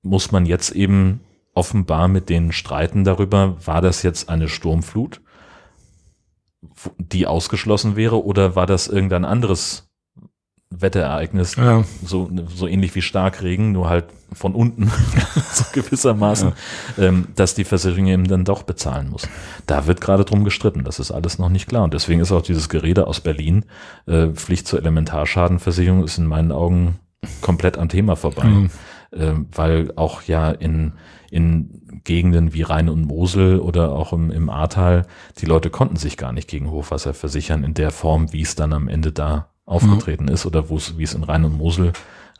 muss 0.02 0.32
man 0.32 0.46
jetzt 0.46 0.70
eben 0.70 1.20
offenbar 1.56 2.08
mit 2.08 2.28
denen 2.28 2.52
streiten 2.52 3.04
darüber, 3.04 3.56
war 3.64 3.80
das 3.80 4.02
jetzt 4.02 4.28
eine 4.28 4.48
Sturmflut, 4.48 5.20
die 6.98 7.26
ausgeschlossen 7.26 7.96
wäre, 7.96 8.24
oder 8.24 8.54
war 8.56 8.66
das 8.66 8.88
irgendein 8.88 9.24
anderes 9.24 9.88
Wetterereignis, 10.70 11.56
ja. 11.56 11.84
so, 12.04 12.28
so 12.54 12.66
ähnlich 12.66 12.94
wie 12.94 13.00
Starkregen, 13.00 13.72
nur 13.72 13.88
halt 13.88 14.06
von 14.32 14.54
unten, 14.54 14.90
so 15.52 15.64
gewissermaßen, 15.72 16.52
ja. 16.96 17.02
ähm, 17.04 17.28
dass 17.36 17.54
die 17.54 17.64
Versicherung 17.64 18.08
eben 18.08 18.26
dann 18.26 18.44
doch 18.44 18.64
bezahlen 18.64 19.08
muss. 19.08 19.28
Da 19.66 19.86
wird 19.86 20.00
gerade 20.00 20.24
drum 20.24 20.44
gestritten, 20.44 20.84
das 20.84 20.98
ist 20.98 21.12
alles 21.12 21.38
noch 21.38 21.48
nicht 21.48 21.68
klar. 21.68 21.84
Und 21.84 21.94
deswegen 21.94 22.20
ist 22.20 22.32
auch 22.32 22.42
dieses 22.42 22.68
Gerede 22.68 23.06
aus 23.06 23.20
Berlin, 23.20 23.64
äh, 24.06 24.28
Pflicht 24.28 24.66
zur 24.66 24.80
Elementarschadenversicherung, 24.80 26.04
ist 26.04 26.18
in 26.18 26.26
meinen 26.26 26.52
Augen 26.52 26.98
komplett 27.40 27.78
am 27.78 27.88
Thema 27.88 28.16
vorbei. 28.16 28.44
Mhm. 28.44 28.70
Äh, 29.12 29.32
weil 29.52 29.92
auch 29.94 30.22
ja 30.22 30.50
in 30.50 30.92
in 31.30 32.00
Gegenden 32.04 32.54
wie 32.54 32.62
Rhein 32.62 32.88
und 32.88 33.06
Mosel 33.06 33.58
oder 33.60 33.92
auch 33.92 34.12
im, 34.12 34.30
im 34.30 34.48
Ahrtal, 34.48 35.06
die 35.38 35.46
Leute 35.46 35.70
konnten 35.70 35.96
sich 35.96 36.16
gar 36.16 36.32
nicht 36.32 36.48
gegen 36.48 36.70
Hochwasser 36.70 37.14
versichern 37.14 37.64
in 37.64 37.74
der 37.74 37.90
Form, 37.90 38.32
wie 38.32 38.42
es 38.42 38.54
dann 38.54 38.72
am 38.72 38.88
Ende 38.88 39.12
da 39.12 39.50
aufgetreten 39.64 40.24
mhm. 40.24 40.30
ist 40.30 40.46
oder 40.46 40.68
wo 40.68 40.76
es, 40.76 40.96
wie 40.98 41.02
es 41.02 41.14
in 41.14 41.24
Rhein 41.24 41.44
und 41.44 41.56
Mosel 41.56 41.92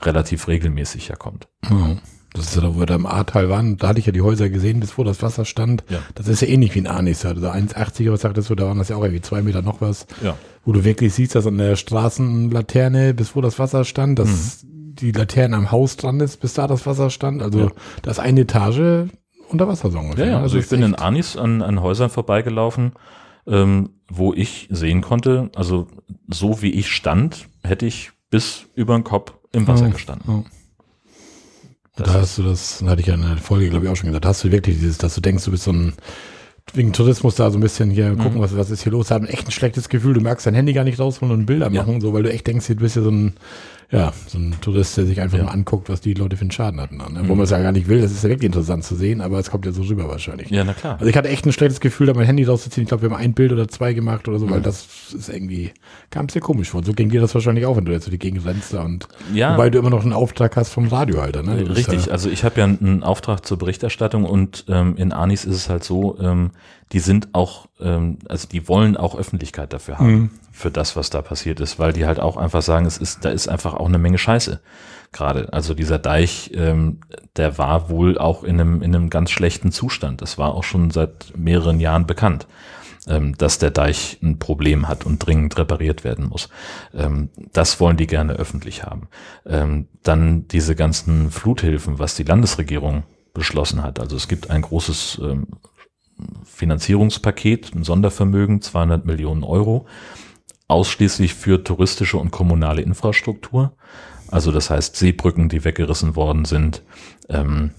relativ 0.03 0.49
regelmäßig 0.49 1.09
ja 1.09 1.17
kommt. 1.17 1.49
Mhm. 1.69 1.99
Das 2.33 2.49
ist 2.49 2.57
ja 2.57 2.63
da, 2.63 2.75
wo 2.75 2.81
wir 2.81 2.87
da 2.87 2.95
im 2.95 3.07
Ahrtal 3.07 3.49
waren, 3.49 3.79
da 3.79 3.89
hatte 3.89 3.99
ich 3.99 4.07
ja 4.07 4.13
die 4.13 4.21
Häuser 4.21 4.51
gesehen, 4.51 4.79
bis 4.79 4.99
wo 4.99 5.05
das 5.05 5.23
Wasser 5.23 5.47
stand. 5.47 5.85
Ja. 5.89 6.01
Das 6.15 6.29
ist 6.29 6.43
ja 6.43 6.49
ähnlich 6.49 6.75
wie 6.75 6.81
ein 6.81 6.87
Arnis. 6.87 7.25
Also 7.25 7.49
1,80 7.49 8.13
was 8.13 8.21
sagtest 8.21 8.51
du, 8.51 8.55
da 8.55 8.67
waren 8.67 8.79
das 8.79 8.91
ja 8.91 8.97
auch 8.97 9.03
irgendwie 9.03 9.23
zwei 9.23 9.41
Meter 9.41 9.63
noch 9.63 9.81
was. 9.81 10.07
Ja. 10.23 10.37
Wo 10.65 10.73
du 10.73 10.85
wirklich 10.85 11.15
siehst, 11.15 11.35
dass 11.35 11.47
an 11.47 11.57
der 11.57 11.77
Straßenlaterne, 11.77 13.15
bis 13.15 13.35
wo 13.35 13.41
das 13.41 13.59
Wasser 13.59 13.85
stand, 13.85 14.19
dass 14.19 14.63
mhm 14.63 14.76
die 15.01 15.13
Laterne 15.13 15.57
am 15.57 15.71
Haus 15.71 15.97
dran 15.97 16.21
ist, 16.21 16.39
bis 16.39 16.55
da 16.55 16.67
das 16.67 16.87
Wasser 16.87 17.11
stand. 17.11 17.43
Also 17.43 17.61
ja. 17.61 17.71
das 18.03 18.19
eine 18.19 18.41
Etage 18.41 19.09
unter 19.49 19.69
Wasser 19.69 19.91
so 19.91 19.99
ungefähr. 19.99 20.27
Ja, 20.27 20.33
ja. 20.33 20.41
also 20.41 20.59
ich 20.59 20.69
bin 20.69 20.83
in 20.83 20.95
Anis 20.95 21.37
an, 21.37 21.63
an 21.63 21.81
Häusern 21.81 22.11
vorbeigelaufen, 22.11 22.93
ähm, 23.47 23.91
wo 24.09 24.35
ich 24.35 24.69
sehen 24.71 25.03
konnte, 25.03 25.51
also 25.55 25.87
so 26.29 26.63
wie 26.63 26.73
ich 26.73 26.91
stand, 26.91 27.49
hätte 27.63 27.87
ich 27.87 28.11
bis 28.31 28.67
über 28.75 28.95
den 28.95 29.05
Kopf 29.05 29.35
im 29.53 29.67
Wasser 29.69 29.87
oh, 29.89 29.93
gestanden. 29.93 30.29
Oh. 30.29 30.45
Da 31.97 32.13
hast 32.13 32.39
du 32.39 32.43
das, 32.43 32.83
hatte 32.83 33.01
ich 33.01 33.07
ja 33.07 33.15
in 33.15 33.23
der 33.23 33.37
Folge, 33.39 33.71
glaube 33.71 33.87
ich, 33.87 33.91
auch 33.91 33.97
schon 33.97 34.09
gesagt, 34.09 34.27
hast 34.27 34.45
du 34.45 34.53
wirklich 34.53 34.79
dieses, 34.79 34.99
dass 34.99 35.15
du 35.15 35.21
denkst, 35.21 35.45
du 35.45 35.51
bist 35.51 35.65
so 35.65 35.73
ein 35.73 35.95
wegen 36.75 36.93
Tourismus 36.93 37.37
da 37.37 37.51
so 37.51 37.59
ein 37.59 37.61
bisschen 37.61 37.91
hier 37.91 38.11
mhm. 38.11 38.19
gucken, 38.19 38.41
was, 38.41 38.57
was 38.57 38.71
ist 38.71 38.83
hier 38.83 38.93
los, 38.93 39.11
haben 39.11 39.27
echt 39.27 39.47
ein 39.47 39.53
schlechtes 39.53 39.89
Gefühl, 39.89 40.15
du 40.15 40.21
merkst 40.21 40.47
dein 40.47 40.55
Handy 40.55 40.73
gar 40.73 40.85
nicht 40.85 40.99
rausholen 40.99 41.33
und 41.33 41.47
Bilder 41.47 41.71
machen, 41.71 41.95
ja. 41.95 42.01
so, 42.01 42.13
weil 42.13 42.25
du 42.25 42.33
echt 42.33 42.47
denkst, 42.47 42.67
du 42.67 42.75
bist 42.75 42.97
ja 42.97 43.03
so 43.03 43.11
ein 43.11 43.35
ja, 43.91 44.13
so 44.27 44.39
ein 44.39 44.55
Tourist, 44.61 44.97
der 44.97 45.07
sich 45.07 45.21
einfach 45.21 45.39
ja. 45.39 45.45
mal 45.45 45.53
anguckt, 45.53 45.89
was 45.89 46.01
die 46.01 46.15
Leute 46.15 46.37
für 46.37 46.43
einen 46.43 46.51
Schaden 46.51 46.81
hatten. 46.81 46.97
Ne? 46.97 47.07
Wo 47.21 47.33
mhm. 47.33 47.39
man 47.39 47.41
es 47.43 47.51
ja 47.51 47.63
gar 47.63 47.71
nicht 47.71 47.87
will, 47.87 48.01
das 48.01 48.11
ist 48.11 48.25
ja 48.25 48.29
wirklich 48.29 48.47
interessant 48.47 48.83
zu 48.83 48.97
sehen, 48.97 49.21
aber 49.21 49.39
es 49.39 49.51
kommt 49.51 49.65
ja 49.65 49.71
so 49.71 49.83
rüber 49.83 50.09
wahrscheinlich. 50.09 50.51
Ja, 50.51 50.65
na 50.65 50.73
klar. 50.73 50.95
Also 50.95 51.07
ich 51.07 51.17
hatte 51.17 51.29
echt 51.29 51.47
ein 51.47 51.53
schlechtes 51.53 51.79
Gefühl, 51.79 52.09
da 52.09 52.15
mein 52.15 52.27
Handy 52.27 52.43
rauszuziehen. 52.43 52.83
Ich 52.83 52.89
glaube, 52.89 53.03
wir 53.03 53.11
haben 53.11 53.17
ein 53.17 53.33
Bild 53.33 53.53
oder 53.53 53.69
zwei 53.69 53.93
gemacht 53.93 54.27
oder 54.27 54.41
so, 54.41 54.47
mhm. 54.47 54.51
weil 54.51 54.61
das 54.61 54.87
ist 55.17 55.29
irgendwie, 55.29 55.71
kam 56.11 56.27
es 56.27 56.33
dir 56.33 56.41
komisch 56.41 56.71
vor. 56.71 56.83
So 56.83 56.95
ging 56.95 57.11
dir 57.11 57.21
das 57.21 57.33
wahrscheinlich 57.35 57.65
auch, 57.65 57.77
wenn 57.77 57.85
du 57.85 57.93
jetzt 57.93 58.07
so 58.07 58.11
die 58.11 58.19
Gegend 58.19 58.45
rennst 58.45 58.75
da 58.75 58.83
und 58.83 59.07
ja. 59.33 59.55
wobei 59.55 59.71
du 59.71 59.79
immer 59.79 59.91
noch 59.91 60.03
einen 60.03 60.13
Auftrag 60.13 60.57
hast 60.57 60.71
vom 60.71 60.89
Radiohalter. 60.89 61.45
Ne? 61.45 61.77
Richtig, 61.77 62.07
ja, 62.07 62.13
also 62.13 62.29
ich 62.29 62.43
habe 62.43 62.59
ja 62.59 62.65
einen 62.65 63.05
Auftrag 63.05 63.47
zur 63.47 63.59
Berichterstattung 63.59 64.25
und 64.25 64.65
ähm, 64.69 64.97
in 64.97 65.13
Anis 65.13 65.45
ist 65.45 65.55
es 65.55 65.69
halt 65.69 65.85
so, 65.85 66.19
ähm, 66.21 66.51
die 66.93 67.01
sind 67.01 67.35
auch, 67.35 67.67
ähm, 67.81 68.19
also 68.29 68.47
die 68.49 68.69
wollen 68.69 68.97
auch 68.97 69.17
Öffentlichkeit 69.17 69.73
dafür 69.73 69.99
haben, 69.99 70.13
mhm. 70.13 70.31
für 70.53 70.71
das, 70.71 70.97
was 70.97 71.11
da 71.11 71.23
passiert 71.23 71.61
ist, 71.61 71.79
weil 71.79 71.93
die 71.93 72.07
halt 72.07 72.21
auch 72.21 72.37
einfach 72.37 72.63
sagen, 72.63 72.87
es 72.87 72.99
ist, 72.99 73.25
da 73.25 73.31
ist 73.31 73.49
einfach 73.49 73.75
auch 73.75 73.87
eine 73.87 73.99
Menge 73.99 74.19
Scheiße 74.19 74.61
gerade. 75.13 75.53
Also 75.53 75.75
dieser 75.75 75.99
Deich, 75.99 76.53
ähm, 76.55 77.01
der 77.37 77.59
war 77.59 77.89
wohl 77.89 78.19
auch 78.19 78.45
in 78.45 78.61
einem, 78.61 78.83
in 78.83 78.95
einem 78.95 79.11
ganz 79.11 79.31
schlechten 79.31 79.73
Zustand. 79.73 80.23
Das 80.23 80.39
war 80.39 80.55
auch 80.55 80.65
schon 80.65 80.91
seit 80.91 81.37
mehreren 81.37 81.81
Jahren 81.81 82.07
bekannt, 82.07 82.47
ähm, 83.09 83.37
dass 83.37 83.59
der 83.59 83.71
Deich 83.73 84.19
ein 84.23 84.39
Problem 84.39 84.87
hat 84.89 85.05
und 85.05 85.19
dringend 85.19 85.59
repariert 85.59 86.05
werden 86.05 86.29
muss. 86.29 86.49
Ähm, 86.95 87.31
das 87.53 87.81
wollen 87.81 87.97
die 87.97 88.07
gerne 88.07 88.35
öffentlich 88.35 88.85
haben. 88.85 89.09
Ähm, 89.45 89.89
dann 90.03 90.47
diese 90.49 90.77
ganzen 90.77 91.31
Fluthilfen, 91.31 91.99
was 91.99 92.15
die 92.15 92.25
Landesregierung 92.25 93.03
beschlossen 93.35 93.83
hat. 93.83 93.99
Also 94.01 94.17
es 94.17 94.29
gibt 94.29 94.51
ein 94.51 94.63
großes 94.63 95.21
ähm, 95.23 95.49
Finanzierungspaket, 96.45 97.75
ein 97.75 97.85
Sondervermögen, 97.85 98.63
200 98.63 99.05
Millionen 99.05 99.45
Euro, 99.45 99.87
ausschließlich 100.69 101.35
für 101.35 101.63
touristische 101.63 102.17
und 102.17 102.31
kommunale 102.31 102.83
Infrastruktur. 102.83 103.77
Also 104.29 104.51
das 104.51 104.71
heißt 104.71 104.97
Seebrücken, 104.97 105.49
die 105.49 105.65
weggerissen 105.65 106.17
worden 106.17 106.45
sind, 106.45 106.83
ähm, 107.29 107.71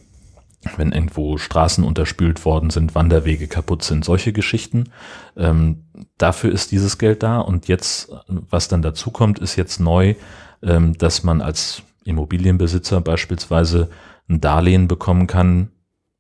wenn 0.75 0.91
irgendwo 0.91 1.38
Straßen 1.38 1.83
unterspült 1.83 2.43
worden 2.45 2.69
sind, 2.69 2.95
Wanderwege 2.95 3.47
kaputt 3.47 3.83
sind, 3.83 4.05
solche 4.05 4.33
Geschichten. 4.33 4.91
Ähm, 5.35 5.83
dafür 6.17 6.51
ist 6.51 6.71
dieses 6.71 6.97
Geld 6.97 7.23
da. 7.23 7.39
Und 7.39 7.67
jetzt, 7.67 8.11
was 8.27 8.67
dann 8.67 8.81
dazu 8.81 9.11
kommt, 9.11 9.39
ist 9.39 9.55
jetzt 9.55 9.79
neu, 9.79 10.15
ähm, 10.63 10.97
dass 10.97 11.23
man 11.23 11.41
als 11.41 11.83
Immobilienbesitzer 12.05 13.01
beispielsweise 13.01 13.89
ein 14.29 14.41
Darlehen 14.41 14.88
bekommen 14.88 15.27
kann 15.27 15.69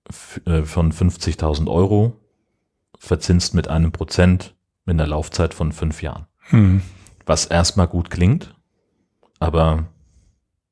von 0.09 0.91
50.000 0.91 1.69
Euro, 1.69 2.13
verzinst 2.99 3.53
mit 3.53 3.67
einem 3.67 3.91
Prozent 3.91 4.55
mit 4.85 4.95
einer 4.95 5.07
Laufzeit 5.07 5.53
von 5.53 5.71
fünf 5.71 6.01
Jahren. 6.01 6.25
Hm. 6.49 6.81
Was 7.25 7.45
erstmal 7.45 7.87
gut 7.87 8.09
klingt, 8.09 8.55
aber 9.39 9.85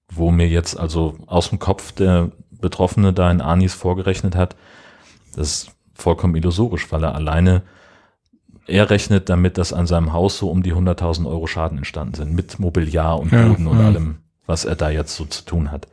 wo 0.10 0.32
mir 0.32 0.48
jetzt 0.48 0.80
also 0.80 1.18
aus 1.28 1.50
dem 1.50 1.60
Kopf 1.60 1.92
der 1.92 2.32
Betroffene 2.52 3.14
da 3.14 3.30
in 3.30 3.42
Anis 3.42 3.74
vorgerechnet 3.74 4.36
hat, 4.36 4.56
das 5.36 5.48
ist 5.48 5.72
vollkommen 5.94 6.36
illusorisch, 6.36 6.92
weil 6.92 7.04
er 7.04 7.16
alleine, 7.16 7.64
er 8.68 8.90
rechnet 8.90 9.30
damit, 9.30 9.58
dass 9.58 9.74
an 9.74 9.88
seinem 9.88 10.14
Haus 10.14 10.38
so 10.38 10.50
um 10.50 10.64
die 10.64 10.74
100.000 10.74 11.28
Euro 11.28 11.48
Schaden 11.48 11.78
entstanden 11.78 12.16
sind, 12.16 12.34
mit 12.34 12.60
Mobiliar 12.60 13.20
und 13.20 13.32
Ja, 13.32 13.48
Boden 13.48 13.68
und 13.68 13.80
ja. 13.80 13.86
allem, 13.86 14.18
was 14.46 14.66
er 14.66 14.76
da 14.76 14.90
jetzt 14.90 15.16
so 15.16 15.26
zu 15.26 15.44
tun 15.44 15.72
hat. 15.72 15.88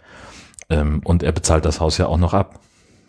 Ähm, 0.71 1.01
und 1.05 1.23
er 1.23 1.33
bezahlt 1.33 1.65
das 1.65 1.81
Haus 1.81 1.99
ja 1.99 2.07
auch 2.07 2.19
noch 2.19 2.35
ab. 2.35 2.61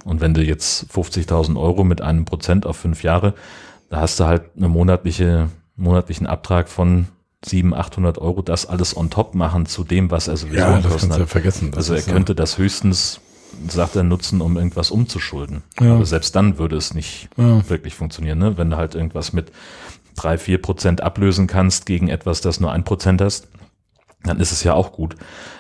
Und 0.06 0.22
wenn 0.22 0.34
du 0.34 0.44
jetzt 0.44 0.86
50.000 0.94 1.58
Euro 1.60 1.84
mit 1.84 2.02
einem 2.02 2.26
Prozent 2.26 2.66
auf 2.66 2.78
fünf 2.78 3.04
Jahre, 3.04 3.34
da 3.90 4.02
hast 4.02 4.20
du 4.20 4.26
halt 4.26 4.44
eine 4.58 4.68
monatliche, 4.68 5.50
monatlichen 5.76 6.28
Abtrag 6.28 6.68
von 6.70 7.08
700, 7.46 7.80
800 7.88 8.18
Euro, 8.20 8.42
das 8.42 8.66
alles 8.66 8.96
on 8.96 9.10
top 9.10 9.36
machen 9.36 9.66
zu 9.66 9.84
dem, 9.84 10.12
was 10.12 10.28
er 10.28 10.38
sowieso 10.38 10.58
Ja, 10.60 10.80
das 10.80 10.98
kannst 10.98 11.16
du 11.16 11.20
ja 11.20 11.26
vergessen. 11.26 11.72
Also 11.76 11.94
er 11.94 12.00
ist 12.00 12.08
ja- 12.08 12.14
könnte 12.14 12.36
das 12.36 12.58
höchstens, 12.58 13.20
sagt 13.68 13.96
er, 13.96 14.04
nutzen, 14.04 14.42
um 14.42 14.58
irgendwas 14.58 14.92
umzuschulden. 14.92 15.62
Ja. 15.80 15.96
Aber 15.96 16.06
selbst 16.06 16.36
dann 16.36 16.58
würde 16.58 16.76
es 16.78 16.94
nicht 16.94 17.30
Ja. 17.38 17.68
wirklich 17.70 17.96
funktionieren, 17.96 18.40
ne? 18.40 18.58
wenn 18.58 18.70
du 18.70 18.78
halt 18.78 18.96
irgendwas 18.96 19.34
mit 19.34 19.52
drei, 20.16 20.38
vier 20.38 20.62
Prozent 20.62 21.02
ablösen 21.02 21.48
kannst 21.48 21.86
gegen 21.86 22.08
etwas, 22.08 22.42
das 22.42 22.60
nur 22.60 22.72
ein 22.72 22.84
Prozent 22.84 23.22
hast, 23.22 23.48
dann 24.24 24.40
ist 24.40 24.52
es 24.54 24.64
ja 24.64 24.74
auch 24.74 24.92
gut. 24.94 25.16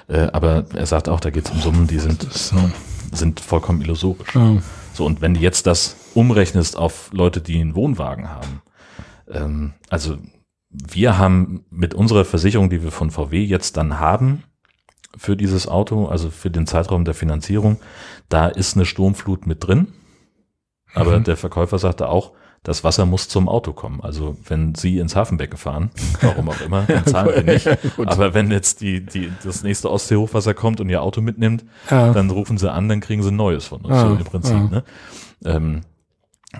Äh, 0.07 0.27
aber 0.31 0.65
er 0.73 0.85
sagt 0.85 1.09
auch, 1.09 1.19
da 1.19 1.29
geht 1.31 1.45
es 1.45 1.51
um 1.51 1.59
Summen, 1.59 1.87
die 1.87 1.99
sind, 1.99 2.23
So. 2.31 2.55
Sind 3.13 3.39
vollkommen 3.39 3.81
illusorisch. 3.81 4.35
Ja. 4.35 4.57
So, 4.93 5.05
und 5.05 5.21
wenn 5.21 5.33
du 5.33 5.39
jetzt 5.39 5.67
das 5.67 5.95
umrechnest 6.13 6.77
auf 6.77 7.09
Leute, 7.13 7.41
die 7.41 7.59
einen 7.59 7.75
Wohnwagen 7.75 8.29
haben, 8.29 8.61
ähm, 9.29 9.73
also 9.89 10.17
wir 10.69 11.17
haben 11.17 11.65
mit 11.69 11.93
unserer 11.93 12.25
Versicherung, 12.25 12.69
die 12.69 12.83
wir 12.83 12.91
von 12.91 13.11
VW 13.11 13.43
jetzt 13.43 13.77
dann 13.77 13.99
haben, 13.99 14.43
für 15.15 15.37
dieses 15.37 15.67
Auto, 15.67 16.07
also 16.07 16.31
für 16.31 16.49
den 16.49 16.65
Zeitraum 16.65 17.05
der 17.05 17.13
Finanzierung, 17.13 17.79
da 18.29 18.47
ist 18.47 18.75
eine 18.75 18.85
Sturmflut 18.85 19.45
mit 19.45 19.65
drin. 19.65 19.93
Aber 20.93 21.19
Mhm. 21.19 21.23
der 21.23 21.37
Verkäufer 21.37 21.79
sagte 21.79 22.09
auch, 22.09 22.31
das 22.63 22.83
Wasser 22.85 23.05
muss 23.05 23.27
zum 23.27 23.49
Auto 23.49 23.73
kommen. 23.73 23.99
Also 24.01 24.37
wenn 24.47 24.73
Sie 24.73 24.97
ins 24.99 25.15
Hafenbecken 25.17 25.57
fahren, 25.57 25.89
warum 26.21 26.47
auch 26.49 26.61
immer, 26.61 26.83
dann 26.87 27.05
zahlen 27.05 27.45
wir 27.45 27.53
nicht. 27.53 27.67
Aber 27.99 28.33
wenn 28.33 28.51
jetzt 28.51 28.79
die, 28.81 29.05
die, 29.05 29.31
das 29.43 29.63
nächste 29.63 29.91
Ostseehochwasser 29.91 30.53
kommt 30.53 30.79
und 30.79 30.89
Ihr 30.89 31.01
Auto 31.01 31.19
mitnimmt, 31.21 31.65
Ja. 31.89 32.13
dann 32.13 32.29
rufen 32.29 32.57
sie 32.57 32.71
an, 32.71 32.87
dann 32.87 33.01
kriegen 33.01 33.21
sie 33.21 33.29
ein 33.31 33.35
neues 33.35 33.65
von 33.65 33.81
uns, 33.81 33.93
Ah, 33.93 34.07
so 34.09 34.15
im 34.15 34.23
Prinzip. 34.23 34.55
ah. 34.55 34.69
Ne? 34.71 34.83
Ähm, 35.43 35.81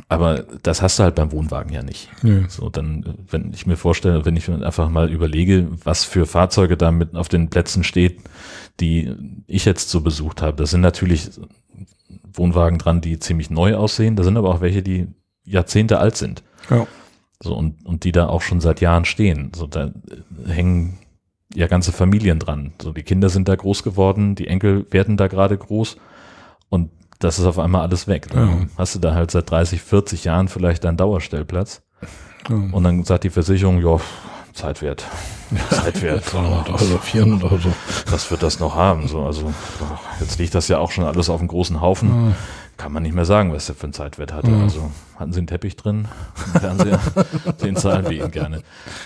aber 0.10 0.44
das 0.64 0.82
hast 0.82 0.98
du 0.98 1.04
halt 1.04 1.16
beim 1.16 1.32
Wohnwagen 1.32 1.72
ja 1.72 1.84
nicht. 1.84 2.10
Nö. 2.24 2.46
So, 2.50 2.70
dann, 2.70 3.14
wenn 3.30 3.54
ich 3.54 3.68
mir 3.68 3.78
vorstelle, 3.78 4.26
wenn 4.26 4.36
ich 4.36 4.48
mir 4.48 4.66
einfach 4.66 4.90
mal 4.90 5.10
überlege, 5.12 5.68
was 5.84 6.04
für 6.04 6.26
Fahrzeuge 6.26 6.76
da 6.78 6.92
mit 6.92 7.16
auf 7.16 7.30
den 7.30 7.50
Plätzen 7.52 7.84
steht, 7.84 8.20
die 8.80 9.16
ich 9.46 9.66
jetzt 9.66 9.90
so 9.90 10.02
besucht 10.02 10.42
habe, 10.42 10.58
da 10.58 10.66
sind 10.66 10.82
natürlich 10.82 11.30
Wohnwagen 12.34 12.78
dran, 12.80 13.02
die 13.02 13.20
ziemlich 13.20 13.50
neu 13.50 13.76
aussehen, 13.76 14.16
da 14.16 14.24
sind 14.24 14.38
aber 14.38 14.50
auch 14.50 14.62
welche, 14.62 14.82
die 14.84 15.08
Jahrzehnte 15.46 16.00
alt 16.00 16.16
sind. 16.16 16.44
Ja. 16.70 16.88
So, 17.42 17.56
und, 17.56 17.86
und 17.86 18.04
die 18.06 18.12
da 18.14 18.28
auch 18.28 18.42
schon 18.42 18.62
seit 18.62 18.80
Jahren 18.80 19.04
stehen. 19.06 19.52
So, 19.56 19.68
da 19.68 19.88
äh, 19.88 19.92
hängen 20.50 20.98
ja 21.54 21.68
ganze 21.68 21.92
Familien 21.92 22.40
dran. 22.40 22.74
So, 22.82 22.94
die 22.94 23.04
Kinder 23.04 23.30
sind 23.30 23.48
da 23.48 23.56
groß 23.56 23.84
geworden, 23.84 24.36
die 24.36 24.48
Enkel 24.48 24.86
werden 24.92 25.18
da 25.18 25.28
gerade 25.28 25.58
groß 25.58 25.98
und 26.70 26.90
das 27.20 27.40
ist 27.40 27.46
auf 27.46 27.60
einmal 27.60 27.82
alles 27.82 28.08
weg. 28.08 28.28
Dann 28.32 28.48
Ja. 28.48 28.68
hast 28.78 28.96
du 28.96 29.00
da 29.00 29.14
halt 29.14 29.32
seit 29.32 29.50
30, 29.52 29.82
40 29.82 30.24
Jahren 30.24 30.48
vielleicht 30.48 30.84
deinen 30.84 30.98
Dauerstellplatz 30.98 31.84
Ja. 32.50 32.56
und 32.56 32.84
dann 32.84 33.04
sagt 33.04 33.24
die 33.26 33.30
Versicherung, 33.30 33.82
ja, 33.82 34.00
Zeit 34.54 34.82
wert. 34.82 35.06
Zeit 35.70 36.02
wert. 36.02 36.32
300 36.32 36.70
Euro, 36.82 36.98
400 37.00 37.44
Euro. 37.52 37.74
Was 38.10 38.30
wird 38.32 38.44
das 38.44 38.60
noch 38.60 38.76
haben? 38.76 39.08
So, 39.08 39.24
also 39.24 39.52
jetzt 40.20 40.40
liegt 40.40 40.56
das 40.56 40.68
ja 40.68 40.80
auch 40.80 40.92
schon 40.92 41.04
alles 41.04 41.30
auf 41.30 41.40
einem 41.40 41.48
großen 41.50 41.82
Haufen. 41.82 42.36
Kann 42.76 42.92
man 42.92 43.04
nicht 43.04 43.14
mehr 43.14 43.26
sagen, 43.26 43.54
was 43.54 43.68
der 43.68 43.76
für 43.76 43.84
einen 43.84 43.94
Zeitwert 43.94 44.34
hatte. 44.34 44.50
Ja. 44.50 44.62
Also 44.64 44.90
hatten 45.16 45.32
sie 45.32 45.40
einen 45.40 45.48
Teppich 45.48 45.76
drin, 45.76 46.08
einen 46.54 46.60
Fernseher, 46.60 47.00
den 47.64 47.76
zahlen 47.76 48.06
wir 48.10 48.18
ihnen 48.18 48.32
gerne. 48.32 48.62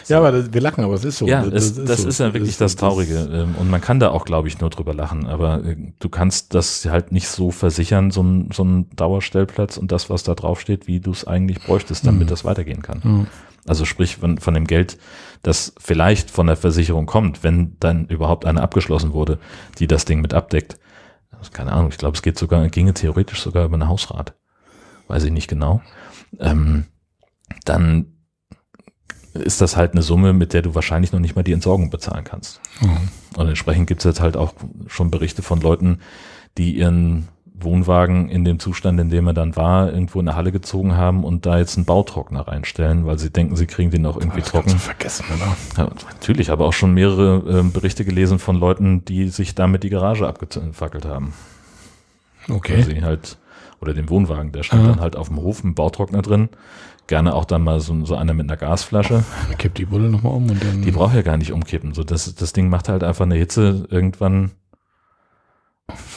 Ja, 0.07 0.19
aber 0.19 0.31
das, 0.31 0.53
wir 0.53 0.61
lachen, 0.61 0.85
aber 0.85 0.93
es 0.93 1.03
ist 1.03 1.17
so. 1.17 1.27
Ja, 1.27 1.45
das, 1.45 1.75
das, 1.75 2.05
ist, 2.05 2.17
so. 2.17 2.23
ja 2.23 2.33
wirklich 2.33 2.55
das, 2.57 2.77
Traurige. 2.77 3.29
Ähm, 3.29 3.55
Und 3.59 3.69
man 3.69 3.81
kann 3.81 3.99
da 3.99 4.11
auch, 4.11 4.23
glaube 4.23 4.47
ich, 4.47 4.59
nur 4.61 4.69
drüber 4.69 4.93
lachen. 4.93 5.27
Aber 5.27 5.65
äh, 5.65 5.75
du 5.99 6.07
kannst 6.07 6.53
das 6.53 6.85
halt 6.85 7.11
nicht 7.11 7.27
so 7.27 7.51
versichern, 7.51 8.09
so 8.09 8.23
ein, 8.23 8.49
so 8.53 8.63
ein 8.63 8.89
Dauerstellplatz 8.95 9.75
und 9.75 9.91
das, 9.91 10.09
was 10.09 10.23
da 10.23 10.33
draufsteht, 10.33 10.87
wie 10.87 11.01
du 11.01 11.11
es 11.11 11.27
eigentlich 11.27 11.61
bräuchtest, 11.61 12.07
damit 12.07 12.21
Mhm. 12.21 12.27
das 12.27 12.45
weitergehen 12.45 12.81
kann. 12.81 13.27
Also 13.67 13.83
sprich 13.83 14.15
von, 14.15 14.37
von 14.37 14.53
dem 14.53 14.65
Geld, 14.65 14.97
das 15.43 15.73
vielleicht 15.77 16.31
von 16.31 16.47
der 16.47 16.57
Versicherung 16.57 17.05
kommt, 17.05 17.43
wenn 17.43 17.77
dann 17.79 18.05
überhaupt 18.07 18.45
eine 18.45 18.61
abgeschlossen 18.61 19.13
wurde, 19.13 19.39
die 19.79 19.87
das 19.87 20.05
Ding 20.05 20.21
mit 20.21 20.33
abdeckt. 20.33 20.79
Also 21.31 21.51
Keine 21.51 21.71
Ahnung, 21.71 21.89
ich 21.91 21.97
glaube, 21.97 22.15
es 22.15 22.21
geht 22.21 22.37
sogar, 22.37 22.67
ginge 22.69 22.93
theoretisch 22.93 23.41
sogar 23.41 23.65
über 23.65 23.75
eine 23.75 23.87
Hausrat. 23.87 24.35
Weiß 25.07 25.23
ich 25.23 25.31
nicht 25.31 25.47
genau. 25.47 25.81
Ähm, 26.39 26.85
dann 27.65 28.17
ist 29.33 29.61
das 29.61 29.77
halt 29.77 29.91
eine 29.91 30.01
Summe, 30.01 30.33
mit 30.33 30.53
der 30.53 30.63
du 30.63 30.75
wahrscheinlich 30.75 31.11
noch 31.11 31.19
nicht 31.19 31.35
mal 31.35 31.43
die 31.43 31.51
Entsorgung 31.51 31.89
bezahlen 31.89 32.23
kannst. 32.23 32.59
Ja. 32.81 32.97
Und 33.35 33.47
entsprechend 33.47 33.87
gibt 33.87 34.01
es 34.01 34.05
jetzt 34.05 34.19
halt 34.19 34.35
auch 34.35 34.53
schon 34.87 35.11
Berichte 35.11 35.43
von 35.43 35.61
Leuten, 35.61 35.99
die 36.57 36.75
ihren 36.75 37.27
Wohnwagen 37.59 38.29
in 38.29 38.45
dem 38.45 38.59
Zustand, 38.59 38.99
in 38.99 39.09
dem 39.09 39.27
er 39.27 39.33
dann 39.33 39.55
war, 39.55 39.91
irgendwo 39.91 40.19
in 40.19 40.27
eine 40.27 40.35
Halle 40.37 40.51
gezogen 40.51 40.95
haben 40.95 41.23
und 41.23 41.45
da 41.45 41.57
jetzt 41.57 41.75
einen 41.77 41.85
Bautrockner 41.85 42.47
reinstellen, 42.47 43.05
weil 43.05 43.17
sie 43.17 43.29
denken, 43.31 43.55
sie 43.55 43.65
kriegen 43.65 43.89
den 43.91 44.05
auch 44.05 44.17
irgendwie 44.17 44.41
Das 44.41 44.49
trocken. 44.49 44.77
vergessen, 44.77 45.25
oder? 45.35 45.55
Ja, 45.83 45.89
natürlich, 46.11 46.51
aber 46.51 46.65
auch 46.65 46.73
schon 46.73 46.93
mehrere 46.93 47.43
ähm, 47.59 47.71
Berichte 47.71 48.05
gelesen 48.05 48.37
von 48.39 48.55
Leuten, 48.57 49.03
die 49.05 49.29
sich 49.29 49.55
damit 49.55 49.83
die 49.83 49.89
Garage 49.89 50.27
abgefackelt 50.27 51.05
haben. 51.05 51.33
Weil 52.47 52.57
Okay. 52.57 52.81
sie 52.83 53.03
halt, 53.03 53.37
oder 53.81 53.93
den 53.93 54.09
Wohnwagen, 54.09 54.51
der 54.51 54.63
stand 54.63 54.83
Ja. 54.83 54.91
dann 54.91 54.99
halt 55.01 55.15
auf 55.15 55.27
dem 55.27 55.37
Hof, 55.37 55.63
ein 55.63 55.75
Bautrockner 55.75 56.21
drin. 56.21 56.49
Gerne 57.07 57.33
auch 57.33 57.45
dann 57.45 57.63
mal 57.63 57.79
so, 57.79 58.05
so 58.05 58.15
einer 58.15 58.33
mit 58.33 58.47
einer 58.49 58.57
Gasflasche. 58.57 59.23
Dann 59.47 59.57
kippt 59.57 59.77
die 59.77 59.85
Bulle 59.85 60.09
nochmal 60.09 60.33
um 60.33 60.49
und 60.49 60.61
dann. 60.63 60.81
Die 60.81 60.91
braucht 60.91 61.15
ja 61.15 61.21
gar 61.21 61.37
nicht 61.37 61.53
umkippen. 61.53 61.93
So, 61.93 62.03
das, 62.03 62.35
das 62.35 62.51
Ding 62.53 62.69
macht 62.69 62.89
halt 62.89 63.03
einfach 63.03 63.25
eine 63.25 63.35
Hitze 63.35 63.87
irgendwann. 63.89 64.51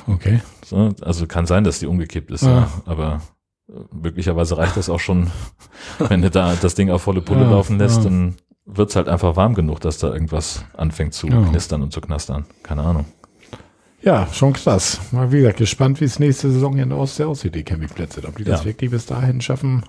Okay. 0.06 0.40
So, 0.64 0.90
also 1.02 1.26
kann 1.26 1.46
sein, 1.46 1.64
dass 1.64 1.78
die 1.78 1.86
umgekippt 1.86 2.30
ist, 2.30 2.42
ja. 2.42 2.68
Aber 2.86 3.20
äh, 3.68 3.72
möglicherweise 3.94 4.56
reicht 4.56 4.76
das 4.76 4.88
auch 4.88 5.00
schon, 5.00 5.30
wenn 5.98 6.22
du 6.22 6.30
da 6.30 6.54
das 6.60 6.74
Ding 6.74 6.90
auf 6.90 7.02
volle 7.02 7.20
Pulle 7.22 7.42
Ja, 7.42 7.50
laufen 7.50 7.78
lässt, 7.78 7.98
ja. 7.98 8.04
dann 8.04 8.36
wird's 8.66 8.96
halt 8.96 9.08
einfach 9.08 9.36
warm 9.36 9.54
genug, 9.54 9.80
dass 9.80 9.98
da 9.98 10.12
irgendwas 10.12 10.64
anfängt 10.76 11.14
zu 11.14 11.28
Ja. 11.28 11.42
knistern 11.42 11.82
und 11.82 11.92
zu 11.92 12.00
knastern. 12.00 12.46
Keine 12.62 12.82
Ahnung. 12.82 13.04
Ja, 14.02 14.26
schon 14.32 14.54
krass. 14.54 14.98
Mal 15.12 15.30
wie 15.30 15.38
gesagt, 15.40 15.58
gespannt, 15.58 16.00
wie 16.00 16.06
es 16.06 16.18
nächste 16.18 16.50
Saison 16.50 16.72
hier 16.74 16.84
in 16.84 16.88
der 16.88 16.98
Ostsee 16.98 17.24
aussieht, 17.24 17.54
die 17.54 17.64
Campingplätze. 17.64 18.22
Ob 18.26 18.36
die 18.38 18.44
das 18.44 18.64
wirklich 18.64 18.90
bis 18.90 19.04
dahin 19.06 19.40
schaffen. 19.42 19.84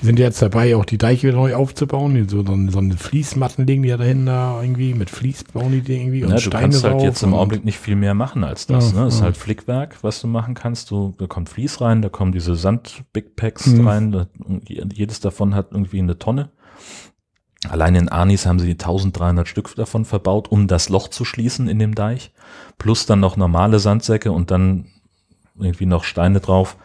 Die 0.00 0.06
sind 0.06 0.18
ja 0.18 0.24
jetzt 0.26 0.40
dabei, 0.40 0.76
auch 0.76 0.86
die 0.86 0.96
Deiche 0.96 1.28
wieder 1.28 1.36
neu 1.36 1.54
aufzubauen. 1.54 2.26
So, 2.28 2.42
so, 2.44 2.78
eine 2.78 2.96
Fließmatten 2.96 3.66
legen 3.66 3.82
die 3.82 3.90
ja 3.90 3.98
dahin 3.98 4.24
da 4.24 4.60
irgendwie. 4.62 4.94
Mit 4.94 5.10
Fließ 5.10 5.44
bauen 5.52 5.72
die 5.72 5.82
die 5.82 5.94
irgendwie. 6.00 6.24
Und 6.24 6.30
Ja, 6.30 6.36
du 6.36 6.40
Steine 6.42 6.62
kannst 6.62 6.84
halt 6.84 7.02
jetzt 7.02 7.22
im 7.22 7.34
Augenblick 7.34 7.64
nicht 7.64 7.78
viel 7.78 7.96
mehr 7.96 8.14
machen 8.14 8.42
als 8.42 8.66
das. 8.66 8.92
Ja, 8.92 9.00
ne? 9.00 9.04
Das 9.06 9.16
ist 9.16 9.22
halt 9.22 9.36
Flickwerk, 9.36 9.98
was 10.02 10.20
du 10.20 10.26
machen 10.26 10.54
kannst. 10.54 10.90
Du, 10.90 11.14
da 11.18 11.26
kommt 11.26 11.50
Vlies 11.50 11.80
rein, 11.82 12.00
da 12.00 12.08
kommen 12.08 12.32
diese 12.32 12.54
Sand-Big 12.54 13.36
Packs 13.36 13.66
Mhm. 13.66 13.86
rein. 13.88 14.12
Da, 14.12 14.26
jedes 14.66 15.20
davon 15.20 15.54
hat 15.54 15.68
irgendwie 15.72 15.98
eine 15.98 16.18
Tonne. 16.18 16.48
Allein 17.68 17.94
in 17.94 18.08
Arnis 18.08 18.46
haben 18.46 18.58
sie 18.58 18.70
1300 18.70 19.46
Stück 19.46 19.74
davon 19.76 20.06
verbaut, 20.06 20.50
um 20.50 20.66
das 20.66 20.88
Loch 20.88 21.08
zu 21.08 21.26
schließen 21.26 21.68
in 21.68 21.78
dem 21.78 21.94
Deich. 21.94 22.32
Plus 22.78 23.04
dann 23.04 23.20
noch 23.20 23.36
normale 23.36 23.78
Sandsäcke 23.80 24.32
und 24.32 24.50
dann 24.50 24.86
irgendwie 25.58 25.84
noch 25.84 26.04
Steine 26.04 26.40
drauf. 26.40 26.78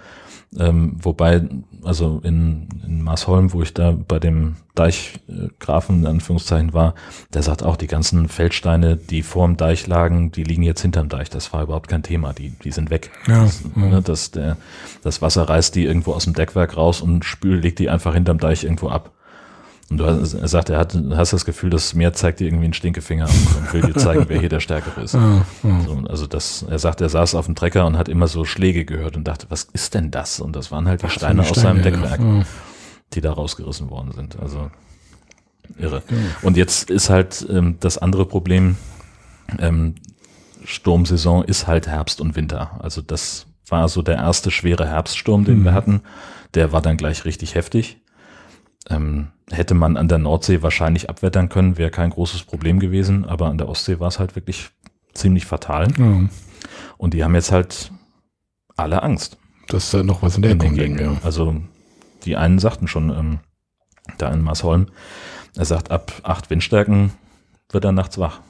Ähm, 0.58 0.98
wobei, 1.02 1.48
also 1.84 2.22
in, 2.24 2.68
in 2.86 3.02
Maasholm, 3.02 3.54
wo 3.54 3.62
ich 3.62 3.74
da 3.74 3.92
bei 3.92 4.20
dem 4.20 4.56
Deichgrafen 4.76 6.00
in 6.00 6.06
Anführungszeichen 6.06 6.74
war, 6.74 6.96
der 7.34 7.44
sagt 7.44 7.64
auch, 7.64 7.76
die 7.76 7.88
ganzen 7.88 8.28
Feldsteine, 8.28 8.98
die 8.98 9.22
vorm 9.22 9.58
Deich 9.58 9.88
lagen, 9.88 10.32
die 10.32 10.44
liegen 10.44 10.64
jetzt 10.64 10.82
hinterm 10.82 11.10
Deich. 11.10 11.30
Das 11.30 11.54
war 11.54 11.64
überhaupt 11.64 11.90
kein 11.90 12.04
Thema. 12.04 12.34
Die, 12.34 12.50
die 12.64 12.72
sind 12.72 12.90
weg. 12.90 13.12
Ja, 13.28 13.44
das, 13.44 13.64
ne, 13.76 14.02
das, 14.02 14.32
der, 14.32 14.58
das 15.02 15.22
Wasser 15.22 15.48
reißt 15.48 15.76
die 15.76 15.86
irgendwo 15.86 16.14
aus 16.14 16.26
dem 16.26 16.34
Deckwerk 16.34 16.78
raus 16.78 17.02
und 17.02 17.26
spült, 17.26 17.64
legt 17.64 17.80
die 17.80 17.90
einfach 17.90 18.14
hinterm 18.14 18.38
Deich 18.38 18.64
irgendwo 18.64 18.90
ab. 18.90 19.12
Und 19.90 19.98
du 20.00 20.06
hast, 20.08 20.34
er 20.34 20.48
sagt, 20.48 20.70
er 20.72 20.80
hat, 20.80 20.98
hast 21.12 21.32
das 21.34 21.46
Gefühl, 21.46 21.70
das 21.70 21.94
Meer 21.94 22.12
zeigt 22.14 22.40
dir 22.40 22.48
irgendwie 22.48 22.64
einen 22.66 22.74
Stinkefinger 22.74 23.26
und, 23.30 23.56
und 23.58 23.74
will 23.74 23.82
dir 23.82 23.94
zeigen, 24.00 24.26
wer 24.28 24.40
hier 24.40 24.50
der 24.50 24.60
Stärkere 24.60 25.02
ist. 25.02 25.14
Ja, 25.14 25.46
ja. 25.64 25.82
So, 25.86 26.04
also 26.10 26.26
das, 26.28 26.64
er 26.68 26.80
sagt, 26.80 27.02
er 27.02 27.10
saß 27.10 27.36
auf 27.36 27.46
dem 27.46 27.54
Trecker 27.56 27.86
und 27.86 27.96
hat 27.98 28.10
immer 28.10 28.28
so 28.28 28.46
Schläge 28.46 28.84
gehört 28.84 29.16
und 29.16 29.26
dachte, 29.26 29.46
was 29.50 29.64
ist 29.74 29.94
denn 29.94 30.10
das? 30.10 30.40
Und 30.40 30.56
das 30.56 30.72
waren 30.72 30.88
halt 30.88 31.04
die 31.04 31.06
Ach, 31.08 31.12
Steine 31.12 31.42
eine 31.42 31.50
aus 31.52 31.56
seinem 31.56 31.82
Steine, 31.82 31.98
Deckwerk, 31.98 32.20
Ja. 32.20 32.44
die 33.14 33.22
da 33.22 33.32
rausgerissen 33.32 33.92
worden 33.92 34.12
sind. 34.12 34.40
Also 34.40 34.72
irre. 35.78 36.02
Und 36.42 36.58
jetzt 36.58 36.90
ist 36.90 37.12
halt 37.12 37.46
ähm, 37.50 37.78
das 37.80 37.98
andere 38.00 38.26
Problem, 38.26 38.78
ähm, 39.60 39.96
Sturmsaison 40.64 41.44
ist 41.44 41.68
halt 41.68 41.88
Herbst 41.88 42.22
und 42.22 42.36
Winter. 42.36 42.80
Also 42.80 43.02
das 43.02 43.46
war 43.68 43.88
so 43.88 44.02
der 44.02 44.16
erste 44.16 44.50
schwere 44.52 44.88
Herbststurm, 44.88 45.46
den 45.46 45.64
wir 45.64 45.72
Mhm. 45.72 45.76
hatten. 45.76 46.02
Der 46.56 46.72
war 46.72 46.82
dann 46.82 46.98
gleich 46.98 47.26
richtig 47.26 47.54
heftig. 47.56 47.98
Ähm, 48.90 49.30
hätte 49.52 49.74
man 49.74 49.98
an 49.98 50.08
der 50.08 50.18
Nordsee 50.18 50.62
wahrscheinlich 50.62 51.10
abwettern 51.10 51.50
können, 51.50 51.78
wäre 51.78 51.92
kein 51.92 52.10
großes 52.10 52.44
Problem 52.44 52.80
gewesen, 52.80 53.26
aber 53.26 53.48
an 53.48 53.58
der 53.58 53.70
Ostsee 53.70 54.00
war 54.00 54.08
es 54.08 54.20
halt 54.20 54.36
wirklich 54.36 54.70
ziemlich 55.14 55.46
fatal. 55.46 55.88
Ja. 55.98 56.30
Und 56.98 57.14
die 57.14 57.24
haben 57.24 57.36
jetzt 57.36 57.52
halt 57.52 57.92
alle 58.76 59.04
Angst. 59.04 59.38
Dass 59.68 59.92
da 59.92 60.04
noch 60.04 60.22
was 60.22 60.36
in 60.36 60.42
der 60.44 60.52
in 60.52 60.60
den. 60.60 60.98
Ja. 60.98 61.18
Also 61.24 61.56
die 62.26 62.36
einen 62.36 62.60
sagten 62.60 62.88
schon, 62.88 63.10
ähm, 63.10 63.40
da 64.18 64.32
in 64.32 64.42
Marsholm, 64.42 64.88
er 65.56 65.66
sagt, 65.66 65.90
ab 65.90 66.12
acht 66.24 66.50
Windstärken 66.50 67.12
wird 67.72 67.86
er 67.86 67.92
nachts 67.92 68.18
wach. 68.18 68.42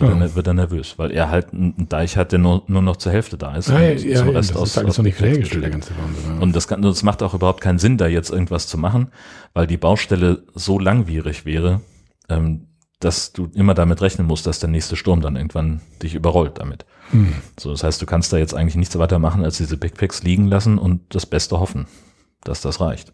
Wird, 0.00 0.20
er, 0.20 0.34
wird 0.34 0.46
er 0.46 0.54
nervös, 0.54 0.98
weil 0.98 1.10
er 1.12 1.30
halt 1.30 1.52
einen 1.52 1.88
Deich 1.88 2.16
hat, 2.16 2.32
der 2.32 2.38
nur, 2.38 2.62
nur 2.66 2.82
noch 2.82 2.96
zur 2.96 3.12
Hälfte 3.12 3.36
da 3.38 3.56
ist. 3.56 3.68
Ja, 3.68 3.80
ja, 3.80 3.92
und 4.22 4.26
ja, 4.26 4.32
das 4.32 4.54
aus- 4.56 4.70
ist 4.70 4.78
alles 4.78 4.90
aus 4.90 4.98
noch 4.98 5.04
nicht 5.04 5.20
hergestellt, 5.20 5.62
der 5.64 5.70
ganze 5.70 5.90
Wahnsinn. 5.96 6.34
ja. 6.36 6.40
Und 6.42 6.56
das, 6.56 6.66
kann, 6.68 6.82
das 6.82 7.02
macht 7.02 7.22
auch 7.22 7.34
überhaupt 7.34 7.60
keinen 7.60 7.78
Sinn, 7.78 7.96
da 7.96 8.06
jetzt 8.06 8.30
irgendwas 8.30 8.66
zu 8.66 8.76
machen, 8.78 9.08
weil 9.52 9.66
die 9.66 9.76
Baustelle 9.76 10.42
so 10.54 10.78
langwierig 10.78 11.44
wäre, 11.44 11.80
ähm, 12.28 12.66
dass 13.00 13.32
du 13.32 13.48
immer 13.54 13.74
damit 13.74 14.00
rechnen 14.00 14.26
musst, 14.26 14.46
dass 14.46 14.60
der 14.60 14.70
nächste 14.70 14.96
Sturm 14.96 15.20
dann 15.20 15.36
irgendwann 15.36 15.80
dich 16.02 16.14
überrollt 16.14 16.58
damit. 16.58 16.86
Hm. 17.10 17.34
So, 17.60 17.70
das 17.70 17.84
heißt, 17.84 18.00
du 18.00 18.06
kannst 18.06 18.32
da 18.32 18.38
jetzt 18.38 18.54
eigentlich 18.54 18.76
nichts 18.76 18.98
weiter 18.98 19.18
machen, 19.18 19.44
als 19.44 19.58
diese 19.58 19.76
Backpacks 19.76 20.22
liegen 20.22 20.46
lassen 20.46 20.78
und 20.78 21.14
das 21.14 21.26
Beste 21.26 21.60
hoffen, 21.60 21.86
dass 22.44 22.62
das 22.62 22.80
reicht. 22.80 23.12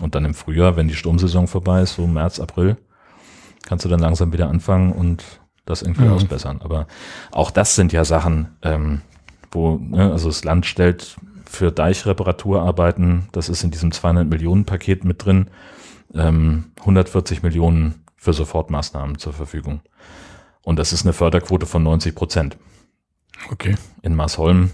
Und 0.00 0.14
dann 0.14 0.24
im 0.24 0.34
Frühjahr, 0.34 0.76
wenn 0.76 0.88
die 0.88 0.94
Sturmsaison 0.94 1.46
vorbei 1.48 1.82
ist, 1.82 1.96
so 1.96 2.06
März, 2.06 2.40
April, 2.40 2.78
kannst 3.66 3.84
du 3.84 3.88
dann 3.88 4.00
langsam 4.00 4.32
wieder 4.32 4.48
anfangen 4.48 4.90
und 4.92 5.22
das 5.64 5.82
irgendwie 5.82 6.04
Ja. 6.04 6.12
ausbessern. 6.12 6.60
Aber 6.62 6.86
auch 7.32 7.50
das 7.50 7.74
sind 7.74 7.92
ja 7.92 8.04
Sachen, 8.04 8.48
ähm, 8.62 9.00
wo, 9.50 9.76
ne, 9.76 10.10
also 10.12 10.28
das 10.28 10.44
Land 10.44 10.66
stellt 10.66 11.16
für 11.46 11.70
Deichreparaturarbeiten, 11.70 13.28
das 13.32 13.48
ist 13.48 13.62
in 13.64 13.70
diesem 13.70 13.92
200 13.92 14.28
Millionen 14.28 14.64
Paket 14.64 15.04
mit 15.04 15.24
drin, 15.24 15.50
ähm, 16.14 16.72
140 16.80 17.42
Millionen 17.42 18.04
für 18.16 18.32
Sofortmaßnahmen 18.32 19.18
zur 19.18 19.32
Verfügung. 19.32 19.80
Und 20.62 20.78
das 20.78 20.92
ist 20.92 21.04
eine 21.04 21.12
Förderquote 21.12 21.66
von 21.66 21.82
90 21.82 22.14
Prozent. 22.14 22.56
Okay. 23.50 23.76
In 24.02 24.14
Marsholm 24.14 24.70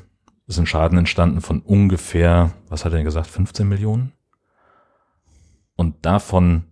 ist 0.47 0.59
ein 0.59 0.67
Schaden 0.67 0.99
entstanden 0.99 1.41
von 1.41 1.61
ungefähr, 1.61 2.53
was 2.69 2.85
hat 2.85 2.93
er 2.93 3.03
gesagt, 3.03 3.27
15 3.27 3.69
Millionen? 3.69 4.13
Und 5.77 6.05
davon 6.05 6.65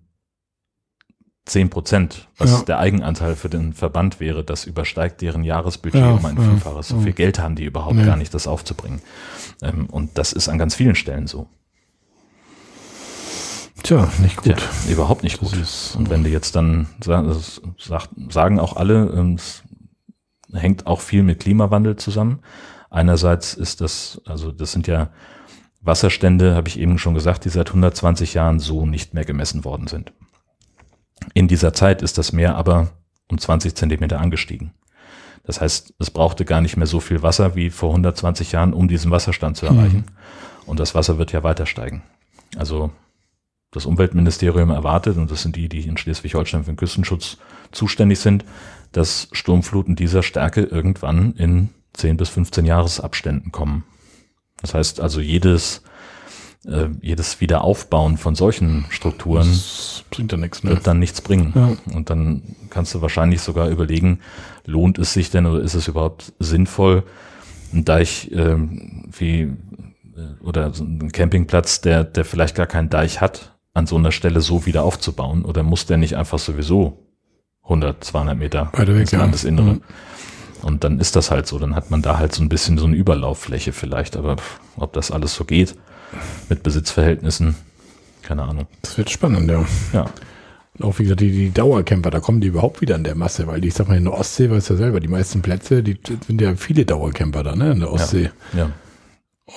10 1.48 1.70
Prozent, 1.70 2.28
was 2.36 2.50
Ja. 2.50 2.62
der 2.62 2.78
Eigenanteil 2.78 3.34
für 3.36 3.48
den 3.48 3.72
Verband 3.72 4.20
wäre, 4.20 4.44
das 4.44 4.64
übersteigt 4.64 5.20
deren 5.22 5.44
Jahresbudget 5.44 6.00
Ja, 6.00 6.10
um 6.12 6.24
ein 6.24 6.36
ja, 6.36 6.42
Vielfaches. 6.42 6.88
So 6.88 6.96
ja. 6.96 7.02
viel 7.02 7.12
Geld 7.12 7.38
haben 7.38 7.54
die 7.56 7.64
überhaupt 7.64 7.96
Nee. 7.96 8.04
gar 8.04 8.16
nicht, 8.16 8.32
das 8.34 8.46
aufzubringen. 8.46 9.00
Ähm, 9.62 9.86
und 9.86 10.16
das 10.18 10.32
ist 10.32 10.48
an 10.48 10.58
ganz 10.58 10.74
vielen 10.74 10.94
Stellen 10.94 11.26
so. 11.26 11.48
Tja, 13.82 14.08
nicht 14.20 14.36
gut. 14.36 14.44
Tja, 14.56 14.56
überhaupt 14.90 15.22
nicht 15.22 15.38
gut. 15.38 15.54
ist- 15.56 15.94
und 15.96 16.10
wenn 16.10 16.24
die 16.24 16.30
jetzt 16.30 16.56
dann, 16.56 16.88
sagen 17.00 18.58
auch 18.58 18.76
alle, 18.76 19.06
ähm, 19.16 19.34
es 19.36 19.62
hängt 20.52 20.86
auch 20.86 21.00
viel 21.00 21.22
mit 21.22 21.40
Klimawandel 21.40 21.96
zusammen. 21.96 22.40
Einerseits 22.90 23.54
ist 23.54 23.80
das, 23.80 24.20
also 24.26 24.50
das 24.50 24.72
sind 24.72 24.86
ja 24.86 25.10
Wasserstände, 25.80 26.54
habe 26.54 26.68
ich 26.68 26.78
eben 26.78 26.98
schon 26.98 27.14
gesagt, 27.14 27.44
die 27.44 27.50
seit 27.50 27.68
120 27.68 28.34
Jahren 28.34 28.58
so 28.58 28.84
nicht 28.84 29.14
mehr 29.14 29.24
gemessen 29.24 29.64
worden 29.64 29.86
sind. 29.86 30.12
In 31.34 31.48
dieser 31.48 31.72
Zeit 31.72 32.02
ist 32.02 32.18
das 32.18 32.32
Meer 32.32 32.56
aber 32.56 32.92
um 33.28 33.38
20 33.38 33.74
Zentimeter 33.74 34.20
angestiegen. 34.20 34.72
Das 35.44 35.60
heißt, 35.60 35.94
es 35.98 36.10
brauchte 36.10 36.44
gar 36.44 36.60
nicht 36.60 36.76
mehr 36.76 36.86
so 36.86 37.00
viel 37.00 37.22
Wasser 37.22 37.54
wie 37.54 37.70
vor 37.70 37.90
120 37.90 38.52
Jahren, 38.52 38.74
um 38.74 38.88
diesen 38.88 39.10
Wasserstand 39.10 39.56
zu 39.56 39.66
erreichen. 39.66 40.04
Und 40.66 40.78
das 40.78 40.94
Wasser 40.94 41.18
wird 41.18 41.32
ja 41.32 41.42
weiter 41.42 41.64
steigen. 41.64 42.02
Also 42.56 42.90
das 43.70 43.86
Umweltministerium 43.86 44.70
erwartet, 44.70 45.16
und 45.16 45.30
das 45.30 45.42
sind 45.42 45.56
die, 45.56 45.68
die 45.68 45.86
in 45.86 45.96
Schleswig-Holstein 45.96 46.64
für 46.64 46.72
den 46.72 46.76
Küstenschutz 46.76 47.38
zuständig 47.72 48.18
sind, 48.18 48.44
dass 48.92 49.28
Sturmfluten 49.32 49.96
dieser 49.96 50.22
Stärke 50.22 50.62
irgendwann 50.62 51.32
in 51.32 51.70
10 51.94 52.16
bis 52.16 52.28
15 52.30 52.64
Jahresabständen 52.64 53.52
kommen. 53.52 53.84
Das 54.60 54.74
heißt 54.74 55.00
also 55.00 55.20
jedes, 55.20 55.82
äh, 56.66 56.88
jedes 57.00 57.40
Wiederaufbauen 57.40 58.16
von 58.16 58.34
solchen 58.34 58.86
Strukturen 58.90 59.46
Das 59.48 60.04
bringt 60.10 60.32
ja 60.32 60.38
nichts 60.38 60.62
mehr. 60.62 60.74
wird 60.74 60.86
dann 60.86 60.98
nichts 60.98 61.20
bringen. 61.20 61.52
Ja. 61.54 61.94
Und 61.94 62.10
dann 62.10 62.42
kannst 62.70 62.94
du 62.94 63.02
wahrscheinlich 63.02 63.40
sogar 63.40 63.68
überlegen, 63.68 64.20
lohnt 64.64 64.98
es 64.98 65.12
sich 65.12 65.30
denn 65.30 65.46
oder 65.46 65.60
ist 65.62 65.74
es 65.74 65.88
überhaupt 65.88 66.32
sinnvoll, 66.38 67.04
ein 67.72 67.84
Deich 67.84 68.30
ähm, 68.32 69.04
wie 69.16 69.40
äh, 69.40 70.42
oder 70.42 70.72
so 70.74 70.84
ein 70.84 71.12
Campingplatz, 71.12 71.80
der, 71.80 72.04
der 72.04 72.24
vielleicht 72.24 72.56
gar 72.56 72.66
keinen 72.66 72.88
Deich 72.88 73.20
hat, 73.20 73.56
an 73.74 73.86
so 73.86 73.96
einer 73.96 74.12
Stelle 74.12 74.40
so 74.40 74.66
wieder 74.66 74.82
aufzubauen? 74.82 75.44
Oder 75.44 75.62
muss 75.62 75.86
der 75.86 75.96
nicht 75.96 76.16
einfach 76.16 76.38
sowieso 76.38 77.06
100, 77.62 78.02
200 78.02 78.36
Meter 78.36 78.72
Weiter 78.72 78.94
weg, 78.94 79.02
ins 79.02 79.10
ja. 79.12 79.20
Landesinnere? 79.20 79.74
Mhm. 79.74 79.82
Und 80.62 80.82
dann 80.82 80.98
ist 80.98 81.14
das 81.14 81.30
halt 81.30 81.46
so. 81.46 81.58
Dann 81.60 81.76
hat 81.76 81.92
man 81.92 82.02
da 82.02 82.18
halt 82.18 82.34
so 82.34 82.42
ein 82.42 82.48
bisschen 82.48 82.78
so 82.78 82.86
eine 82.86 82.96
Überlauffläche 82.96 83.72
vielleicht. 83.72 84.16
Aber 84.16 84.36
ob 84.76 84.92
das 84.92 85.12
alles 85.12 85.34
so 85.34 85.44
geht 85.44 85.76
mit 86.48 86.62
Besitzverhältnissen, 86.62 87.54
keine 88.22 88.42
Ahnung. 88.42 88.66
Das 88.82 88.96
wird 88.98 89.10
spannend, 89.10 89.50
ja. 89.50 89.64
Ja, 89.92 90.06
Und 90.78 90.84
auch 90.84 90.98
wie 90.98 91.04
gesagt, 91.04 91.20
die, 91.20 91.30
die 91.30 91.50
Dauercamper, 91.50 92.10
da 92.10 92.20
kommen 92.20 92.40
die 92.40 92.48
überhaupt 92.48 92.80
wieder 92.80 92.96
in 92.96 93.04
der 93.04 93.14
Masse, 93.14 93.46
weil 93.46 93.64
ich 93.64 93.74
sag 93.74 93.88
mal, 93.88 93.96
in 93.96 94.04
der 94.04 94.14
Ostsee, 94.14 94.50
weißt 94.50 94.70
du 94.70 94.74
ja 94.74 94.78
selber, 94.78 95.00
die 95.00 95.08
meisten 95.08 95.42
Plätze, 95.42 95.82
die 95.82 95.98
sind 96.26 96.40
ja 96.40 96.54
viele 96.56 96.84
Dauercamper 96.84 97.42
da, 97.42 97.56
ne, 97.56 97.72
in 97.72 97.80
der 97.80 97.92
Ostsee. 97.92 98.30
ja. 98.54 98.70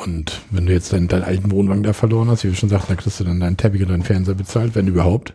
Und 0.06 0.40
wenn 0.52 0.66
du 0.68 0.72
jetzt 0.72 0.94
deinen, 0.94 1.10
deinen 1.10 1.24
alten 1.24 1.52
Wohnwagen 1.52 1.84
da 1.84 1.92
verloren 1.92 2.30
hast, 2.30 2.46
wie 2.46 2.48
wir 2.48 2.56
schon 2.56 2.70
sagten, 2.70 2.88
dann 2.88 2.98
kriegst 2.98 3.20
du 3.20 3.26
dann 3.26 3.42
deinen 3.42 3.58
Teppich 3.58 3.82
und 3.82 3.90
deinen 3.90 4.04
Fernseher 4.04 4.36
bezahlt, 4.36 4.74
wenn 4.74 4.88
überhaupt. 4.88 5.34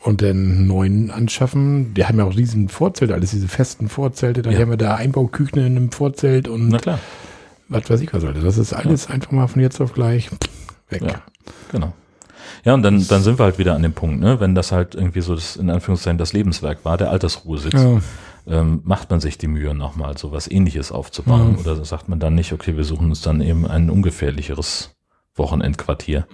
Und 0.00 0.22
den 0.22 0.66
neuen 0.66 1.10
anschaffen, 1.10 1.92
die 1.92 2.06
haben 2.06 2.16
ja 2.18 2.24
auch 2.24 2.34
riesen 2.34 2.70
Vorzelte, 2.70 3.12
alles 3.12 3.30
diese 3.32 3.48
festen 3.48 3.90
Vorzelte, 3.90 4.40
dann 4.40 4.54
Ja. 4.54 4.60
haben 4.60 4.70
wir 4.70 4.78
da 4.78 4.94
Einbauküchen 4.94 5.58
in 5.58 5.76
einem 5.76 5.92
Vorzelt 5.92 6.48
und 6.48 6.68
Na 6.70 6.78
klar. 6.78 6.98
Was 7.68 7.88
weiß 7.88 8.00
ich 8.00 8.12
was, 8.12 8.24
Alter. 8.24 8.40
Das 8.40 8.58
ist 8.58 8.72
alles 8.72 9.08
einfach 9.08 9.30
mal 9.32 9.46
von 9.46 9.60
jetzt 9.62 9.80
auf 9.80 9.92
gleich 9.94 10.30
weg. 10.90 11.02
Ja, 11.02 11.22
genau. 11.70 11.92
Ja, 12.64 12.74
und 12.74 12.82
dann, 12.82 13.06
dann 13.08 13.22
sind 13.22 13.38
wir 13.40 13.44
halt 13.44 13.58
wieder 13.58 13.74
an 13.74 13.82
dem 13.82 13.92
Punkt, 13.92 14.20
ne? 14.20 14.38
wenn 14.40 14.54
das 14.54 14.70
halt 14.72 14.94
irgendwie 14.94 15.20
so 15.20 15.34
das, 15.34 15.56
in 15.56 15.68
Anführungszeichen 15.70 16.18
das 16.18 16.32
Lebenswerk 16.32 16.84
war, 16.84 16.96
der 16.96 17.10
Altersruhesitz, 17.10 17.72
Ja. 17.72 18.00
ähm, 18.46 18.80
macht 18.84 19.10
man 19.10 19.20
sich 19.20 19.36
die 19.38 19.48
Mühe 19.48 19.74
nochmal 19.74 20.16
so 20.16 20.30
was 20.32 20.48
ähnliches 20.50 20.92
aufzubauen 20.92 21.54
Ja. 21.54 21.60
oder 21.72 21.84
sagt 21.84 22.08
man 22.08 22.20
dann 22.20 22.34
nicht, 22.34 22.52
okay, 22.52 22.76
wir 22.76 22.84
suchen 22.84 23.08
uns 23.08 23.20
dann 23.20 23.40
eben 23.40 23.66
ein 23.66 23.90
ungefährlicheres 23.90 24.90
Wochenendquartier. 25.34 26.26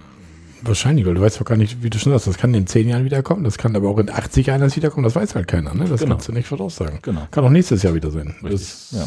Wahrscheinlich, 0.63 1.07
weil 1.07 1.15
du 1.15 1.21
weißt 1.21 1.41
doch 1.41 1.45
gar 1.45 1.57
nicht, 1.57 1.83
wie 1.85 1.89
du 1.91 1.99
schon 1.99 2.13
sagst, 2.13 2.27
das 2.27 2.37
kann 2.37 2.53
in 2.53 2.67
10 2.67 2.89
Jahren 2.89 3.05
wiederkommen, 3.05 3.45
das 3.45 3.57
kann 3.59 3.77
aber 3.77 3.89
auch 3.89 3.99
in 3.99 4.11
80 4.11 4.47
Jahren 4.49 4.75
wiederkommen, 4.75 5.05
das 5.05 5.15
weiß 5.15 5.35
halt 5.37 5.47
keiner, 5.47 5.73
ne? 5.73 5.85
Das 5.89 6.01
Genau. 6.01 6.15
kannst 6.17 6.29
du 6.29 6.33
nicht 6.33 6.49
voraussagen. 6.49 6.99
Genau. 7.03 7.29
Kann 7.31 7.45
auch 7.45 7.51
nächstes 7.51 7.83
Jahr 7.85 7.95
wieder 7.95 8.11
sein. 8.11 8.35
Richtig, 8.43 8.69
ja. 8.91 9.07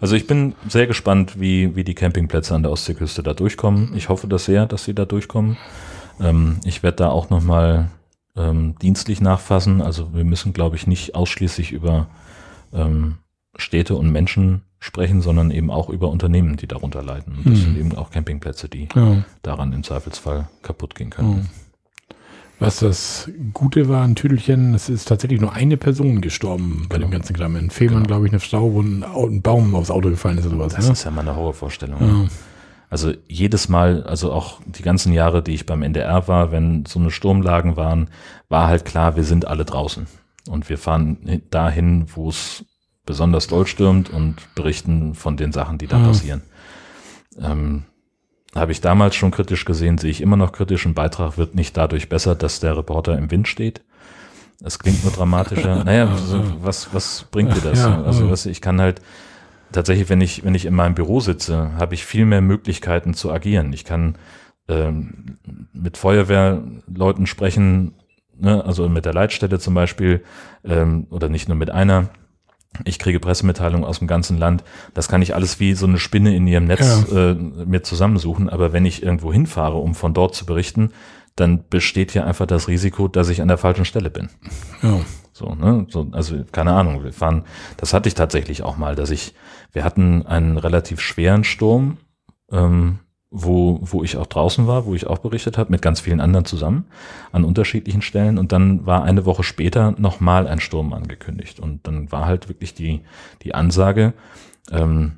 Also 0.00 0.16
ich 0.16 0.26
bin 0.26 0.54
sehr 0.68 0.86
gespannt, 0.86 1.40
wie, 1.40 1.74
wie 1.76 1.84
die 1.84 1.94
Campingplätze 1.94 2.54
an 2.54 2.62
der 2.62 2.72
Ostseeküste 2.72 3.22
da 3.22 3.34
durchkommen. 3.34 3.92
Ich 3.96 4.08
hoffe 4.08 4.26
das 4.28 4.44
sehr, 4.44 4.66
dass 4.66 4.84
sie 4.84 4.94
da 4.94 5.04
durchkommen. 5.04 5.56
Ähm, 6.20 6.58
ich 6.64 6.82
werde 6.82 6.96
da 6.98 7.08
auch 7.10 7.30
nochmal 7.30 7.88
ähm, 8.36 8.76
dienstlich 8.80 9.20
nachfassen. 9.20 9.80
Also 9.82 10.12
wir 10.14 10.24
müssen, 10.24 10.52
glaube 10.52 10.76
ich, 10.76 10.86
nicht 10.86 11.14
ausschließlich 11.14 11.72
über 11.72 12.08
ähm, 12.72 13.18
Städte 13.56 13.94
und 13.96 14.10
Menschen 14.10 14.62
sprechen, 14.80 15.22
sondern 15.22 15.50
eben 15.50 15.70
auch 15.70 15.88
über 15.88 16.10
Unternehmen, 16.10 16.56
die 16.56 16.66
darunter 16.66 17.02
leiden. 17.02 17.36
Und 17.38 17.46
das 17.46 17.54
Hm. 17.60 17.64
sind 17.74 17.78
eben 17.78 17.94
auch 17.96 18.10
Campingplätze, 18.10 18.68
die 18.68 18.88
Ja. 18.94 19.24
daran 19.42 19.72
im 19.72 19.82
Zweifelsfall 19.82 20.48
kaputt 20.62 20.94
gehen 20.94 21.10
können. 21.10 21.38
Ja. 21.38 21.44
Was 22.60 22.78
das 22.78 23.30
Gute 23.52 23.88
war, 23.88 24.04
ein 24.04 24.14
Tüdelchen, 24.14 24.74
es 24.74 24.88
ist 24.88 25.06
tatsächlich 25.08 25.40
nur 25.40 25.52
eine 25.52 25.76
Person 25.76 26.20
gestorben 26.20 26.86
bei 26.88 26.96
Genau. 26.96 27.08
dem 27.08 27.12
ganzen 27.12 27.34
Kram. 27.34 27.56
In 27.56 27.70
Fehmarn, 27.70 27.96
Genau. 28.04 28.06
glaube 28.06 28.26
ich, 28.26 28.32
eine 28.32 28.40
Frau, 28.40 28.72
wo 28.72 28.80
ein, 28.80 29.02
ein 29.04 29.42
Baum 29.42 29.74
aufs 29.74 29.90
Auto 29.90 30.08
gefallen 30.08 30.38
ist 30.38 30.46
oder 30.46 30.56
sowas. 30.56 30.74
Das 30.74 30.86
Ne? 30.86 30.92
ist 30.92 31.04
ja 31.04 31.10
meine 31.10 31.34
Horrorvorstellung. 31.36 32.00
Ja. 32.00 32.28
Also 32.90 33.12
jedes 33.26 33.68
Mal, 33.68 34.04
also 34.04 34.32
auch 34.32 34.60
die 34.66 34.82
ganzen 34.82 35.12
Jahre, 35.12 35.42
die 35.42 35.52
ich 35.52 35.66
beim 35.66 35.82
NDR 35.82 36.28
war, 36.28 36.52
wenn 36.52 36.86
so 36.86 37.00
eine 37.00 37.10
Sturmlagen 37.10 37.76
waren, 37.76 38.08
war 38.48 38.68
halt 38.68 38.84
klar, 38.84 39.16
wir 39.16 39.24
sind 39.24 39.46
alle 39.48 39.64
draußen. 39.64 40.06
Und 40.48 40.68
wir 40.68 40.78
fahren 40.78 41.18
hin- 41.24 41.42
dahin, 41.50 42.06
wo 42.14 42.28
es 42.28 42.64
besonders 43.04 43.48
doll 43.48 43.66
stürmt 43.66 44.10
und 44.10 44.36
berichten 44.54 45.14
von 45.14 45.36
den 45.36 45.50
Sachen, 45.52 45.78
die 45.78 45.88
da 45.88 45.98
Ja. 45.98 46.06
passieren. 46.06 46.42
Ähm, 47.42 47.82
Habe 48.54 48.72
ich 48.72 48.80
damals 48.80 49.16
schon 49.16 49.32
kritisch 49.32 49.64
gesehen, 49.64 49.98
sehe 49.98 50.10
ich 50.10 50.20
immer 50.20 50.36
noch 50.36 50.52
kritisch. 50.52 50.86
Ein 50.86 50.94
Beitrag 50.94 51.38
wird 51.38 51.54
nicht 51.54 51.76
dadurch 51.76 52.08
besser, 52.08 52.34
dass 52.34 52.60
der 52.60 52.76
Reporter 52.76 53.18
im 53.18 53.30
Wind 53.30 53.48
steht. 53.48 53.82
Es 54.62 54.78
klingt 54.78 55.02
nur 55.02 55.12
dramatischer. 55.12 55.84
naja, 55.84 56.08
was, 56.60 56.94
was 56.94 57.26
bringt 57.30 57.56
dir 57.56 57.60
das? 57.60 57.80
Ja, 57.80 58.02
also 58.02 58.30
was, 58.30 58.46
ich 58.46 58.60
kann 58.60 58.80
halt 58.80 59.00
tatsächlich, 59.72 60.08
wenn 60.08 60.20
ich, 60.20 60.44
wenn 60.44 60.54
ich 60.54 60.66
in 60.66 60.74
meinem 60.74 60.94
Büro 60.94 61.20
sitze, 61.20 61.72
habe 61.76 61.94
ich 61.94 62.04
viel 62.04 62.24
mehr 62.24 62.40
Möglichkeiten 62.40 63.14
zu 63.14 63.32
agieren. 63.32 63.72
Ich 63.72 63.84
kann 63.84 64.16
ähm, 64.68 65.38
mit 65.72 65.96
Feuerwehrleuten 65.96 67.26
sprechen, 67.26 67.94
ne? 68.38 68.64
also 68.64 68.88
mit 68.88 69.04
der 69.04 69.14
Leitstelle 69.14 69.58
zum 69.58 69.74
Beispiel, 69.74 70.22
ähm, 70.64 71.06
oder 71.10 71.28
nicht 71.28 71.48
nur 71.48 71.56
mit 71.56 71.70
einer. 71.70 72.08
Ich 72.84 72.98
kriege 72.98 73.20
Pressemitteilungen 73.20 73.84
aus 73.84 74.00
dem 74.00 74.08
ganzen 74.08 74.36
Land. 74.36 74.64
Das 74.94 75.08
kann 75.08 75.22
ich 75.22 75.34
alles 75.34 75.60
wie 75.60 75.74
so 75.74 75.86
eine 75.86 75.98
Spinne 75.98 76.34
in 76.34 76.46
ihrem 76.46 76.64
Netz 76.64 77.06
äh, 77.12 77.34
mir 77.34 77.82
zusammensuchen. 77.82 78.48
Aber 78.48 78.72
wenn 78.72 78.84
ich 78.84 79.02
irgendwo 79.02 79.32
hinfahre, 79.32 79.76
um 79.76 79.94
von 79.94 80.14
dort 80.14 80.34
zu 80.34 80.44
berichten, 80.44 80.90
dann 81.36 81.64
besteht 81.68 82.14
ja 82.14 82.24
einfach 82.24 82.46
das 82.46 82.68
Risiko, 82.68 83.08
dass 83.08 83.28
ich 83.28 83.42
an 83.42 83.48
der 83.48 83.58
falschen 83.58 83.84
Stelle 83.84 84.10
bin. 84.10 84.28
Ja. 84.82 85.00
So, 85.32 85.54
ne? 85.54 85.86
So, 85.90 86.06
also 86.12 86.44
keine 86.52 86.72
Ahnung, 86.74 87.02
wir 87.02 87.12
fahren, 87.12 87.42
das 87.76 87.92
hatte 87.92 88.08
ich 88.08 88.14
tatsächlich 88.14 88.62
auch 88.62 88.76
mal, 88.76 88.94
dass 88.94 89.10
ich, 89.10 89.34
wir 89.72 89.82
hatten 89.82 90.24
einen 90.26 90.58
relativ 90.58 91.00
schweren 91.00 91.42
Sturm, 91.42 91.96
ähm, 92.52 93.00
wo, 93.36 93.80
wo 93.82 94.04
ich 94.04 94.16
auch 94.16 94.26
draußen 94.28 94.68
war, 94.68 94.86
wo 94.86 94.94
ich 94.94 95.08
auch 95.08 95.18
berichtet 95.18 95.58
habe, 95.58 95.72
mit 95.72 95.82
ganz 95.82 95.98
vielen 95.98 96.20
anderen 96.20 96.44
zusammen 96.44 96.84
an 97.32 97.44
unterschiedlichen 97.44 98.00
Stellen. 98.00 98.38
Und 98.38 98.52
dann 98.52 98.86
war 98.86 99.02
eine 99.02 99.26
Woche 99.26 99.42
später 99.42 99.92
nochmal 99.98 100.46
ein 100.46 100.60
Sturm 100.60 100.92
angekündigt. 100.92 101.58
Und 101.58 101.84
dann 101.86 102.12
war 102.12 102.26
halt 102.26 102.48
wirklich 102.48 102.74
die, 102.74 103.00
die 103.42 103.52
Ansage, 103.54 104.12
ähm, 104.70 105.12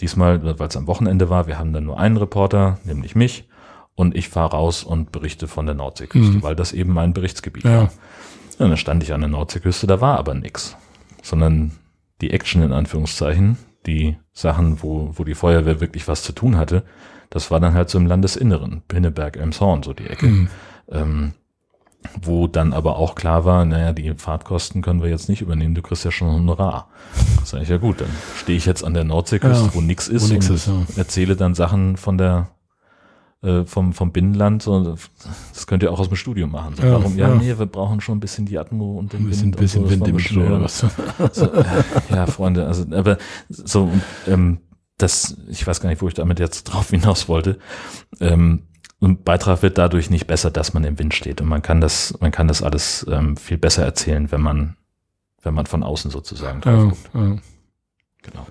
diesmal, 0.00 0.42
weil 0.58 0.68
es 0.68 0.76
am 0.78 0.86
Wochenende 0.86 1.28
war, 1.28 1.46
wir 1.46 1.58
haben 1.58 1.74
dann 1.74 1.84
nur 1.84 1.98
einen 1.98 2.16
Reporter, 2.16 2.78
nämlich 2.84 3.14
mich, 3.14 3.46
und 3.94 4.16
ich 4.16 4.28
fahre 4.30 4.52
raus 4.52 4.82
und 4.84 5.12
berichte 5.12 5.46
von 5.46 5.66
der 5.66 5.74
Nordseeküste, 5.74 6.38
Mhm. 6.38 6.42
weil 6.42 6.56
das 6.56 6.72
eben 6.72 6.94
mein 6.94 7.12
Berichtsgebiet 7.12 7.64
Ja. 7.64 7.70
war. 7.70 7.82
Ja, 8.58 8.66
dann 8.68 8.76
stand 8.78 9.02
ich 9.02 9.12
an 9.12 9.20
der 9.20 9.28
Nordseeküste, 9.28 9.86
da 9.86 10.00
war 10.00 10.18
aber 10.18 10.34
nix, 10.34 10.74
sondern 11.22 11.72
die 12.22 12.30
Action 12.30 12.62
in 12.62 12.72
Anführungszeichen, 12.72 13.58
die 13.86 14.16
Sachen, 14.32 14.82
wo, 14.82 15.12
wo 15.14 15.24
die 15.24 15.34
Feuerwehr 15.34 15.80
wirklich 15.80 16.08
was 16.08 16.22
zu 16.22 16.32
tun 16.32 16.56
hatte, 16.56 16.82
das 17.30 17.50
war 17.50 17.60
dann 17.60 17.74
halt 17.74 17.90
so 17.90 17.98
im 17.98 18.06
Landesinneren, 18.06 18.82
Pinneberg, 18.88 19.36
Elmshorn, 19.36 19.82
so 19.82 19.92
die 19.92 20.06
Ecke. 20.06 20.26
Mhm. 20.26 20.48
Ähm, 20.90 21.32
wo 22.22 22.46
dann 22.46 22.72
aber 22.72 22.96
auch 22.96 23.14
klar 23.16 23.44
war, 23.44 23.64
naja, 23.64 23.92
die 23.92 24.14
Fahrtkosten 24.14 24.82
können 24.82 25.02
wir 25.02 25.10
jetzt 25.10 25.28
nicht 25.28 25.42
übernehmen, 25.42 25.74
du 25.74 25.82
kriegst 25.82 26.04
ja 26.04 26.10
schon 26.10 26.28
Honorar. 26.30 26.88
Sag 27.44 27.62
ich, 27.62 27.68
ja 27.68 27.76
gut, 27.76 28.00
dann 28.00 28.08
stehe 28.36 28.56
ich 28.56 28.66
jetzt 28.66 28.84
an 28.84 28.94
der 28.94 29.04
Nordseeküste, 29.04 29.64
Ja, 29.66 29.74
wo 29.74 29.80
nix 29.80 30.08
ist 30.08 30.28
wo 30.30 30.32
nix 30.32 30.48
und 30.48 30.56
ist, 30.56 30.66
ja. 30.68 30.74
erzähle 30.96 31.36
dann 31.36 31.54
Sachen 31.54 31.96
von 31.96 32.16
der 32.16 32.48
äh, 33.42 33.64
vom, 33.64 33.92
vom 33.92 34.10
Binnenland, 34.12 34.62
so, 34.62 34.96
das 35.52 35.66
könnt 35.66 35.82
ihr 35.82 35.92
auch 35.92 36.00
aus 36.00 36.08
dem 36.08 36.16
Studium 36.16 36.50
machen. 36.50 36.74
So, 36.76 36.82
Ja, 36.84 36.92
warum? 36.94 37.16
Ja, 37.16 37.28
ja. 37.28 37.34
nee, 37.34 37.56
wir 37.58 37.66
brauchen 37.66 38.00
schon 38.00 38.16
ein 38.16 38.20
bisschen 38.20 38.46
die 38.46 38.58
Atmo 38.58 38.98
und 38.98 39.12
den 39.12 39.20
Ein 39.20 39.28
bisschen, 39.28 39.44
Wind. 39.46 39.56
und 39.56 39.60
bisschen 39.60 39.84
so, 39.84 39.90
Wind 39.90 40.08
im 40.08 40.18
Schuh 40.18 40.40
oder 40.40 40.62
was. 40.62 40.84
So, 41.32 41.52
äh, 41.52 41.64
ja, 42.10 42.26
Freunde, 42.26 42.66
also, 42.66 42.84
aber 42.92 43.18
so, 43.48 43.90
ähm, 44.26 44.58
das, 44.98 45.36
ich 45.48 45.66
weiß 45.66 45.80
gar 45.80 45.88
nicht, 45.88 46.02
wo 46.02 46.08
ich 46.08 46.14
damit 46.14 46.38
jetzt 46.40 46.64
drauf 46.64 46.90
hinaus 46.90 47.28
wollte. 47.28 47.58
Ähm, 48.20 48.64
ein 49.00 49.22
Beitrag 49.22 49.62
wird 49.62 49.78
dadurch 49.78 50.10
nicht 50.10 50.26
besser, 50.26 50.50
dass 50.50 50.74
man 50.74 50.82
im 50.84 50.98
Wind 50.98 51.14
steht. 51.14 51.40
Und 51.40 51.46
man 51.48 51.62
kann 51.62 51.80
das, 51.80 52.18
man 52.20 52.32
kann 52.32 52.48
das 52.48 52.62
alles 52.62 53.06
ähm, 53.08 53.36
viel 53.36 53.56
besser 53.56 53.84
erzählen, 53.84 54.30
wenn 54.32 54.40
man, 54.40 54.76
wenn 55.42 55.54
man 55.54 55.66
von 55.66 55.82
außen 55.84 56.10
sozusagen 56.10 56.60
drauf 56.60 56.74
Ja, 56.74 56.84
guckt. 56.84 57.10
ja. 57.14 57.36
Genau. 58.22 58.46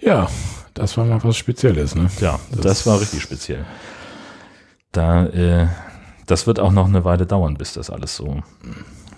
ja, 0.00 0.28
das 0.74 0.96
war 0.96 1.04
mal 1.04 1.22
was 1.22 1.36
Spezielles, 1.36 1.94
ne? 1.94 2.10
Ja, 2.20 2.40
das, 2.50 2.60
Das- 2.60 2.86
war 2.86 3.00
richtig 3.00 3.22
speziell. 3.22 3.64
Da, 4.90 5.26
äh, 5.26 5.68
das 6.26 6.46
wird 6.48 6.58
auch 6.60 6.72
noch 6.72 6.86
eine 6.86 7.04
Weile 7.04 7.24
dauern, 7.26 7.54
bis 7.56 7.72
das 7.74 7.88
alles 7.88 8.16
so 8.16 8.42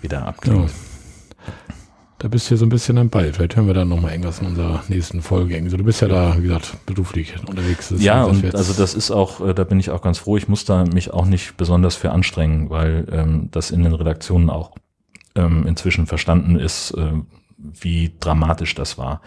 wieder 0.01 0.27
abklingt. 0.27 0.69
Ja. 0.69 0.75
Da 2.25 2.29
bist 2.29 2.47
du 2.47 2.49
hier 2.49 2.57
so 2.57 2.65
ein 2.65 2.69
bisschen 2.69 2.97
am 2.97 3.11
Ball. 3.11 3.31
Vielleicht 3.31 3.55
hören 3.55 3.67
wir 3.67 3.75
dann 3.75 3.87
nochmal 3.87 4.09
irgendwas 4.09 4.39
in 4.39 4.47
unserer 4.47 4.83
nächsten 4.87 5.21
Folge. 5.21 5.53
irgendwie 5.53 5.69
so. 5.69 5.77
Du 5.77 5.83
bist 5.83 6.01
ja 6.01 6.07
da, 6.07 6.35
wie 6.39 6.41
gesagt, 6.41 6.75
beruflich 6.87 7.35
unterwegs. 7.47 7.89
Das 7.89 8.01
Ja, 8.01 8.23
und 8.23 8.55
also 8.55 8.73
das 8.73 8.95
ist 8.95 9.11
auch, 9.11 9.47
äh, 9.47 9.53
da 9.53 9.63
bin 9.63 9.79
ich 9.79 9.91
auch 9.91 10.01
ganz 10.01 10.17
froh. 10.17 10.35
Ich 10.35 10.47
muss 10.47 10.65
da 10.65 10.85
mich 10.85 11.11
auch 11.13 11.27
nicht 11.27 11.55
besonders 11.55 11.95
für 11.95 12.09
anstrengen, 12.11 12.71
weil 12.71 13.05
ähm, 13.11 13.49
das 13.51 13.69
in 13.69 13.83
den 13.83 13.93
Redaktionen 13.93 14.49
auch 14.49 14.71
ähm, 15.35 15.67
inzwischen 15.67 16.07
verstanden 16.07 16.55
ist, 16.57 16.95
äh, 16.97 17.11
wie 17.59 18.11
dramatisch 18.19 18.73
das 18.73 18.97
war. 18.97 19.21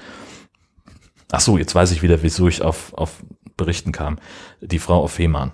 Ach 1.31 1.39
so, 1.39 1.57
jetzt 1.57 1.77
weiß 1.77 1.93
ich 1.93 2.03
wieder, 2.03 2.25
wieso 2.25 2.49
ich 2.49 2.63
auf, 2.63 2.95
auf 2.95 3.23
Berichten 3.57 3.93
kam. 3.93 4.19
Die 4.61 4.81
Frau 4.81 5.05
auf 5.05 5.13
Fehmarn. 5.13 5.53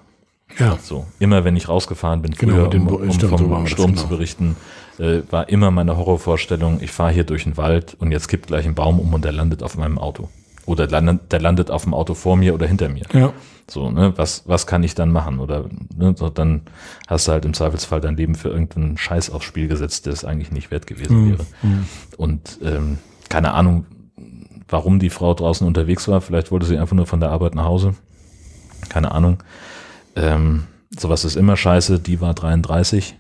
Ja, 0.59 0.79
So, 0.81 1.07
immer 1.19 1.45
wenn 1.45 1.57
ich 1.57 1.69
rausgefahren 1.69 2.23
bin, 2.23 2.33
Genau, 2.33 2.55
früher, 2.55 2.71
den 2.71 2.87
um, 2.87 2.89
um 2.89 3.11
vom 3.13 3.65
das, 3.65 3.71
Sturm 3.71 3.91
genau. 3.91 4.01
zu 4.01 4.09
berichten, 4.09 4.57
äh, 4.99 5.23
war 5.31 5.49
immer 5.49 5.71
meine 5.71 5.97
Horrorvorstellung, 5.97 6.79
ich 6.81 6.91
fahre 6.93 7.13
hier 7.13 7.25
durch 7.25 7.45
den 7.45 7.57
Wald 7.57 7.97
und 8.01 8.13
jetzt 8.13 8.29
kippt 8.29 8.47
gleich 8.49 8.67
ein 8.67 8.75
Baum 8.75 9.01
um 9.01 9.13
und 9.15 9.25
der 9.25 9.33
landet 9.33 9.63
auf 9.63 9.77
meinem 9.77 9.99
Auto. 9.99 10.29
Oder 10.67 10.87
landet, 10.89 11.31
der 11.33 11.41
landet 11.41 11.71
auf 11.71 11.83
dem 11.85 11.93
Auto 11.93 12.15
vor 12.15 12.37
mir 12.37 12.55
oder 12.55 12.67
hinter 12.67 12.89
mir. 12.89 13.05
ja, 13.13 13.35
So, 13.71 13.91
ne, 13.91 14.15
was, 14.17 14.45
was 14.47 14.67
kann 14.67 14.83
ich 14.83 14.95
dann 14.95 15.11
machen? 15.13 15.39
Oder 15.39 15.67
ne, 15.95 16.15
so, 16.17 16.31
dann 16.31 16.63
hast 17.07 17.29
du 17.29 17.33
halt 17.33 17.45
im 17.45 17.53
Zweifelsfall 17.53 18.01
dein 18.01 18.17
Leben 18.17 18.35
für 18.35 18.49
irgendeinen 18.49 18.97
Scheiß 18.97 19.29
aufs 19.31 19.45
Spiel 19.45 19.69
gesetzt, 19.69 20.07
der 20.07 20.15
es 20.15 20.25
eigentlich 20.25 20.53
nicht 20.53 20.71
wert 20.71 20.87
gewesen 20.87 21.25
Mhm. 21.27 21.31
wäre. 21.33 21.45
Und 22.17 22.59
ähm, 22.65 22.97
keine 23.29 23.53
Ahnung, 23.53 23.85
warum 24.69 24.99
die 25.01 25.11
Frau 25.11 25.35
draußen 25.35 25.67
unterwegs 25.67 26.09
war. 26.09 26.23
Vielleicht 26.23 26.51
wollte 26.51 26.65
sie 26.65 26.79
einfach 26.79 26.97
nur 26.97 27.07
von 27.07 27.21
der 27.21 27.31
Arbeit 27.31 27.55
nach 27.55 27.65
Hause. 27.67 27.95
Keine 28.89 29.13
Ahnung. 29.13 29.43
Ähm, 30.17 30.65
sowas 30.99 31.25
ist 31.27 31.37
immer 31.37 31.57
scheiße. 31.59 31.99
Die 31.99 32.23
war 32.23 32.33
33. 32.33 33.17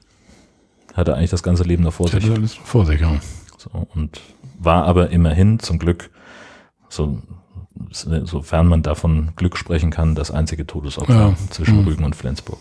Hatte 0.95 1.15
eigentlich 1.15 1.31
das 1.31 1.43
ganze 1.43 1.65
Leben 1.65 1.83
noch 1.83 1.93
vor 1.93 2.09
sich. 2.09 2.31
alles 2.31 2.55
vor 2.55 2.87
sich, 2.87 3.01
ja. 3.01 3.17
So, 3.59 3.71
und 3.95 4.21
war 4.59 4.85
aber 4.85 5.11
immerhin 5.11 5.59
zum 5.59 5.79
Glück, 5.79 6.11
so, 6.89 7.21
sofern 7.91 8.69
man 8.69 8.83
davon 8.83 9.33
Glück 9.37 9.57
sprechen 9.59 9.91
kann, 9.91 10.15
das 10.15 10.31
einzige 10.31 10.67
Todesopfer 10.67 11.13
Ja. 11.31 11.35
zwischen 11.51 11.81
Mhm. 11.83 11.87
Rügen 11.89 12.05
und 12.05 12.15
Flensburg. 12.17 12.59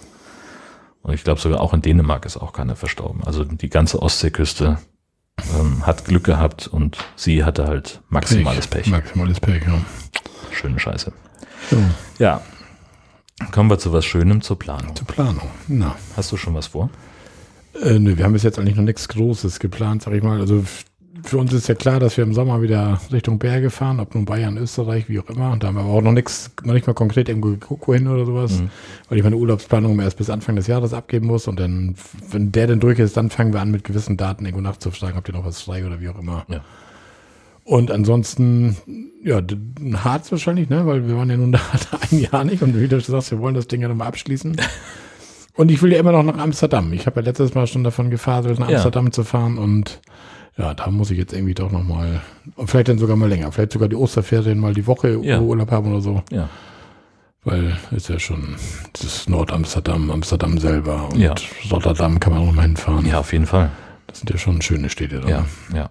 Und 1.04 1.14
ich 1.14 1.24
glaube 1.24 1.40
sogar 1.40 1.60
auch 1.62 1.74
in 1.74 1.82
Dänemark 1.82 2.26
ist 2.26 2.38
auch 2.38 2.54
keiner 2.54 2.76
verstorben. 2.76 3.24
Also 3.24 3.44
die 3.44 3.70
ganze 3.70 4.02
Ostseeküste 4.02 4.80
ähm, 5.60 5.86
hat 5.86 6.06
Glück 6.06 6.24
gehabt 6.24 6.68
und 6.68 6.98
sie 7.16 7.44
hatte 7.44 7.68
halt 7.68 8.02
maximales 8.10 8.68
Pech. 8.68 8.88
Maximales 8.88 9.40
Pech, 9.40 9.64
ja. 9.66 9.80
Schöne 10.52 10.80
Scheiße. 10.80 11.12
So, 11.70 11.78
Ja. 12.20 12.42
Kommen 13.52 13.70
wir 13.70 13.80
zu 13.80 13.92
was 13.92 14.06
Schönem 14.06 14.42
zur 14.42 14.58
Planung. 14.58 14.96
zur 14.96 15.08
Planung. 15.08 15.50
Na, 15.68 15.96
Hast 16.16 16.32
du 16.32 16.38
schon 16.38 16.54
was 16.54 16.68
vor? 16.68 16.90
Äh, 17.82 18.00
nö, 18.00 18.18
wir 18.18 18.26
haben 18.26 18.34
bis 18.34 18.44
jetzt 18.44 18.60
eigentlich 18.60 18.76
noch 18.76 18.84
nichts 18.84 19.08
Großes 19.08 19.60
geplant, 19.60 20.04
sag 20.04 20.14
ich 20.14 20.24
mal. 20.24 20.40
Also 20.40 20.64
für 21.24 21.38
uns 21.38 21.54
ist 21.54 21.68
ja 21.68 21.76
klar, 21.76 22.00
dass 22.00 22.18
wir 22.18 22.24
im 22.24 22.34
Sommer 22.34 22.62
wieder 22.62 23.00
Richtung 23.12 23.40
Berge 23.40 23.70
fahren, 23.70 24.00
ob 24.00 24.14
nun 24.14 24.26
Bayern, 24.26 24.58
Österreich, 24.58 25.08
wie 25.08 25.20
auch 25.20 25.30
immer. 25.30 25.52
Und 25.52 25.64
da 25.64 25.68
haben 25.68 25.76
wir 25.76 25.82
aber 25.82 25.94
auch 25.94 26.02
noch 26.02 26.12
nichts, 26.12 26.52
noch 26.64 26.74
nicht 26.74 26.86
mal 26.86 26.94
konkret 26.94 27.30
irgendwo 27.30 27.50
geguckt, 27.50 27.88
wohin 27.88 28.08
oder 28.08 28.26
sowas. 28.26 28.60
Mhm. 28.60 28.70
Weil 29.08 29.18
ich 29.18 29.24
meine 29.24 29.38
Urlaubsplanung 29.38 30.00
erst 30.00 30.18
bis 30.18 30.30
Anfang 30.30 30.56
des 30.56 30.68
Jahres 30.68 30.94
abgeben 30.94 31.28
muss. 31.28 31.48
Und 31.48 31.60
dann, 31.60 31.96
wenn 32.30 32.52
der 32.52 32.68
dann 32.68 32.80
durch 32.80 33.00
ist, 33.00 33.16
dann 33.16 33.30
fangen 33.30 33.54
wir 33.54 33.62
an, 33.62 33.72
mit 33.72 33.84
gewissen 33.84 34.18
Daten 34.18 34.46
irgendwo 34.46 34.62
nachzufragen, 34.62 35.16
habt 35.16 35.30
ihr 35.30 35.34
noch 35.34 35.46
was 35.46 35.62
frei 35.62 35.86
oder 35.86 36.02
wie 36.02 36.10
auch 36.10 36.20
immer. 36.20 36.46
Ja. 36.50 36.62
Und 37.64 37.92
ansonsten, 37.92 38.76
ja, 39.24 39.42
Harz 40.04 40.32
wahrscheinlich, 40.32 40.70
ne? 40.70 40.86
Weil 40.86 41.08
wir 41.08 41.16
waren 41.16 41.30
ja 41.30 41.38
nun 41.38 41.52
da 41.54 41.60
ein 42.12 42.20
Jahr 42.20 42.44
nicht 42.44 42.62
und 42.62 42.78
wie 42.78 42.88
du 42.88 43.00
sagst, 43.00 43.32
wir 43.32 43.40
wollen 43.40 43.56
das 43.56 43.68
Ding 43.68 43.82
ja 43.82 43.88
nochmal 43.88 44.10
abschließen. 44.10 44.58
Und 45.56 45.70
ich 45.70 45.82
will 45.82 45.92
ja 45.94 46.00
immer 46.00 46.12
noch 46.12 46.24
nach 46.24 46.38
Amsterdam. 46.38 46.92
Ich 46.94 47.06
habe 47.06 47.20
ja 47.22 47.26
letztes 47.28 47.54
Mal 47.54 47.68
schon 47.68 47.84
davon 47.84 48.10
gefaselt, 48.10 48.60
nach 48.60 48.70
Ja. 48.70 48.76
Amsterdam 48.78 49.12
zu 49.12 49.24
fahren 49.24 49.58
und 49.58 50.02
ja, 50.58 50.74
da 50.74 50.90
muss 50.92 51.10
ich 51.12 51.18
jetzt 51.18 51.34
irgendwie 51.34 51.54
doch 51.56 51.72
nochmal, 51.72 52.22
und 52.56 52.70
vielleicht 52.70 52.88
dann 52.88 52.98
sogar 53.00 53.16
mal 53.16 53.28
länger, 53.30 53.52
vielleicht 53.52 53.74
sogar 53.74 53.88
die 53.90 53.96
Osterferien 53.96 54.60
mal 54.60 54.74
die 54.74 54.86
Woche 54.88 55.18
Ja. 55.22 55.40
Urlaub 55.40 55.72
haben 55.72 55.92
oder 55.92 56.02
so, 56.02 56.22
Ja. 56.32 56.48
weil 57.44 57.78
ist 57.92 58.10
ja 58.10 58.20
schon 58.20 58.56
das 59.00 59.28
Nord-Amsterdam, 59.28 60.10
Amsterdam 60.12 60.58
selber 60.58 61.10
und 61.12 61.20
Ja. 61.20 61.34
Rotterdam 61.72 62.20
kann 62.20 62.34
man 62.34 62.48
auch 62.48 62.52
mal 62.54 62.62
hinfahren. 62.64 63.06
Ja, 63.06 63.20
auf 63.20 63.34
jeden 63.34 63.46
Fall. 63.48 63.70
Das 64.08 64.20
sind 64.20 64.30
ja 64.30 64.38
schon 64.38 64.62
schöne 64.62 64.90
Städte. 64.90 65.22
da. 65.22 65.28
Ja, 65.30 65.46
ja. 65.74 65.90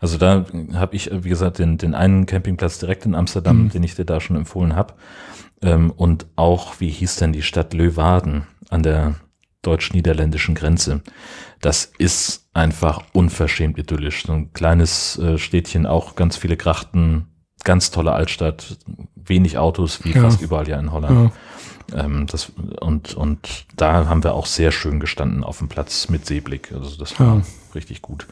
Also 0.00 0.18
da 0.18 0.44
habe 0.74 0.96
ich, 0.96 1.10
wie 1.12 1.28
gesagt, 1.28 1.58
den, 1.58 1.78
den 1.78 1.94
einen 1.94 2.26
Campingplatz 2.26 2.78
direkt 2.78 3.06
in 3.06 3.14
Amsterdam, 3.14 3.64
Mhm. 3.64 3.68
den 3.70 3.82
ich 3.84 3.94
dir 3.94 4.04
da 4.04 4.20
schon 4.20 4.36
empfohlen 4.36 4.74
habe. 4.74 4.94
Ähm, 5.62 5.90
und 5.92 6.26
auch, 6.34 6.80
wie 6.80 6.88
hieß 6.88 7.16
denn 7.16 7.32
die 7.32 7.42
Stadt 7.42 7.72
Leeuwarden 7.72 8.46
an 8.72 8.82
der 8.82 9.14
deutsch-niederländischen 9.62 10.54
Grenze? 10.54 11.02
Das 11.60 11.92
ist 11.98 12.48
einfach 12.52 13.02
unverschämt 13.12 13.78
idyllisch. 13.78 14.24
So 14.26 14.32
ein 14.32 14.52
kleines 14.52 15.18
äh, 15.18 15.38
Städtchen, 15.38 15.86
auch 15.86 16.16
ganz 16.16 16.36
viele 16.36 16.56
Grachten, 16.56 17.28
ganz 17.64 17.90
tolle 17.90 18.12
Altstadt, 18.12 18.78
wenig 19.14 19.58
Autos, 19.58 20.04
wie 20.04 20.12
Ja. 20.12 20.22
fast 20.22 20.40
überall 20.40 20.68
ja 20.68 20.78
in 20.78 20.90
Holland. 20.92 21.32
Ja. 21.92 22.04
Ähm, 22.04 22.26
das, 22.26 22.52
und, 22.80 23.14
und 23.14 23.66
da 23.76 24.06
haben 24.06 24.24
wir 24.24 24.34
auch 24.34 24.46
sehr 24.46 24.72
schön 24.72 24.98
gestanden 25.00 25.44
auf 25.44 25.58
dem 25.58 25.68
Platz 25.68 26.08
mit 26.08 26.26
Seeblick. 26.26 26.72
Also 26.72 26.96
das 26.96 27.18
war 27.20 27.36
Ja. 27.36 27.42
richtig 27.74 28.02
gut. 28.02 28.26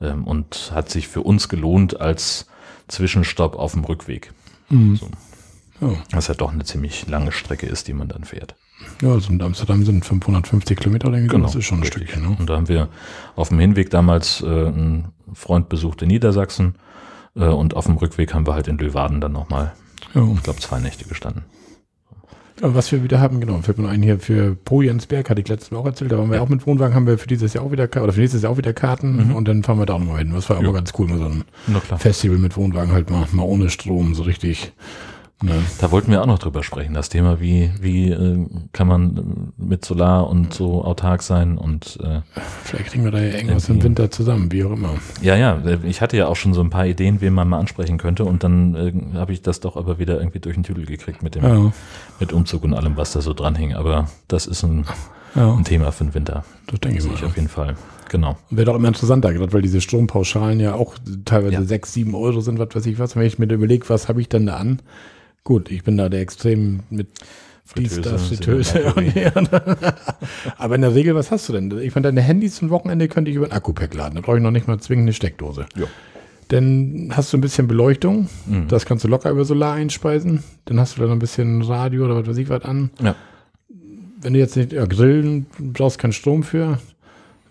Ähm, 0.00 0.24
und 0.26 0.72
hat 0.74 0.88
sich 0.90 1.08
für 1.08 1.22
uns 1.22 1.48
gelohnt 1.48 2.00
als 2.00 2.46
Zwischenstopp 2.88 3.56
auf 3.56 3.72
dem 3.72 3.84
Rückweg. 3.84 4.32
Mhm. 4.70 4.96
So. 4.96 5.10
Was 6.12 6.28
ja 6.28 6.34
doch 6.34 6.52
eine 6.52 6.64
ziemlich 6.64 7.06
lange 7.08 7.32
Strecke 7.32 7.66
ist, 7.66 7.88
die 7.88 7.94
man 7.94 8.08
dann 8.08 8.24
fährt. 8.24 8.54
Ja, 9.02 9.08
also 9.12 9.32
in 9.32 9.40
Amsterdam 9.42 9.84
sind 9.84 10.04
550 10.04 10.78
Kilometer, 10.78 11.10
denke 11.10 11.34
ich. 11.36 11.42
Das 11.42 11.54
ist 11.54 11.64
schon 11.64 11.78
ein 11.78 11.82
Genau, 11.82 11.94
richtig. 11.94 12.10
Stückchen. 12.10 12.30
Ne? 12.30 12.36
Und 12.38 12.50
da 12.50 12.56
haben 12.56 12.68
wir 12.68 12.88
auf 13.36 13.48
dem 13.48 13.58
Hinweg 13.58 13.90
damals 13.90 14.42
äh, 14.42 14.46
einen 14.46 15.08
Freund 15.34 15.68
besucht 15.68 16.02
in 16.02 16.08
Niedersachsen. 16.08 16.74
Äh, 17.36 17.44
und 17.46 17.74
auf 17.76 17.86
dem 17.86 17.96
Rückweg 17.96 18.34
haben 18.34 18.46
wir 18.46 18.54
halt 18.54 18.68
in 18.68 18.78
Löwaden 18.78 19.20
dann 19.20 19.32
nochmal, 19.32 19.72
Ja. 20.14 20.22
ich 20.34 20.42
glaube, 20.42 20.60
zwei 20.60 20.80
Nächte 20.80 21.04
gestanden. 21.04 21.44
Was 22.62 22.92
wir 22.92 23.02
wieder 23.02 23.20
haben, 23.20 23.40
genau, 23.40 23.58
fällt 23.62 23.78
mir 23.78 23.84
noch 23.84 23.90
ein 23.90 24.02
hier 24.02 24.18
für 24.18 24.54
Po 24.54 24.82
Jensberg, 24.82 25.30
hatte 25.30 25.40
ich 25.40 25.48
letztes 25.48 25.70
Mal 25.70 25.78
auch 25.78 25.86
erzählt, 25.86 26.12
da 26.12 26.18
waren 26.18 26.28
wir 26.28 26.36
Ja. 26.36 26.42
auch 26.42 26.50
mit 26.50 26.66
Wohnwagen, 26.66 26.94
haben 26.94 27.06
wir 27.06 27.16
für 27.16 27.26
dieses 27.26 27.54
Jahr 27.54 27.64
auch 27.64 27.72
wieder, 27.72 27.84
oder 28.02 28.12
für 28.12 28.20
nächstes 28.20 28.42
Jahr 28.42 28.52
auch 28.52 28.58
wieder 28.58 28.74
Karten 28.74 29.28
Mhm. 29.28 29.34
und 29.34 29.48
dann 29.48 29.62
fahren 29.62 29.78
wir 29.78 29.86
da 29.86 29.94
auch 29.94 29.98
nochmal 29.98 30.18
hin. 30.18 30.32
Das 30.34 30.50
war 30.50 30.56
Ja. 30.60 30.68
aber 30.68 30.74
ganz 30.74 30.92
cool, 30.98 31.06
mit 31.08 31.18
so 31.18 31.80
klar. 31.80 31.98
Festival 31.98 32.36
mit 32.36 32.58
Wohnwagen 32.58 32.92
halt 32.92 33.08
mal, 33.08 33.26
mal 33.32 33.44
ohne 33.44 33.70
Strom, 33.70 34.14
so 34.14 34.24
richtig, 34.24 34.74
Ne? 35.42 35.52
Da 35.80 35.90
wollten 35.90 36.10
wir 36.12 36.20
auch 36.20 36.26
noch 36.26 36.38
drüber 36.38 36.62
sprechen, 36.62 36.92
das 36.92 37.08
Thema, 37.08 37.40
wie, 37.40 37.70
wie 37.80 38.10
äh, 38.10 38.46
kann 38.72 38.86
man 38.86 39.52
mit 39.56 39.84
Solar 39.86 40.28
und 40.28 40.52
so 40.52 40.84
autark 40.84 41.22
sein 41.22 41.56
und 41.56 41.98
äh, 42.02 42.20
Vielleicht 42.64 42.86
kriegen 42.90 43.04
wir 43.04 43.10
da 43.10 43.18
ja 43.20 43.34
irgendwas 43.36 43.68
im. 43.70 43.82
Winter 43.82 44.10
zusammen, 44.10 44.52
wie 44.52 44.64
auch 44.64 44.72
immer. 44.72 44.90
ja, 45.22 45.36
ja, 45.36 45.58
ich 45.84 46.02
hatte 46.02 46.18
ja 46.18 46.26
auch 46.26 46.36
schon 46.36 46.52
so 46.52 46.60
ein 46.60 46.68
paar 46.68 46.84
Ideen, 46.86 47.22
wen 47.22 47.32
man 47.32 47.48
mal 47.48 47.58
ansprechen 47.58 47.96
könnte 47.96 48.24
und 48.26 48.44
dann 48.44 48.74
äh, 48.74 49.16
habe 49.16 49.32
ich 49.32 49.40
das 49.40 49.60
doch 49.60 49.76
aber 49.78 49.98
wieder 49.98 50.18
irgendwie 50.18 50.40
durch 50.40 50.56
den 50.56 50.62
Tüdel 50.64 50.84
gekriegt 50.84 51.22
mit 51.22 51.34
dem 51.34 51.42
Ja, 51.44 51.72
mit 52.18 52.32
Umzug 52.34 52.62
und 52.64 52.74
allem, 52.74 52.98
was 52.98 53.12
da 53.12 53.22
so 53.22 53.32
dranhing. 53.32 53.72
Aber 53.74 54.08
das 54.28 54.46
ist 54.46 54.62
ein, 54.62 54.84
ja 55.34 55.54
ein 55.54 55.64
Thema 55.64 55.90
für 55.90 56.04
den 56.04 56.12
Winter, 56.14 56.44
das 56.66 56.80
denke 56.80 56.98
ich 56.98 57.06
ich 57.06 57.24
auf 57.24 57.36
jeden 57.36 57.48
Fall. 57.48 57.76
Genau. 58.10 58.36
Wäre 58.50 58.66
doch 58.66 58.74
immer 58.74 58.88
interessanter, 58.88 59.32
gerade 59.32 59.52
weil 59.54 59.62
diese 59.62 59.80
Strompauschalen 59.80 60.60
ja 60.60 60.74
auch 60.74 60.96
teilweise 61.24 61.54
Ja. 61.54 61.62
sechs, 61.62 61.94
sieben 61.94 62.14
Euro 62.14 62.40
sind, 62.40 62.58
was 62.58 62.74
weiß 62.74 62.84
ich 62.86 62.98
was. 62.98 63.14
Wenn 63.16 63.22
ich 63.22 63.38
mir 63.38 63.46
überlege, 63.46 63.88
was 63.88 64.08
habe 64.08 64.20
ich 64.20 64.28
denn 64.28 64.46
da 64.46 64.56
an? 64.56 64.82
Gut, 65.44 65.70
ich 65.70 65.82
bin 65.84 65.96
da 65.96 66.08
der 66.08 66.20
extrem 66.20 66.80
mit 66.90 67.08
dies, 67.76 67.94
Fritteuse, 67.94 68.10
das, 68.10 68.28
Fritteuse. 68.28 68.94
Und 68.94 69.14
ja. 69.14 69.32
Aber 70.58 70.74
in 70.74 70.80
der 70.80 70.94
Regel, 70.94 71.14
was 71.14 71.30
hast 71.30 71.48
du 71.48 71.52
denn? 71.52 71.78
Ich 71.80 71.94
meine, 71.94 72.08
deine 72.08 72.20
Handys 72.20 72.56
zum 72.56 72.70
Wochenende 72.70 73.08
könnte 73.08 73.30
ich 73.30 73.36
über 73.36 73.46
ein 73.46 73.52
Akku-Pack 73.52 73.94
laden. 73.94 74.16
Da 74.16 74.20
brauche 74.20 74.36
ich 74.36 74.42
noch 74.42 74.50
nicht 74.50 74.66
mal 74.66 74.78
zwingend 74.80 75.04
eine 75.04 75.12
Steckdose. 75.12 75.66
Ja. 75.76 75.86
Dann 76.48 77.12
hast 77.14 77.32
du 77.32 77.38
ein 77.38 77.40
bisschen 77.40 77.68
Beleuchtung. 77.68 78.28
Mhm. 78.46 78.66
Das 78.68 78.84
kannst 78.84 79.04
du 79.04 79.08
locker 79.08 79.30
über 79.30 79.44
Solar 79.44 79.74
einspeisen. 79.74 80.42
Dann 80.64 80.80
hast 80.80 80.96
du 80.96 81.00
da 81.00 81.06
noch 81.06 81.14
ein 81.14 81.20
bisschen 81.20 81.62
Radio 81.62 82.04
oder 82.04 82.16
was 82.16 82.26
weiß 82.26 82.38
ich 82.38 82.48
was 82.48 82.64
an. 82.64 82.90
Ja. 83.00 83.14
Wenn 84.20 84.32
du 84.32 84.38
jetzt 84.38 84.56
nicht, 84.56 84.72
ja, 84.72 84.84
grillen, 84.84 85.46
brauchst 85.58 85.98
keinen 85.98 86.12
Strom 86.12 86.42
für. 86.42 86.78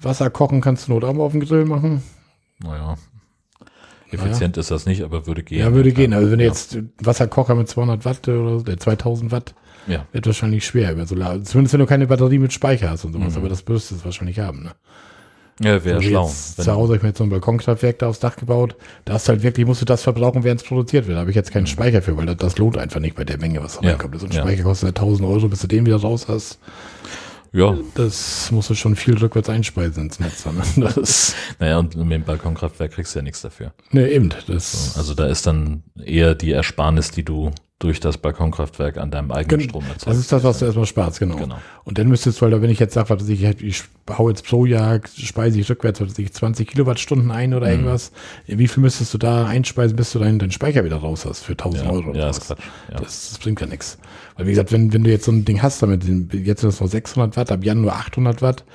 Wasser 0.02 0.30
kochen 0.30 0.62
kannst 0.62 0.88
du 0.88 0.94
not 0.94 1.04
auch 1.04 1.14
mal 1.14 1.24
auf 1.24 1.32
dem 1.32 1.42
Grill 1.42 1.66
machen. 1.66 2.04
Naja. 2.62 2.98
Effizient 4.12 4.58
ist 4.58 4.72
das 4.72 4.86
nicht, 4.86 5.04
aber 5.04 5.28
würde 5.28 5.44
gehen. 5.44 5.60
Ja, 5.60 5.74
würde 5.74 5.92
gehen. 5.92 6.14
Also 6.14 6.32
wenn 6.32 6.40
du 6.40 6.46
Ja. 6.46 6.50
jetzt 6.52 6.78
Wasserkocher 7.02 7.56
mit 7.56 7.68
200 7.70 8.06
Watt 8.06 8.28
oder 8.28 8.64
der 8.64 8.78
2000 8.78 9.32
Watt, 9.32 9.54
Ja. 9.88 10.06
wird 10.12 10.26
wahrscheinlich 10.26 10.66
schwer 10.66 10.92
über 10.92 11.06
Solar. 11.06 11.42
Zumindest 11.44 11.74
wenn 11.74 11.80
du 11.80 11.86
keine 11.86 12.08
Batterie 12.08 12.40
mit 12.40 12.54
Speicher 12.54 12.90
hast 12.90 13.06
und 13.06 13.14
sowas. 13.14 13.34
Mhm. 13.34 13.38
Aber 13.40 13.50
das 13.50 13.68
wirst 13.68 13.92
du 13.92 13.96
es 13.96 14.06
wahrscheinlich 14.06 14.40
haben. 14.40 14.64
Ne? 14.64 14.72
Ja, 15.62 15.84
wäre 15.84 15.98
Also 15.98 16.08
schlau. 16.10 16.26
Jetzt, 16.28 16.62
zu 16.64 16.72
Hause 16.72 16.88
habe 16.90 16.96
ich 16.98 17.02
mir 17.04 17.10
jetzt 17.10 17.18
so 17.18 17.24
ein 17.26 17.30
Balkonkraftwerk 17.30 18.00
da 18.00 18.08
aufs 18.08 18.20
Dach 18.20 18.38
gebaut. 18.38 18.76
Da 19.06 19.14
hast 19.14 19.28
du 19.28 19.34
halt 19.34 19.44
wirklich, 19.44 19.66
musst 19.68 19.82
du 19.82 19.86
das 19.86 20.04
verbrauchen, 20.04 20.44
während 20.46 20.62
es 20.62 20.68
produziert 20.68 21.06
wird. 21.08 21.18
Da 21.18 21.22
habe 21.22 21.32
ich 21.32 21.36
jetzt 21.36 21.52
keinen 21.52 21.68
Speicher 21.68 22.02
für, 22.02 22.16
weil 22.16 22.26
das, 22.28 22.38
das 22.38 22.58
lohnt 22.58 22.78
einfach 22.78 23.02
nicht 23.02 23.16
bei 23.16 23.26
der 23.26 23.38
Menge, 23.40 23.62
was 23.62 23.74
da 23.76 23.82
Mhm. 23.82 23.86
Ja, 23.88 23.92
reinkommt. 23.94 24.20
So 24.20 24.26
ein 24.26 24.32
ja. 24.32 24.42
Speicher 24.42 24.64
kostet 24.64 24.88
ja 24.88 24.94
1000 24.94 25.28
Euro, 25.28 25.48
bis 25.50 25.60
du 25.60 25.68
den 25.68 25.86
wieder 25.86 25.98
raus 25.98 26.28
hast. 26.30 26.60
Ja, 27.52 27.78
Das 27.96 28.52
musst 28.52 28.70
du 28.70 28.76
schon 28.76 28.96
viel 28.96 29.18
rückwärts 29.18 29.50
einspeisen 29.50 30.04
ins 30.06 30.20
Netz. 30.20 30.46
Ist, 30.98 31.36
naja, 31.60 31.78
und 31.80 31.96
mit 31.96 32.12
dem 32.12 32.24
Balkonkraftwerk 32.24 32.92
kriegst 32.92 33.16
du 33.16 33.20
ja 33.20 33.24
nichts 33.24 33.42
dafür. 33.42 33.74
ne, 33.92 34.10
eben. 34.10 34.30
Das, 34.48 34.96
Also 34.98 35.14
da 35.14 35.28
ist 35.28 35.48
dann 35.48 35.84
eher 36.04 36.36
die 36.36 36.52
Ersparnis, 36.52 37.12
die 37.12 37.24
du 37.24 37.52
durch 37.80 38.02
das 38.02 38.18
Balkonkraftwerk 38.18 38.98
an 38.98 39.10
deinem 39.10 39.32
eigenen 39.32 39.60
Gen- 39.62 39.70
Strom 39.70 39.84
erzeugst. 39.84 40.08
das 40.08 40.18
ist 40.18 40.32
das, 40.34 40.44
was 40.44 40.60
du 40.60 40.66
erstmal 40.66 40.86
sparst, 40.86 41.20
genau. 41.20 41.38
Genau. 41.38 41.58
Und 41.86 41.98
dann 41.98 42.10
müsstest 42.10 42.38
du, 42.40 42.42
weil 42.46 42.52
da, 42.52 42.62
wenn 42.62 42.70
ich 42.70 42.80
jetzt 42.80 42.94
sage, 42.94 43.10
was 43.10 43.28
ich, 43.30 43.42
ich 43.42 43.84
hau 44.10 44.28
jetzt 44.30 44.46
pro 44.46 44.66
Jahr, 44.66 45.00
speise 45.18 45.60
ich 45.62 45.70
rückwärts, 45.70 46.02
was 46.02 46.20
ich, 46.20 46.34
20 46.34 46.68
Kilowattstunden 46.68 47.32
ein 47.32 47.52
Mhm. 47.52 47.56
oder 47.56 47.70
irgendwas, 47.72 48.12
wie 48.48 48.68
viel 48.68 48.82
müsstest 48.84 49.14
du 49.14 49.18
da 49.18 49.46
einspeisen, 49.46 49.96
bis 49.96 50.12
du 50.12 50.20
deinen, 50.20 50.40
deinen 50.40 50.52
Speicher 50.52 50.84
wieder 50.84 50.98
raus 50.98 51.26
hast 51.26 51.40
für 51.44 51.54
1000 51.56 51.86
Ja, 51.86 51.90
Euro? 51.92 52.10
oder 52.10 52.20
ja 52.20 52.34
sowas? 52.34 52.38
ist 52.40 52.48
Quatsch. 52.48 52.60
Ja. 52.92 52.98
Das, 53.00 53.30
das 53.30 53.40
bringt 53.40 53.62
ja 53.62 53.68
nichts. 53.68 53.98
Weil 54.36 54.46
wie 54.48 54.52
gesagt, 54.52 54.72
wenn, 54.74 54.92
wenn 54.92 55.04
du 55.06 55.10
jetzt 55.10 55.24
so 55.26 55.32
ein 55.32 55.46
Ding 55.46 55.62
hast, 55.62 55.82
damit 55.82 56.04
jetzt 56.04 56.62
sind 56.62 56.64
das 56.74 56.82
noch 56.82 56.88
600 56.90 57.38
Watt, 57.38 57.50
ab 57.52 57.64
Januar 57.64 57.96
800 57.96 58.42
Watt, 58.42 58.66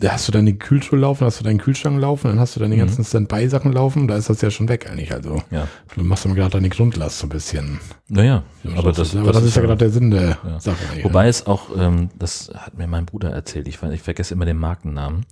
da 0.00 0.12
hast 0.12 0.26
du 0.26 0.32
deine 0.32 0.54
Kühltruhe 0.54 0.98
laufen, 0.98 1.24
hast 1.24 1.38
du 1.38 1.44
deinen 1.44 1.58
Kühlschrank 1.58 2.00
laufen, 2.00 2.28
dann 2.28 2.40
hast 2.40 2.56
du 2.56 2.60
deine 2.60 2.76
ganzen 2.76 3.04
Standby-Sachen 3.04 3.72
laufen, 3.72 4.08
da 4.08 4.16
ist 4.16 4.28
das 4.28 4.40
ja 4.40 4.50
schon 4.50 4.68
weg 4.68 4.90
eigentlich. 4.90 5.12
Also 5.12 5.40
ja. 5.52 5.68
du 5.94 6.02
machst 6.02 6.24
dann 6.24 6.34
gerade 6.34 6.50
deine 6.50 6.68
Grundlast 6.68 7.20
so 7.20 7.26
ein 7.26 7.30
bisschen. 7.30 7.78
Naja, 8.08 8.42
aber 8.76 8.92
das, 8.92 9.14
aber 9.14 9.30
das, 9.30 9.44
ist 9.44 9.54
ja 9.54 9.62
gerade 9.62 9.78
der 9.78 9.90
Sinn 9.90 10.10
der 10.10 10.38
Ja. 10.44 10.58
Sache. 10.58 10.78
eigentlich, 10.90 11.04
Wobei 11.04 11.28
es 11.28 11.46
auch, 11.46 11.68
ähm, 11.78 12.10
das 12.18 12.50
hat 12.54 12.76
mir 12.76 12.88
mein 12.88 13.06
Bruder 13.06 13.30
erzählt, 13.30 13.68
ich, 13.68 13.80
ich 13.82 14.02
vergesse 14.02 14.34
immer 14.34 14.46
den 14.46 14.58
Markennamen. 14.58 15.26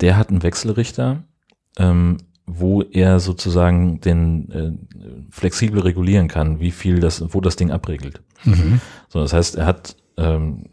Der 0.00 0.18
hat 0.18 0.28
einen 0.28 0.42
Wechselrichter, 0.42 1.24
ähm, 1.78 2.18
wo 2.46 2.82
er 2.82 3.20
sozusagen 3.20 4.02
den 4.02 4.50
äh, 4.50 4.72
flexibel 5.30 5.80
regulieren 5.80 6.28
kann, 6.28 6.60
wie 6.60 6.72
viel 6.72 7.00
das, 7.00 7.24
wo 7.32 7.40
das 7.40 7.56
Ding 7.56 7.70
abregelt. 7.70 8.20
Mhm. 8.44 8.82
So, 9.08 9.20
das 9.20 9.32
heißt, 9.32 9.56
er 9.56 9.64
hat 9.64 9.96
ähm, 10.18 10.64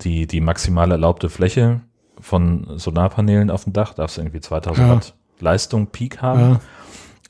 die, 0.00 0.26
die 0.26 0.40
maximal 0.40 0.90
erlaubte 0.90 1.28
Fläche 1.28 1.82
von 2.20 2.78
Solarpanelen 2.78 3.50
auf 3.50 3.64
dem 3.64 3.72
Dach, 3.72 3.94
darfst 3.94 4.16
du 4.16 4.22
irgendwie 4.22 4.40
2000 4.40 4.78
Ja. 4.88 4.94
Watt 4.94 5.14
Leistung 5.40 5.86
Peak 5.88 6.20
haben. 6.22 6.60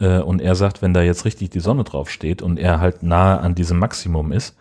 Ja. 0.00 0.18
Äh, 0.18 0.22
und 0.22 0.40
er 0.42 0.54
sagt, 0.56 0.82
wenn 0.82 0.92
da 0.94 1.02
jetzt 1.02 1.24
richtig 1.24 1.50
die 1.50 1.60
Sonne 1.60 1.84
drauf 1.84 2.10
steht 2.10 2.42
und 2.42 2.58
er 2.58 2.80
halt 2.80 3.02
nahe 3.02 3.38
an 3.40 3.54
diesem 3.54 3.78
Maximum 3.78 4.32
ist, 4.32 4.56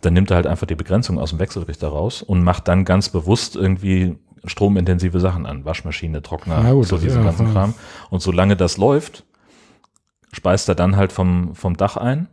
dann 0.00 0.14
nimmt 0.14 0.30
er 0.30 0.36
halt 0.36 0.46
einfach 0.46 0.66
die 0.66 0.74
Begrenzung 0.74 1.18
aus 1.18 1.30
dem 1.30 1.38
Wechselrichter 1.38 1.88
raus 1.88 2.22
und 2.22 2.42
macht 2.42 2.68
dann 2.68 2.84
ganz 2.84 3.08
bewusst 3.08 3.56
irgendwie 3.56 4.16
stromintensive 4.44 5.20
Sachen 5.20 5.46
an. 5.46 5.64
Waschmaschine, 5.64 6.22
Trockner, 6.22 6.62
Ja, 6.62 6.72
gut, 6.72 6.86
so 6.86 6.98
diesen 6.98 7.20
ja, 7.22 7.24
ganzen. 7.30 7.52
Kram. 7.52 7.74
Und 8.10 8.20
solange 8.20 8.56
das 8.56 8.76
läuft, 8.76 9.24
speist 10.32 10.68
er 10.68 10.74
dann 10.74 10.96
halt 10.96 11.12
vom, 11.12 11.54
vom 11.54 11.76
Dach 11.76 11.96
ein. 11.96 12.28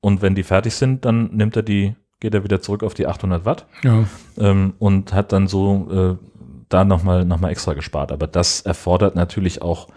Und 0.00 0.22
wenn 0.22 0.34
die 0.34 0.44
fertig 0.44 0.74
sind, 0.74 1.04
dann 1.04 1.30
nimmt 1.34 1.56
er 1.56 1.62
die, 1.62 1.96
geht 2.20 2.34
er 2.34 2.44
wieder 2.44 2.60
zurück 2.60 2.82
auf 2.84 2.94
die 2.94 3.06
800 3.08 3.44
Watt 3.44 3.66
Ja. 3.82 4.04
ähm, 4.38 4.74
und 4.78 5.12
hat 5.12 5.32
dann 5.32 5.48
so 5.48 5.88
äh, 6.20 6.37
da 6.68 6.84
nochmal 6.84 7.24
noch 7.24 7.40
mal 7.40 7.50
extra 7.50 7.74
gespart. 7.74 8.12
Aber 8.12 8.26
das 8.26 8.60
erfordert 8.60 9.14
natürlich 9.14 9.62
auch 9.62 9.88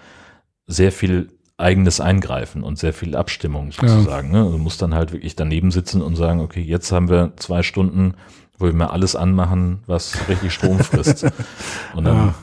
sehr 0.68 0.91
viel 0.91 1.30
eigenes 1.57 1.99
Eingreifen 1.99 2.64
und 2.64 2.80
sehr 2.80 2.93
viel 2.93 3.15
Abstimmung 3.15 3.72
sozusagen. 3.72 4.31
Ne? 4.31 4.43
Du 4.49 4.57
musst 4.57 4.81
dann 4.81 4.95
halt 4.95 5.11
wirklich 5.11 5.35
daneben 5.35 5.69
sitzen 5.72 6.02
und 6.02 6.15
sagen, 6.15 6.39
okay, 6.39 6.61
jetzt 6.61 6.91
haben 6.91 7.10
wir 7.10 7.34
zwei 7.35 7.61
Stunden, 7.61 8.15
wo 8.57 8.65
wir 8.65 8.73
mal 8.73 8.88
alles 8.88 9.15
anmachen, 9.15 9.84
was 9.85 10.27
richtig 10.27 10.53
Strom 10.53 10.80
frisst. 10.80 11.23
Und 11.95 12.06
dann, 12.06 12.18
Ja. 12.18 12.34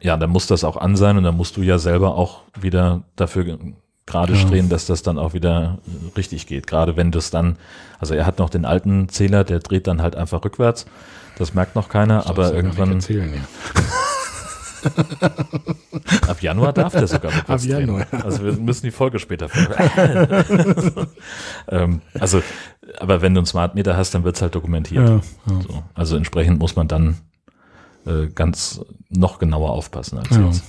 ja. 0.00 0.16
dann 0.16 0.30
muss 0.30 0.46
das 0.46 0.64
auch 0.64 0.76
an 0.76 0.96
sein 0.96 1.16
und 1.16 1.24
dann 1.24 1.36
musst 1.36 1.56
du 1.56 1.62
ja 1.62 1.78
selber 1.78 2.14
auch 2.16 2.42
wieder 2.58 3.02
dafür 3.16 3.58
gerade 4.08 4.32
Ja. 4.34 4.38
stehen, 4.40 4.68
dass 4.68 4.86
das 4.86 5.02
dann 5.02 5.18
auch 5.18 5.32
wieder 5.34 5.78
richtig 6.16 6.46
geht. 6.48 6.66
Gerade 6.66 6.96
wenn 6.96 7.12
das 7.12 7.30
dann, 7.30 7.56
also 8.00 8.14
er 8.14 8.26
hat 8.26 8.38
noch 8.40 8.50
den 8.50 8.64
alten 8.64 9.08
Zähler, 9.08 9.44
der 9.44 9.60
dreht 9.60 9.86
dann 9.86 10.02
halt 10.02 10.16
einfach 10.16 10.44
rückwärts. 10.44 10.86
Das 11.38 11.54
merkt 11.54 11.76
noch 11.76 11.88
keiner, 11.88 12.26
aber 12.26 12.44
du 12.46 12.50
ja 12.50 12.56
irgendwann 12.56 12.92
Erzählen, 12.94 13.32
ja. 13.34 13.40
ab 16.28 16.42
Januar 16.42 16.72
darf 16.72 16.92
der 16.92 17.06
sogar 17.06 17.32
rückwärts 17.34 17.64
Ab 17.64 17.68
Januar. 17.68 18.04
drehen. 18.06 18.22
Also 18.22 18.44
wir 18.44 18.52
müssen 18.54 18.86
die 18.86 18.90
Folge 18.92 19.18
später 19.18 19.48
ähm, 21.68 22.00
also, 22.18 22.42
aber 22.98 23.20
wenn 23.22 23.34
du 23.34 23.40
einen 23.40 23.46
Smart 23.46 23.74
Meter 23.74 23.96
hast, 23.96 24.14
dann 24.14 24.24
wird's 24.24 24.42
halt 24.42 24.54
dokumentiert. 24.54 25.08
Ja, 25.08 25.14
ja. 25.16 25.60
So. 25.62 25.82
Also 25.94 26.16
entsprechend 26.16 26.58
muss 26.58 26.76
man 26.76 26.88
dann 26.88 27.18
äh, 28.06 28.26
ganz 28.28 28.80
noch 29.10 29.38
genauer 29.38 29.70
aufpassen 29.70 30.18
als 30.18 30.30
Ja, 30.30 30.46
jetzt. 30.46 30.62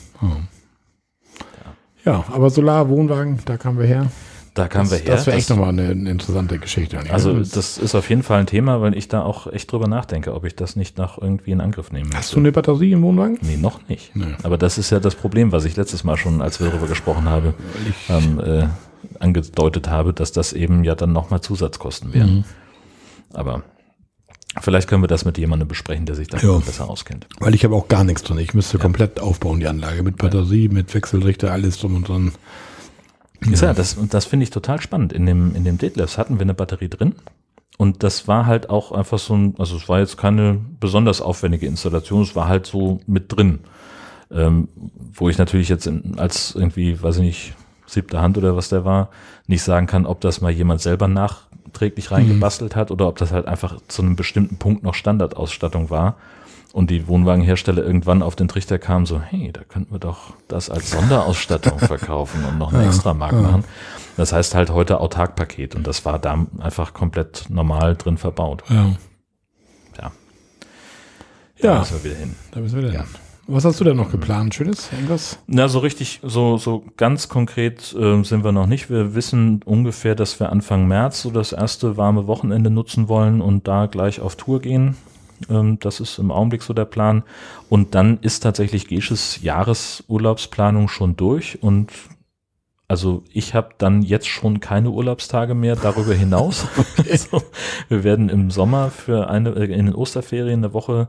Ja. 2.14 2.24
aber 2.32 2.50
Solar, 2.50 2.90
Wohnwagen, 2.90 3.40
da 3.46 3.58
kamen 3.58 3.80
wir 3.80 3.86
her. 3.86 4.08
Da 4.56 4.68
kamen 4.68 4.90
wir 4.90 4.98
her. 4.98 5.06
Das 5.16 5.28
wäre 5.28 5.38
echt 5.38 5.50
nochmal 5.50 5.70
eine, 5.70 5.90
eine 5.90 6.10
interessante 6.10 6.58
Geschichte. 6.58 6.98
eigentlich. 6.98 7.14
also 7.14 7.34
Das- 7.40 7.78
ist 7.78 7.96
auf 7.96 8.10
jeden 8.10 8.24
Fall 8.24 8.40
ein 8.42 8.46
Thema, 8.48 8.82
weil 8.82 8.98
ich 8.98 9.08
da 9.08 9.22
auch 9.22 9.48
echt 9.48 9.72
drüber 9.72 9.88
nachdenke, 9.88 10.34
ob 10.34 10.44
ich 10.44 10.56
das 10.56 10.76
nicht 10.76 10.98
noch 10.98 11.22
irgendwie 11.22 11.52
in 11.52 11.62
Angriff 11.62 11.92
nehmen 11.92 12.10
Hast 12.14 12.34
du 12.34 12.40
eine 12.40 12.52
Batterie 12.52 12.92
im 12.92 13.02
Wohnwagen? 13.04 13.38
Nee, 13.42 13.58
noch 13.58 13.88
nicht. 13.88 14.16
Nee. 14.16 14.26
Aber 14.44 14.58
das 14.58 14.78
ist 14.78 14.90
ja 14.90 15.00
das 15.00 15.16
Problem, 15.16 15.52
was 15.52 15.66
ich 15.66 15.76
letztes 15.78 16.04
Mal 16.04 16.18
schon, 16.18 16.42
als 16.42 16.60
wir 16.60 16.68
darüber 16.68 16.88
gesprochen 16.88 17.30
haben, 17.30 17.54
ähm, 18.10 18.40
äh, 18.40 18.68
angedeutet 19.20 19.90
habe, 19.90 20.14
dass 20.14 20.32
das 20.32 20.52
eben 20.54 20.84
ja 20.84 20.96
dann 20.96 21.14
nochmal 21.14 21.42
Zusatzkosten 21.42 22.14
wären. 22.14 22.36
Mhm. 22.38 22.44
Aber 23.34 23.64
vielleicht 24.62 24.88
können 24.88 25.04
wir 25.04 25.08
das 25.08 25.26
mit 25.26 25.38
jemandem 25.38 25.68
besprechen, 25.68 26.06
der 26.06 26.16
sich 26.16 26.28
da 26.28 26.38
Ja. 26.40 26.58
besser 26.58 26.90
auskennt. 26.90 27.28
weil 27.40 27.56
ich 27.56 27.64
habe 27.64 27.76
auch 27.76 27.88
gar 27.88 28.04
nichts 28.04 28.24
drin. 28.24 28.38
Ich 28.40 28.54
müsste 28.54 28.78
komplett 28.80 29.20
aufbauen, 29.20 29.60
die 29.60 29.68
Anlage. 29.68 30.04
Mit 30.04 30.18
Batterie, 30.18 30.70
mit 30.70 30.94
Wechselrichter, 30.94 31.52
alles 31.52 31.78
drum 31.80 31.96
und 31.96 32.08
dran. 32.08 32.32
Ist 33.50 33.62
ja, 33.62 33.74
das, 33.74 33.94
und 33.94 34.14
das 34.14 34.26
finde 34.26 34.44
ich 34.44 34.50
total 34.50 34.82
spannend. 34.82 35.14
In 35.14 35.26
dem, 35.26 35.56
in 35.56 35.64
dem 35.64 35.78
Detlefs 35.78 36.18
hatten 36.18 36.36
wir 36.36 36.42
eine 36.42 36.54
Batterie 36.54 36.90
drin. 36.90 37.16
Und 37.78 38.04
das 38.04 38.28
war 38.28 38.46
halt 38.46 38.70
auch 38.70 38.92
einfach 38.92 39.20
so 39.20 39.34
ein, 39.36 39.56
also 39.58 39.78
es 39.78 39.88
war 39.88 40.00
jetzt 40.00 40.18
keine 40.18 40.60
besonders 40.82 41.22
aufwendige 41.22 41.66
Installation, 41.66 42.24
es 42.24 42.36
war 42.36 42.50
halt 42.50 42.66
so 42.66 43.00
mit 43.08 43.34
drin. 43.34 43.60
Ähm, 44.32 44.68
wo 45.14 45.30
ich 45.30 45.38
natürlich 45.38 45.70
jetzt 45.70 45.88
in, 45.88 46.20
als 46.20 46.54
irgendwie, 46.54 47.02
weiß 47.02 47.16
ich 47.18 47.22
nicht, 47.24 47.54
siebte 47.86 48.22
Hand 48.22 48.38
oder 48.38 48.56
was 48.58 48.68
der 48.70 48.84
war, 48.84 49.10
nicht 49.48 49.64
sagen 49.64 49.88
kann, 49.88 50.06
ob 50.06 50.20
das 50.22 50.42
mal 50.42 50.52
jemand 50.52 50.82
selber 50.82 51.08
nachträglich 51.70 52.12
reingebastelt 52.12 52.76
hat 52.76 52.92
oder 52.92 53.08
ob 53.08 53.18
das 53.18 53.32
halt 53.32 53.48
einfach 53.48 53.78
zu 53.88 54.02
einem 54.02 54.16
bestimmten 54.16 54.58
Punkt 54.58 54.84
noch 54.84 54.94
Standardausstattung 54.94 55.90
war. 55.90 56.16
Und 56.72 56.92
die 56.92 57.08
Wohnwagenhersteller 57.08 57.84
irgendwann 57.84 58.22
auf 58.22 58.36
den 58.36 58.48
Trichter 58.48 58.78
kamen, 58.78 59.08
so, 59.08 59.20
hey, 59.20 59.52
da 59.52 59.62
könnten 59.64 59.92
wir 59.92 59.98
doch 60.00 60.34
das 60.48 60.70
als 60.70 60.92
Sonderausstattung 60.92 61.80
verkaufen 61.80 62.46
und 62.46 62.60
noch 62.60 62.72
eine 62.72 62.84
Ja, 62.84 62.90
extra 62.90 63.16
Mark 63.16 63.32
ja. 63.34 63.42
machen. 63.42 63.64
Das 64.18 64.34
heißt 64.34 64.54
halt 64.54 64.70
heute 64.70 65.00
Autarkpaket 65.00 65.74
und 65.76 65.88
das 65.88 66.06
war 66.06 66.20
da 66.20 66.46
einfach 66.60 66.94
komplett 66.94 67.46
normal 67.50 67.96
drin 67.96 68.18
verbaut. 68.20 68.64
Ja, 68.70 68.86
Ja, 69.98 70.12
da 71.60 71.68
ja 71.74 71.80
müssen 71.80 72.04
wir 72.04 72.04
wieder 72.12 72.20
hin. 72.20 72.36
da 72.52 72.60
müssen 72.60 72.82
wir 72.84 72.92
dann. 72.92 73.06
Was 73.52 73.66
hast 73.66 73.80
du 73.80 73.84
denn 73.84 73.98
noch 73.98 74.12
geplant? 74.12 74.54
Schönes? 74.54 74.92
Irgendwas? 74.92 75.40
Na, 75.48 75.68
so 75.68 75.80
richtig, 75.80 76.20
so, 76.22 76.58
so 76.58 76.84
ganz 76.98 77.30
konkret 77.30 77.96
äh, 78.00 78.22
sind 78.22 78.44
wir 78.44 78.52
noch 78.52 78.68
nicht. 78.68 78.92
Wir 78.92 79.16
wissen 79.16 79.62
ungefähr, 79.66 80.14
dass 80.14 80.40
wir 80.40 80.52
Anfang 80.52 80.88
März 80.88 81.24
so 81.24 81.32
das 81.32 81.52
erste 81.52 81.98
warme 81.98 82.28
Wochenende 82.28 82.70
nutzen 82.70 83.08
wollen 83.08 83.42
und 83.42 83.68
da 83.68 83.88
gleich 83.88 84.22
auf 84.22 84.36
Tour 84.36 84.62
gehen. 84.62 84.98
Ähm, 85.50 85.80
das 85.80 86.00
ist 86.00 86.20
im 86.20 86.30
Augenblick 86.30 86.62
so 86.62 86.74
der 86.74 86.86
Plan. 86.86 87.24
Und 87.70 87.96
dann 87.96 88.20
ist 88.22 88.42
tatsächlich 88.42 88.88
Gesches 88.88 89.42
Jahresurlaubsplanung 89.42 90.88
schon 90.88 91.16
durch 91.16 91.58
und 91.64 91.92
also 92.88 93.24
ich 93.34 93.56
habe 93.56 93.70
dann 93.80 94.04
jetzt 94.04 94.28
schon 94.28 94.60
keine 94.60 94.92
Urlaubstage 94.92 95.56
mehr 95.56 95.76
darüber 95.76 96.14
hinaus. 96.14 96.68
also, 97.10 97.42
wir 97.88 98.04
werden 98.04 98.30
im 98.30 98.52
Sommer 98.52 98.92
für 98.92 99.28
eine 99.28 99.50
äh, 99.56 99.74
in 99.74 99.88
den 99.88 99.96
Osterferien 99.96 100.60
eine 100.60 100.74
Woche 100.74 101.08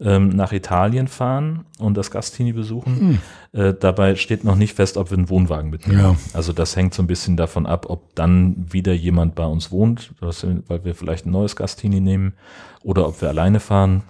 ähm, 0.00 0.30
nach 0.30 0.52
Italien 0.52 1.08
fahren 1.08 1.64
und 1.78 1.96
das 1.96 2.10
Gastini 2.10 2.52
besuchen. 2.52 3.20
Mhm. 3.52 3.60
Äh, 3.60 3.74
dabei 3.78 4.16
steht 4.16 4.44
noch 4.44 4.56
nicht 4.56 4.74
fest, 4.74 4.96
ob 4.96 5.10
wir 5.10 5.18
einen 5.18 5.28
Wohnwagen 5.28 5.70
mitnehmen. 5.70 6.00
Ja. 6.00 6.16
Also 6.32 6.52
das 6.52 6.76
hängt 6.76 6.94
so 6.94 7.02
ein 7.02 7.06
bisschen 7.06 7.36
davon 7.36 7.66
ab, 7.66 7.86
ob 7.88 8.14
dann 8.14 8.66
wieder 8.72 8.92
jemand 8.92 9.34
bei 9.34 9.44
uns 9.44 9.70
wohnt, 9.70 10.12
weil 10.20 10.84
wir 10.84 10.94
vielleicht 10.94 11.26
ein 11.26 11.32
neues 11.32 11.56
Gastini 11.56 12.00
nehmen 12.00 12.34
oder 12.82 13.06
ob 13.06 13.20
wir 13.20 13.28
alleine 13.28 13.60
fahren. 13.60 14.02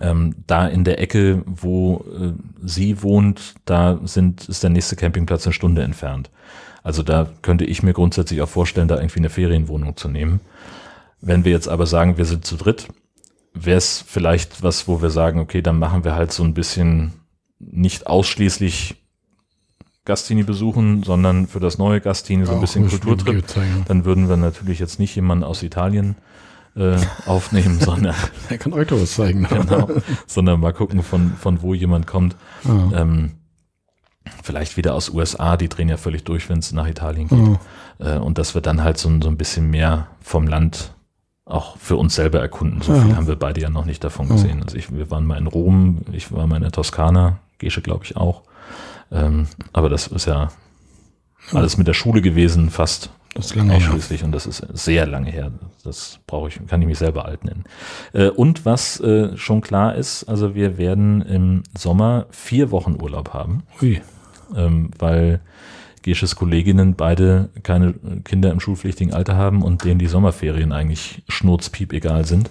Ähm, 0.00 0.36
da 0.46 0.66
in 0.66 0.84
der 0.84 1.00
Ecke, 1.00 1.42
wo 1.44 2.04
äh, 2.18 2.32
sie 2.62 3.02
wohnt, 3.02 3.54
da 3.66 4.00
sind, 4.04 4.48
ist 4.48 4.62
der 4.62 4.70
nächste 4.70 4.96
Campingplatz 4.96 5.46
eine 5.46 5.52
Stunde 5.52 5.82
entfernt. 5.82 6.30
Also 6.82 7.02
da 7.02 7.28
könnte 7.42 7.66
ich 7.66 7.82
mir 7.82 7.92
grundsätzlich 7.92 8.40
auch 8.40 8.48
vorstellen, 8.48 8.88
da 8.88 8.96
irgendwie 8.96 9.20
eine 9.20 9.28
Ferienwohnung 9.28 9.96
zu 9.98 10.08
nehmen. 10.08 10.40
Wenn 11.20 11.44
wir 11.44 11.52
jetzt 11.52 11.68
aber 11.68 11.86
sagen, 11.86 12.16
wir 12.16 12.24
sind 12.24 12.46
zu 12.46 12.56
dritt, 12.56 12.88
wäre 13.54 13.78
es 13.78 14.04
vielleicht 14.06 14.62
was, 14.62 14.88
wo 14.88 15.02
wir 15.02 15.10
sagen, 15.10 15.38
okay, 15.40 15.62
dann 15.62 15.78
machen 15.78 16.04
wir 16.04 16.14
halt 16.14 16.32
so 16.32 16.42
ein 16.42 16.54
bisschen 16.54 17.12
nicht 17.58 18.06
ausschließlich 18.06 18.96
Gastini 20.04 20.42
besuchen, 20.42 21.04
sondern 21.04 21.46
für 21.46 21.60
das 21.60 21.78
neue 21.78 22.00
Gastini 22.00 22.44
so 22.44 22.54
ein 22.54 22.60
bisschen 22.60 22.88
Kulturtrip. 22.88 23.44
Dann 23.86 24.04
würden 24.04 24.28
wir 24.28 24.36
natürlich 24.36 24.80
jetzt 24.80 24.98
nicht 24.98 25.14
jemanden 25.14 25.44
aus 25.44 25.62
Italien 25.62 26.16
äh, 26.74 26.96
aufnehmen, 27.26 27.78
sondern 27.78 28.14
er 28.48 28.58
kann 28.58 28.72
euch 28.72 28.88
doch 28.88 29.00
was 29.00 29.14
zeigen. 29.14 29.44
genau, 29.44 29.88
sondern 30.26 30.60
mal 30.60 30.72
gucken, 30.72 31.02
von, 31.02 31.34
von 31.34 31.62
wo 31.62 31.74
jemand 31.74 32.06
kommt. 32.06 32.34
Oh. 32.64 32.94
Ähm, 32.94 33.32
vielleicht 34.42 34.76
wieder 34.76 34.94
aus 34.94 35.08
USA, 35.10 35.56
die 35.56 35.68
drehen 35.68 35.88
ja 35.88 35.96
völlig 35.96 36.24
durch, 36.24 36.48
wenn 36.48 36.58
es 36.58 36.72
nach 36.72 36.88
Italien 36.88 37.28
geht. 37.28 37.38
Oh. 37.38 37.58
Äh, 38.00 38.18
und 38.18 38.38
dass 38.38 38.54
wir 38.54 38.60
dann 38.60 38.82
halt 38.82 38.98
so, 38.98 39.08
so 39.20 39.28
ein 39.28 39.36
bisschen 39.36 39.70
mehr 39.70 40.08
vom 40.20 40.48
Land 40.48 40.94
auch 41.52 41.76
für 41.76 41.96
uns 41.96 42.14
selber 42.14 42.40
erkunden. 42.40 42.80
So 42.80 42.92
ja. 42.94 43.02
viel 43.02 43.16
haben 43.16 43.26
wir 43.26 43.36
beide 43.36 43.60
ja 43.60 43.70
noch 43.70 43.84
nicht 43.84 44.02
davon 44.02 44.28
gesehen. 44.28 44.62
Also 44.62 44.76
ich, 44.76 44.94
wir 44.94 45.10
waren 45.10 45.26
mal 45.26 45.38
in 45.38 45.46
Rom, 45.46 46.02
ich 46.12 46.32
war 46.32 46.46
mal 46.46 46.56
in 46.56 46.62
der 46.62 46.72
Toskana, 46.72 47.38
Gesche 47.58 47.82
glaube 47.82 48.04
ich 48.04 48.16
auch. 48.16 48.42
Ähm, 49.10 49.46
aber 49.72 49.88
das 49.88 50.06
ist 50.06 50.26
ja 50.26 50.48
alles 51.52 51.76
mit 51.76 51.86
der 51.86 51.94
Schule 51.94 52.22
gewesen, 52.22 52.70
fast. 52.70 53.10
Das 53.34 53.46
ist 53.46 53.54
lange 53.54 53.74
ausschließlich 53.74 54.20
her. 54.20 54.26
und 54.26 54.32
das 54.32 54.46
ist 54.46 54.62
sehr 54.72 55.06
lange 55.06 55.30
her. 55.30 55.52
Das 55.84 56.18
brauche 56.26 56.48
ich, 56.48 56.66
kann 56.66 56.82
ich 56.82 56.86
mich 56.86 56.98
selber 56.98 57.24
alt 57.24 57.44
nennen. 57.44 57.64
Äh, 58.12 58.28
und 58.28 58.66
was 58.66 59.00
äh, 59.00 59.36
schon 59.36 59.62
klar 59.62 59.94
ist, 59.94 60.24
also 60.24 60.54
wir 60.54 60.76
werden 60.76 61.22
im 61.22 61.62
Sommer 61.76 62.26
vier 62.30 62.70
Wochen 62.70 63.00
Urlaub 63.00 63.32
haben. 63.32 63.62
Ui. 63.80 64.02
Ähm, 64.54 64.90
weil 64.98 65.40
Gesches 66.02 66.36
Kolleginnen 66.36 66.94
beide 66.94 67.50
keine 67.62 67.94
Kinder 68.24 68.50
im 68.50 68.60
schulpflichtigen 68.60 69.14
Alter 69.14 69.36
haben 69.36 69.62
und 69.62 69.84
denen 69.84 69.98
die 69.98 70.06
Sommerferien 70.06 70.72
eigentlich 70.72 71.22
schnurzpiep 71.28 71.92
egal 71.92 72.24
sind. 72.24 72.50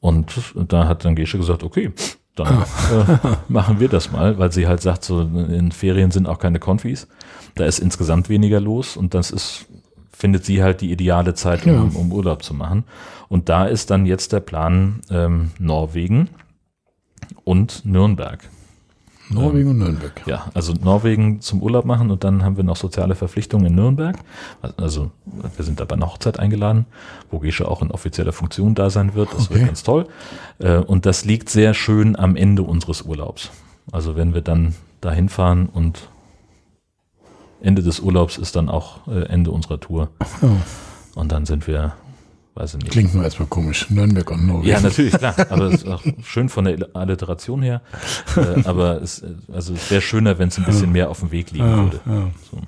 Und 0.00 0.54
da 0.54 0.88
hat 0.88 1.04
dann 1.04 1.14
Gesche 1.14 1.36
gesagt, 1.36 1.62
okay, 1.62 1.92
dann 2.36 2.46
ah. 2.46 3.20
äh, 3.24 3.36
machen 3.48 3.80
wir 3.80 3.88
das 3.88 4.12
mal, 4.12 4.38
weil 4.38 4.52
sie 4.52 4.66
halt 4.66 4.80
sagt, 4.80 5.04
so 5.04 5.20
in 5.20 5.72
Ferien 5.72 6.10
sind 6.10 6.26
auch 6.26 6.38
keine 6.38 6.58
Konfis. 6.58 7.06
Da 7.54 7.64
ist 7.64 7.78
insgesamt 7.78 8.28
weniger 8.28 8.60
los 8.60 8.96
und 8.96 9.14
das 9.14 9.30
ist, 9.30 9.66
findet 10.12 10.44
sie 10.44 10.62
halt 10.62 10.80
die 10.80 10.92
ideale 10.92 11.34
Zeit, 11.34 11.66
um, 11.66 11.72
ja. 11.72 11.80
um 11.80 12.12
Urlaub 12.12 12.42
zu 12.42 12.54
machen. 12.54 12.84
Und 13.28 13.48
da 13.48 13.66
ist 13.66 13.90
dann 13.90 14.06
jetzt 14.06 14.32
der 14.32 14.40
Plan 14.40 15.00
ähm, 15.10 15.50
Norwegen 15.58 16.30
und 17.44 17.84
Nürnberg. 17.84 18.48
Norwegen 19.30 19.70
ähm, 19.70 19.70
und 19.70 19.78
Nürnberg. 19.78 20.22
Ja, 20.26 20.50
also 20.54 20.74
Norwegen 20.74 21.40
zum 21.40 21.62
Urlaub 21.62 21.84
machen 21.84 22.10
und 22.10 22.24
dann 22.24 22.42
haben 22.44 22.56
wir 22.56 22.64
noch 22.64 22.76
soziale 22.76 23.14
Verpflichtungen 23.14 23.66
in 23.66 23.74
Nürnberg. 23.74 24.16
Also 24.76 25.10
wir 25.56 25.64
sind 25.64 25.80
da 25.80 25.84
bei 25.84 25.94
einer 25.94 26.06
Hochzeit 26.06 26.38
eingeladen, 26.38 26.86
wo 27.30 27.38
Gesche 27.38 27.68
auch 27.68 27.82
in 27.82 27.90
offizieller 27.90 28.32
Funktion 28.32 28.74
da 28.74 28.90
sein 28.90 29.14
wird. 29.14 29.32
Das 29.32 29.46
okay. 29.46 29.54
wird 29.54 29.66
ganz 29.66 29.82
toll. 29.82 30.06
Äh, 30.58 30.78
und 30.78 31.06
das 31.06 31.24
liegt 31.24 31.48
sehr 31.48 31.74
schön 31.74 32.16
am 32.16 32.36
Ende 32.36 32.62
unseres 32.62 33.02
Urlaubs. 33.02 33.50
Also 33.92 34.16
wenn 34.16 34.34
wir 34.34 34.42
dann 34.42 34.74
dahin 35.00 35.28
fahren 35.28 35.68
und 35.72 36.08
Ende 37.62 37.82
des 37.82 38.00
Urlaubs 38.00 38.38
ist 38.38 38.56
dann 38.56 38.68
auch 38.68 39.06
äh, 39.06 39.26
Ende 39.26 39.50
unserer 39.50 39.80
Tour. 39.80 40.08
Oh. 40.42 40.48
Und 41.14 41.32
dann 41.32 41.44
sind 41.44 41.66
wir 41.66 41.94
Weiß 42.60 42.74
ich 42.74 42.82
nicht. 42.82 42.92
Klingt 42.92 43.14
nur 43.14 43.24
erstmal 43.24 43.48
komisch. 43.48 43.88
Nürnberg 43.88 44.30
und 44.30 44.46
Norwegen. 44.46 44.68
Ja, 44.68 44.80
natürlich, 44.80 45.14
klar. 45.14 45.34
Aber 45.48 45.64
es 45.68 45.82
ist 45.82 45.88
auch 45.88 46.02
schön 46.22 46.50
von 46.50 46.66
der 46.66 46.88
Alliteration 46.92 47.62
her. 47.62 47.80
Äh, 48.36 48.66
aber 48.66 49.00
es, 49.00 49.24
also 49.50 49.72
es 49.72 49.90
wäre 49.90 50.02
schöner, 50.02 50.38
wenn 50.38 50.48
es 50.48 50.58
ein 50.58 50.64
bisschen 50.66 50.92
mehr 50.92 51.08
auf 51.08 51.20
dem 51.20 51.30
Weg 51.30 51.52
liegen 51.52 51.66
ja, 51.66 51.76
würde. 51.76 52.00
Ja. 52.04 52.30
So. 52.50 52.58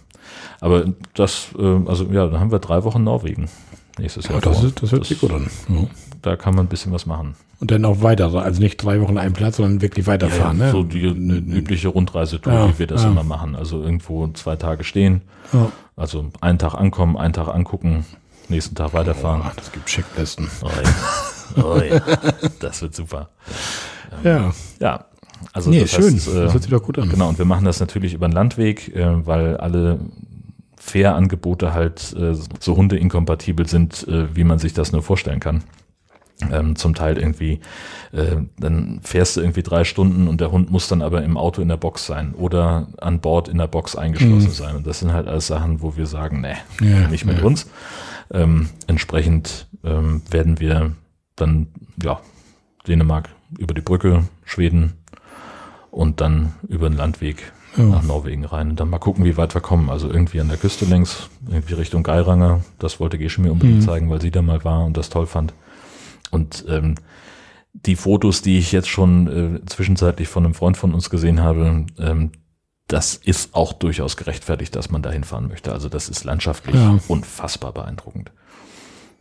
Aber 0.60 0.86
das, 1.12 1.48
äh, 1.58 1.80
also 1.86 2.06
ja, 2.06 2.26
dann 2.26 2.40
haben 2.40 2.50
wir 2.50 2.58
drei 2.58 2.84
Wochen 2.84 3.04
Norwegen 3.04 3.50
nächstes 3.98 4.28
Jahr. 4.28 4.36
Ja, 4.36 4.40
das, 4.40 4.64
ist, 4.64 4.82
das 4.82 4.92
hört 4.92 5.04
sich 5.04 5.20
gut 5.20 5.30
an. 5.30 5.50
Ja. 5.68 5.86
Da 6.22 6.36
kann 6.36 6.54
man 6.54 6.64
ein 6.64 6.68
bisschen 6.68 6.92
was 6.92 7.04
machen. 7.04 7.34
Und 7.60 7.70
dann 7.70 7.84
auch 7.84 8.00
weiter, 8.00 8.32
also 8.32 8.62
nicht 8.62 8.78
drei 8.78 8.98
Wochen 9.02 9.18
einen 9.18 9.34
Platz, 9.34 9.58
sondern 9.58 9.82
wirklich 9.82 10.06
weiterfahren. 10.06 10.58
Ja, 10.58 10.66
ne? 10.66 10.72
So 10.72 10.84
die 10.84 11.12
ne, 11.12 11.34
übliche 11.36 11.88
Rundreisetour, 11.88 12.52
ja, 12.52 12.68
wie 12.70 12.78
wir 12.78 12.86
das 12.86 13.02
ja. 13.02 13.10
immer 13.10 13.24
machen. 13.24 13.56
Also 13.56 13.82
irgendwo 13.82 14.26
zwei 14.28 14.56
Tage 14.56 14.84
stehen, 14.84 15.20
also 15.96 16.30
einen 16.40 16.58
Tag 16.58 16.74
ankommen, 16.74 17.18
einen 17.18 17.34
Tag 17.34 17.48
angucken, 17.48 18.06
nächsten 18.52 18.74
Tag 18.74 18.94
weiterfahren. 18.94 19.42
Oh, 19.44 19.50
das 19.56 19.72
gibt 19.72 19.86
Checklisten. 19.86 20.48
Oh 20.62 20.68
ja. 20.68 21.62
Oh 21.62 21.80
ja. 21.80 22.00
Das 22.60 22.80
wird 22.80 22.94
super. 22.94 23.28
ja. 24.24 24.52
Ja. 24.80 25.06
Also 25.52 25.70
nee, 25.70 25.80
das 25.80 25.90
schön. 25.90 26.14
Heißt, 26.14 26.28
äh, 26.28 26.44
das 26.44 26.52
hört 26.52 26.62
sich 26.62 26.70
doch 26.70 26.82
gut 26.82 26.98
an. 26.98 27.08
Genau, 27.08 27.28
und 27.28 27.38
wir 27.38 27.44
machen 27.44 27.64
das 27.64 27.80
natürlich 27.80 28.14
über 28.14 28.28
den 28.28 28.32
Landweg, 28.32 28.94
äh, 28.94 29.26
weil 29.26 29.56
alle 29.56 29.98
Fährangebote 30.78 31.72
halt 31.74 32.14
äh, 32.18 32.34
so 32.58 32.76
hundeinkompatibel 32.76 33.68
sind, 33.68 34.06
äh, 34.08 34.34
wie 34.34 34.44
man 34.44 34.58
sich 34.58 34.72
das 34.72 34.92
nur 34.92 35.02
vorstellen 35.02 35.40
kann. 35.40 35.62
Ähm, 36.50 36.74
zum 36.74 36.94
Teil 36.94 37.18
irgendwie, 37.18 37.60
äh, 38.10 38.36
dann 38.58 38.98
fährst 39.02 39.36
du 39.36 39.42
irgendwie 39.42 39.62
drei 39.62 39.84
Stunden 39.84 40.26
und 40.26 40.40
der 40.40 40.50
Hund 40.50 40.72
muss 40.72 40.88
dann 40.88 41.00
aber 41.00 41.22
im 41.22 41.36
Auto 41.36 41.62
in 41.62 41.68
der 41.68 41.76
Box 41.76 42.06
sein 42.06 42.34
oder 42.34 42.88
an 43.00 43.20
Bord 43.20 43.46
in 43.46 43.58
der 43.58 43.68
Box 43.68 43.94
eingeschlossen 43.94 44.48
mhm. 44.48 44.52
sein. 44.52 44.76
Und 44.76 44.86
das 44.86 44.98
sind 44.98 45.12
halt 45.12 45.28
alles 45.28 45.46
Sachen, 45.46 45.82
wo 45.82 45.96
wir 45.96 46.06
sagen, 46.06 46.40
nee, 46.40 46.56
ja, 46.80 47.06
nicht 47.08 47.24
mit 47.26 47.38
ja. 47.38 47.44
uns. 47.44 47.68
Ähm, 48.32 48.70
entsprechend 48.86 49.68
ähm, 49.84 50.22
werden 50.30 50.58
wir 50.58 50.92
dann, 51.36 51.68
ja, 52.02 52.20
Dänemark 52.88 53.28
über 53.58 53.74
die 53.74 53.80
Brücke, 53.80 54.24
Schweden 54.44 54.94
und 55.90 56.20
dann 56.20 56.54
über 56.68 56.88
den 56.88 56.96
Landweg 56.96 57.52
ja. 57.76 57.84
nach 57.84 58.02
Norwegen 58.02 58.44
rein. 58.44 58.70
Und 58.70 58.80
dann 58.80 58.90
mal 58.90 58.98
gucken, 58.98 59.24
wie 59.24 59.36
weit 59.36 59.54
wir 59.54 59.60
kommen. 59.60 59.90
Also 59.90 60.08
irgendwie 60.10 60.40
an 60.40 60.48
der 60.48 60.56
Küste 60.56 60.84
längs, 60.84 61.28
irgendwie 61.48 61.74
Richtung 61.74 62.02
Geiranger. 62.02 62.64
Das 62.78 62.98
wollte 63.00 63.18
Gesche 63.18 63.40
mir 63.40 63.52
unbedingt 63.52 63.80
mhm. 63.80 63.84
zeigen, 63.84 64.10
weil 64.10 64.20
sie 64.20 64.30
da 64.30 64.42
mal 64.42 64.64
war 64.64 64.84
und 64.84 64.96
das 64.96 65.10
toll 65.10 65.26
fand. 65.26 65.54
Und 66.30 66.64
ähm, 66.68 66.94
die 67.72 67.96
Fotos, 67.96 68.42
die 68.42 68.58
ich 68.58 68.72
jetzt 68.72 68.88
schon 68.88 69.26
äh, 69.28 69.66
zwischenzeitlich 69.66 70.28
von 70.28 70.44
einem 70.44 70.54
Freund 70.54 70.76
von 70.76 70.94
uns 70.94 71.10
gesehen 71.10 71.40
habe, 71.40 71.86
ähm, 71.98 72.30
das 72.92 73.14
ist 73.14 73.54
auch 73.54 73.72
durchaus 73.72 74.18
gerechtfertigt, 74.18 74.76
dass 74.76 74.90
man 74.90 75.00
da 75.00 75.10
hinfahren 75.10 75.48
möchte. 75.48 75.72
Also 75.72 75.88
das 75.88 76.10
ist 76.10 76.24
landschaftlich 76.24 76.74
ja. 76.74 76.98
unfassbar 77.08 77.72
beeindruckend. 77.72 78.32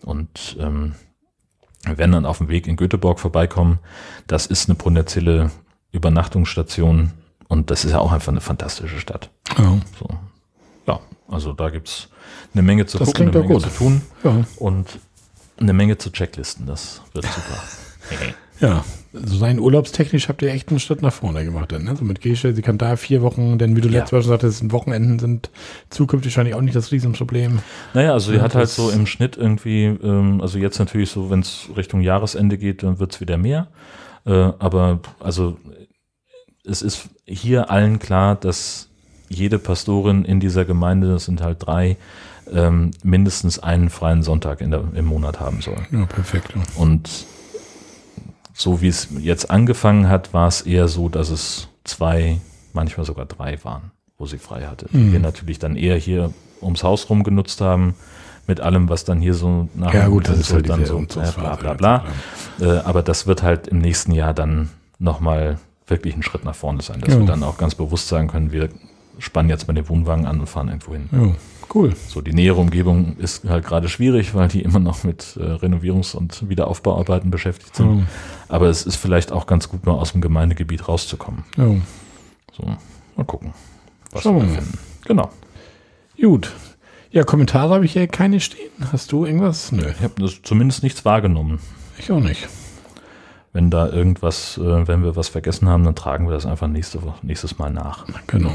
Und 0.04 0.58
ähm, 0.60 0.96
werden 1.86 2.12
dann 2.12 2.26
auf 2.26 2.40
dem 2.40 2.50
Weg 2.50 2.68
in 2.68 2.76
Göteborg 2.76 3.20
vorbeikommen. 3.20 3.80
Das 4.28 4.46
ist 4.46 4.68
eine 4.68 4.76
potenzielle 4.76 5.52
Übernachtungsstation 5.94 7.14
und 7.48 7.72
das 7.72 7.86
ist 7.86 7.92
ja 7.92 8.00
auch 8.00 8.12
einfach 8.12 8.32
eine 8.32 8.42
fantastische 8.42 9.00
Stadt. 9.00 9.30
Ja, 9.58 9.78
so. 9.98 10.10
ja 10.88 11.00
also 11.30 11.54
da 11.54 11.70
gibt's 11.70 12.10
eine 12.54 12.64
Menge 12.64 12.86
zu 12.88 12.98
das 12.98 13.08
gucken, 13.08 13.30
eine 13.30 13.40
Menge 13.40 13.54
gut. 13.54 13.62
zu 13.64 13.70
tun 13.70 14.02
ja. 14.24 14.44
und 14.58 15.00
eine 15.58 15.74
Menge 15.74 15.98
zu 15.98 16.12
Checklisten. 16.12 16.66
Das 16.66 17.02
wird 17.14 17.26
super. 17.26 17.64
Ja, 18.60 18.84
also 19.14 19.38
sein 19.38 19.60
urlaubstechnisch 19.60 20.30
habt 20.30 20.42
ihr 20.42 20.52
echt 20.52 20.70
einen 20.70 20.80
Schritt 20.80 21.02
nach 21.02 21.12
vorne 21.12 21.44
gemacht. 21.44 21.72
Dann, 21.72 21.84
ne? 21.84 21.96
So 21.96 22.06
mit 22.06 22.22
Gesche, 22.22 22.54
sie 22.54 22.62
kann 22.62 22.78
da 22.78 22.96
vier 22.96 23.22
Wochen, 23.22 23.58
denn 23.58 23.76
wie 23.76 23.82
du 23.82 23.90
ja. 23.90 24.00
letztes 24.00 24.12
Mal 24.14 24.22
schon 24.22 24.30
sagtest, 24.30 24.72
Wochenenden 24.72 25.20
sind 25.20 25.50
zukünftig 25.90 26.32
wahrscheinlich 26.32 26.56
auch 26.56 26.62
nicht 26.62 26.76
das 26.76 26.92
Riesenproblem. 26.92 27.60
Naja, 27.94 28.14
also 28.14 28.32
sie 28.32 28.38
ja, 28.38 28.44
hat 28.44 28.56
halt 28.56 28.70
so 28.70 28.90
im 28.90 29.08
Schnitt 29.08 29.36
irgendwie, 29.36 29.86
ähm, 29.86 30.40
also 30.42 30.60
jetzt 30.60 30.80
natürlich 30.80 31.10
so, 31.10 31.30
wenn 31.30 31.42
es 31.42 31.68
Richtung 31.76 32.02
Jahresende 32.02 32.58
geht, 32.58 32.84
dann 32.84 33.00
wird's 33.00 33.20
wieder 33.20 33.38
mehr. 33.38 33.68
Äh, 34.26 34.32
aber 34.32 35.00
also 35.20 35.58
es 36.64 36.82
ist 36.82 37.10
hier 37.26 37.70
allen 37.70 38.00
klar, 38.00 38.36
dass 38.36 38.90
jede 39.28 39.60
Pastorin 39.60 40.24
in 40.24 40.40
dieser 40.40 40.64
Gemeinde, 40.66 41.10
das 41.10 41.26
sind 41.26 41.42
halt 41.42 41.66
drei, 41.66 41.98
ähm, 42.54 42.92
mindestens 43.04 43.60
einen 43.60 43.90
freien 43.90 44.24
Sonntag 44.24 44.62
in 44.62 44.72
der, 44.72 44.84
im 44.94 45.06
Monat 45.06 45.40
haben 45.40 45.62
soll. 45.62 45.78
Ja, 45.92 46.06
perfekt. 46.06 46.54
Ja. 46.56 46.62
Und 46.76 47.26
so 48.54 48.82
wie 48.82 48.88
es 48.88 49.08
jetzt 49.20 49.50
angefangen 49.50 50.08
hat, 50.10 50.34
war 50.34 50.48
es 50.48 50.62
eher 50.62 50.88
so, 50.88 51.10
dass 51.10 51.30
es 51.30 51.68
zwei, 51.84 52.40
manchmal 52.74 53.06
sogar 53.06 53.26
drei 53.26 53.64
waren, 53.64 53.92
wo 54.18 54.26
sie 54.26 54.38
frei 54.38 54.66
hatte. 54.68 54.88
Die 54.92 54.98
Mhm. 54.98 55.14
wir 55.14 55.20
natürlich 55.20 55.60
dann 55.60 55.76
eher 55.76 55.96
hier 55.98 56.34
ums 56.62 56.84
Haus 56.84 57.10
rum 57.10 57.24
genutzt 57.24 57.62
haben, 57.62 57.96
mit 58.48 58.60
allem, 58.60 58.90
was 58.90 59.06
dann 59.06 59.20
hier 59.22 59.34
so 59.34 59.70
nach 59.76 59.94
Ja, 59.94 60.08
gut, 60.08 60.28
das 60.28 60.40
ist 60.40 60.54
halt 60.54 60.68
dann 60.70 60.86
so, 60.86 61.00
äh, 61.00 61.06
bla 61.06 61.56
bla 61.56 61.74
bla. 61.74 62.04
Äh, 62.60 62.80
aber 62.80 63.02
das 63.04 63.28
wird 63.28 63.44
halt 63.44 63.68
im 63.68 63.80
nächsten 63.80 64.12
Jahr 64.12 64.34
dann 64.34 64.70
nochmal 65.00 65.58
wirklich 65.88 66.16
ein 66.16 66.24
Schritt 66.24 66.44
nach 66.46 66.56
vorne 66.56 66.82
sein, 66.82 67.02
dass 67.02 67.14
Ja. 67.14 67.20
wir 67.20 67.26
dann 67.28 67.44
auch 67.44 67.58
ganz 67.58 67.76
bewusst 67.76 68.08
sagen 68.08 68.28
können, 68.28 68.52
wir 68.52 68.70
spannen 69.20 69.50
jetzt 69.50 69.68
mal 69.68 69.74
den 69.74 69.88
Wohnwagen 69.90 70.26
an 70.26 70.40
und 70.40 70.48
fahren 70.48 70.68
irgendwo 70.70 70.94
hin. 70.94 71.10
Ja, 71.12 71.20
cool. 71.76 71.94
So, 72.08 72.22
die 72.22 72.34
nähere 72.34 72.56
Umgebung 72.60 73.16
ist 73.18 73.44
halt 73.48 73.66
gerade 73.66 73.90
schwierig, 73.90 74.34
weil 74.36 74.48
die 74.48 74.62
immer 74.62 74.80
noch 74.80 75.04
mit 75.04 75.38
äh, 75.40 75.44
Renovierungs- 75.44 76.16
und 76.16 76.48
Wiederaufbauarbeiten 76.50 77.32
beschäftigt 77.32 77.76
sind. 77.76 78.00
Ja, 78.00 78.06
Aber 78.50 78.68
es 78.68 78.86
ist 78.86 78.96
vielleicht 78.98 79.32
auch 79.32 79.46
ganz 79.48 79.70
gut, 79.70 79.86
mal 79.86 79.94
aus 79.94 80.12
dem 80.12 80.22
Gemeindegebiet 80.22 80.88
rauszukommen. 80.88 81.44
ja. 81.58 81.68
So, 82.54 82.64
mal 83.16 83.24
gucken, 83.26 83.54
was 84.12 84.24
Schauen 84.24 84.36
wir 84.38 84.44
mal. 84.44 84.56
finden. 84.56 84.78
Genau. 85.06 85.30
Gut. 86.20 86.52
Ja, 87.12 87.24
Kommentare 87.24 87.74
habe 87.74 87.86
ich 87.86 87.94
hier 87.94 88.08
keine 88.08 88.40
stehen. 88.42 88.70
Hast 88.92 89.12
du 89.14 89.26
irgendwas? 89.26 89.72
Nö, 89.72 89.86
Ich 89.90 90.02
habe 90.04 90.30
zumindest 90.44 90.84
nichts 90.84 91.04
wahrgenommen. 91.06 91.60
ich 91.98 92.12
auch 92.12 92.20
nicht. 92.20 92.48
Wenn 93.54 93.70
da 93.70 93.88
irgendwas, 93.90 94.58
äh, 94.58 94.88
wenn 94.88 95.04
wir 95.04 95.16
was 95.16 95.28
vergessen 95.30 95.68
haben, 95.68 95.84
dann 95.84 95.96
tragen 95.96 96.26
wir 96.28 96.34
das 96.34 96.46
einfach 96.46 96.68
nächste, 96.68 97.00
nächstes 97.22 97.58
Mal 97.58 97.70
nach. 97.70 98.06
Genau. 98.28 98.52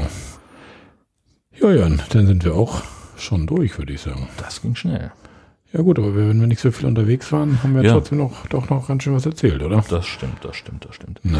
Ja, 1.59 1.71
ja, 1.71 1.89
dann 1.89 2.27
sind 2.27 2.43
wir 2.45 2.55
auch 2.55 2.81
schon 3.23 3.47
durch, 3.47 3.77
würde 3.77 3.93
ich 3.93 4.01
sagen. 4.01 4.27
Das 4.37 4.61
ging 4.61 4.75
schnell. 4.75 5.11
Ja 5.73 5.81
gut, 5.81 5.99
aber 5.99 6.15
wenn 6.15 6.39
wir 6.39 6.47
nicht 6.47 6.61
so 6.61 6.71
viel 6.71 6.85
unterwegs 6.87 7.31
waren, 7.31 7.61
haben 7.61 7.75
wir 7.75 7.83
Ja. 7.83 7.93
trotzdem 7.93 8.19
noch, 8.19 8.47
doch 8.47 8.69
noch 8.69 8.87
ganz 8.87 9.03
schön 9.03 9.13
was 9.13 9.25
erzählt, 9.25 9.61
oder? 9.61 9.83
Das 9.89 10.05
stimmt, 10.05 10.43
das 10.43 10.55
stimmt, 10.55 10.85
das 10.85 10.95
stimmt. 10.95 11.23
Ne? 11.25 11.39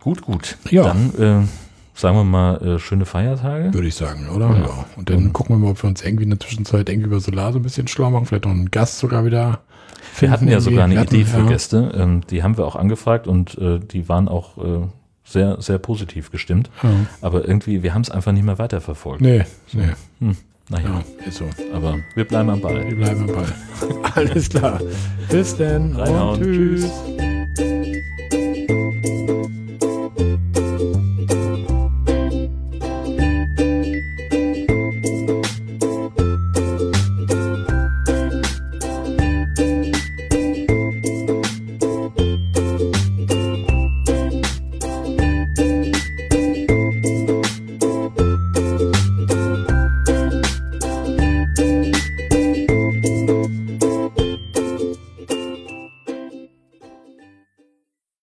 Gut, 0.00 0.22
gut. 0.22 0.56
Ja. 0.70 0.84
Dann 0.84 1.14
äh, 1.44 1.46
sagen 1.94 2.16
wir 2.16 2.24
mal 2.24 2.56
äh, 2.62 2.78
schöne 2.78 3.04
Feiertage. 3.04 3.74
Würde 3.74 3.86
ich 3.88 3.94
sagen, 3.94 4.28
oder? 4.30 4.48
Ja. 4.48 4.60
Ja. 4.60 4.84
Und 4.96 5.10
dann 5.10 5.32
gucken 5.34 5.56
wir 5.56 5.58
mal, 5.60 5.70
ob 5.72 5.82
wir 5.82 5.88
uns 5.90 6.02
irgendwie 6.02 6.24
in 6.24 6.30
der 6.30 6.40
Zwischenzeit 6.40 6.88
irgendwie 6.88 7.08
über 7.08 7.20
Solar 7.20 7.52
so 7.52 7.58
ein 7.58 7.62
bisschen 7.62 7.86
schlau 7.86 8.10
machen. 8.10 8.24
Vielleicht 8.26 8.44
noch 8.46 8.52
einen 8.52 8.70
Gast 8.70 8.98
sogar 8.98 9.26
wieder 9.26 9.60
Wir 10.18 10.30
hatten 10.30 10.48
ja 10.48 10.60
sogar 10.60 10.84
eine 10.84 10.98
hatten, 10.98 11.14
Idee 11.14 11.24
für 11.26 11.40
ja. 11.40 11.46
Gäste. 11.46 11.92
Ähm, 11.94 12.22
die 12.30 12.42
haben 12.42 12.56
wir 12.56 12.66
auch 12.66 12.76
angefragt 12.76 13.26
und 13.26 13.58
äh, 13.58 13.78
die 13.78 14.08
waren 14.08 14.28
auch 14.28 14.56
äh, 14.56 14.86
sehr, 15.24 15.60
sehr 15.60 15.78
positiv 15.78 16.30
gestimmt. 16.30 16.70
Ja. 16.82 16.88
Aber 17.20 17.46
irgendwie, 17.46 17.82
wir 17.82 17.92
haben 17.92 18.02
es 18.02 18.10
einfach 18.10 18.32
nicht 18.32 18.44
mehr 18.44 18.58
weiterverfolgt. 18.58 19.20
Nee, 19.20 19.44
nee. 19.72 19.90
Hm, 20.20 20.36
naja, 20.70 20.88
Ja, 20.88 21.26
ist 21.26 21.38
so. 21.38 21.48
aber 21.74 21.98
wir 22.14 22.24
bleiben 22.24 22.48
am 22.50 22.60
Ball. 22.60 22.88
Wir 22.88 22.96
bleiben 22.96 23.20
am 23.28 23.34
Ball. 23.34 23.52
Alles 24.14 24.48
klar. 24.48 24.80
Bis 25.30 25.56
dann. 25.56 25.94
Reinhauen. 25.94 26.38
Und 26.38 26.44
tschüss. 26.44 26.80
Tschüss. 26.82 27.29